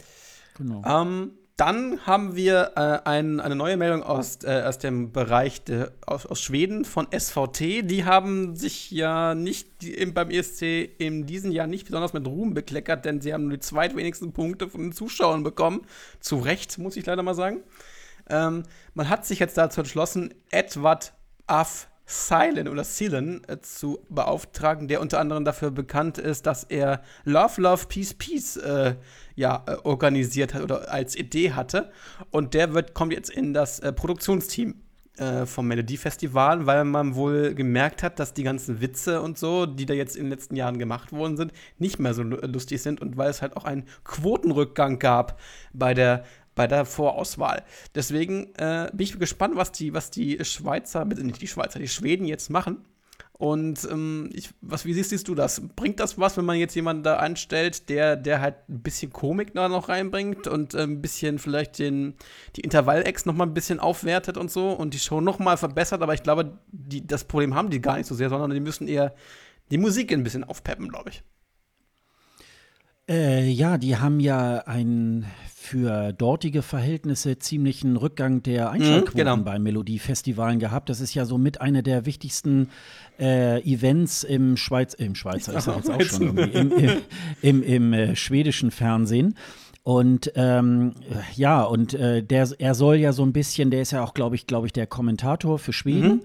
genau. 0.57 0.81
Ähm, 0.83 1.31
dann 1.57 2.03
haben 2.07 2.35
wir 2.35 2.71
äh, 2.75 3.07
ein, 3.07 3.39
eine 3.39 3.55
neue 3.55 3.77
Meldung 3.77 4.01
aus, 4.01 4.39
äh, 4.43 4.63
aus 4.65 4.79
dem 4.79 5.11
Bereich 5.11 5.63
de, 5.63 5.91
aus, 6.03 6.25
aus 6.25 6.41
Schweden 6.41 6.83
von 6.83 7.07
SVT. 7.15 7.83
Die 7.83 8.05
haben 8.05 8.55
sich 8.55 8.89
ja 8.89 9.35
nicht 9.35 9.83
im, 9.83 10.15
beim 10.15 10.31
ESC 10.31 10.63
in 10.97 11.27
diesem 11.27 11.51
Jahr 11.51 11.67
nicht 11.67 11.85
besonders 11.85 12.13
mit 12.13 12.25
Ruhm 12.25 12.55
bekleckert, 12.55 13.05
denn 13.05 13.21
sie 13.21 13.35
haben 13.35 13.43
nur 13.43 13.53
die 13.53 13.59
zweitwenigsten 13.59 14.33
Punkte 14.33 14.67
von 14.67 14.81
den 14.81 14.91
Zuschauern 14.93 15.43
bekommen. 15.43 15.81
Zu 16.19 16.37
Recht, 16.37 16.79
muss 16.79 16.97
ich 16.97 17.05
leider 17.05 17.21
mal 17.21 17.35
sagen. 17.35 17.61
Ähm, 18.29 18.63
man 18.93 19.09
hat 19.09 19.25
sich 19.25 19.39
jetzt 19.39 19.57
dazu 19.57 19.81
entschlossen, 19.81 20.33
Edward 20.51 21.13
Af 21.47 21.89
Silen 22.05 22.67
oder 22.67 22.83
Silen 22.83 23.43
äh, 23.47 23.61
zu 23.61 23.99
beauftragen, 24.09 24.89
der 24.89 24.99
unter 24.99 25.19
anderem 25.19 25.45
dafür 25.45 25.71
bekannt 25.71 26.17
ist, 26.17 26.45
dass 26.45 26.65
er 26.65 27.01
Love, 27.23 27.61
Love, 27.61 27.85
Peace, 27.87 28.13
Peace 28.13 28.57
äh, 28.57 28.95
ja, 29.35 29.63
äh, 29.65 29.75
organisiert 29.83 30.53
hat 30.53 30.63
oder 30.63 30.91
als 30.91 31.15
Idee 31.15 31.53
hatte. 31.53 31.91
Und 32.29 32.53
der 32.53 32.73
wird, 32.73 32.93
kommt 32.93 33.13
jetzt 33.13 33.29
in 33.29 33.53
das 33.53 33.79
äh, 33.79 33.93
Produktionsteam 33.93 34.75
äh, 35.17 35.45
vom 35.45 35.67
Melodiefestival, 35.67 36.65
weil 36.65 36.83
man 36.83 37.15
wohl 37.15 37.53
gemerkt 37.53 38.03
hat, 38.03 38.19
dass 38.19 38.33
die 38.33 38.43
ganzen 38.43 38.81
Witze 38.81 39.21
und 39.21 39.37
so, 39.37 39.65
die 39.65 39.85
da 39.85 39.93
jetzt 39.93 40.17
in 40.17 40.25
den 40.25 40.31
letzten 40.31 40.57
Jahren 40.57 40.79
gemacht 40.79 41.13
worden 41.13 41.37
sind, 41.37 41.53
nicht 41.77 41.99
mehr 41.99 42.13
so 42.13 42.23
lu- 42.23 42.45
lustig 42.45 42.81
sind 42.81 42.99
und 42.99 43.15
weil 43.15 43.29
es 43.29 43.41
halt 43.41 43.55
auch 43.55 43.63
einen 43.63 43.85
Quotenrückgang 44.03 44.99
gab 44.99 45.39
bei 45.71 45.93
der 45.93 46.25
bei 46.55 46.67
der 46.67 46.85
Vorauswahl. 46.85 47.63
Deswegen 47.95 48.53
äh, 48.55 48.89
bin 48.93 49.05
ich 49.05 49.19
gespannt, 49.19 49.55
was 49.55 49.71
die, 49.71 49.93
was 49.93 50.11
die 50.11 50.43
Schweizer, 50.43 51.05
nicht 51.05 51.41
die 51.41 51.47
Schweizer, 51.47 51.79
die 51.79 51.87
Schweden 51.87 52.25
jetzt 52.25 52.49
machen. 52.49 52.85
Und 53.43 53.87
ähm, 53.91 54.29
ich, 54.31 54.51
was, 54.61 54.85
wie 54.85 54.93
siehst, 54.93 55.09
siehst 55.09 55.27
du 55.27 55.35
das? 55.35 55.61
Bringt 55.75 55.99
das 55.99 56.19
was, 56.19 56.37
wenn 56.37 56.45
man 56.45 56.57
jetzt 56.57 56.75
jemanden 56.75 57.03
da 57.03 57.17
anstellt, 57.17 57.89
der, 57.89 58.15
der 58.15 58.39
halt 58.39 58.55
ein 58.69 58.81
bisschen 58.81 59.11
Komik 59.11 59.53
da 59.53 59.67
noch 59.67 59.89
reinbringt 59.89 60.47
und 60.47 60.75
äh, 60.75 60.83
ein 60.83 61.01
bisschen 61.01 61.39
vielleicht 61.39 61.79
den, 61.79 62.13
die 62.55 62.61
Intervall-Acts 62.61 63.25
noch 63.25 63.37
ein 63.37 63.53
bisschen 63.53 63.79
aufwertet 63.79 64.37
und 64.37 64.51
so 64.51 64.71
und 64.71 64.93
die 64.93 64.99
Show 64.99 65.19
noch 65.19 65.39
mal 65.39 65.57
verbessert? 65.57 66.01
Aber 66.01 66.13
ich 66.13 66.23
glaube, 66.23 66.57
die, 66.71 67.05
das 67.05 67.23
Problem 67.23 67.55
haben 67.55 67.69
die 67.69 67.81
gar 67.81 67.97
nicht 67.97 68.05
so 68.05 68.15
sehr, 68.15 68.29
sondern 68.29 68.51
die 68.51 68.59
müssen 68.59 68.87
eher 68.87 69.15
die 69.71 69.77
Musik 69.77 70.13
ein 70.13 70.23
bisschen 70.23 70.43
aufpeppen, 70.43 70.87
glaube 70.87 71.09
ich. 71.09 71.23
Äh, 73.09 73.49
ja, 73.49 73.77
die 73.77 73.97
haben 73.97 74.19
ja 74.19 74.59
einen 74.59 75.25
für 75.63 76.11
dortige 76.11 76.61
Verhältnisse 76.61 77.39
ziemlichen 77.39 77.95
Rückgang 77.95 78.43
der 78.43 78.69
Einschaltquoten 78.69 79.17
genau. 79.17 79.37
bei 79.37 79.59
Melodiefestivalen 79.59 80.59
gehabt. 80.59 80.89
Das 80.89 80.99
ist 80.99 81.13
ja 81.13 81.23
somit 81.25 81.61
eine 81.61 81.83
der 81.83 82.05
wichtigsten 82.05 82.69
äh, 83.17 83.61
Events 83.61 84.23
im 84.23 84.57
Schweiz, 84.57 84.93
im 84.93 85.15
Schweizer, 85.15 85.59
sag 85.61 85.77
jetzt 85.77 85.89
auch 85.89 86.01
schon 86.01 86.37
irgendwie, 86.37 86.57
im, 86.57 86.71
im, 86.71 87.01
im, 87.41 87.63
im 87.63 87.93
äh, 87.93 88.15
schwedischen 88.15 88.71
Fernsehen. 88.71 89.35
Und 89.83 90.33
ähm, 90.35 90.95
ja, 91.35 91.63
und 91.63 91.93
äh, 91.93 92.21
der, 92.21 92.49
er 92.59 92.75
soll 92.75 92.97
ja 92.97 93.13
so 93.13 93.23
ein 93.23 93.31
bisschen, 93.31 93.71
der 93.71 93.81
ist 93.81 93.91
ja 93.91 94.03
auch, 94.03 94.13
glaube 94.13 94.35
ich, 94.35 94.47
glaube 94.47 94.67
ich, 94.67 94.73
der 94.73 94.85
Kommentator 94.85 95.59
für 95.59 95.73
Schweden. 95.73 96.23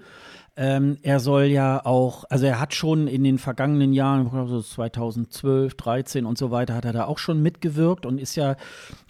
Ähm, 0.61 0.97
er 1.03 1.21
soll 1.21 1.45
ja 1.45 1.85
auch, 1.85 2.25
also 2.29 2.45
er 2.45 2.59
hat 2.59 2.73
schon 2.73 3.07
in 3.07 3.23
den 3.23 3.37
vergangenen 3.37 3.93
Jahren, 3.93 4.29
so 4.49 4.61
2012, 4.61 5.73
13 5.75 6.25
und 6.25 6.37
so 6.37 6.51
weiter, 6.51 6.75
hat 6.75 6.83
er 6.83 6.91
da 6.91 7.05
auch 7.05 7.17
schon 7.17 7.41
mitgewirkt 7.41 8.05
und 8.05 8.19
ist 8.19 8.35
ja 8.35 8.57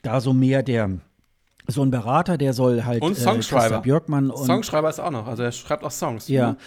da 0.04 0.22
so 0.22 0.32
mehr 0.32 0.62
der, 0.62 1.00
so 1.66 1.82
ein 1.82 1.90
Berater, 1.90 2.38
der 2.38 2.54
soll 2.54 2.84
halt 2.84 3.02
Und 3.02 3.14
äh, 3.14 3.16
Songschreiber. 3.16 3.62
Christa 3.62 3.80
Björkmann 3.80 4.30
und 4.30 4.46
Songschreiber 4.46 4.92
ist 4.92 5.00
auch 5.00 5.10
noch, 5.10 5.26
also 5.26 5.42
er 5.42 5.52
schreibt 5.52 5.84
auch 5.84 5.90
Songs. 5.90 6.28
ja, 6.28 6.52
ne? 6.52 6.58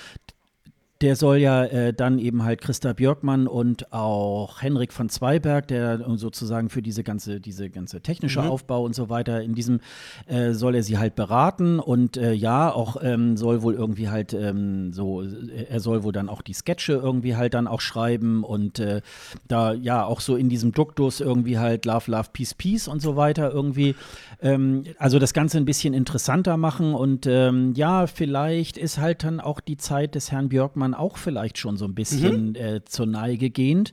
Der 1.02 1.16
soll 1.16 1.38
ja 1.38 1.64
äh, 1.64 1.92
dann 1.92 2.18
eben 2.18 2.44
halt 2.44 2.60
Christa 2.60 2.92
Björkmann 2.92 3.48
und 3.48 3.92
auch 3.92 4.62
Henrik 4.62 4.92
von 4.92 5.08
Zweiberg, 5.08 5.66
der 5.66 6.00
sozusagen 6.16 6.68
für 6.68 6.80
diese 6.80 7.02
ganze, 7.02 7.40
diese 7.40 7.68
ganze 7.70 8.00
technische 8.00 8.40
Mhm. 8.40 8.48
Aufbau 8.48 8.84
und 8.84 8.94
so 8.94 9.10
weiter, 9.10 9.42
in 9.42 9.54
diesem 9.54 9.80
äh, 10.26 10.52
soll 10.52 10.76
er 10.76 10.82
sie 10.82 10.98
halt 10.98 11.16
beraten 11.16 11.80
und 11.80 12.16
äh, 12.16 12.32
ja, 12.32 12.72
auch 12.72 12.96
ähm, 13.02 13.36
soll 13.36 13.62
wohl 13.62 13.74
irgendwie 13.74 14.08
halt 14.08 14.32
ähm, 14.32 14.92
so, 14.92 15.22
er 15.22 15.80
soll 15.80 16.04
wohl 16.04 16.12
dann 16.12 16.28
auch 16.28 16.40
die 16.40 16.54
Sketche 16.54 16.92
irgendwie 16.92 17.34
halt 17.36 17.54
dann 17.54 17.66
auch 17.66 17.80
schreiben 17.80 18.44
und 18.44 18.78
äh, 18.78 19.00
da 19.48 19.72
ja 19.72 20.04
auch 20.04 20.20
so 20.20 20.36
in 20.36 20.48
diesem 20.48 20.72
Duktus 20.72 21.20
irgendwie 21.20 21.58
halt 21.58 21.84
Love, 21.84 22.10
Love, 22.10 22.28
Peace, 22.32 22.54
Peace 22.54 22.86
und 22.86 23.02
so 23.02 23.16
weiter 23.16 23.50
irgendwie, 23.52 23.96
ähm, 24.40 24.84
also 24.98 25.18
das 25.18 25.32
Ganze 25.34 25.58
ein 25.58 25.64
bisschen 25.64 25.94
interessanter 25.94 26.56
machen 26.56 26.94
und 26.94 27.26
ähm, 27.26 27.72
ja, 27.74 28.06
vielleicht 28.06 28.78
ist 28.78 28.98
halt 28.98 29.24
dann 29.24 29.40
auch 29.40 29.60
die 29.60 29.76
Zeit 29.76 30.14
des 30.14 30.30
Herrn 30.30 30.48
Björkmann 30.48 30.91
auch 30.94 31.16
vielleicht 31.16 31.58
schon 31.58 31.76
so 31.76 31.84
ein 31.84 31.94
bisschen 31.94 32.54
äh, 32.54 32.80
zur 32.84 33.06
Neige 33.06 33.50
gehend. 33.50 33.92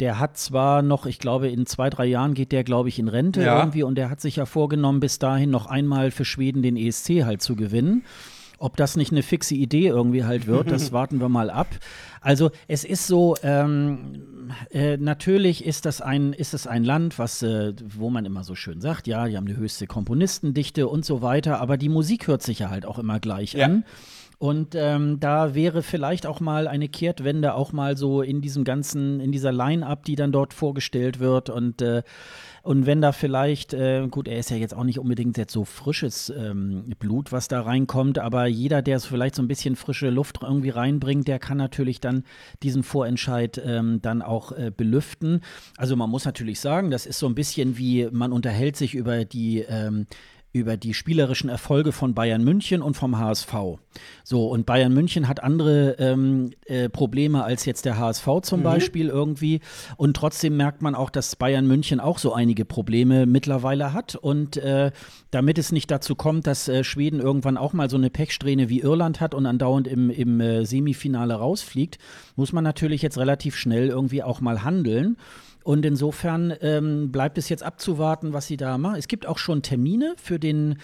Der 0.00 0.18
hat 0.18 0.36
zwar 0.38 0.82
noch, 0.82 1.06
ich 1.06 1.18
glaube, 1.18 1.48
in 1.48 1.66
zwei, 1.66 1.88
drei 1.90 2.06
Jahren 2.06 2.34
geht 2.34 2.50
der, 2.52 2.64
glaube 2.64 2.88
ich, 2.88 2.98
in 2.98 3.08
Rente 3.08 3.42
Ja. 3.42 3.58
irgendwie 3.60 3.82
und 3.84 3.94
der 3.96 4.10
hat 4.10 4.20
sich 4.20 4.36
ja 4.36 4.46
vorgenommen, 4.46 5.00
bis 5.00 5.18
dahin 5.18 5.50
noch 5.50 5.66
einmal 5.66 6.10
für 6.10 6.24
Schweden 6.24 6.62
den 6.62 6.76
ESC 6.76 7.24
halt 7.24 7.42
zu 7.42 7.54
gewinnen. 7.56 8.04
Ob 8.58 8.76
das 8.76 8.96
nicht 8.96 9.10
eine 9.12 9.22
fixe 9.22 9.54
Idee 9.56 9.88
irgendwie 9.88 10.24
halt 10.24 10.46
wird, 10.46 10.70
das 10.70 10.90
warten 10.92 11.20
wir 11.20 11.28
mal 11.28 11.50
ab. 11.50 11.68
Also 12.20 12.50
es 12.68 12.84
ist 12.84 13.06
so, 13.06 13.36
ähm, 13.42 14.50
äh, 14.70 14.96
natürlich 14.96 15.64
ist 15.64 15.84
das 15.86 16.00
ein, 16.00 16.32
ist 16.32 16.54
es 16.54 16.66
ein 16.66 16.82
Land, 16.84 17.18
was, 17.18 17.42
äh, 17.42 17.74
wo 17.84 18.10
man 18.10 18.24
immer 18.24 18.42
so 18.44 18.54
schön 18.54 18.80
sagt, 18.80 19.06
ja, 19.06 19.26
die 19.26 19.36
haben 19.36 19.46
die 19.46 19.56
höchste 19.56 19.86
Komponistendichte 19.86 20.88
und 20.88 21.04
so 21.04 21.20
weiter, 21.20 21.60
aber 21.60 21.76
die 21.76 21.88
Musik 21.88 22.26
hört 22.28 22.42
sich 22.42 22.60
ja 22.60 22.70
halt 22.70 22.86
auch 22.86 22.98
immer 22.98 23.20
gleich 23.20 23.52
Ja. 23.54 23.66
an. 23.66 23.84
Und 24.38 24.74
ähm, 24.74 25.20
da 25.20 25.54
wäre 25.54 25.82
vielleicht 25.82 26.26
auch 26.26 26.40
mal 26.40 26.66
eine 26.66 26.88
Kehrtwende 26.88 27.54
auch 27.54 27.72
mal 27.72 27.96
so 27.96 28.22
in 28.22 28.40
diesem 28.40 28.64
ganzen, 28.64 29.20
in 29.20 29.32
dieser 29.32 29.52
Line-Up, 29.52 30.04
die 30.04 30.16
dann 30.16 30.32
dort 30.32 30.54
vorgestellt 30.54 31.20
wird. 31.20 31.50
Und, 31.50 31.82
äh, 31.82 32.02
und 32.62 32.86
wenn 32.86 33.00
da 33.00 33.12
vielleicht, 33.12 33.74
äh, 33.74 34.06
gut, 34.08 34.26
er 34.28 34.38
ist 34.38 34.50
ja 34.50 34.56
jetzt 34.56 34.74
auch 34.74 34.84
nicht 34.84 34.98
unbedingt 34.98 35.36
jetzt 35.36 35.52
so 35.52 35.64
frisches 35.64 36.30
ähm, 36.30 36.92
Blut, 36.98 37.30
was 37.30 37.48
da 37.48 37.60
reinkommt, 37.60 38.18
aber 38.18 38.46
jeder, 38.46 38.82
der 38.82 38.98
so 38.98 39.08
vielleicht 39.08 39.34
so 39.34 39.42
ein 39.42 39.48
bisschen 39.48 39.76
frische 39.76 40.10
Luft 40.10 40.38
irgendwie 40.42 40.70
reinbringt, 40.70 41.28
der 41.28 41.38
kann 41.38 41.58
natürlich 41.58 42.00
dann 42.00 42.24
diesen 42.62 42.82
Vorentscheid 42.82 43.60
ähm, 43.64 44.00
dann 44.02 44.22
auch 44.22 44.52
äh, 44.52 44.72
belüften. 44.74 45.40
Also 45.76 45.96
man 45.96 46.10
muss 46.10 46.24
natürlich 46.24 46.60
sagen, 46.60 46.90
das 46.90 47.06
ist 47.06 47.18
so 47.18 47.26
ein 47.26 47.34
bisschen 47.34 47.78
wie, 47.78 48.08
man 48.10 48.32
unterhält 48.32 48.76
sich 48.76 48.94
über 48.94 49.24
die 49.24 49.60
ähm, 49.60 50.06
über 50.54 50.76
die 50.76 50.94
spielerischen 50.94 51.50
Erfolge 51.50 51.90
von 51.90 52.14
Bayern 52.14 52.44
München 52.44 52.80
und 52.80 52.94
vom 52.94 53.18
HSV. 53.18 53.52
So, 54.22 54.46
und 54.46 54.66
Bayern 54.66 54.94
München 54.94 55.26
hat 55.26 55.42
andere 55.42 55.96
ähm, 55.98 56.52
äh, 56.66 56.88
Probleme 56.88 57.42
als 57.42 57.64
jetzt 57.64 57.84
der 57.84 57.98
HSV 57.98 58.28
zum 58.42 58.62
Beispiel 58.62 59.08
irgendwie. 59.08 59.60
Und 59.96 60.16
trotzdem 60.16 60.56
merkt 60.56 60.80
man 60.80 60.94
auch, 60.94 61.10
dass 61.10 61.34
Bayern 61.34 61.66
München 61.66 61.98
auch 61.98 62.18
so 62.18 62.32
einige 62.32 62.64
Probleme 62.64 63.26
mittlerweile 63.26 63.92
hat. 63.92 64.14
Und 64.14 64.56
äh, 64.56 64.92
damit 65.32 65.58
es 65.58 65.72
nicht 65.72 65.90
dazu 65.90 66.14
kommt, 66.14 66.46
dass 66.46 66.68
äh, 66.68 66.84
Schweden 66.84 67.18
irgendwann 67.18 67.56
auch 67.56 67.72
mal 67.72 67.90
so 67.90 67.96
eine 67.96 68.08
Pechsträhne 68.08 68.68
wie 68.68 68.80
Irland 68.80 69.20
hat 69.20 69.34
und 69.34 69.46
andauernd 69.46 69.88
im, 69.88 70.08
im 70.08 70.40
äh, 70.40 70.64
Semifinale 70.64 71.34
rausfliegt, 71.34 71.98
muss 72.36 72.52
man 72.52 72.62
natürlich 72.62 73.02
jetzt 73.02 73.18
relativ 73.18 73.56
schnell 73.56 73.88
irgendwie 73.88 74.22
auch 74.22 74.40
mal 74.40 74.62
handeln. 74.62 75.16
Und 75.64 75.84
insofern 75.84 76.54
ähm, 76.60 77.10
bleibt 77.10 77.38
es 77.38 77.48
jetzt 77.48 77.62
abzuwarten, 77.62 78.32
was 78.32 78.46
sie 78.46 78.56
da 78.56 78.78
machen. 78.78 78.96
Es 78.96 79.08
gibt 79.08 79.26
auch 79.26 79.38
schon 79.38 79.62
Termine 79.62 80.14
für 80.16 80.38
den 80.38 80.76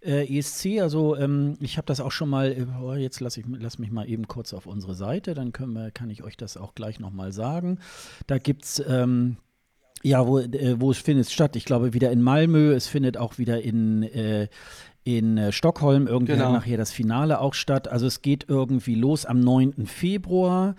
äh, 0.00 0.38
ESC. 0.38 0.80
Also 0.80 1.16
ähm, 1.16 1.56
ich 1.60 1.76
habe 1.76 1.86
das 1.86 2.00
auch 2.00 2.12
schon 2.12 2.28
mal, 2.30 2.52
äh, 2.52 2.66
oh, 2.80 2.94
jetzt 2.94 3.18
lasse 3.20 3.40
ich 3.40 3.46
lass 3.48 3.78
mich 3.78 3.90
mal 3.90 4.08
eben 4.08 4.28
kurz 4.28 4.54
auf 4.54 4.66
unsere 4.66 4.94
Seite, 4.94 5.34
dann 5.34 5.52
können 5.52 5.72
wir, 5.72 5.90
kann 5.90 6.08
ich 6.08 6.22
euch 6.22 6.36
das 6.36 6.56
auch 6.56 6.74
gleich 6.76 7.00
nochmal 7.00 7.32
sagen. 7.32 7.80
Da 8.28 8.38
gibt 8.38 8.64
es 8.64 8.82
ähm, 8.88 9.38
ja, 10.04 10.26
wo, 10.26 10.38
äh, 10.38 10.80
wo 10.80 10.90
es 10.90 10.98
findet 10.98 11.30
statt. 11.30 11.56
Ich 11.56 11.64
glaube 11.64 11.92
wieder 11.92 12.10
in 12.12 12.22
Malmö, 12.22 12.72
es 12.74 12.86
findet 12.86 13.16
auch 13.16 13.38
wieder 13.38 13.60
in, 13.60 14.04
äh, 14.04 14.48
in 15.04 15.36
äh, 15.36 15.52
Stockholm 15.52 16.06
irgendwie 16.06 16.34
Genau. 16.34 16.52
nachher 16.52 16.76
das 16.76 16.92
Finale 16.92 17.40
auch 17.40 17.54
statt. 17.54 17.88
Also 17.88 18.06
es 18.06 18.22
geht 18.22 18.44
irgendwie 18.48 18.94
los 18.94 19.26
am 19.26 19.40
9. 19.40 19.86
Februar. 19.86 20.76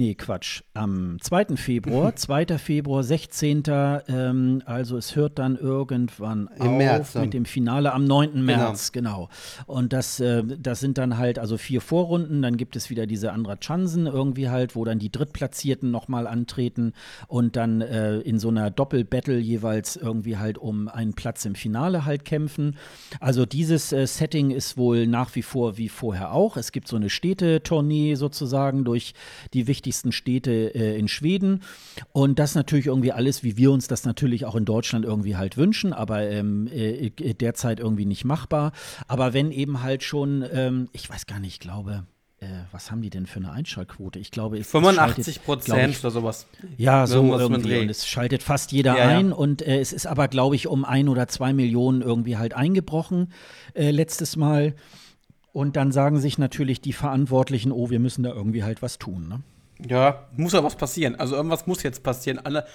Nee, 0.00 0.14
Quatsch. 0.14 0.62
Am 0.72 1.18
2. 1.20 1.56
Februar, 1.56 2.16
2. 2.16 2.56
Februar, 2.56 3.02
16. 3.02 3.64
Ähm, 4.08 4.62
also 4.64 4.96
es 4.96 5.14
hört 5.14 5.38
dann 5.38 5.58
irgendwann 5.58 6.48
Im 6.56 6.68
auf 6.68 6.78
März 6.78 7.12
dann. 7.12 7.24
mit 7.24 7.34
dem 7.34 7.44
Finale 7.44 7.92
am 7.92 8.06
9. 8.06 8.42
März, 8.42 8.92
genau. 8.92 9.28
Und 9.66 9.92
das, 9.92 10.18
äh, 10.18 10.42
das 10.42 10.80
sind 10.80 10.96
dann 10.96 11.18
halt 11.18 11.38
also 11.38 11.58
vier 11.58 11.82
Vorrunden, 11.82 12.40
dann 12.40 12.56
gibt 12.56 12.76
es 12.76 12.88
wieder 12.88 13.06
diese 13.06 13.30
Andra 13.30 13.58
Chansen 13.60 14.06
irgendwie 14.06 14.48
halt, 14.48 14.74
wo 14.74 14.86
dann 14.86 14.98
die 14.98 15.12
Drittplatzierten 15.12 15.90
nochmal 15.90 16.26
antreten 16.26 16.94
und 17.28 17.56
dann 17.56 17.82
äh, 17.82 18.20
in 18.20 18.38
so 18.38 18.48
einer 18.48 18.70
Doppel-Battle 18.70 19.36
jeweils 19.36 19.96
irgendwie 19.96 20.38
halt 20.38 20.56
um 20.56 20.88
einen 20.88 21.12
Platz 21.12 21.44
im 21.44 21.54
Finale 21.54 22.06
halt 22.06 22.24
kämpfen. 22.24 22.78
Also 23.20 23.44
dieses 23.44 23.92
äh, 23.92 24.06
Setting 24.06 24.50
ist 24.50 24.78
wohl 24.78 25.06
nach 25.06 25.34
wie 25.34 25.42
vor 25.42 25.76
wie 25.76 25.90
vorher 25.90 26.32
auch. 26.32 26.56
Es 26.56 26.72
gibt 26.72 26.88
so 26.88 26.96
eine 26.96 27.10
Städtetournee 27.10 28.14
sozusagen 28.14 28.84
durch 28.84 29.12
die 29.52 29.66
wichtigsten 29.90 30.12
Städte 30.12 30.72
äh, 30.74 30.96
in 30.96 31.08
Schweden. 31.08 31.62
Und 32.12 32.38
das 32.38 32.54
natürlich 32.54 32.86
irgendwie 32.86 33.10
alles, 33.10 33.42
wie 33.42 33.56
wir 33.56 33.72
uns 33.72 33.88
das 33.88 34.04
natürlich 34.04 34.44
auch 34.44 34.54
in 34.54 34.64
Deutschland 34.64 35.04
irgendwie 35.04 35.36
halt 35.36 35.56
wünschen, 35.56 35.92
aber 35.92 36.22
ähm, 36.30 36.68
äh, 36.68 37.10
derzeit 37.10 37.80
irgendwie 37.80 38.06
nicht 38.06 38.24
machbar. 38.24 38.70
Aber 39.08 39.34
wenn 39.34 39.50
eben 39.50 39.82
halt 39.82 40.04
schon, 40.04 40.44
ähm, 40.52 40.88
ich 40.92 41.10
weiß 41.10 41.26
gar 41.26 41.40
nicht, 41.40 41.54
ich 41.54 41.60
glaube, 41.60 42.04
äh, 42.38 42.46
was 42.70 42.92
haben 42.92 43.02
die 43.02 43.10
denn 43.10 43.26
für 43.26 43.40
eine 43.40 43.50
Einschaltquote? 43.50 44.20
Ich 44.20 44.30
glaube, 44.30 44.58
es 44.58 44.70
85 44.70 45.34
schaltet, 45.34 45.44
Prozent 45.44 45.98
oder 46.00 46.10
sowas. 46.12 46.46
ja, 46.76 47.08
so 47.08 47.16
Irgendwas 47.16 47.40
irgendwie. 47.40 47.78
Und 47.78 47.90
es 47.90 48.06
schaltet 48.06 48.44
fast 48.44 48.70
jeder 48.70 48.96
Ja, 48.96 49.10
ja. 49.10 49.18
ein. 49.18 49.32
Und 49.32 49.60
äh, 49.60 49.80
es 49.80 49.92
ist 49.92 50.06
aber, 50.06 50.28
glaube 50.28 50.54
ich, 50.54 50.68
um 50.68 50.84
ein 50.84 51.08
oder 51.08 51.26
zwei 51.26 51.52
Millionen 51.52 52.00
irgendwie 52.00 52.36
halt 52.36 52.54
eingebrochen 52.54 53.32
äh, 53.74 53.90
letztes 53.90 54.36
Mal. 54.36 54.74
Und 55.52 55.74
dann 55.74 55.90
sagen 55.90 56.20
sich 56.20 56.38
natürlich 56.38 56.80
die 56.80 56.92
Verantwortlichen, 56.92 57.72
oh, 57.72 57.90
wir 57.90 57.98
müssen 57.98 58.22
da 58.22 58.30
irgendwie 58.30 58.62
halt 58.62 58.82
was 58.82 58.98
tun. 58.98 59.28
Ne? 59.28 59.42
Ja, 59.88 60.26
muss 60.36 60.52
ja 60.52 60.62
was 60.62 60.76
passieren. 60.76 61.16
Also 61.16 61.36
irgendwas 61.36 61.66
muss 61.66 61.82
jetzt 61.82 62.02
passieren. 62.02 62.38
Alle, 62.38 62.66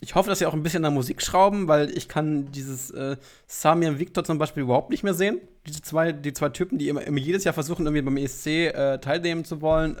ich 0.00 0.14
hoffe, 0.14 0.28
dass 0.28 0.38
sie 0.38 0.46
auch 0.46 0.54
ein 0.54 0.62
bisschen 0.62 0.84
an 0.84 0.92
der 0.92 0.96
Musik 0.96 1.22
schrauben, 1.22 1.68
weil 1.68 1.90
ich 1.96 2.08
kann 2.08 2.50
dieses 2.52 2.90
äh, 2.90 3.16
Samir 3.46 3.90
und 3.90 3.98
Victor 3.98 4.24
zum 4.24 4.38
Beispiel 4.38 4.62
überhaupt 4.62 4.90
nicht 4.90 5.02
mehr 5.02 5.14
sehen. 5.14 5.40
Diese 5.66 5.82
zwei, 5.82 6.12
die 6.12 6.32
zwei 6.32 6.50
Typen, 6.50 6.78
die 6.78 6.88
immer, 6.88 7.02
immer 7.02 7.18
jedes 7.18 7.44
Jahr 7.44 7.54
versuchen, 7.54 7.86
irgendwie 7.86 8.02
beim 8.02 8.16
ESC 8.16 8.46
äh, 8.46 8.98
teilnehmen 8.98 9.44
zu 9.44 9.60
wollen. 9.60 9.96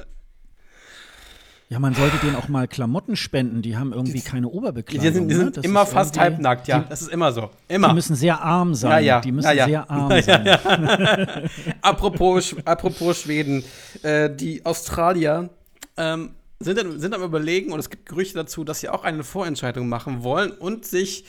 Ja, 1.68 1.80
man 1.80 1.94
sollte 1.94 2.18
denen 2.18 2.36
auch 2.36 2.46
mal 2.46 2.68
Klamotten 2.68 3.16
spenden. 3.16 3.60
Die 3.60 3.76
haben 3.76 3.92
irgendwie 3.92 4.20
keine 4.20 4.48
Oberbekleidung. 4.48 5.02
Die 5.04 5.12
sind, 5.12 5.28
die 5.28 5.34
ne? 5.34 5.52
sind 5.52 5.64
immer 5.64 5.84
fast 5.84 6.16
halbnackt, 6.16 6.68
ja. 6.68 6.84
Das 6.88 7.02
ist 7.02 7.08
immer 7.08 7.32
so. 7.32 7.50
Immer. 7.66 7.88
Die 7.88 7.94
müssen 7.94 8.14
sehr 8.14 8.40
arm 8.40 8.76
sein. 8.76 8.92
Ja, 8.92 8.98
ja. 8.98 9.20
Die 9.20 9.32
müssen 9.32 9.48
Ja, 9.48 9.52
ja. 9.52 9.66
sehr 9.66 9.90
arm 9.90 10.10
Ja, 10.26 10.44
ja, 10.44 10.58
sein. 10.58 11.50
apropos, 11.82 12.54
apropos 12.64 13.20
Schweden, 13.20 13.64
äh, 14.04 14.30
die 14.30 14.64
Australier 14.64 15.50
ähm, 15.96 16.34
sind, 16.60 16.78
dann- 16.78 16.98
sind 17.00 17.14
am 17.14 17.22
Überlegen 17.22 17.72
und 17.72 17.78
es 17.80 17.90
gibt 17.90 18.06
Gerüchte 18.08 18.34
dazu, 18.34 18.64
dass 18.64 18.80
sie 18.80 18.88
auch 18.88 19.04
eine 19.04 19.24
Vorentscheidung 19.24 19.88
machen 19.88 20.22
wollen 20.22 20.50
und 20.52 20.84
sich 20.86 21.24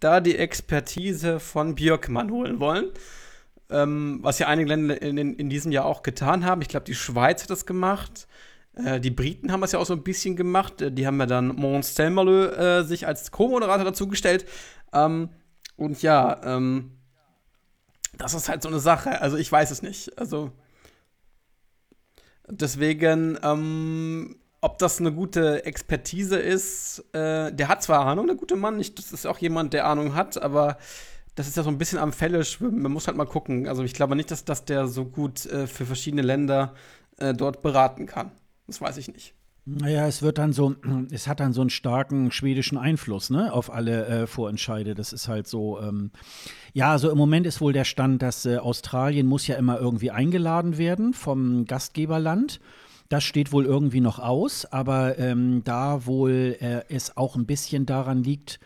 da 0.00 0.20
die 0.20 0.36
Expertise 0.36 1.40
von 1.40 1.74
Björkmann 1.74 2.30
holen 2.30 2.60
wollen. 2.60 2.86
Ähm, 3.68 4.18
was 4.22 4.38
ja 4.38 4.48
einige 4.48 4.68
Länder 4.70 5.00
in, 5.00 5.16
in, 5.16 5.34
in 5.36 5.48
diesem 5.50 5.70
Jahr 5.70 5.84
auch 5.84 6.02
getan 6.02 6.44
haben. 6.44 6.60
Ich 6.62 6.68
glaube, 6.68 6.86
die 6.86 6.94
Schweiz 6.94 7.42
hat 7.42 7.50
das 7.50 7.66
gemacht. 7.66 8.26
Äh, 8.74 8.98
die 9.00 9.10
Briten 9.12 9.52
haben 9.52 9.60
das 9.60 9.72
ja 9.72 9.78
auch 9.78 9.86
so 9.86 9.94
ein 9.94 10.02
bisschen 10.02 10.34
gemacht. 10.34 10.80
Äh, 10.82 10.90
Die 10.90 11.06
haben 11.06 11.20
ja 11.20 11.26
dann 11.26 11.48
Mons 11.48 11.94
Selmerlö 11.94 12.46
äh, 12.48 12.82
sich 12.84 13.06
als 13.06 13.30
Co-Moderator 13.30 13.84
dazugestellt. 13.84 14.44
Ähm, 14.92 15.28
und 15.76 16.02
ja, 16.02 16.40
ähm, 16.44 16.92
das 18.16 18.34
ist 18.34 18.48
halt 18.48 18.62
so 18.62 18.68
eine 18.68 18.80
Sache. 18.80 19.20
Also 19.20 19.36
ich 19.36 19.50
weiß 19.52 19.70
es 19.70 19.82
nicht. 19.82 20.18
Also 20.18 20.50
deswegen, 22.50 23.38
ähm, 23.42 24.36
ob 24.60 24.78
das 24.78 25.00
eine 25.00 25.12
gute 25.12 25.64
Expertise 25.64 26.38
ist, 26.38 27.04
äh, 27.12 27.52
der 27.52 27.68
hat 27.68 27.82
zwar 27.82 28.06
Ahnung, 28.06 28.26
der 28.26 28.36
gute 28.36 28.56
Mann. 28.56 28.76
Nicht, 28.76 28.98
das 28.98 29.12
ist 29.12 29.26
auch 29.26 29.38
jemand, 29.38 29.72
der 29.72 29.86
Ahnung 29.86 30.14
hat, 30.14 30.40
aber 30.40 30.76
das 31.34 31.48
ist 31.48 31.56
ja 31.56 31.62
so 31.62 31.70
ein 31.70 31.78
bisschen 31.78 31.98
am 31.98 32.12
Fälle 32.12 32.44
schwimmen. 32.44 32.82
Man 32.82 32.92
muss 32.92 33.06
halt 33.06 33.16
mal 33.16 33.24
gucken. 33.26 33.68
Also 33.68 33.82
ich 33.82 33.94
glaube 33.94 34.16
nicht, 34.16 34.30
dass, 34.30 34.44
dass 34.44 34.64
der 34.64 34.86
so 34.86 35.06
gut 35.06 35.46
äh, 35.46 35.66
für 35.66 35.86
verschiedene 35.86 36.22
Länder 36.22 36.74
äh, 37.18 37.32
dort 37.32 37.62
beraten 37.62 38.06
kann. 38.06 38.32
Das 38.66 38.80
weiß 38.80 38.98
ich 38.98 39.08
nicht. 39.12 39.34
Naja, 39.78 40.06
es 40.08 40.20
wird 40.20 40.38
dann 40.38 40.52
so, 40.52 40.74
es 41.10 41.28
hat 41.28 41.40
dann 41.40 41.52
so 41.52 41.60
einen 41.60 41.70
starken 41.70 42.32
schwedischen 42.32 42.76
Einfluss, 42.76 43.30
ne, 43.30 43.52
auf 43.52 43.72
alle 43.72 44.06
äh, 44.06 44.26
Vorentscheide. 44.26 44.94
Das 44.94 45.12
ist 45.12 45.28
halt 45.28 45.46
so, 45.46 45.80
ähm, 45.80 46.10
ja, 46.72 46.90
also 46.90 47.10
im 47.10 47.18
Moment 47.18 47.46
ist 47.46 47.60
wohl 47.60 47.72
der 47.72 47.84
Stand, 47.84 48.22
dass 48.22 48.46
äh, 48.46 48.56
Australien 48.56 49.26
muss 49.26 49.46
ja 49.46 49.56
immer 49.56 49.78
irgendwie 49.78 50.10
eingeladen 50.10 50.76
werden 50.76 51.14
vom 51.14 51.66
Gastgeberland. 51.66 52.60
Das 53.08 53.24
steht 53.24 53.52
wohl 53.52 53.64
irgendwie 53.64 54.00
noch 54.00 54.18
aus, 54.18 54.66
aber 54.66 55.18
ähm, 55.18 55.62
da 55.64 56.06
wohl 56.06 56.56
äh, 56.60 56.82
es 56.88 57.16
auch 57.16 57.36
ein 57.36 57.46
bisschen 57.46 57.86
daran 57.86 58.22
liegt, 58.22 58.60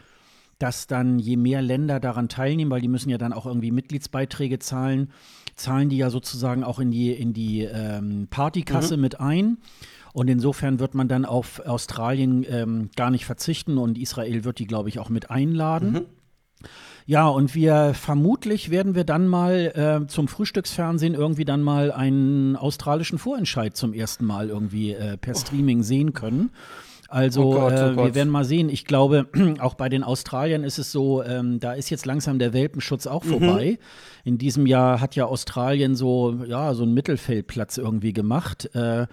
dass 0.59 0.87
dann 0.87 1.19
je 1.19 1.37
mehr 1.37 1.63
Länder 1.63 2.01
daran 2.01 2.29
teilnehmen, 2.29 2.71
weil 2.71 2.81
die 2.81 2.89
müssen 2.89 3.11
ja 3.11 3.19
dann 3.19 3.33
auch 3.33 3.47
irgendwie 3.47 3.71
Mitgliedsbeiträge 3.71 4.59
zahlen, 4.59 5.11
zahlen 5.57 5.89
die 5.89 5.97
ja 5.97 6.11
sozusagen 6.11 6.65
auch 6.65 6.79
in 6.79 6.91
die, 6.91 7.13
in 7.13 7.33
die 7.33 7.63
ähm, 7.63 8.29
Partykasse 8.31 8.97
mit 8.97 9.21
ein. 9.21 9.59
Und 10.15 10.29
insofern 10.29 10.79
wird 10.79 10.95
man 10.95 11.09
dann 11.09 11.25
auf 11.25 11.59
Australien 11.67 12.47
ähm, 12.49 12.89
gar 12.95 13.11
nicht 13.11 13.27
verzichten 13.27 13.79
und 13.79 13.99
Israel 13.99 14.45
wird 14.45 14.61
die, 14.61 14.67
glaube 14.67 14.89
ich, 14.89 15.01
auch 15.01 15.09
mit 15.09 15.29
einladen. 15.29 16.07
Ja, 17.05 17.27
und 17.27 17.57
wir 17.57 17.95
vermutlich 17.95 18.71
werden 18.71 18.95
wir 18.95 19.03
dann 19.03 19.27
mal 19.27 20.03
äh, 20.05 20.07
zum 20.07 20.29
Frühstücksfernsehen 20.29 21.15
irgendwie 21.15 21.45
dann 21.45 21.63
mal 21.63 21.91
einen 21.91 22.55
australischen 22.55 23.19
Vorentscheid 23.19 23.77
zum 23.77 23.93
ersten 23.93 24.25
Mal 24.25 24.51
irgendwie 24.51 24.93
äh, 24.93 25.17
per 25.17 25.35
Streaming 25.35 25.83
sehen 25.83 26.13
können. 26.13 26.51
Also 27.09 27.53
Oh 27.53 27.55
Gott, 27.55 27.73
oh 27.73 27.77
äh, 27.77 27.97
wir 27.97 28.15
werden 28.15 28.31
mal 28.31 28.45
sehen. 28.45 28.69
Ich 28.69 28.85
glaube, 28.85 29.27
auch 29.59 29.75
bei 29.75 29.89
den 29.89 30.05
Australiern 30.05 30.63
ist 30.63 30.79
es 30.79 30.93
so, 30.93 31.25
ähm, 31.25 31.59
da 31.59 31.73
ist 31.73 31.91
jetzt 31.91 32.07
langsam 32.07 32.39
der 32.39 32.53
Welpenschutz 32.53 33.09
auch 33.09 33.25
vorbei. 33.25 33.81
In 34.25 34.39
diesem 34.39 34.65
Jahr 34.67 35.01
hat 35.01 35.17
ja 35.17 35.27
Australien 35.27 35.97
so, 35.97 36.45
ja, 36.47 36.73
so 36.73 36.85
einen 36.85 36.95
Mittelfeldplatz 36.95 37.79
irgendwie 37.79 38.13
gemacht. 38.13 38.71
Äh, 38.75 39.09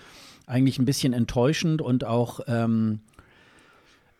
eigentlich 0.51 0.77
ein 0.77 0.85
bisschen 0.85 1.13
enttäuschend 1.13 1.81
und 1.81 2.05
auch 2.05 2.41
ähm, 2.47 2.99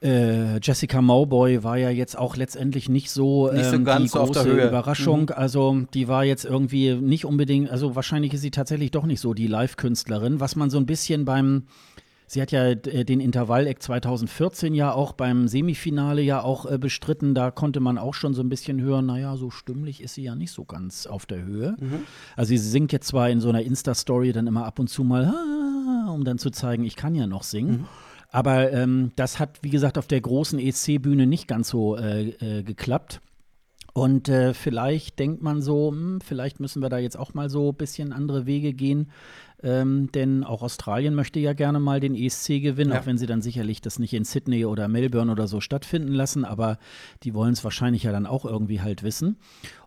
äh, 0.02 0.58
Jessica 0.60 1.02
Mowboy 1.02 1.64
war 1.64 1.78
ja 1.78 1.90
jetzt 1.90 2.18
auch 2.18 2.36
letztendlich 2.36 2.90
nicht 2.90 3.12
so, 3.12 3.52
Nicht 3.52 3.66
so 3.66 3.76
ähm, 3.76 3.86
ganz 3.86 4.04
die 4.04 4.08
so 4.10 4.20
auf 4.20 4.32
der 4.32 4.44
große 4.44 4.56
Höhe. 4.56 4.64
Mhm. 4.64 4.70
Überraschung. 4.70 5.30
Also 5.30 5.82
die 5.94 6.08
war 6.08 6.24
jetzt 6.24 6.46
irgendwie 6.46 6.96
nicht 6.96 7.26
unbedingt, 7.26 7.70
also 7.70 7.96
wahrscheinlich 7.96 8.34
ist 8.34 8.42
sie 8.42 8.52
tatsächlich 8.52 8.92
doch 8.92 9.06
nicht 9.06 9.20
so 9.20 9.34
die 9.34 9.48
Live-Künstlerin, 9.48 10.40
was 10.40 10.56
man 10.56 10.70
so 10.70 10.78
ein 10.78 10.86
bisschen 10.88 11.26
beim 11.26 11.64
Sie 12.34 12.42
hat 12.42 12.54
ja 12.54 12.64
äh, 12.68 13.04
den 13.04 13.20
Intervall-Eck 13.20 13.84
2014 13.84 14.74
ja 14.74 14.94
auch 14.94 15.12
beim 15.12 15.50
Semifinale 15.50 16.22
ja 16.22 16.42
auch 16.42 16.66
äh, 16.66 16.78
bestritten. 16.78 17.36
Da 17.36 17.52
konnte 17.52 17.82
man 17.82 17.98
auch 17.98 18.14
schon 18.14 18.34
so 18.34 18.42
ein 18.42 18.48
bisschen 18.48 18.80
hören, 18.80 19.08
naja, 19.08 19.36
so 19.36 19.50
stimmlich 19.50 20.02
ist 20.02 20.14
sie 20.14 20.24
ja 20.24 20.34
nicht 20.34 20.54
so 20.54 20.64
ganz 20.64 21.08
auf 21.08 21.26
der 21.26 21.44
Höhe. 21.44 21.76
Also 22.38 22.52
sie 22.52 22.58
singt 22.58 22.94
jetzt 22.94 23.10
zwar 23.10 23.30
in 23.30 23.42
so 23.42 23.50
einer 23.50 23.64
Insta-Story 23.64 24.32
dann 24.32 24.48
immer 24.48 24.66
ab 24.66 24.80
und 24.80 24.88
zu 24.88 25.04
mal, 25.04 25.34
um 26.10 26.24
dann 26.24 26.38
zu 26.38 26.52
zeigen, 26.52 26.86
ich 26.86 26.96
kann 26.96 27.16
ja 27.16 27.28
noch 27.28 27.44
singen. 27.44 27.86
Aber 28.30 28.72
ähm, 28.72 29.12
das 29.18 29.38
hat, 29.38 29.60
wie 29.62 29.70
gesagt, 29.70 29.98
auf 29.98 30.08
der 30.08 30.22
großen 30.22 30.58
ESC-Bühne 30.58 31.28
nicht 31.28 31.50
ganz 31.50 31.68
so 31.68 31.98
äh, 31.98 32.30
äh, 32.30 32.64
geklappt. 32.64 33.20
Und 33.94 34.30
äh, 34.30 34.54
vielleicht 34.54 35.20
denkt 35.20 35.42
man 35.42 35.62
so, 35.62 35.92
hm, 35.92 36.22
vielleicht 36.22 36.60
müssen 36.60 36.82
wir 36.82 36.90
da 36.90 36.98
jetzt 36.98 37.20
auch 37.20 37.34
mal 37.34 37.50
so 37.50 37.72
ein 37.72 37.76
bisschen 37.76 38.14
andere 38.14 38.46
Wege 38.46 38.74
gehen. 38.74 39.12
Ähm, 39.64 40.12
denn 40.12 40.44
auch 40.44 40.62
Australien 40.64 41.14
möchte 41.16 41.40
ja 41.40 41.54
gerne 41.54 41.80
mal 41.80 42.00
den 42.00 42.16
ESC 42.16 42.62
gewinnen, 42.62 42.92
Ja. 42.92 43.00
auch 43.02 43.06
wenn 43.06 43.18
sie 43.18 43.28
dann 43.28 43.42
sicherlich 43.42 43.82
das 43.82 44.00
nicht 44.00 44.14
in 44.14 44.26
Sydney 44.26 44.66
oder 44.66 44.88
Melbourne 44.88 45.32
oder 45.32 45.48
so 45.48 45.62
stattfinden 45.62 46.14
lassen. 46.14 46.46
Aber 46.46 46.78
die 47.24 47.34
wollen 47.34 47.54
es 47.54 47.64
wahrscheinlich 47.64 48.04
ja 48.04 48.12
dann 48.12 48.26
auch 48.26 48.46
irgendwie 48.46 48.82
halt 48.82 49.04
wissen. 49.04 49.38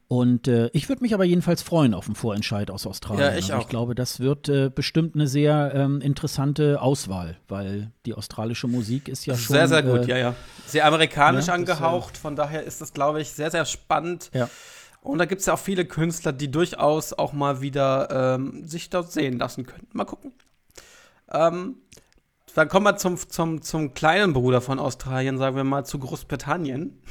Und 0.06 0.48
äh, 0.48 0.68
ich 0.74 0.88
würde 0.90 1.02
mich 1.02 1.14
aber 1.14 1.24
jedenfalls 1.24 1.62
freuen 1.62 1.94
auf 1.94 2.05
den 2.05 2.14
Vorentscheid 2.14 2.70
aus 2.70 2.86
Australien. 2.86 3.22
Ja, 3.24 3.30
ich 3.30 3.44
also 3.46 3.55
auch. 3.55 3.60
ich 3.62 3.68
glaube, 3.68 3.94
das 3.94 4.20
wird 4.20 4.48
äh, 4.51 4.70
bestimmt 4.72 5.14
eine 5.14 5.26
sehr 5.26 5.72
ähm, 5.74 6.01
interessante 6.02 6.82
Auswahl, 6.82 7.38
weil 7.48 7.90
die 8.05 8.12
australische 8.12 8.68
Musik 8.68 9.09
ist 9.09 9.24
ja 9.24 9.34
schon. 9.34 9.56
sehr, 9.56 9.66
sehr 9.66 9.82
gut, 9.82 10.06
äh, 10.06 10.10
ja, 10.10 10.16
ja. 10.18 10.34
Sehr 10.66 10.84
amerikanisch 10.86 11.46
ja, 11.46 11.56
das, 11.56 11.70
angehaucht, 11.70 12.18
von 12.18 12.36
daher 12.36 12.64
ist 12.64 12.82
das, 12.82 12.92
glaube 12.92 13.22
ich, 13.22 13.30
sehr, 13.30 13.51
sehr 13.51 13.64
spannend. 13.64 14.30
Ja. 14.34 14.51
Und 15.05 15.18
da 15.18 15.26
gibt 15.26 15.40
es 15.40 15.47
ja 15.47 15.52
auch 15.52 15.59
viele 15.59 15.85
Künstler, 15.85 16.32
die 16.32 16.51
durchaus 16.51 17.12
auch 17.12 17.35
mal 17.35 17.60
wieder 17.60 18.36
ähm, 18.36 18.66
sich 18.66 18.89
dort 18.89 19.12
sehen 19.12 19.39
lassen 19.39 19.66
können. 19.66 19.86
Mal 19.93 20.06
gucken. 20.06 20.32
Ähm, 21.31 21.76
dann 22.55 22.68
kommen 22.68 22.86
wir 22.86 22.97
zum, 22.97 23.18
zum, 23.18 23.60
zum 23.60 23.93
kleinen 23.93 24.32
Bruder 24.32 24.62
von 24.62 24.78
Australien, 24.78 25.36
sagen 25.36 25.56
wir 25.56 25.64
mal, 25.64 25.85
zu 25.85 25.98
Großbritannien. 25.98 27.02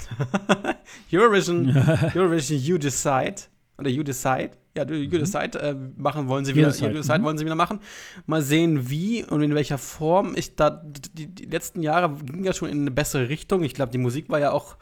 Eurovision, 1.14 1.70
Eurovision 2.16 2.58
You 2.58 2.80
Decide. 2.80 3.36
Oder 3.78 3.92
You 3.92 4.02
Decide. 4.02 4.52
Ja, 4.76 4.86
You 4.86 5.20
Decide 5.20 5.60
äh, 5.60 5.76
machen 5.96 6.28
wollen 6.28 6.46
sie 6.46 6.52
You 6.52 6.58
wieder. 6.58 6.70
Decide, 6.70 6.94
You 6.94 6.98
Decide 6.98 7.20
mhm. 7.20 7.24
wollen 7.26 7.38
sie 7.38 7.46
wieder 7.46 7.54
machen. 7.54 7.80
Mal 8.26 8.42
sehen, 8.42 8.90
wie 8.90 9.24
und 9.24 9.44
in 9.44 9.54
welcher 9.54 9.78
Form. 9.78 10.34
Ich 10.36 10.56
da, 10.56 10.82
die, 10.84 11.28
die 11.28 11.46
letzten 11.46 11.84
Jahre 11.84 12.16
ging 12.16 12.44
ja 12.44 12.54
schon 12.54 12.70
in 12.70 12.82
eine 12.82 12.92
bessere 12.92 13.30
Richtung. 13.30 13.62
Ich 13.62 13.76
glaube, 13.76 13.92
die 13.92 14.00
Musik 14.00 14.30
war 14.30 14.40
ja 14.40 14.52
auch 14.52 14.78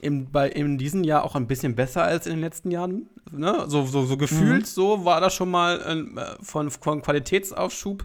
im, 0.00 0.30
bei, 0.30 0.48
in 0.48 0.78
diesem 0.78 1.04
Jahr 1.04 1.24
auch 1.24 1.34
ein 1.34 1.46
bisschen 1.46 1.74
besser 1.74 2.04
als 2.04 2.26
in 2.26 2.34
den 2.34 2.40
letzten 2.40 2.70
Jahren. 2.70 3.08
Ne? 3.32 3.64
So, 3.68 3.84
so, 3.84 4.04
so 4.04 4.16
gefühlt, 4.16 4.66
so 4.66 5.04
war 5.04 5.20
das 5.20 5.34
schon 5.34 5.50
mal 5.50 5.80
äh, 5.80 6.44
von, 6.44 6.70
von 6.70 7.02
Qualitätsaufschub. 7.02 8.02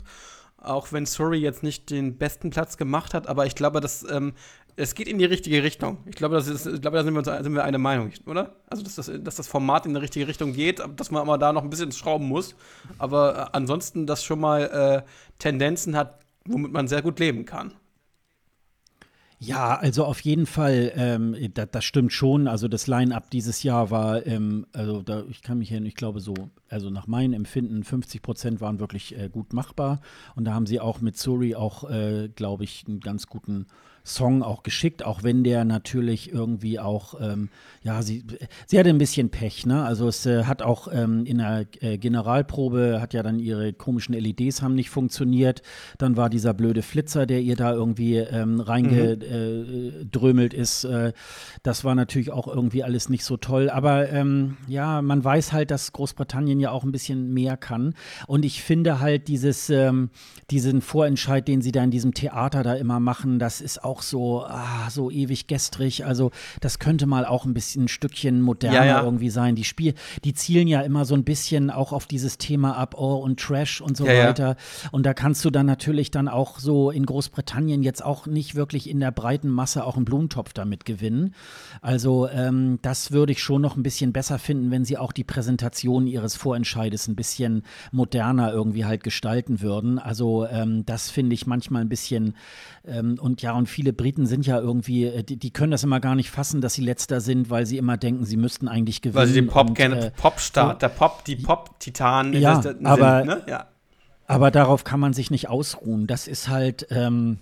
auch 0.57 0.91
wenn 0.91 1.05
Surrey 1.05 1.39
jetzt 1.39 1.63
nicht 1.63 1.89
den 1.89 2.17
besten 2.17 2.49
Platz 2.49 2.77
gemacht 2.77 3.13
hat, 3.13 3.27
aber 3.27 3.45
ich 3.45 3.55
glaube, 3.55 3.81
dass 3.81 4.03
ähm, 4.09 4.33
es 4.75 4.95
geht 4.95 5.07
in 5.07 5.19
die 5.19 5.25
richtige 5.25 5.63
Richtung. 5.63 5.99
Ich 6.05 6.15
glaube, 6.15 6.35
das 6.35 6.47
ist, 6.47 6.65
ich 6.65 6.81
glaube, 6.81 6.97
da 6.97 7.03
sind 7.03 7.13
wir, 7.13 7.19
uns, 7.19 7.27
sind 7.27 7.53
wir 7.53 7.63
eine 7.63 7.77
Meinung, 7.77 8.11
oder? 8.25 8.55
Also, 8.67 8.83
dass 8.83 8.95
das, 8.95 9.11
dass 9.21 9.35
das 9.35 9.47
Format 9.47 9.85
in 9.85 9.93
die 9.93 9.99
richtige 9.99 10.27
Richtung 10.27 10.53
geht, 10.53 10.81
dass 10.95 11.11
man 11.11 11.21
aber 11.21 11.37
da 11.37 11.53
noch 11.53 11.63
ein 11.63 11.69
bisschen 11.69 11.91
schrauben 11.91 12.27
muss. 12.27 12.55
Aber 12.97 13.37
äh, 13.37 13.45
ansonsten, 13.53 14.07
das 14.07 14.23
schon 14.23 14.39
mal 14.39 15.03
äh, 15.05 15.09
Tendenzen 15.39 15.95
hat, 15.95 16.19
womit 16.45 16.71
man 16.71 16.87
sehr 16.87 17.01
gut 17.01 17.19
leben 17.19 17.45
kann. 17.45 17.73
Ja, 19.45 19.75
also 19.75 20.05
auf 20.05 20.21
jeden 20.21 20.45
Fall, 20.45 20.93
ähm, 20.95 21.35
das, 21.53 21.67
das, 21.71 21.83
stimmt 21.83 22.13
schon. 22.13 22.47
Also 22.47 22.69
das 22.69 22.87
Line-up 22.87 23.29
dieses 23.29 23.61
Jahr 23.61 23.91
war, 23.91 24.25
ähm, 24.25 24.65
also 24.71 25.01
da, 25.01 25.23
ich 25.29 25.41
kann 25.41 25.57
mich 25.57 25.69
ja, 25.69 25.81
ich 25.81 25.95
glaube 25.95 26.21
so, 26.21 26.33
also 26.69 26.89
nach 26.89 27.07
meinem 27.07 27.33
Empfinden, 27.33 27.83
50 27.83 28.21
Prozent 28.21 28.61
waren 28.61 28.79
wirklich 28.79 29.17
äh, 29.17 29.27
gut 29.27 29.51
machbar. 29.51 29.99
Und 30.35 30.45
da 30.45 30.53
haben 30.53 30.65
sie 30.65 30.79
auch 30.79 31.01
mit 31.01 31.17
Suri 31.17 31.55
auch, 31.55 31.89
äh, 31.89 32.29
glaube 32.33 32.63
ich, 32.63 32.85
einen 32.87 33.01
ganz 33.01 33.27
guten 33.27 33.67
Song 34.05 34.43
auch 34.43 34.63
geschickt, 34.63 35.05
auch 35.05 35.23
wenn 35.23 35.43
der 35.43 35.63
natürlich 35.63 36.31
irgendwie 36.31 36.77
auch, 36.79 37.15
ähm, 37.21 37.49
ja, 37.83 38.01
sie, 38.01 38.23
sie 38.67 38.77
hatte 38.77 38.89
ein 38.89 38.97
bisschen 38.97 39.29
Pech, 39.29 39.65
ne? 39.65 39.83
Also 39.85 40.09
es 40.09 40.25
äh, 40.25 40.43
hat 40.43 40.61
auch 40.61 40.89
ähm, 40.91 41.25
in 41.25 41.37
der 41.37 41.65
äh, 41.79 41.97
Generalprobe 41.97 42.99
hat 43.01 43.13
ja 43.13 43.23
dann 43.23 43.39
ihre 43.39 43.71
komischen 43.71 44.13
LEDs 44.13 44.61
haben 44.61 44.75
nicht 44.75 44.89
funktioniert. 44.89 45.61
Dann 45.97 46.17
war 46.17 46.29
dieser 46.29 46.53
blöde 46.53 46.81
Flitzer, 46.81 47.25
der 47.25 47.41
ihr 47.41 47.55
da 47.55 47.73
irgendwie 47.73 48.17
ähm, 48.17 48.59
reingedrömelt 48.59 50.53
mhm. 50.53 50.59
ist. 50.59 50.83
Äh, 50.83 51.13
das 51.63 51.85
war 51.85 51.95
natürlich 51.95 52.31
auch 52.31 52.47
irgendwie 52.47 52.83
alles 52.83 53.07
nicht 53.07 53.23
so 53.23 53.37
toll. 53.37 53.69
Aber 53.69 54.09
ähm, 54.09 54.57
ja, 54.67 55.01
man 55.01 55.23
weiß 55.23 55.53
halt, 55.53 55.71
dass 55.71 55.93
Großbritannien 55.93 56.59
ja 56.59 56.71
auch 56.71 56.83
ein 56.83 56.91
bisschen 56.91 57.33
mehr 57.33 57.55
kann. 57.55 57.95
Und 58.27 58.43
ich 58.43 58.63
finde 58.63 58.99
halt 58.99 59.29
dieses, 59.29 59.69
ähm, 59.69 60.09
diesen 60.51 60.81
Vorentscheid, 60.81 61.47
den 61.47 61.61
sie 61.61 61.71
da 61.71 61.83
in 61.83 61.91
diesem 61.91 62.13
Theater 62.13 62.63
da 62.63 62.73
immer 62.73 62.99
machen, 62.99 63.39
das 63.39 63.61
ist 63.61 63.83
auch 63.83 63.92
auch 63.93 64.01
so, 64.01 64.43
ah, 64.43 64.89
so 64.89 65.11
ewig 65.11 65.45
gestrig. 65.45 66.03
Also 66.03 66.31
das 66.61 66.79
könnte 66.79 67.05
mal 67.05 67.27
auch 67.27 67.45
ein 67.45 67.53
bisschen 67.53 67.83
ein 67.83 67.87
Stückchen 67.87 68.41
moderner 68.41 68.77
ja, 68.77 68.85
ja. 68.85 69.03
irgendwie 69.03 69.29
sein. 69.29 69.53
Die 69.53 69.63
Spiel, 69.63 69.93
die 70.23 70.33
zielen 70.33 70.67
ja 70.67 70.81
immer 70.81 71.05
so 71.05 71.13
ein 71.13 71.23
bisschen 71.23 71.69
auch 71.69 71.93
auf 71.93 72.07
dieses 72.07 72.39
Thema 72.39 72.75
ab, 72.75 72.95
oh 72.97 73.17
und 73.17 73.39
Trash 73.39 73.81
und 73.81 73.95
so 73.95 74.07
ja, 74.07 74.29
weiter. 74.29 74.55
Und 74.91 75.05
da 75.05 75.13
kannst 75.13 75.45
du 75.45 75.51
dann 75.51 75.67
natürlich 75.67 76.09
dann 76.09 76.27
auch 76.27 76.57
so 76.57 76.89
in 76.89 77.05
Großbritannien 77.05 77.83
jetzt 77.83 78.03
auch 78.03 78.25
nicht 78.25 78.55
wirklich 78.55 78.89
in 78.89 78.99
der 78.99 79.11
breiten 79.11 79.49
Masse 79.49 79.85
auch 79.85 79.95
einen 79.95 80.05
Blumentopf 80.05 80.53
damit 80.53 80.85
gewinnen. 80.85 81.35
Also 81.81 82.27
ähm, 82.29 82.79
das 82.81 83.11
würde 83.11 83.33
ich 83.33 83.43
schon 83.43 83.61
noch 83.61 83.77
ein 83.77 83.83
bisschen 83.83 84.11
besser 84.11 84.39
finden, 84.39 84.71
wenn 84.71 84.85
sie 84.85 84.97
auch 84.97 85.11
die 85.11 85.23
Präsentation 85.23 86.07
ihres 86.07 86.35
Vorentscheides 86.35 87.07
ein 87.07 87.15
bisschen 87.15 87.61
moderner 87.91 88.51
irgendwie 88.51 88.85
halt 88.85 89.03
gestalten 89.03 89.61
würden. 89.61 89.99
Also 89.99 90.47
ähm, 90.47 90.83
das 90.87 91.11
finde 91.11 91.35
ich 91.35 91.45
manchmal 91.45 91.83
ein 91.83 91.89
bisschen 91.89 92.33
ähm, 92.85 93.17
und 93.21 93.41
ja, 93.43 93.53
und 93.53 93.67
viele 93.67 93.82
Briten 93.91 94.25
sind 94.25 94.45
ja 94.45 94.59
irgendwie, 94.59 95.05
äh, 95.05 95.23
die, 95.23 95.35
die, 95.37 95.51
können 95.51 95.71
das 95.71 95.83
immer 95.83 95.99
gar 95.99 96.15
nicht 96.15 96.29
fassen, 96.29 96.61
dass 96.61 96.75
sie 96.75 96.83
letzter 96.83 97.19
sind, 97.19 97.49
weil 97.49 97.65
sie 97.65 97.77
immer 97.77 97.97
denken, 97.97 98.23
sie 98.23 98.37
müssten 98.37 98.67
eigentlich 98.67 99.01
gewinnen. 99.01 99.19
Weil 99.19 99.27
sie 99.27 99.33
den 99.33 99.47
Pop 99.47 99.75
kennen, 99.75 99.97
äh, 99.97 100.11
Popstar, 100.11 100.73
so, 100.73 100.77
der 100.77 100.89
Pop, 100.89 101.25
die 101.25 101.35
Pop-Titanen 101.35 102.33
ja, 102.33 102.61
aber, 102.83 103.19
sind, 103.19 103.27
ne? 103.27 103.43
ja. 103.47 103.67
aber 104.27 104.51
darauf 104.51 104.83
kann 104.83 104.99
man 104.99 105.13
sich 105.13 105.31
nicht 105.31 105.49
ausruhen. 105.49 106.07
Das 106.07 106.27
ist 106.27 106.47
halt, 106.47 106.87
ähm, 106.91 107.39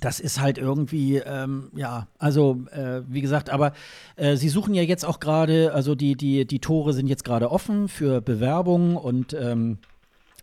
das 0.00 0.20
ist 0.20 0.40
halt 0.40 0.58
irgendwie, 0.58 1.16
ähm, 1.16 1.70
ja, 1.74 2.06
also 2.18 2.60
äh, 2.72 3.02
wie 3.06 3.20
gesagt, 3.20 3.50
aber 3.50 3.72
äh, 4.16 4.36
sie 4.36 4.48
suchen 4.48 4.74
ja 4.74 4.82
jetzt 4.82 5.04
auch 5.04 5.20
gerade, 5.20 5.72
also 5.72 5.94
die, 5.94 6.14
die, 6.14 6.46
die 6.46 6.60
Tore 6.60 6.92
sind 6.92 7.08
jetzt 7.08 7.24
gerade 7.24 7.50
offen 7.50 7.88
für 7.88 8.20
Bewerbungen 8.20 8.96
und 8.96 9.34
ähm, 9.34 9.78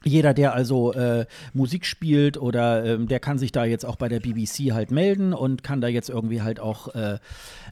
jeder, 0.05 0.33
der 0.33 0.53
also 0.53 0.93
äh, 0.93 1.25
Musik 1.53 1.85
spielt 1.85 2.37
oder 2.37 2.85
äh, 2.85 3.05
der 3.05 3.19
kann 3.19 3.37
sich 3.37 3.51
da 3.51 3.65
jetzt 3.65 3.85
auch 3.85 3.95
bei 3.95 4.07
der 4.07 4.19
BBC 4.19 4.71
halt 4.71 4.91
melden 4.91 5.33
und 5.33 5.63
kann 5.63 5.81
da 5.81 5.87
jetzt 5.87 6.09
irgendwie 6.09 6.41
halt 6.41 6.59
auch 6.59 6.93
äh, 6.93 7.17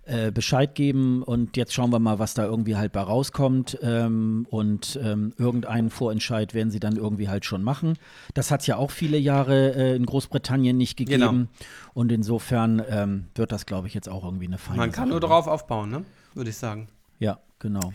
äh, 0.05 0.31
Bescheid 0.31 0.75
geben. 0.75 1.23
Und 1.23 1.55
jetzt 1.57 1.73
schauen 1.73 1.91
wir 1.91 1.99
mal, 1.99 2.19
was 2.19 2.33
da 2.33 2.45
irgendwie 2.45 2.75
halt 2.75 2.91
bei 2.91 3.01
rauskommt. 3.01 3.77
Ähm, 3.81 4.47
und 4.49 4.99
ähm, 5.01 5.33
irgendeinen 5.37 5.89
Vorentscheid 5.89 6.53
werden 6.53 6.71
sie 6.71 6.79
dann 6.79 6.95
irgendwie 6.95 7.29
halt 7.29 7.45
schon 7.45 7.63
machen. 7.63 7.97
Das 8.33 8.51
hat 8.51 8.61
es 8.61 8.67
ja 8.67 8.77
auch 8.77 8.91
viele 8.91 9.17
Jahre 9.17 9.75
äh, 9.75 9.95
in 9.95 10.05
Großbritannien 10.05 10.75
nicht 10.75 10.97
gegeben. 10.97 11.19
Genau. 11.19 11.47
Und 11.93 12.11
insofern 12.11 12.81
ähm, 12.89 13.25
wird 13.35 13.51
das, 13.51 13.65
glaube 13.65 13.87
ich, 13.87 13.93
jetzt 13.93 14.09
auch 14.09 14.23
irgendwie 14.23 14.47
eine 14.47 14.57
feine 14.57 14.77
Man 14.77 14.91
kann 14.91 15.05
Sache 15.05 15.11
nur 15.11 15.19
darauf 15.19 15.47
aufbauen, 15.47 15.91
ne? 15.91 16.05
würde 16.33 16.49
ich 16.49 16.57
sagen. 16.57 16.87
Ja, 17.19 17.39
genau. 17.59 17.93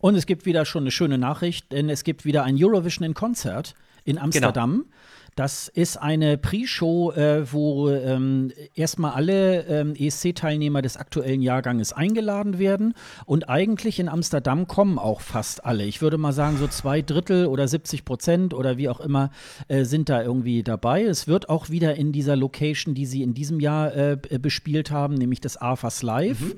Und 0.00 0.14
es 0.14 0.26
gibt 0.26 0.46
wieder 0.46 0.64
schon 0.64 0.84
eine 0.84 0.90
schöne 0.90 1.18
Nachricht, 1.18 1.70
denn 1.72 1.88
es 1.88 2.04
gibt 2.04 2.24
wieder 2.24 2.44
ein 2.44 2.56
Eurovision 2.58 3.04
in 3.04 3.14
Konzert 3.14 3.74
in 4.04 4.14
genau. 4.14 4.24
Amsterdam. 4.24 4.70
Genau. 4.70 4.84
Das 5.40 5.68
ist 5.68 5.96
eine 5.96 6.36
Pre-Show, 6.36 7.12
äh, 7.12 7.50
wo 7.50 7.88
ähm, 7.88 8.52
erstmal 8.74 9.12
alle 9.12 9.62
ähm, 9.68 9.94
ESC-Teilnehmer 9.94 10.82
des 10.82 10.98
aktuellen 10.98 11.40
Jahrganges 11.40 11.94
eingeladen 11.94 12.58
werden. 12.58 12.92
Und 13.24 13.48
eigentlich 13.48 14.00
in 14.00 14.10
Amsterdam 14.10 14.66
kommen 14.66 14.98
auch 14.98 15.22
fast 15.22 15.64
alle. 15.64 15.84
Ich 15.84 16.02
würde 16.02 16.18
mal 16.18 16.34
sagen, 16.34 16.58
so 16.58 16.68
zwei 16.68 17.00
Drittel 17.00 17.46
oder 17.46 17.66
70 17.66 18.04
Prozent 18.04 18.52
oder 18.52 18.76
wie 18.76 18.90
auch 18.90 19.00
immer 19.00 19.30
äh, 19.68 19.84
sind 19.84 20.10
da 20.10 20.22
irgendwie 20.22 20.62
dabei. 20.62 21.04
Es 21.04 21.26
wird 21.26 21.48
auch 21.48 21.70
wieder 21.70 21.94
in 21.94 22.12
dieser 22.12 22.36
Location, 22.36 22.92
die 22.92 23.06
sie 23.06 23.22
in 23.22 23.32
diesem 23.32 23.60
Jahr 23.60 23.96
äh, 23.96 24.18
bespielt 24.38 24.90
haben, 24.90 25.14
nämlich 25.14 25.40
das 25.40 25.56
AFAS 25.56 26.02
Live, 26.02 26.40
mhm. 26.42 26.52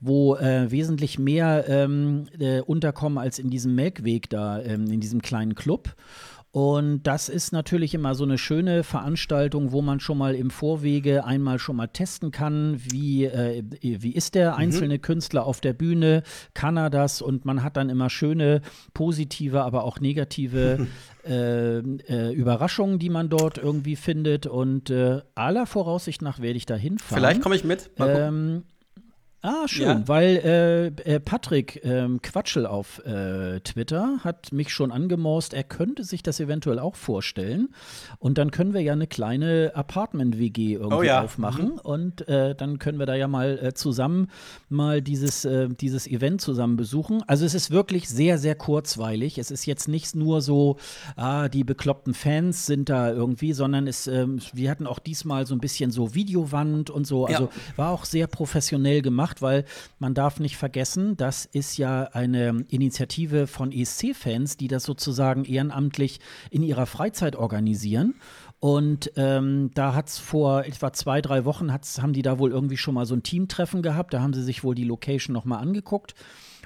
wo 0.00 0.36
äh, 0.36 0.70
wesentlich 0.70 1.18
mehr 1.18 1.66
ähm, 1.68 2.24
äh, 2.38 2.62
unterkommen 2.62 3.18
als 3.18 3.38
in 3.38 3.50
diesem 3.50 3.74
Melkweg 3.74 4.30
da, 4.30 4.58
ähm, 4.62 4.86
in 4.90 5.00
diesem 5.00 5.20
kleinen 5.20 5.54
Club. 5.54 5.94
Und 6.52 7.04
das 7.04 7.30
ist 7.30 7.52
natürlich 7.52 7.94
immer 7.94 8.14
so 8.14 8.24
eine 8.24 8.36
schöne 8.36 8.84
Veranstaltung, 8.84 9.72
wo 9.72 9.80
man 9.80 10.00
schon 10.00 10.18
mal 10.18 10.34
im 10.34 10.50
Vorwege 10.50 11.24
einmal 11.24 11.58
schon 11.58 11.76
mal 11.76 11.86
testen 11.86 12.30
kann, 12.30 12.78
wie, 12.78 13.24
äh, 13.24 13.64
wie 13.80 14.12
ist 14.12 14.34
der 14.34 14.52
mhm. 14.52 14.58
einzelne 14.58 14.94
mhm. 14.96 15.00
Künstler 15.02 15.46
auf 15.46 15.62
der 15.62 15.72
Bühne, 15.72 16.22
kann 16.52 16.76
er 16.76 16.90
das? 16.90 17.22
Und 17.22 17.46
man 17.46 17.62
hat 17.62 17.78
dann 17.78 17.88
immer 17.88 18.10
schöne 18.10 18.60
positive, 18.92 19.62
aber 19.62 19.84
auch 19.84 19.98
negative 19.98 20.88
äh, 21.26 21.78
äh, 21.78 22.34
Überraschungen, 22.34 22.98
die 22.98 23.08
man 23.08 23.30
dort 23.30 23.56
irgendwie 23.56 23.96
findet. 23.96 24.46
Und 24.46 24.90
äh, 24.90 25.22
aller 25.34 25.64
Voraussicht 25.64 26.20
nach 26.20 26.40
werde 26.40 26.58
ich 26.58 26.66
da 26.66 26.74
hinfahren. 26.74 27.16
Vielleicht 27.16 27.40
komme 27.40 27.56
ich 27.56 27.64
mit. 27.64 27.90
Ähm, 27.98 28.64
Ah, 29.44 29.66
schön, 29.66 29.88
ja. 29.88 30.02
weil 30.06 30.36
äh, 31.04 31.14
äh, 31.14 31.18
Patrick 31.18 31.84
ähm, 31.84 32.22
Quatschel 32.22 32.64
auf 32.64 33.04
äh, 33.04 33.58
Twitter 33.60 34.20
hat 34.22 34.52
mich 34.52 34.72
schon 34.72 34.92
angemorst, 34.92 35.52
er 35.52 35.64
könnte 35.64 36.04
sich 36.04 36.22
das 36.22 36.38
eventuell 36.38 36.78
auch 36.78 36.94
vorstellen. 36.94 37.70
Und 38.20 38.38
dann 38.38 38.52
können 38.52 38.72
wir 38.72 38.82
ja 38.82 38.92
eine 38.92 39.08
kleine 39.08 39.72
Apartment-WG 39.74 40.74
irgendwie 40.74 40.94
oh, 40.94 41.02
ja. 41.02 41.22
aufmachen. 41.22 41.70
Mhm. 41.70 41.78
Und 41.78 42.28
äh, 42.28 42.54
dann 42.54 42.78
können 42.78 43.00
wir 43.00 43.06
da 43.06 43.16
ja 43.16 43.26
mal 43.26 43.58
äh, 43.58 43.74
zusammen 43.74 44.28
mal 44.68 45.02
dieses, 45.02 45.44
äh, 45.44 45.68
dieses 45.68 46.06
Event 46.06 46.40
zusammen 46.40 46.76
besuchen. 46.76 47.24
Also 47.26 47.44
es 47.44 47.54
ist 47.54 47.72
wirklich 47.72 48.08
sehr, 48.08 48.38
sehr 48.38 48.54
kurzweilig. 48.54 49.38
Es 49.38 49.50
ist 49.50 49.66
jetzt 49.66 49.88
nicht 49.88 50.14
nur 50.14 50.40
so, 50.40 50.76
ah, 51.16 51.48
die 51.48 51.64
bekloppten 51.64 52.14
Fans 52.14 52.66
sind 52.66 52.88
da 52.88 53.10
irgendwie, 53.10 53.54
sondern 53.54 53.88
es, 53.88 54.06
ähm, 54.06 54.38
wir 54.52 54.70
hatten 54.70 54.86
auch 54.86 55.00
diesmal 55.00 55.46
so 55.46 55.54
ein 55.56 55.60
bisschen 55.60 55.90
so 55.90 56.14
Videowand 56.14 56.90
und 56.90 57.08
so. 57.08 57.26
Also 57.26 57.44
ja. 57.44 57.50
war 57.74 57.90
auch 57.90 58.04
sehr 58.04 58.28
professionell 58.28 59.02
gemacht 59.02 59.31
gemacht, 59.32 59.42
weil 59.42 59.64
man 59.98 60.14
darf 60.14 60.40
nicht 60.40 60.56
vergessen, 60.56 61.16
das 61.16 61.44
ist 61.44 61.78
ja 61.78 62.04
eine 62.12 62.64
Initiative 62.68 63.46
von 63.46 63.72
ESC-Fans, 63.72 64.56
die 64.56 64.68
das 64.68 64.84
sozusagen 64.84 65.44
ehrenamtlich 65.44 66.20
in 66.50 66.62
ihrer 66.62 66.86
Freizeit 66.86 67.36
organisieren. 67.36 68.14
Und 68.60 69.10
ähm, 69.16 69.70
da 69.74 69.94
hat 69.94 70.08
es 70.08 70.18
vor 70.18 70.64
etwa 70.64 70.92
zwei, 70.92 71.20
drei 71.20 71.44
Wochen, 71.44 71.72
haben 71.72 72.12
die 72.12 72.22
da 72.22 72.38
wohl 72.38 72.52
irgendwie 72.52 72.76
schon 72.76 72.94
mal 72.94 73.06
so 73.06 73.14
ein 73.14 73.24
Teamtreffen 73.24 73.82
gehabt. 73.82 74.14
Da 74.14 74.20
haben 74.20 74.34
sie 74.34 74.42
sich 74.42 74.62
wohl 74.62 74.74
die 74.74 74.84
Location 74.84 75.34
nochmal 75.34 75.60
angeguckt. 75.60 76.14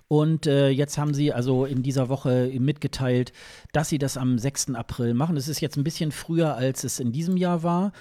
Und 0.09 0.47
äh, 0.47 0.69
jetzt 0.69 0.99
haben 0.99 1.15
sie 1.15 1.33
also 1.33 1.65
in 1.65 1.83
dieser 1.83 2.09
Woche 2.09 2.53
mitgeteilt, 2.61 3.33
dass 3.73 3.89
sie 3.89 3.99
das 3.99 4.17
am 4.17 4.39
6. 4.39 4.75
April 4.75 5.15
machen. 5.15 5.35
Das 5.35 5.49
ist 5.49 5.61
jetzt 5.61 5.77
ein 5.77 5.85
bisschen 5.85 6.13
früher, 6.13 6.55
als 6.55 6.85
es 6.85 7.01
in 7.01 7.11
diesem 7.13 7.37
Jahr 7.37 7.63
war. 7.65 7.93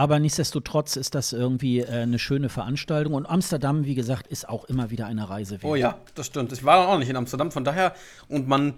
Aber 0.00 0.18
nichtsdestotrotz 0.18 0.96
ist 0.96 1.14
das 1.14 1.34
irgendwie 1.34 1.80
äh, 1.80 1.88
eine 1.88 2.18
schöne 2.18 2.48
Veranstaltung. 2.48 3.12
Und 3.12 3.26
Amsterdam, 3.26 3.84
wie 3.84 3.94
gesagt, 3.94 4.28
ist 4.28 4.48
auch 4.48 4.64
immer 4.64 4.90
wieder 4.90 5.04
eine 5.04 5.28
Reise 5.28 5.62
wert. 5.62 5.70
Oh 5.70 5.74
ja, 5.74 5.98
das 6.14 6.24
stimmt. 6.24 6.52
Ich 6.52 6.64
war 6.64 6.88
auch 6.88 6.98
nicht 6.98 7.10
in 7.10 7.16
Amsterdam, 7.16 7.50
von 7.50 7.64
daher. 7.64 7.92
Und 8.26 8.48
man, 8.48 8.72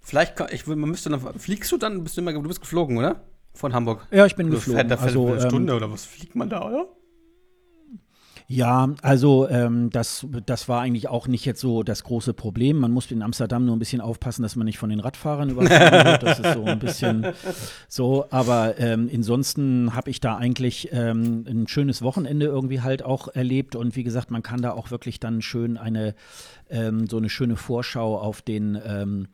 vielleicht, 0.00 0.36
kann, 0.36 0.46
ich, 0.52 0.68
man 0.68 0.78
müsste 0.78 1.10
dann, 1.10 1.20
fliegst 1.36 1.72
du 1.72 1.78
dann? 1.78 2.04
Bist 2.04 2.16
du, 2.16 2.20
immer, 2.20 2.32
du 2.32 2.42
bist 2.42 2.60
geflogen, 2.60 2.96
oder? 2.96 3.24
Von 3.54 3.74
Hamburg. 3.74 4.06
Ja, 4.12 4.24
ich 4.24 4.36
bin 4.36 4.50
geflogen. 4.50 4.78
Fährt, 4.78 4.90
da 4.92 4.98
fährt 4.98 5.08
also, 5.08 5.26
eine 5.26 5.40
Stunde 5.40 5.72
ähm, 5.72 5.76
oder 5.78 5.90
was 5.90 6.04
fliegt 6.04 6.36
man 6.36 6.48
da, 6.48 6.64
oder? 6.64 6.86
Ja, 8.50 8.94
also 9.02 9.46
ähm, 9.50 9.90
das, 9.90 10.26
das 10.46 10.70
war 10.70 10.80
eigentlich 10.80 11.06
auch 11.06 11.28
nicht 11.28 11.44
jetzt 11.44 11.60
so 11.60 11.82
das 11.82 12.02
große 12.02 12.32
Problem. 12.32 12.78
Man 12.78 12.92
muss 12.92 13.10
in 13.10 13.20
Amsterdam 13.20 13.66
nur 13.66 13.76
ein 13.76 13.78
bisschen 13.78 14.00
aufpassen, 14.00 14.42
dass 14.42 14.56
man 14.56 14.64
nicht 14.64 14.78
von 14.78 14.88
den 14.88 15.00
Radfahrern 15.00 15.50
überfahren 15.50 16.06
wird. 16.06 16.22
Das 16.22 16.40
ist 16.40 16.54
so 16.54 16.64
ein 16.64 16.78
bisschen 16.78 17.26
so. 17.88 18.24
Aber 18.30 18.78
ähm, 18.78 19.10
ansonsten 19.14 19.94
habe 19.94 20.08
ich 20.08 20.20
da 20.20 20.38
eigentlich 20.38 20.88
ähm, 20.92 21.44
ein 21.46 21.68
schönes 21.68 22.00
Wochenende 22.00 22.46
irgendwie 22.46 22.80
halt 22.80 23.02
auch 23.02 23.28
erlebt. 23.28 23.76
Und 23.76 23.96
wie 23.96 24.02
gesagt, 24.02 24.30
man 24.30 24.42
kann 24.42 24.62
da 24.62 24.70
auch 24.70 24.90
wirklich 24.90 25.20
dann 25.20 25.42
schön 25.42 25.76
eine, 25.76 26.14
ähm, 26.70 27.06
so 27.06 27.18
eine 27.18 27.28
schöne 27.28 27.56
Vorschau 27.56 28.18
auf 28.18 28.40
den 28.40 28.80
ähm, 28.82 29.28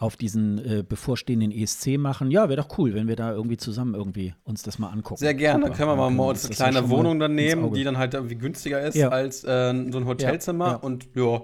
auf 0.00 0.16
diesen 0.16 0.58
äh, 0.58 0.82
bevorstehenden 0.82 1.52
ESC 1.52 1.98
machen. 1.98 2.30
Ja, 2.30 2.48
wäre 2.48 2.62
doch 2.62 2.78
cool, 2.78 2.94
wenn 2.94 3.06
wir 3.06 3.16
da 3.16 3.32
irgendwie 3.32 3.58
zusammen 3.58 3.94
irgendwie 3.94 4.32
uns 4.44 4.62
das 4.62 4.78
mal 4.78 4.88
angucken. 4.88 5.18
Sehr 5.18 5.34
gerne. 5.34 5.66
Super. 5.66 5.76
Können 5.76 5.88
wir 5.90 5.96
mal, 5.96 6.10
mal 6.10 6.30
uns 6.30 6.46
eine 6.46 6.54
kleine 6.54 6.88
Wohnung 6.88 7.20
dann 7.20 7.34
nehmen, 7.34 7.70
die 7.74 7.84
dann 7.84 7.98
halt 7.98 8.14
irgendwie 8.14 8.36
günstiger 8.36 8.80
ist 8.80 8.94
ja. 8.94 9.10
als 9.10 9.44
äh, 9.44 9.74
so 9.90 9.98
ein 9.98 10.06
Hotelzimmer. 10.06 10.64
Ja, 10.64 10.72
ja. 10.72 10.76
Und 10.78 11.08
ja, 11.14 11.42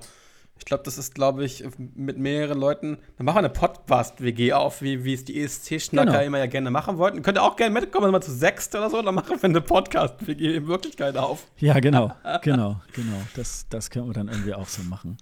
ich 0.59 0.65
glaube, 0.65 0.85
das 0.85 0.97
ist, 0.97 1.15
glaube 1.15 1.45
ich, 1.45 1.65
mit 1.77 2.17
mehreren 2.17 2.59
Leuten. 2.59 2.97
Dann 3.19 3.27
machen 3.27 3.37
wir 3.37 3.41
eine 3.41 3.51
Podcast-WG 3.51 4.55
auf, 4.55 4.81
wie, 4.81 5.05
wie 5.05 5.13
es 5.13 5.27
die 5.27 5.39
ESC-Schnacker 5.39 6.13
genau. 6.13 6.25
immer 6.25 6.39
ja 6.39 6.47
gerne 6.47 6.71
machen 6.71 6.97
wollten. 6.97 7.21
Könnt 7.21 7.37
ihr 7.37 7.43
auch 7.43 7.57
gerne 7.57 7.79
mitkommen, 7.79 8.11
mal 8.11 8.23
zu 8.23 8.33
sechst 8.33 8.75
oder 8.75 8.89
so, 8.89 9.03
dann 9.03 9.15
machen 9.15 9.37
wir 9.39 9.45
eine 9.45 9.61
Podcast-WG 9.61 10.57
in 10.57 10.67
Wirklichkeit 10.67 11.19
auf. 11.19 11.47
Ja, 11.59 11.79
genau, 11.79 12.15
genau, 12.43 12.81
genau. 12.95 13.21
Das, 13.35 13.67
das 13.69 13.91
können 13.91 14.07
wir 14.07 14.15
dann 14.15 14.29
irgendwie 14.29 14.55
auch 14.55 14.67
so 14.67 14.83
machen. 14.83 15.19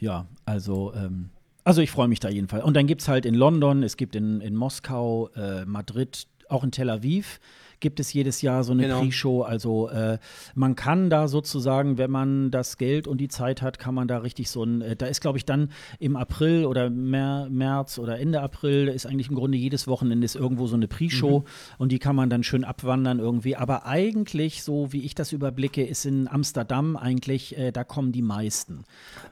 Ja, 0.00 0.26
also, 0.44 0.92
ähm, 0.94 1.30
also 1.68 1.82
ich 1.82 1.90
freue 1.90 2.08
mich 2.08 2.18
da 2.18 2.30
jedenfalls. 2.30 2.64
Und 2.64 2.78
dann 2.78 2.86
gibt 2.86 3.02
es 3.02 3.08
halt 3.08 3.26
in 3.26 3.34
London, 3.34 3.82
es 3.82 3.98
gibt 3.98 4.16
in, 4.16 4.40
in 4.40 4.56
Moskau, 4.56 5.28
äh, 5.36 5.66
Madrid, 5.66 6.26
auch 6.48 6.64
in 6.64 6.70
Tel 6.70 6.88
Aviv 6.88 7.40
gibt 7.80 8.00
es 8.00 8.12
jedes 8.12 8.42
Jahr 8.42 8.64
so 8.64 8.72
eine 8.72 8.82
genau. 8.82 9.00
Pre-Show. 9.00 9.42
Also 9.42 9.88
äh, 9.88 10.18
man 10.54 10.76
kann 10.76 11.10
da 11.10 11.28
sozusagen, 11.28 11.98
wenn 11.98 12.10
man 12.10 12.50
das 12.50 12.76
Geld 12.78 13.06
und 13.06 13.18
die 13.18 13.28
Zeit 13.28 13.62
hat, 13.62 13.78
kann 13.78 13.94
man 13.94 14.08
da 14.08 14.18
richtig 14.18 14.50
so 14.50 14.64
ein, 14.64 14.82
äh, 14.82 14.96
da 14.96 15.06
ist 15.06 15.20
glaube 15.20 15.38
ich 15.38 15.44
dann 15.44 15.70
im 15.98 16.16
April 16.16 16.64
oder 16.64 16.90
Mer 16.90 17.48
März 17.50 17.98
oder 17.98 18.18
Ende 18.18 18.40
April 18.40 18.88
ist 18.88 19.06
eigentlich 19.06 19.28
im 19.28 19.36
Grunde 19.36 19.58
jedes 19.58 19.86
Wochenende 19.86 20.24
ist 20.24 20.36
irgendwo 20.36 20.66
so 20.66 20.76
eine 20.76 20.88
Pre-Show 20.88 21.40
mhm. 21.40 21.44
und 21.78 21.92
die 21.92 21.98
kann 21.98 22.16
man 22.16 22.30
dann 22.30 22.42
schön 22.42 22.64
abwandern 22.64 23.18
irgendwie. 23.18 23.56
Aber 23.56 23.86
eigentlich, 23.86 24.62
so 24.62 24.92
wie 24.92 25.04
ich 25.04 25.14
das 25.14 25.32
überblicke, 25.32 25.84
ist 25.84 26.04
in 26.04 26.28
Amsterdam 26.28 26.96
eigentlich, 26.96 27.56
äh, 27.56 27.72
da 27.72 27.84
kommen 27.84 28.12
die 28.12 28.22
meisten. 28.22 28.84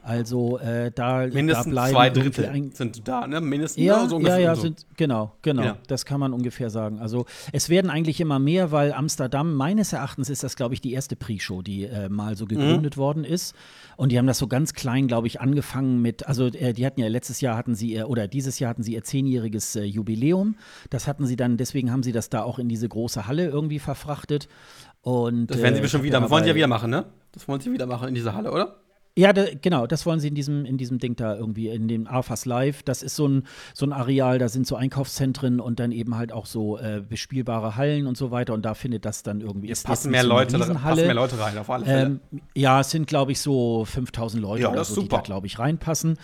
Also 0.03 0.57
äh, 0.59 0.91
da, 0.93 1.27
Mindestens 1.27 1.65
da 1.65 1.71
bleiben 1.71 1.93
zwei 1.93 2.09
Drittel 2.09 2.71
sind 2.73 3.07
da, 3.07 3.27
ne? 3.27 3.41
Mindestens 3.41 3.83
ja, 3.83 4.07
so 4.07 4.19
ja, 4.19 4.37
ja, 4.37 4.55
so. 4.55 4.63
sind, 4.63 4.85
genau, 4.95 5.33
genau. 5.41 5.63
Ja. 5.63 5.77
Das 5.87 6.05
kann 6.05 6.19
man 6.19 6.33
ungefähr 6.33 6.69
sagen. 6.69 6.99
Also 6.99 7.25
es 7.51 7.69
werden 7.69 7.89
eigentlich 7.89 8.19
immer 8.19 8.36
mehr, 8.39 8.71
weil 8.71 8.93
Amsterdam, 8.93 9.53
meines 9.53 9.93
Erachtens, 9.93 10.29
ist 10.29 10.43
das, 10.43 10.55
glaube 10.55 10.73
ich, 10.73 10.81
die 10.81 10.93
erste 10.93 11.15
Pre-Show, 11.15 11.61
die 11.61 11.85
äh, 11.85 12.09
mal 12.09 12.35
so 12.35 12.45
gegründet 12.45 12.95
mhm. 12.95 13.01
worden 13.01 13.23
ist. 13.23 13.55
Und 13.95 14.11
die 14.11 14.17
haben 14.17 14.27
das 14.27 14.37
so 14.37 14.47
ganz 14.47 14.73
klein, 14.73 15.07
glaube 15.07 15.27
ich, 15.27 15.41
angefangen 15.41 16.01
mit, 16.01 16.27
also 16.27 16.47
äh, 16.47 16.73
die 16.73 16.85
hatten 16.85 16.99
ja 16.99 17.07
letztes 17.07 17.41
Jahr 17.41 17.57
hatten 17.57 17.75
sie, 17.75 18.01
oder 18.03 18.27
dieses 18.27 18.59
Jahr 18.59 18.69
hatten 18.69 18.83
sie 18.83 18.93
ihr 18.93 19.03
zehnjähriges 19.03 19.75
äh, 19.75 19.83
Jubiläum. 19.83 20.55
Das 20.89 21.07
hatten 21.07 21.25
sie 21.25 21.35
dann, 21.35 21.57
deswegen 21.57 21.91
haben 21.91 22.03
sie 22.03 22.11
das 22.11 22.29
da 22.29 22.43
auch 22.43 22.59
in 22.59 22.69
diese 22.69 22.87
große 22.87 23.27
Halle 23.27 23.47
irgendwie 23.47 23.79
verfrachtet. 23.79 24.47
Und, 25.01 25.47
das 25.47 25.61
werden 25.61 25.75
sie 25.75 25.79
äh, 25.79 25.83
bestimmt 25.83 26.03
wieder, 26.03 26.29
wollen 26.29 26.43
sie 26.43 26.49
ja 26.49 26.55
wieder 26.55 26.67
machen, 26.67 26.89
ne? 26.89 27.05
Das 27.31 27.47
wollen 27.47 27.61
sie 27.61 27.71
wieder 27.71 27.85
machen 27.85 28.07
in 28.09 28.15
dieser 28.15 28.33
Halle, 28.33 28.51
oder? 28.51 28.77
Ja, 29.17 29.33
da, 29.33 29.45
genau, 29.59 29.87
das 29.87 30.05
wollen 30.05 30.19
sie 30.19 30.27
in 30.27 30.35
diesem, 30.35 30.63
in 30.63 30.77
diesem 30.77 30.99
Ding 30.99 31.15
da 31.15 31.35
irgendwie, 31.35 31.69
in 31.69 31.87
dem 31.87 32.05
AFAS 32.05 32.45
Live. 32.45 32.83
Das 32.83 33.01
ist 33.01 33.15
so 33.15 33.27
ein, 33.27 33.47
so 33.73 33.87
ein 33.87 33.91
Areal, 33.91 34.37
da 34.37 34.47
sind 34.47 34.67
so 34.67 34.75
Einkaufszentren 34.75 35.59
und 35.59 35.79
dann 35.79 35.91
eben 35.91 36.15
halt 36.15 36.31
auch 36.31 36.45
so 36.45 36.77
äh, 36.77 37.01
bespielbare 37.01 37.75
Hallen 37.75 38.05
und 38.05 38.15
so 38.15 38.29
weiter. 38.29 38.53
Und 38.53 38.63
da 38.63 38.75
findet 38.75 39.05
das 39.05 39.23
dann 39.23 39.41
irgendwie. 39.41 39.71
Es 39.71 39.81
passen 39.81 40.11
mehr, 40.11 40.23
Leute, 40.23 40.59
passen 40.59 41.05
mehr 41.07 41.15
Leute 41.15 41.39
rein, 41.39 41.57
auf 41.57 41.67
alle 41.71 41.85
Fälle. 41.85 42.05
Ähm, 42.05 42.19
ja, 42.53 42.81
es 42.81 42.91
sind, 42.91 43.07
glaube 43.07 43.31
ich, 43.31 43.41
so 43.41 43.85
5000 43.85 44.39
Leute 44.39 44.61
ja, 44.61 44.71
oder 44.71 44.83
so, 44.83 45.01
die 45.01 45.07
da, 45.07 45.21
glaube 45.21 45.47
ich, 45.47 45.57
reinpassen. 45.57 46.19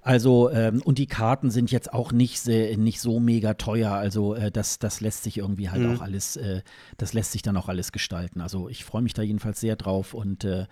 Also, 0.00 0.50
ähm, 0.50 0.80
und 0.82 0.96
die 0.96 1.06
Karten 1.06 1.50
sind 1.50 1.70
jetzt 1.70 1.92
auch 1.92 2.12
nicht, 2.12 2.46
nicht 2.46 2.98
so 2.98 3.20
mega 3.20 3.54
teuer. 3.54 3.92
Also, 3.92 4.34
äh, 4.34 4.50
das, 4.50 4.78
das 4.78 5.02
lässt 5.02 5.24
sich 5.24 5.36
irgendwie 5.36 5.68
halt 5.68 5.82
mhm. 5.82 5.96
auch 5.96 6.00
alles, 6.00 6.36
äh, 6.36 6.62
das 6.96 7.12
lässt 7.12 7.32
sich 7.32 7.42
dann 7.42 7.58
auch 7.58 7.68
alles 7.68 7.92
gestalten. 7.92 8.40
Also, 8.40 8.70
ich 8.70 8.86
freue 8.86 9.02
mich 9.02 9.12
da 9.12 9.20
jedenfalls 9.20 9.60
sehr 9.60 9.76
drauf 9.76 10.14
und 10.14 10.44
äh, 10.44 10.64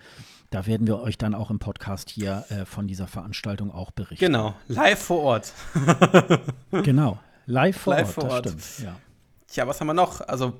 da 0.49 0.65
werden 0.65 0.87
wir 0.87 0.99
euch 0.99 1.17
dann 1.17 1.33
auch 1.33 1.51
im 1.51 1.59
Podcast 1.59 2.09
hier 2.09 2.45
äh, 2.49 2.65
von 2.65 2.87
dieser 2.87 3.07
Veranstaltung 3.07 3.71
auch 3.71 3.91
berichten. 3.91 4.25
Genau, 4.25 4.55
live 4.67 4.99
vor 4.99 5.19
Ort. 5.19 5.53
genau, 6.83 7.19
live 7.45 7.77
vor 7.77 7.93
live 7.93 8.07
Ort, 8.07 8.13
vor 8.13 8.23
das 8.23 8.33
Ort. 8.33 8.47
stimmt. 8.47 8.87
Ja. 8.87 8.95
Tja, 9.47 9.67
was 9.67 9.79
haben 9.79 9.87
wir 9.87 9.93
noch? 9.93 10.21
Also 10.21 10.53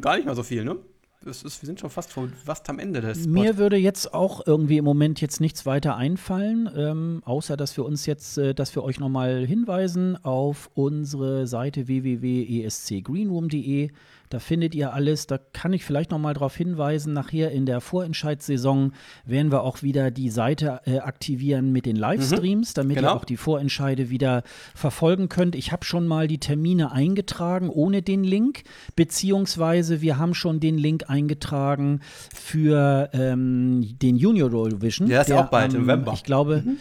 gar 0.00 0.16
nicht 0.16 0.26
mal 0.26 0.34
so 0.34 0.42
viel, 0.42 0.64
ne? 0.64 0.76
Ist, 1.24 1.44
wir 1.44 1.66
sind 1.66 1.80
schon 1.80 1.90
fast, 1.90 2.12
fast 2.12 2.70
am 2.70 2.78
Ende 2.78 3.00
des. 3.00 3.26
Mir 3.26 3.56
würde 3.56 3.76
jetzt 3.76 4.14
auch 4.14 4.46
irgendwie 4.46 4.76
im 4.76 4.84
Moment 4.84 5.20
jetzt 5.20 5.40
nichts 5.40 5.66
weiter 5.66 5.96
einfallen, 5.96 6.70
ähm, 6.76 7.20
außer 7.24 7.56
dass 7.56 7.76
wir 7.76 7.84
uns 7.84 8.06
jetzt, 8.06 8.38
äh, 8.38 8.54
dass 8.54 8.76
wir 8.76 8.84
euch 8.84 9.00
nochmal 9.00 9.44
hinweisen 9.44 10.16
auf 10.24 10.70
unsere 10.74 11.48
Seite 11.48 11.88
www.escgreenroom.de. 11.88 13.90
Da 14.28 14.38
findet 14.38 14.74
ihr 14.74 14.92
alles. 14.92 15.26
Da 15.26 15.38
kann 15.38 15.72
ich 15.72 15.84
vielleicht 15.84 16.10
noch 16.10 16.18
mal 16.18 16.34
darauf 16.34 16.56
hinweisen, 16.56 17.12
nachher 17.12 17.50
in 17.50 17.66
der 17.66 17.80
Vorentscheidssaison 17.80 18.92
werden 19.24 19.52
wir 19.52 19.62
auch 19.62 19.82
wieder 19.82 20.10
die 20.10 20.30
Seite 20.30 20.80
äh, 20.84 20.98
aktivieren 20.98 21.72
mit 21.72 21.86
den 21.86 21.96
Livestreams, 21.96 22.70
mhm, 22.70 22.74
damit 22.74 22.96
genau. 22.96 23.08
ihr 23.08 23.16
auch 23.16 23.24
die 23.24 23.36
Vorentscheide 23.36 24.10
wieder 24.10 24.42
verfolgen 24.74 25.28
könnt. 25.28 25.54
Ich 25.54 25.72
habe 25.72 25.84
schon 25.84 26.06
mal 26.06 26.28
die 26.28 26.38
Termine 26.38 26.92
eingetragen 26.92 27.68
ohne 27.68 28.02
den 28.02 28.24
Link, 28.24 28.64
beziehungsweise 28.96 30.00
wir 30.00 30.18
haben 30.18 30.34
schon 30.34 30.60
den 30.60 30.78
Link 30.78 31.08
eingetragen 31.08 32.00
für 32.34 33.10
ähm, 33.12 33.96
den 34.00 34.16
Junior 34.16 34.52
Eurovision. 34.52 35.08
Der 35.08 35.22
ist 35.22 35.30
der 35.30 35.40
auch 35.40 35.50
bald 35.50 35.74
im 35.74 35.82
November. 35.82 36.12
Ich 36.14 36.24
glaube, 36.24 36.62
mhm 36.64 36.78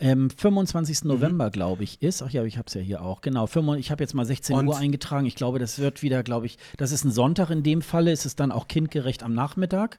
ähm, 0.00 0.30
25. 0.30 1.04
Mhm. 1.04 1.08
November, 1.08 1.50
glaube 1.50 1.84
ich, 1.84 2.02
ist. 2.02 2.22
Ach 2.22 2.30
ja, 2.30 2.44
ich 2.44 2.58
habe 2.58 2.66
es 2.66 2.74
ja 2.74 2.80
hier 2.80 3.02
auch. 3.02 3.20
Genau. 3.20 3.46
Ich 3.76 3.90
habe 3.90 4.02
jetzt 4.02 4.14
mal 4.14 4.26
16 4.26 4.56
Und? 4.56 4.68
Uhr 4.68 4.76
eingetragen. 4.76 5.26
Ich 5.26 5.36
glaube, 5.36 5.58
das 5.58 5.78
wird 5.78 6.02
wieder, 6.02 6.22
glaube 6.22 6.46
ich, 6.46 6.58
das 6.76 6.92
ist 6.92 7.04
ein 7.04 7.10
Sonntag 7.10 7.50
in 7.50 7.62
dem 7.62 7.82
Falle. 7.82 8.12
Ist 8.12 8.26
es 8.26 8.36
dann 8.36 8.52
auch 8.52 8.68
kindgerecht 8.68 9.22
am 9.22 9.34
Nachmittag. 9.34 9.98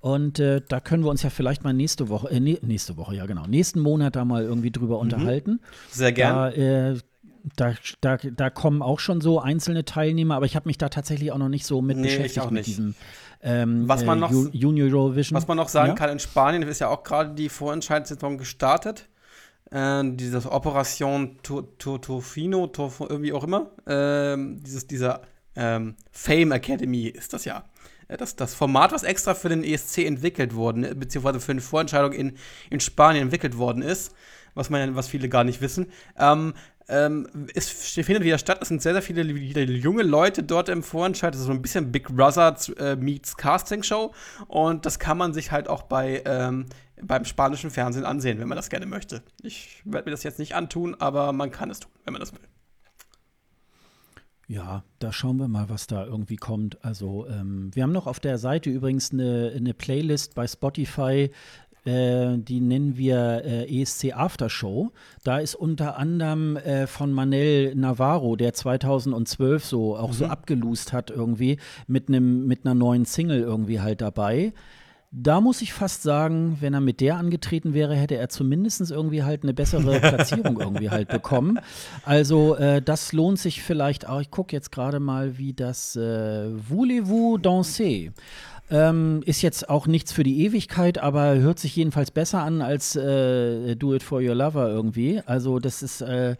Und 0.00 0.38
äh, 0.38 0.60
da 0.68 0.80
können 0.80 1.02
wir 1.02 1.10
uns 1.10 1.22
ja 1.22 1.30
vielleicht 1.30 1.64
mal 1.64 1.72
nächste 1.72 2.10
Woche, 2.10 2.30
äh, 2.30 2.38
nächste 2.38 2.98
Woche, 2.98 3.16
ja 3.16 3.24
genau, 3.24 3.46
nächsten 3.46 3.80
Monat 3.80 4.16
da 4.16 4.26
mal 4.26 4.42
irgendwie 4.42 4.70
drüber 4.70 4.96
mhm. 4.96 5.00
unterhalten. 5.00 5.60
Sehr 5.90 6.12
gerne. 6.12 6.52
Da, 6.54 6.90
äh, 6.90 6.98
da, 7.56 7.74
da, 8.02 8.16
da, 8.16 8.50
kommen 8.50 8.82
auch 8.82 9.00
schon 9.00 9.22
so 9.22 9.40
einzelne 9.40 9.86
Teilnehmer, 9.86 10.36
aber 10.36 10.44
ich 10.44 10.56
habe 10.56 10.68
mich 10.68 10.76
da 10.76 10.90
tatsächlich 10.90 11.32
auch 11.32 11.38
noch 11.38 11.48
nicht 11.48 11.64
so 11.64 11.80
mit 11.80 11.96
nee, 11.96 12.02
beschäftigt 12.04 12.50
mit 12.50 12.66
diesem 12.66 12.94
ähm, 13.42 13.88
was 13.88 14.04
man 14.04 14.18
äh, 14.18 14.20
noch, 14.20 14.32
Junior 14.52 14.88
Eurovision. 14.88 15.36
Was 15.36 15.46
man 15.46 15.56
noch 15.56 15.68
sagen 15.68 15.88
ja? 15.88 15.94
kann, 15.94 16.10
in 16.10 16.18
Spanien 16.18 16.62
ist 16.62 16.80
ja 16.80 16.88
auch 16.88 17.02
gerade 17.02 17.34
die 17.34 17.48
Vorentscheidssaison 17.48 18.38
gestartet 18.38 19.08
äh, 19.70 20.02
dieses 20.04 20.46
Operation 20.46 21.38
Tofino, 21.42 22.70
irgendwie 23.00 23.32
auch 23.32 23.44
immer, 23.44 23.70
äh, 23.86 24.36
dieses, 24.60 24.86
dieser 24.86 25.22
ähm, 25.56 25.96
Fame 26.10 26.52
Academy 26.52 27.06
ist 27.06 27.32
das 27.32 27.44
ja. 27.44 27.64
Äh, 28.08 28.16
das, 28.16 28.36
das 28.36 28.54
Format, 28.54 28.92
was 28.92 29.02
extra 29.02 29.34
für 29.34 29.48
den 29.48 29.64
ESC 29.64 29.98
entwickelt 29.98 30.54
worden, 30.54 30.98
beziehungsweise 30.98 31.40
für 31.40 31.52
eine 31.52 31.60
Vorentscheidung 31.60 32.12
in, 32.12 32.36
in 32.70 32.80
Spanien 32.80 33.24
entwickelt 33.24 33.58
worden 33.58 33.82
ist, 33.82 34.14
was 34.54 34.70
man 34.70 34.94
was 34.94 35.08
viele 35.08 35.28
gar 35.28 35.44
nicht 35.44 35.60
wissen. 35.60 35.90
Ähm, 36.18 36.54
ähm, 36.88 37.28
es 37.54 37.68
findet 37.68 38.24
wieder 38.24 38.38
statt. 38.38 38.58
Es 38.60 38.68
sind 38.68 38.82
sehr, 38.82 38.92
sehr 38.92 39.02
viele 39.02 39.22
junge 39.22 40.02
Leute 40.02 40.42
dort 40.42 40.68
im 40.68 40.82
Vorentscheid. 40.82 41.32
Das 41.32 41.40
ist 41.40 41.46
so 41.46 41.52
ein 41.52 41.62
bisschen 41.62 41.92
Big 41.92 42.08
Brother 42.14 42.56
äh, 42.78 42.96
meets 42.96 43.36
Casting 43.36 43.82
Show. 43.82 44.12
Und 44.48 44.84
das 44.84 44.98
kann 44.98 45.16
man 45.16 45.32
sich 45.32 45.50
halt 45.50 45.68
auch 45.68 45.82
bei 45.82 46.22
ähm, 46.26 46.66
beim 47.02 47.24
spanischen 47.24 47.70
Fernsehen 47.70 48.04
ansehen, 48.04 48.38
wenn 48.38 48.48
man 48.48 48.56
das 48.56 48.70
gerne 48.70 48.86
möchte. 48.86 49.22
Ich 49.42 49.82
werde 49.84 50.06
mir 50.06 50.12
das 50.12 50.22
jetzt 50.22 50.38
nicht 50.38 50.54
antun, 50.54 50.94
aber 50.98 51.32
man 51.32 51.50
kann 51.50 51.70
es 51.70 51.80
tun, 51.80 51.90
wenn 52.04 52.12
man 52.12 52.20
das 52.20 52.32
will. 52.32 52.40
Ja, 54.46 54.84
da 54.98 55.10
schauen 55.10 55.38
wir 55.38 55.48
mal, 55.48 55.70
was 55.70 55.86
da 55.86 56.04
irgendwie 56.04 56.36
kommt. 56.36 56.84
Also, 56.84 57.26
ähm, 57.28 57.70
wir 57.74 57.82
haben 57.82 57.92
noch 57.92 58.06
auf 58.06 58.20
der 58.20 58.36
Seite 58.36 58.68
übrigens 58.68 59.10
eine, 59.10 59.52
eine 59.56 59.72
Playlist 59.72 60.34
bei 60.34 60.46
Spotify, 60.46 61.30
äh, 61.84 62.38
die 62.38 62.60
nennen 62.60 62.96
wir 62.96 63.42
äh, 63.44 63.82
ESC 63.82 64.12
Aftershow. 64.14 64.90
Da 65.22 65.38
ist 65.38 65.54
unter 65.54 65.98
anderem 65.98 66.56
äh, 66.56 66.86
von 66.86 67.12
Manel 67.12 67.74
Navarro, 67.74 68.36
der 68.36 68.54
2012 68.54 69.64
so 69.64 69.96
auch 69.96 70.08
mhm. 70.08 70.14
so 70.14 70.26
abgelust 70.26 70.92
hat 70.92 71.10
irgendwie, 71.10 71.58
mit, 71.86 72.08
einem, 72.08 72.46
mit 72.46 72.64
einer 72.64 72.74
neuen 72.74 73.04
Single 73.04 73.40
irgendwie 73.40 73.80
halt 73.80 74.00
dabei. 74.00 74.52
Da 75.16 75.40
muss 75.40 75.62
ich 75.62 75.72
fast 75.72 76.02
sagen, 76.02 76.56
wenn 76.60 76.74
er 76.74 76.80
mit 76.80 77.00
der 77.00 77.16
angetreten 77.18 77.72
wäre, 77.72 77.94
hätte 77.94 78.16
er 78.16 78.30
zumindest 78.30 78.90
irgendwie 78.90 79.22
halt 79.22 79.44
eine 79.44 79.54
bessere 79.54 80.00
Platzierung 80.00 80.58
irgendwie 80.58 80.90
halt 80.90 81.08
bekommen. 81.08 81.60
Also 82.04 82.56
äh, 82.56 82.82
das 82.82 83.12
lohnt 83.12 83.38
sich 83.38 83.62
vielleicht 83.62 84.08
auch. 84.08 84.20
Ich 84.20 84.32
gucke 84.32 84.56
jetzt 84.56 84.72
gerade 84.72 84.98
mal, 84.98 85.38
wie 85.38 85.52
das 85.52 85.94
äh, 85.94 86.50
Voulez-vous 86.68 87.38
danser? 87.40 88.10
Ähm, 88.70 89.22
ist 89.26 89.42
jetzt 89.42 89.68
auch 89.68 89.86
nichts 89.86 90.12
für 90.12 90.22
die 90.22 90.42
Ewigkeit, 90.44 90.98
aber 90.98 91.36
hört 91.36 91.58
sich 91.58 91.76
jedenfalls 91.76 92.10
besser 92.10 92.42
an 92.42 92.62
als 92.62 92.96
äh, 92.96 93.76
Do 93.76 93.94
It 93.94 94.02
For 94.02 94.20
Your 94.20 94.34
Lover 94.34 94.68
irgendwie. 94.68 95.20
Also 95.26 95.58
das 95.58 95.82
ist 95.82 96.00
äh, 96.00 96.36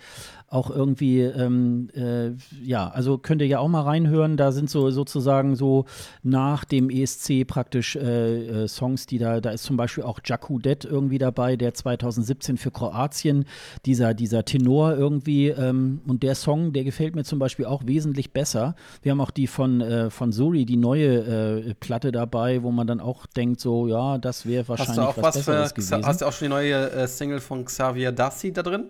auch 0.54 0.70
irgendwie, 0.70 1.20
ähm, 1.20 1.88
äh, 1.94 2.30
ja, 2.62 2.88
also 2.88 3.18
könnt 3.18 3.42
ihr 3.42 3.48
ja 3.48 3.58
auch 3.58 3.68
mal 3.68 3.82
reinhören. 3.82 4.36
Da 4.36 4.52
sind 4.52 4.70
so 4.70 4.90
sozusagen 4.90 5.56
so 5.56 5.84
nach 6.22 6.64
dem 6.64 6.90
ESC 6.90 7.44
praktisch 7.46 7.96
äh, 7.96 8.64
äh, 8.64 8.68
Songs, 8.68 9.06
die 9.06 9.18
da, 9.18 9.40
da 9.40 9.50
ist 9.50 9.64
zum 9.64 9.76
Beispiel 9.76 10.04
auch 10.04 10.20
Jaku 10.24 10.58
Det 10.60 10.84
irgendwie 10.84 11.18
dabei, 11.18 11.56
der 11.56 11.74
2017 11.74 12.56
für 12.56 12.70
Kroatien, 12.70 13.46
dieser, 13.84 14.14
dieser 14.14 14.44
Tenor 14.44 14.96
irgendwie. 14.96 15.48
Ähm, 15.48 16.00
und 16.06 16.22
der 16.22 16.36
Song, 16.36 16.72
der 16.72 16.84
gefällt 16.84 17.16
mir 17.16 17.24
zum 17.24 17.40
Beispiel 17.40 17.66
auch 17.66 17.86
wesentlich 17.86 18.32
besser. 18.32 18.76
Wir 19.02 19.12
haben 19.12 19.20
auch 19.20 19.32
die 19.32 19.48
von, 19.48 19.80
äh, 19.80 20.10
von 20.10 20.30
Suri, 20.30 20.64
die 20.64 20.76
neue 20.76 21.64
äh, 21.66 21.74
Platte 21.74 22.12
dabei, 22.12 22.62
wo 22.62 22.70
man 22.70 22.86
dann 22.86 23.00
auch 23.00 23.26
denkt, 23.26 23.60
so, 23.60 23.88
ja, 23.88 24.18
das 24.18 24.46
wäre 24.46 24.68
wahrscheinlich 24.68 24.90
hast 24.90 24.98
du 24.98 25.02
auch 25.02 25.16
was, 25.16 25.36
was 25.36 25.46
Besseres 25.46 25.68
für, 25.70 25.74
gewesen. 25.74 26.06
Hast 26.06 26.20
du 26.20 26.26
auch 26.26 26.32
schon 26.32 26.46
die 26.46 26.54
neue 26.54 26.90
äh, 26.92 27.08
Single 27.08 27.40
von 27.40 27.64
Xavier 27.64 28.12
Dassi 28.12 28.52
da 28.52 28.62
drin? 28.62 28.84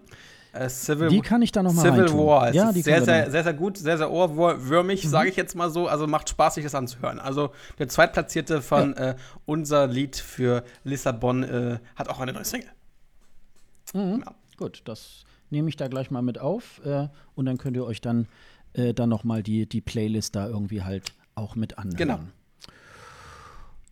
Äh, 0.54 0.68
Civil, 0.68 1.08
die 1.08 1.20
kann 1.20 1.42
ich 1.42 1.50
da 1.52 1.62
noch 1.62 1.72
mal 1.72 1.82
Civil 1.82 2.00
reintun. 2.02 2.26
War. 2.26 2.48
Es 2.48 2.54
Ja, 2.54 2.72
die 2.72 2.82
sehr, 2.82 3.04
sehr, 3.04 3.30
sehr, 3.30 3.42
sehr 3.42 3.54
gut, 3.54 3.76
sehr, 3.76 3.98
sehr 3.98 4.10
ohrwürmig, 4.10 5.04
Mhm. 5.04 5.08
sage 5.08 5.28
ich 5.28 5.36
jetzt 5.36 5.54
mal 5.56 5.70
so. 5.70 5.88
Also 5.88 6.06
macht 6.06 6.28
Spaß, 6.28 6.54
sich 6.54 6.64
das 6.64 6.74
anzuhören. 6.74 7.18
Also 7.18 7.50
der 7.78 7.88
Zweitplatzierte 7.88 8.62
von 8.62 8.94
äh, 8.96 9.16
unser 9.46 9.86
Lied 9.86 10.16
für 10.16 10.62
Lissabon 10.84 11.42
äh, 11.42 11.78
hat 11.96 12.08
auch 12.08 12.20
eine 12.20 12.32
neue 12.32 12.44
Single. 12.44 12.68
Mhm. 13.92 14.22
Ja. 14.24 14.34
Gut, 14.56 14.82
das 14.84 15.24
nehme 15.50 15.68
ich 15.68 15.76
da 15.76 15.88
gleich 15.88 16.10
mal 16.10 16.22
mit 16.22 16.38
auf 16.38 16.80
äh, 16.84 17.08
und 17.34 17.46
dann 17.46 17.58
könnt 17.58 17.76
ihr 17.76 17.84
euch 17.84 18.00
dann, 18.00 18.28
äh, 18.74 18.94
dann 18.94 19.08
noch 19.08 19.24
mal 19.24 19.42
die, 19.42 19.68
die 19.68 19.80
Playlist 19.80 20.36
da 20.36 20.46
irgendwie 20.46 20.82
halt 20.82 21.12
auch 21.34 21.56
mit 21.56 21.78
anhören. 21.78 21.96
Genau. 21.96 22.18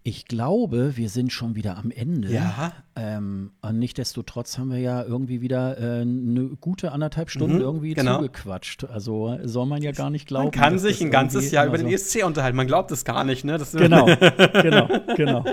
Ich 0.04 0.26
glaube, 0.26 0.96
wir 0.96 1.08
sind 1.08 1.32
schon 1.32 1.54
wieder 1.54 1.76
am 1.78 1.92
Ende. 1.92 2.28
Ja. 2.32 2.72
Ähm, 2.96 3.52
und 3.62 3.78
nichtsdestotrotz 3.78 4.58
haben 4.58 4.72
wir 4.72 4.78
ja 4.80 5.04
irgendwie 5.04 5.40
wieder 5.40 5.78
äh, 5.78 6.00
eine 6.00 6.50
gute 6.60 6.90
anderthalb 6.90 7.30
Stunden 7.30 7.54
Mhm, 7.56 7.60
irgendwie 7.60 7.94
genau. 7.94 8.16
zugequatscht. 8.16 8.82
Also 8.84 9.38
soll 9.44 9.66
man 9.66 9.80
ja 9.80 9.92
gar 9.92 10.10
nicht 10.10 10.26
glauben. 10.26 10.46
Man 10.46 10.50
kann 10.50 10.72
dass 10.72 10.82
sich 10.82 11.00
ein 11.02 11.12
ganzes 11.12 11.52
Jahr 11.52 11.66
über 11.66 11.78
den 11.78 11.86
so- 11.86 11.92
ESC 11.94 12.24
unterhalten. 12.24 12.56
Man 12.56 12.66
glaubt 12.66 12.90
es 12.90 13.04
gar 13.04 13.22
nicht, 13.22 13.44
ne? 13.44 13.58
Das, 13.58 13.70
Genau, 13.72 14.06
genau, 14.62 14.88
genau. 15.16 15.44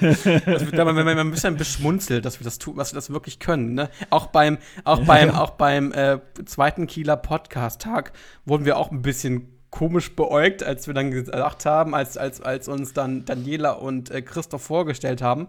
Das 0.00 0.24
wird, 0.24 0.74
man, 0.76 0.94
man, 0.94 1.04
man 1.04 1.18
ein 1.18 1.30
bisschen 1.32 1.56
beschmunzelt, 1.56 2.24
dass 2.24 2.38
wir 2.38 2.44
das 2.44 2.58
tun, 2.58 2.76
was 2.76 2.92
wir 2.92 2.96
das 2.98 3.10
wirklich 3.10 3.40
können. 3.40 3.74
Ne? 3.74 3.90
Auch 4.10 4.26
beim, 4.28 4.58
auch 4.84 5.00
beim, 5.00 5.30
auch 5.30 5.50
beim 5.50 5.90
äh, 5.92 6.20
zweiten 6.44 6.86
Kieler 6.86 7.16
Podcast-Tag 7.16 8.12
wurden 8.44 8.64
wir 8.64 8.76
auch 8.78 8.92
ein 8.92 9.02
bisschen 9.02 9.48
komisch 9.70 10.14
beäugt, 10.16 10.62
als 10.62 10.86
wir 10.86 10.94
dann 10.94 11.10
gesagt 11.10 11.66
haben, 11.66 11.94
als, 11.94 12.16
als, 12.16 12.40
als 12.40 12.68
uns 12.68 12.92
dann 12.92 13.24
Daniela 13.24 13.72
und 13.72 14.10
äh, 14.10 14.22
Christoph 14.22 14.62
vorgestellt 14.62 15.22
haben, 15.22 15.48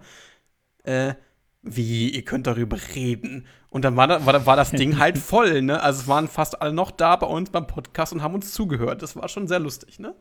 äh, 0.83 1.13
wie, 1.61 2.09
ihr 2.09 2.23
könnt 2.23 2.47
darüber 2.47 2.77
reden. 2.95 3.45
Und 3.69 3.85
dann 3.85 3.95
war, 3.95 4.07
da, 4.07 4.25
war, 4.25 4.45
war 4.45 4.55
das 4.55 4.71
Ding 4.71 4.97
halt 4.97 5.17
voll, 5.19 5.61
ne? 5.61 5.81
Also 5.81 6.01
es 6.01 6.07
waren 6.07 6.27
fast 6.27 6.61
alle 6.61 6.73
noch 6.73 6.91
da 6.91 7.15
bei 7.15 7.27
uns 7.27 7.49
beim 7.49 7.67
Podcast 7.67 8.13
und 8.13 8.23
haben 8.23 8.35
uns 8.35 8.53
zugehört. 8.53 9.01
Das 9.01 9.15
war 9.15 9.27
schon 9.29 9.47
sehr 9.47 9.59
lustig, 9.59 9.99
ne? 9.99 10.15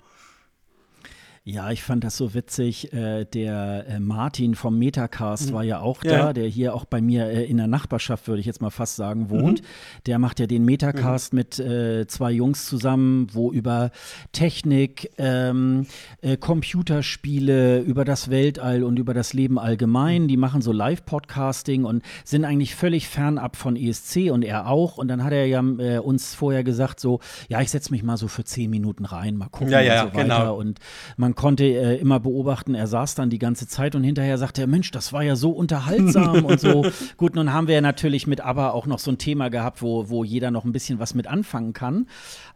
Ja, 1.50 1.70
ich 1.70 1.82
fand 1.82 2.04
das 2.04 2.14
so 2.18 2.34
witzig. 2.34 2.92
Äh, 2.92 3.24
der 3.24 3.86
äh, 3.88 4.00
Martin 4.00 4.54
vom 4.54 4.78
Metacast 4.78 5.50
war 5.54 5.64
ja 5.64 5.80
auch 5.80 6.02
Mhm. 6.04 6.10
Ja. 6.10 6.18
da, 6.18 6.32
der 6.34 6.46
hier 6.46 6.74
auch 6.74 6.84
bei 6.84 7.00
mir 7.00 7.24
äh, 7.24 7.44
in 7.46 7.56
der 7.56 7.68
Nachbarschaft, 7.68 8.28
würde 8.28 8.40
ich 8.40 8.44
jetzt 8.46 8.60
mal 8.60 8.68
fast 8.68 8.96
sagen, 8.96 9.30
wohnt. 9.30 9.62
Mhm. 9.62 9.66
Der 10.04 10.18
macht 10.18 10.40
ja 10.40 10.46
den 10.46 10.66
Metacast 10.66 11.32
mit 11.32 11.58
äh, 11.58 12.06
zwei 12.06 12.32
Jungs 12.32 12.66
zusammen, 12.66 13.28
wo 13.32 13.50
über 13.50 13.92
Technik, 14.32 15.10
ähm, 15.16 15.86
äh, 16.20 16.36
Computerspiele, 16.36 17.78
über 17.80 18.04
das 18.04 18.28
Weltall 18.28 18.82
und 18.84 18.98
über 18.98 19.14
das 19.14 19.32
Leben 19.32 19.58
allgemein. 19.58 20.28
Die 20.28 20.36
machen 20.36 20.60
so 20.60 20.70
Live-Podcasting 20.72 21.84
und 21.84 22.02
sind 22.24 22.44
eigentlich 22.44 22.74
völlig 22.74 23.08
fernab 23.08 23.56
von 23.56 23.74
ESC 23.74 24.30
und 24.30 24.44
er 24.44 24.66
auch. 24.68 24.98
Und 24.98 25.08
dann 25.08 25.24
hat 25.24 25.32
er 25.32 25.46
ja 25.46 25.60
uns 26.00 26.34
vorher 26.34 26.62
gesagt, 26.62 27.00
so, 27.00 27.20
ja, 27.48 27.62
ich 27.62 27.70
setze 27.70 27.90
mich 27.90 28.02
mal 28.02 28.18
so 28.18 28.28
für 28.28 28.44
zehn 28.44 28.68
Minuten 28.68 29.06
rein, 29.06 29.36
mal 29.36 29.48
gucken 29.48 29.70
Ja, 29.70 29.80
ja, 29.80 30.02
und 30.04 30.10
so 30.12 30.18
weiter. 30.18 30.22
genau. 30.28 30.56
Und 30.58 30.78
man 31.16 31.34
konnte 31.38 31.64
äh, 31.64 31.96
immer 31.98 32.18
beobachten, 32.18 32.74
er 32.74 32.88
saß 32.88 33.14
dann 33.14 33.30
die 33.30 33.38
ganze 33.38 33.68
Zeit 33.68 33.94
und 33.94 34.02
hinterher 34.02 34.38
sagte 34.38 34.60
er, 34.60 34.66
Mensch, 34.66 34.90
das 34.90 35.12
war 35.12 35.22
ja 35.22 35.36
so 35.36 35.52
unterhaltsam 35.52 36.44
und 36.44 36.58
so. 36.58 36.84
Gut, 37.16 37.36
nun 37.36 37.52
haben 37.52 37.68
wir 37.68 37.76
ja 37.76 37.80
natürlich 37.80 38.26
mit 38.26 38.40
ABBA 38.40 38.70
auch 38.70 38.86
noch 38.86 38.98
so 38.98 39.12
ein 39.12 39.18
Thema 39.18 39.48
gehabt, 39.48 39.80
wo, 39.80 40.10
wo 40.10 40.24
jeder 40.24 40.50
noch 40.50 40.64
ein 40.64 40.72
bisschen 40.72 40.98
was 40.98 41.14
mit 41.14 41.28
anfangen 41.28 41.74
kann. 41.74 42.08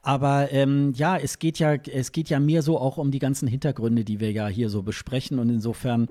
Aber 0.03 0.51
ähm, 0.51 0.93
ja, 0.97 1.17
es 1.17 1.39
geht 1.39 1.61
ja, 1.61 1.75
es 1.75 2.11
geht 2.11 2.29
ja 2.29 2.41
mehr 2.41 2.63
so 2.63 2.77
auch 2.77 2.99
um 2.99 3.13
die 3.13 3.21
ganzen 3.21 3.47
Hintergründe, 3.47 4.03
die 4.03 4.19
wir 4.19 4.33
ja 4.33 4.49
hier 4.49 4.69
so 4.69 4.83
besprechen. 4.83 5.39
Und 5.39 5.49
insofern 5.49 6.09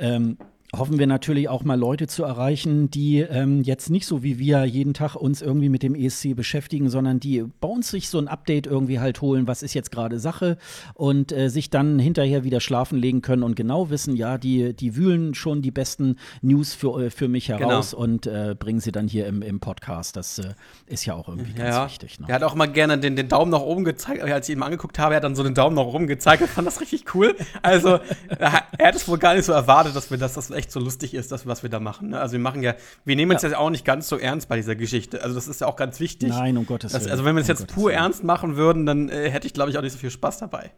ähm, 0.00 0.38
hoffen 0.76 0.98
wir 0.98 1.06
natürlich 1.06 1.48
auch 1.48 1.64
mal 1.64 1.78
Leute 1.78 2.06
zu 2.06 2.24
erreichen, 2.24 2.90
die 2.90 3.20
ähm, 3.20 3.62
jetzt 3.62 3.88
nicht 3.88 4.04
so 4.04 4.22
wie 4.22 4.38
wir 4.38 4.64
jeden 4.64 4.92
Tag 4.92 5.16
uns 5.16 5.40
irgendwie 5.40 5.70
mit 5.70 5.82
dem 5.82 5.94
ESC 5.94 6.36
beschäftigen, 6.36 6.90
sondern 6.90 7.20
die 7.20 7.44
bei 7.60 7.68
uns 7.68 7.90
sich 7.90 8.10
so 8.10 8.18
ein 8.18 8.28
Update 8.28 8.66
irgendwie 8.66 9.00
halt 9.00 9.22
holen, 9.22 9.46
was 9.46 9.62
ist 9.62 9.72
jetzt 9.72 9.90
gerade 9.90 10.18
Sache 10.18 10.58
und 10.92 11.32
äh, 11.32 11.48
sich 11.48 11.70
dann 11.70 11.98
hinterher 11.98 12.44
wieder 12.44 12.60
schlafen 12.60 12.98
legen 12.98 13.22
können 13.22 13.44
und 13.44 13.56
genau 13.56 13.88
wissen, 13.88 14.14
ja, 14.14 14.36
die, 14.36 14.74
die 14.74 14.94
wühlen 14.94 15.34
schon 15.34 15.62
die 15.62 15.70
besten 15.70 16.16
News 16.42 16.74
für, 16.74 17.06
äh, 17.06 17.10
für 17.10 17.28
mich 17.28 17.48
heraus 17.48 17.94
und 17.94 18.26
äh, 18.26 18.54
bringen 18.58 18.80
sie 18.80 18.92
dann 18.92 19.08
hier 19.08 19.26
im, 19.26 19.40
im 19.40 19.60
Podcast. 19.60 20.16
Das 20.16 20.38
äh, 20.38 20.52
ist 20.86 21.06
ja 21.06 21.14
auch 21.14 21.28
irgendwie 21.28 21.54
ganz 21.54 21.76
Ja, 21.76 21.86
wichtig. 21.86 22.20
Ne? 22.20 22.26
er 22.28 22.34
hat 22.34 22.42
auch 22.42 22.54
mal 22.54 22.66
gerne 22.66 22.98
den, 22.98 23.16
den 23.16 23.28
Daumen 23.28 23.50
nach 23.50 23.60
oben 23.62 23.84
gezeigt. 23.84 24.22
Als 24.22 24.48
ich 24.48 24.52
ihn 24.52 24.58
mal 24.58 24.66
angeguckt 24.66 24.98
habe, 24.98 25.14
er 25.14 25.16
hat 25.16 25.24
dann 25.24 25.34
so 25.34 25.42
den 25.42 25.54
Daumen 25.54 25.76
nach 25.76 25.84
oben 25.84 26.06
gezeigt. 26.06 26.42
Ich 26.42 26.50
fand 26.50 26.66
das 26.66 26.82
richtig 26.82 27.14
cool. 27.14 27.34
Also, 27.62 28.00
er, 28.38 28.52
hat 28.52 28.94
es 28.94 29.08
wohl 29.08 29.18
gar 29.18 29.34
nicht 29.34 29.46
so 29.46 29.52
erwartet, 29.52 29.96
dass 29.96 30.10
wir 30.10 30.18
das, 30.18 30.34
das 30.34 30.50
echt 30.58 30.70
so 30.70 30.80
lustig 30.80 31.14
ist, 31.14 31.32
das, 31.32 31.46
was 31.46 31.62
wir 31.62 31.70
da 31.70 31.80
machen. 31.80 32.10
Ne? 32.10 32.20
Also, 32.20 32.32
wir 32.32 32.40
machen 32.40 32.62
ja, 32.62 32.74
wir 33.06 33.16
nehmen 33.16 33.32
uns 33.32 33.42
Ja. 33.42 33.48
jetzt 33.48 33.56
auch 33.58 33.70
nicht 33.70 33.84
ganz 33.86 34.08
so 34.08 34.18
ernst 34.18 34.48
bei 34.50 34.56
dieser 34.56 34.74
Geschichte. 34.76 35.22
Also, 35.22 35.34
das 35.34 35.48
ist 35.48 35.60
ja 35.62 35.66
auch 35.68 35.76
ganz 35.76 36.00
wichtig. 36.00 36.28
Nein, 36.28 36.56
um 36.58 36.66
Gottes 36.66 36.92
Das, 36.92 37.02
Willen. 37.02 37.12
also, 37.12 37.24
wenn 37.24 37.34
wir 37.36 37.40
es 37.42 37.48
Um 37.48 37.52
jetzt 37.52 37.60
Gottes 37.60 37.74
pur 37.74 37.84
Willen. 37.86 37.98
ernst 37.98 38.24
machen 38.24 38.56
würden, 38.56 38.84
dann 38.84 39.08
äh, 39.08 39.30
hätte 39.30 39.46
ich, 39.46 39.54
glaube 39.54 39.70
ich, 39.70 39.78
auch 39.78 39.82
nicht 39.82 39.92
so 39.92 39.98
viel 39.98 40.10
Spaß 40.10 40.38
dabei. 40.38 40.72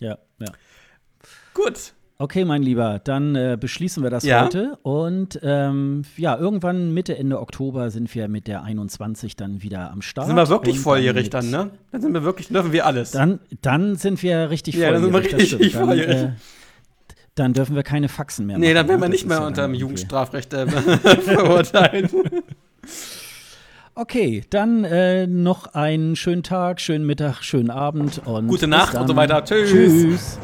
Ja, 0.00 0.18
ja. 0.40 0.46
Gut. 1.54 1.92
Okay, 2.16 2.44
mein 2.44 2.62
Lieber, 2.62 3.00
dann 3.02 3.34
äh, 3.34 3.56
beschließen 3.60 4.02
wir 4.02 4.08
das 4.10 4.22
Ja. 4.24 4.44
heute. 4.44 4.78
Und 4.82 5.38
ähm, 5.42 6.02
ja, 6.16 6.36
irgendwann 6.38 6.94
Mitte, 6.94 7.18
Ende 7.18 7.40
Oktober 7.40 7.90
sind 7.90 8.12
wir 8.14 8.28
mit 8.28 8.46
der 8.46 8.62
21 8.62 9.34
dann 9.34 9.62
wieder 9.62 9.90
am 9.90 10.00
Start. 10.00 10.28
Sind 10.28 10.36
wir 10.36 10.48
wirklich 10.48 10.78
volljährig 10.78 11.24
mit- 11.24 11.34
dann, 11.34 11.50
ne? 11.50 11.70
Dann 11.90 12.00
sind 12.00 12.12
wir 12.14 12.22
wirklich, 12.22 12.48
dürfen 12.48 12.72
wir 12.72 12.86
alles. 12.86 13.10
Dann, 13.10 13.40
dann 13.62 13.96
sind 13.96 14.22
wir 14.22 14.48
richtig 14.50 14.76
Ja, 14.76 14.92
dann 14.92 15.02
sind 15.02 15.12
wir 15.12 15.22
volljährig. 15.22 15.50
das 15.50 15.58
richtig 15.60 15.68
stimmt. 15.72 15.74
dann, 15.82 15.88
volljährig. 15.98 16.16
äh, 16.28 16.32
dann 17.34 17.52
dürfen 17.52 17.74
wir 17.74 17.82
keine 17.82 18.08
Faxen 18.08 18.46
mehr 18.46 18.58
nee, 18.58 18.66
machen. 18.66 18.74
dann 18.76 18.88
wären 18.88 19.00
wir 19.00 19.08
ne? 19.08 19.12
nicht 19.12 19.24
Das 19.24 19.28
mehr 19.28 19.38
ja 19.38 19.46
unter 19.46 19.62
dann 19.62 19.72
dem 19.72 19.80
Jugendstrafrecht 19.80 20.52
äh, 20.54 20.66
verurteilt. 21.22 22.10
Okay, 23.96 24.42
dann 24.50 24.84
äh, 24.84 25.26
noch 25.26 25.74
einen 25.74 26.16
schönen 26.16 26.42
Tag, 26.42 26.80
schönen 26.80 27.06
Mittag, 27.06 27.42
schönen 27.42 27.70
Abend 27.70 28.20
und 28.24 28.48
Gute 28.48 28.66
Nacht 28.66 28.94
dann. 28.94 29.02
und 29.02 29.08
so 29.08 29.16
weiter. 29.16 29.44
Tschüss. 29.44 29.70
Tschüss. 29.70 30.38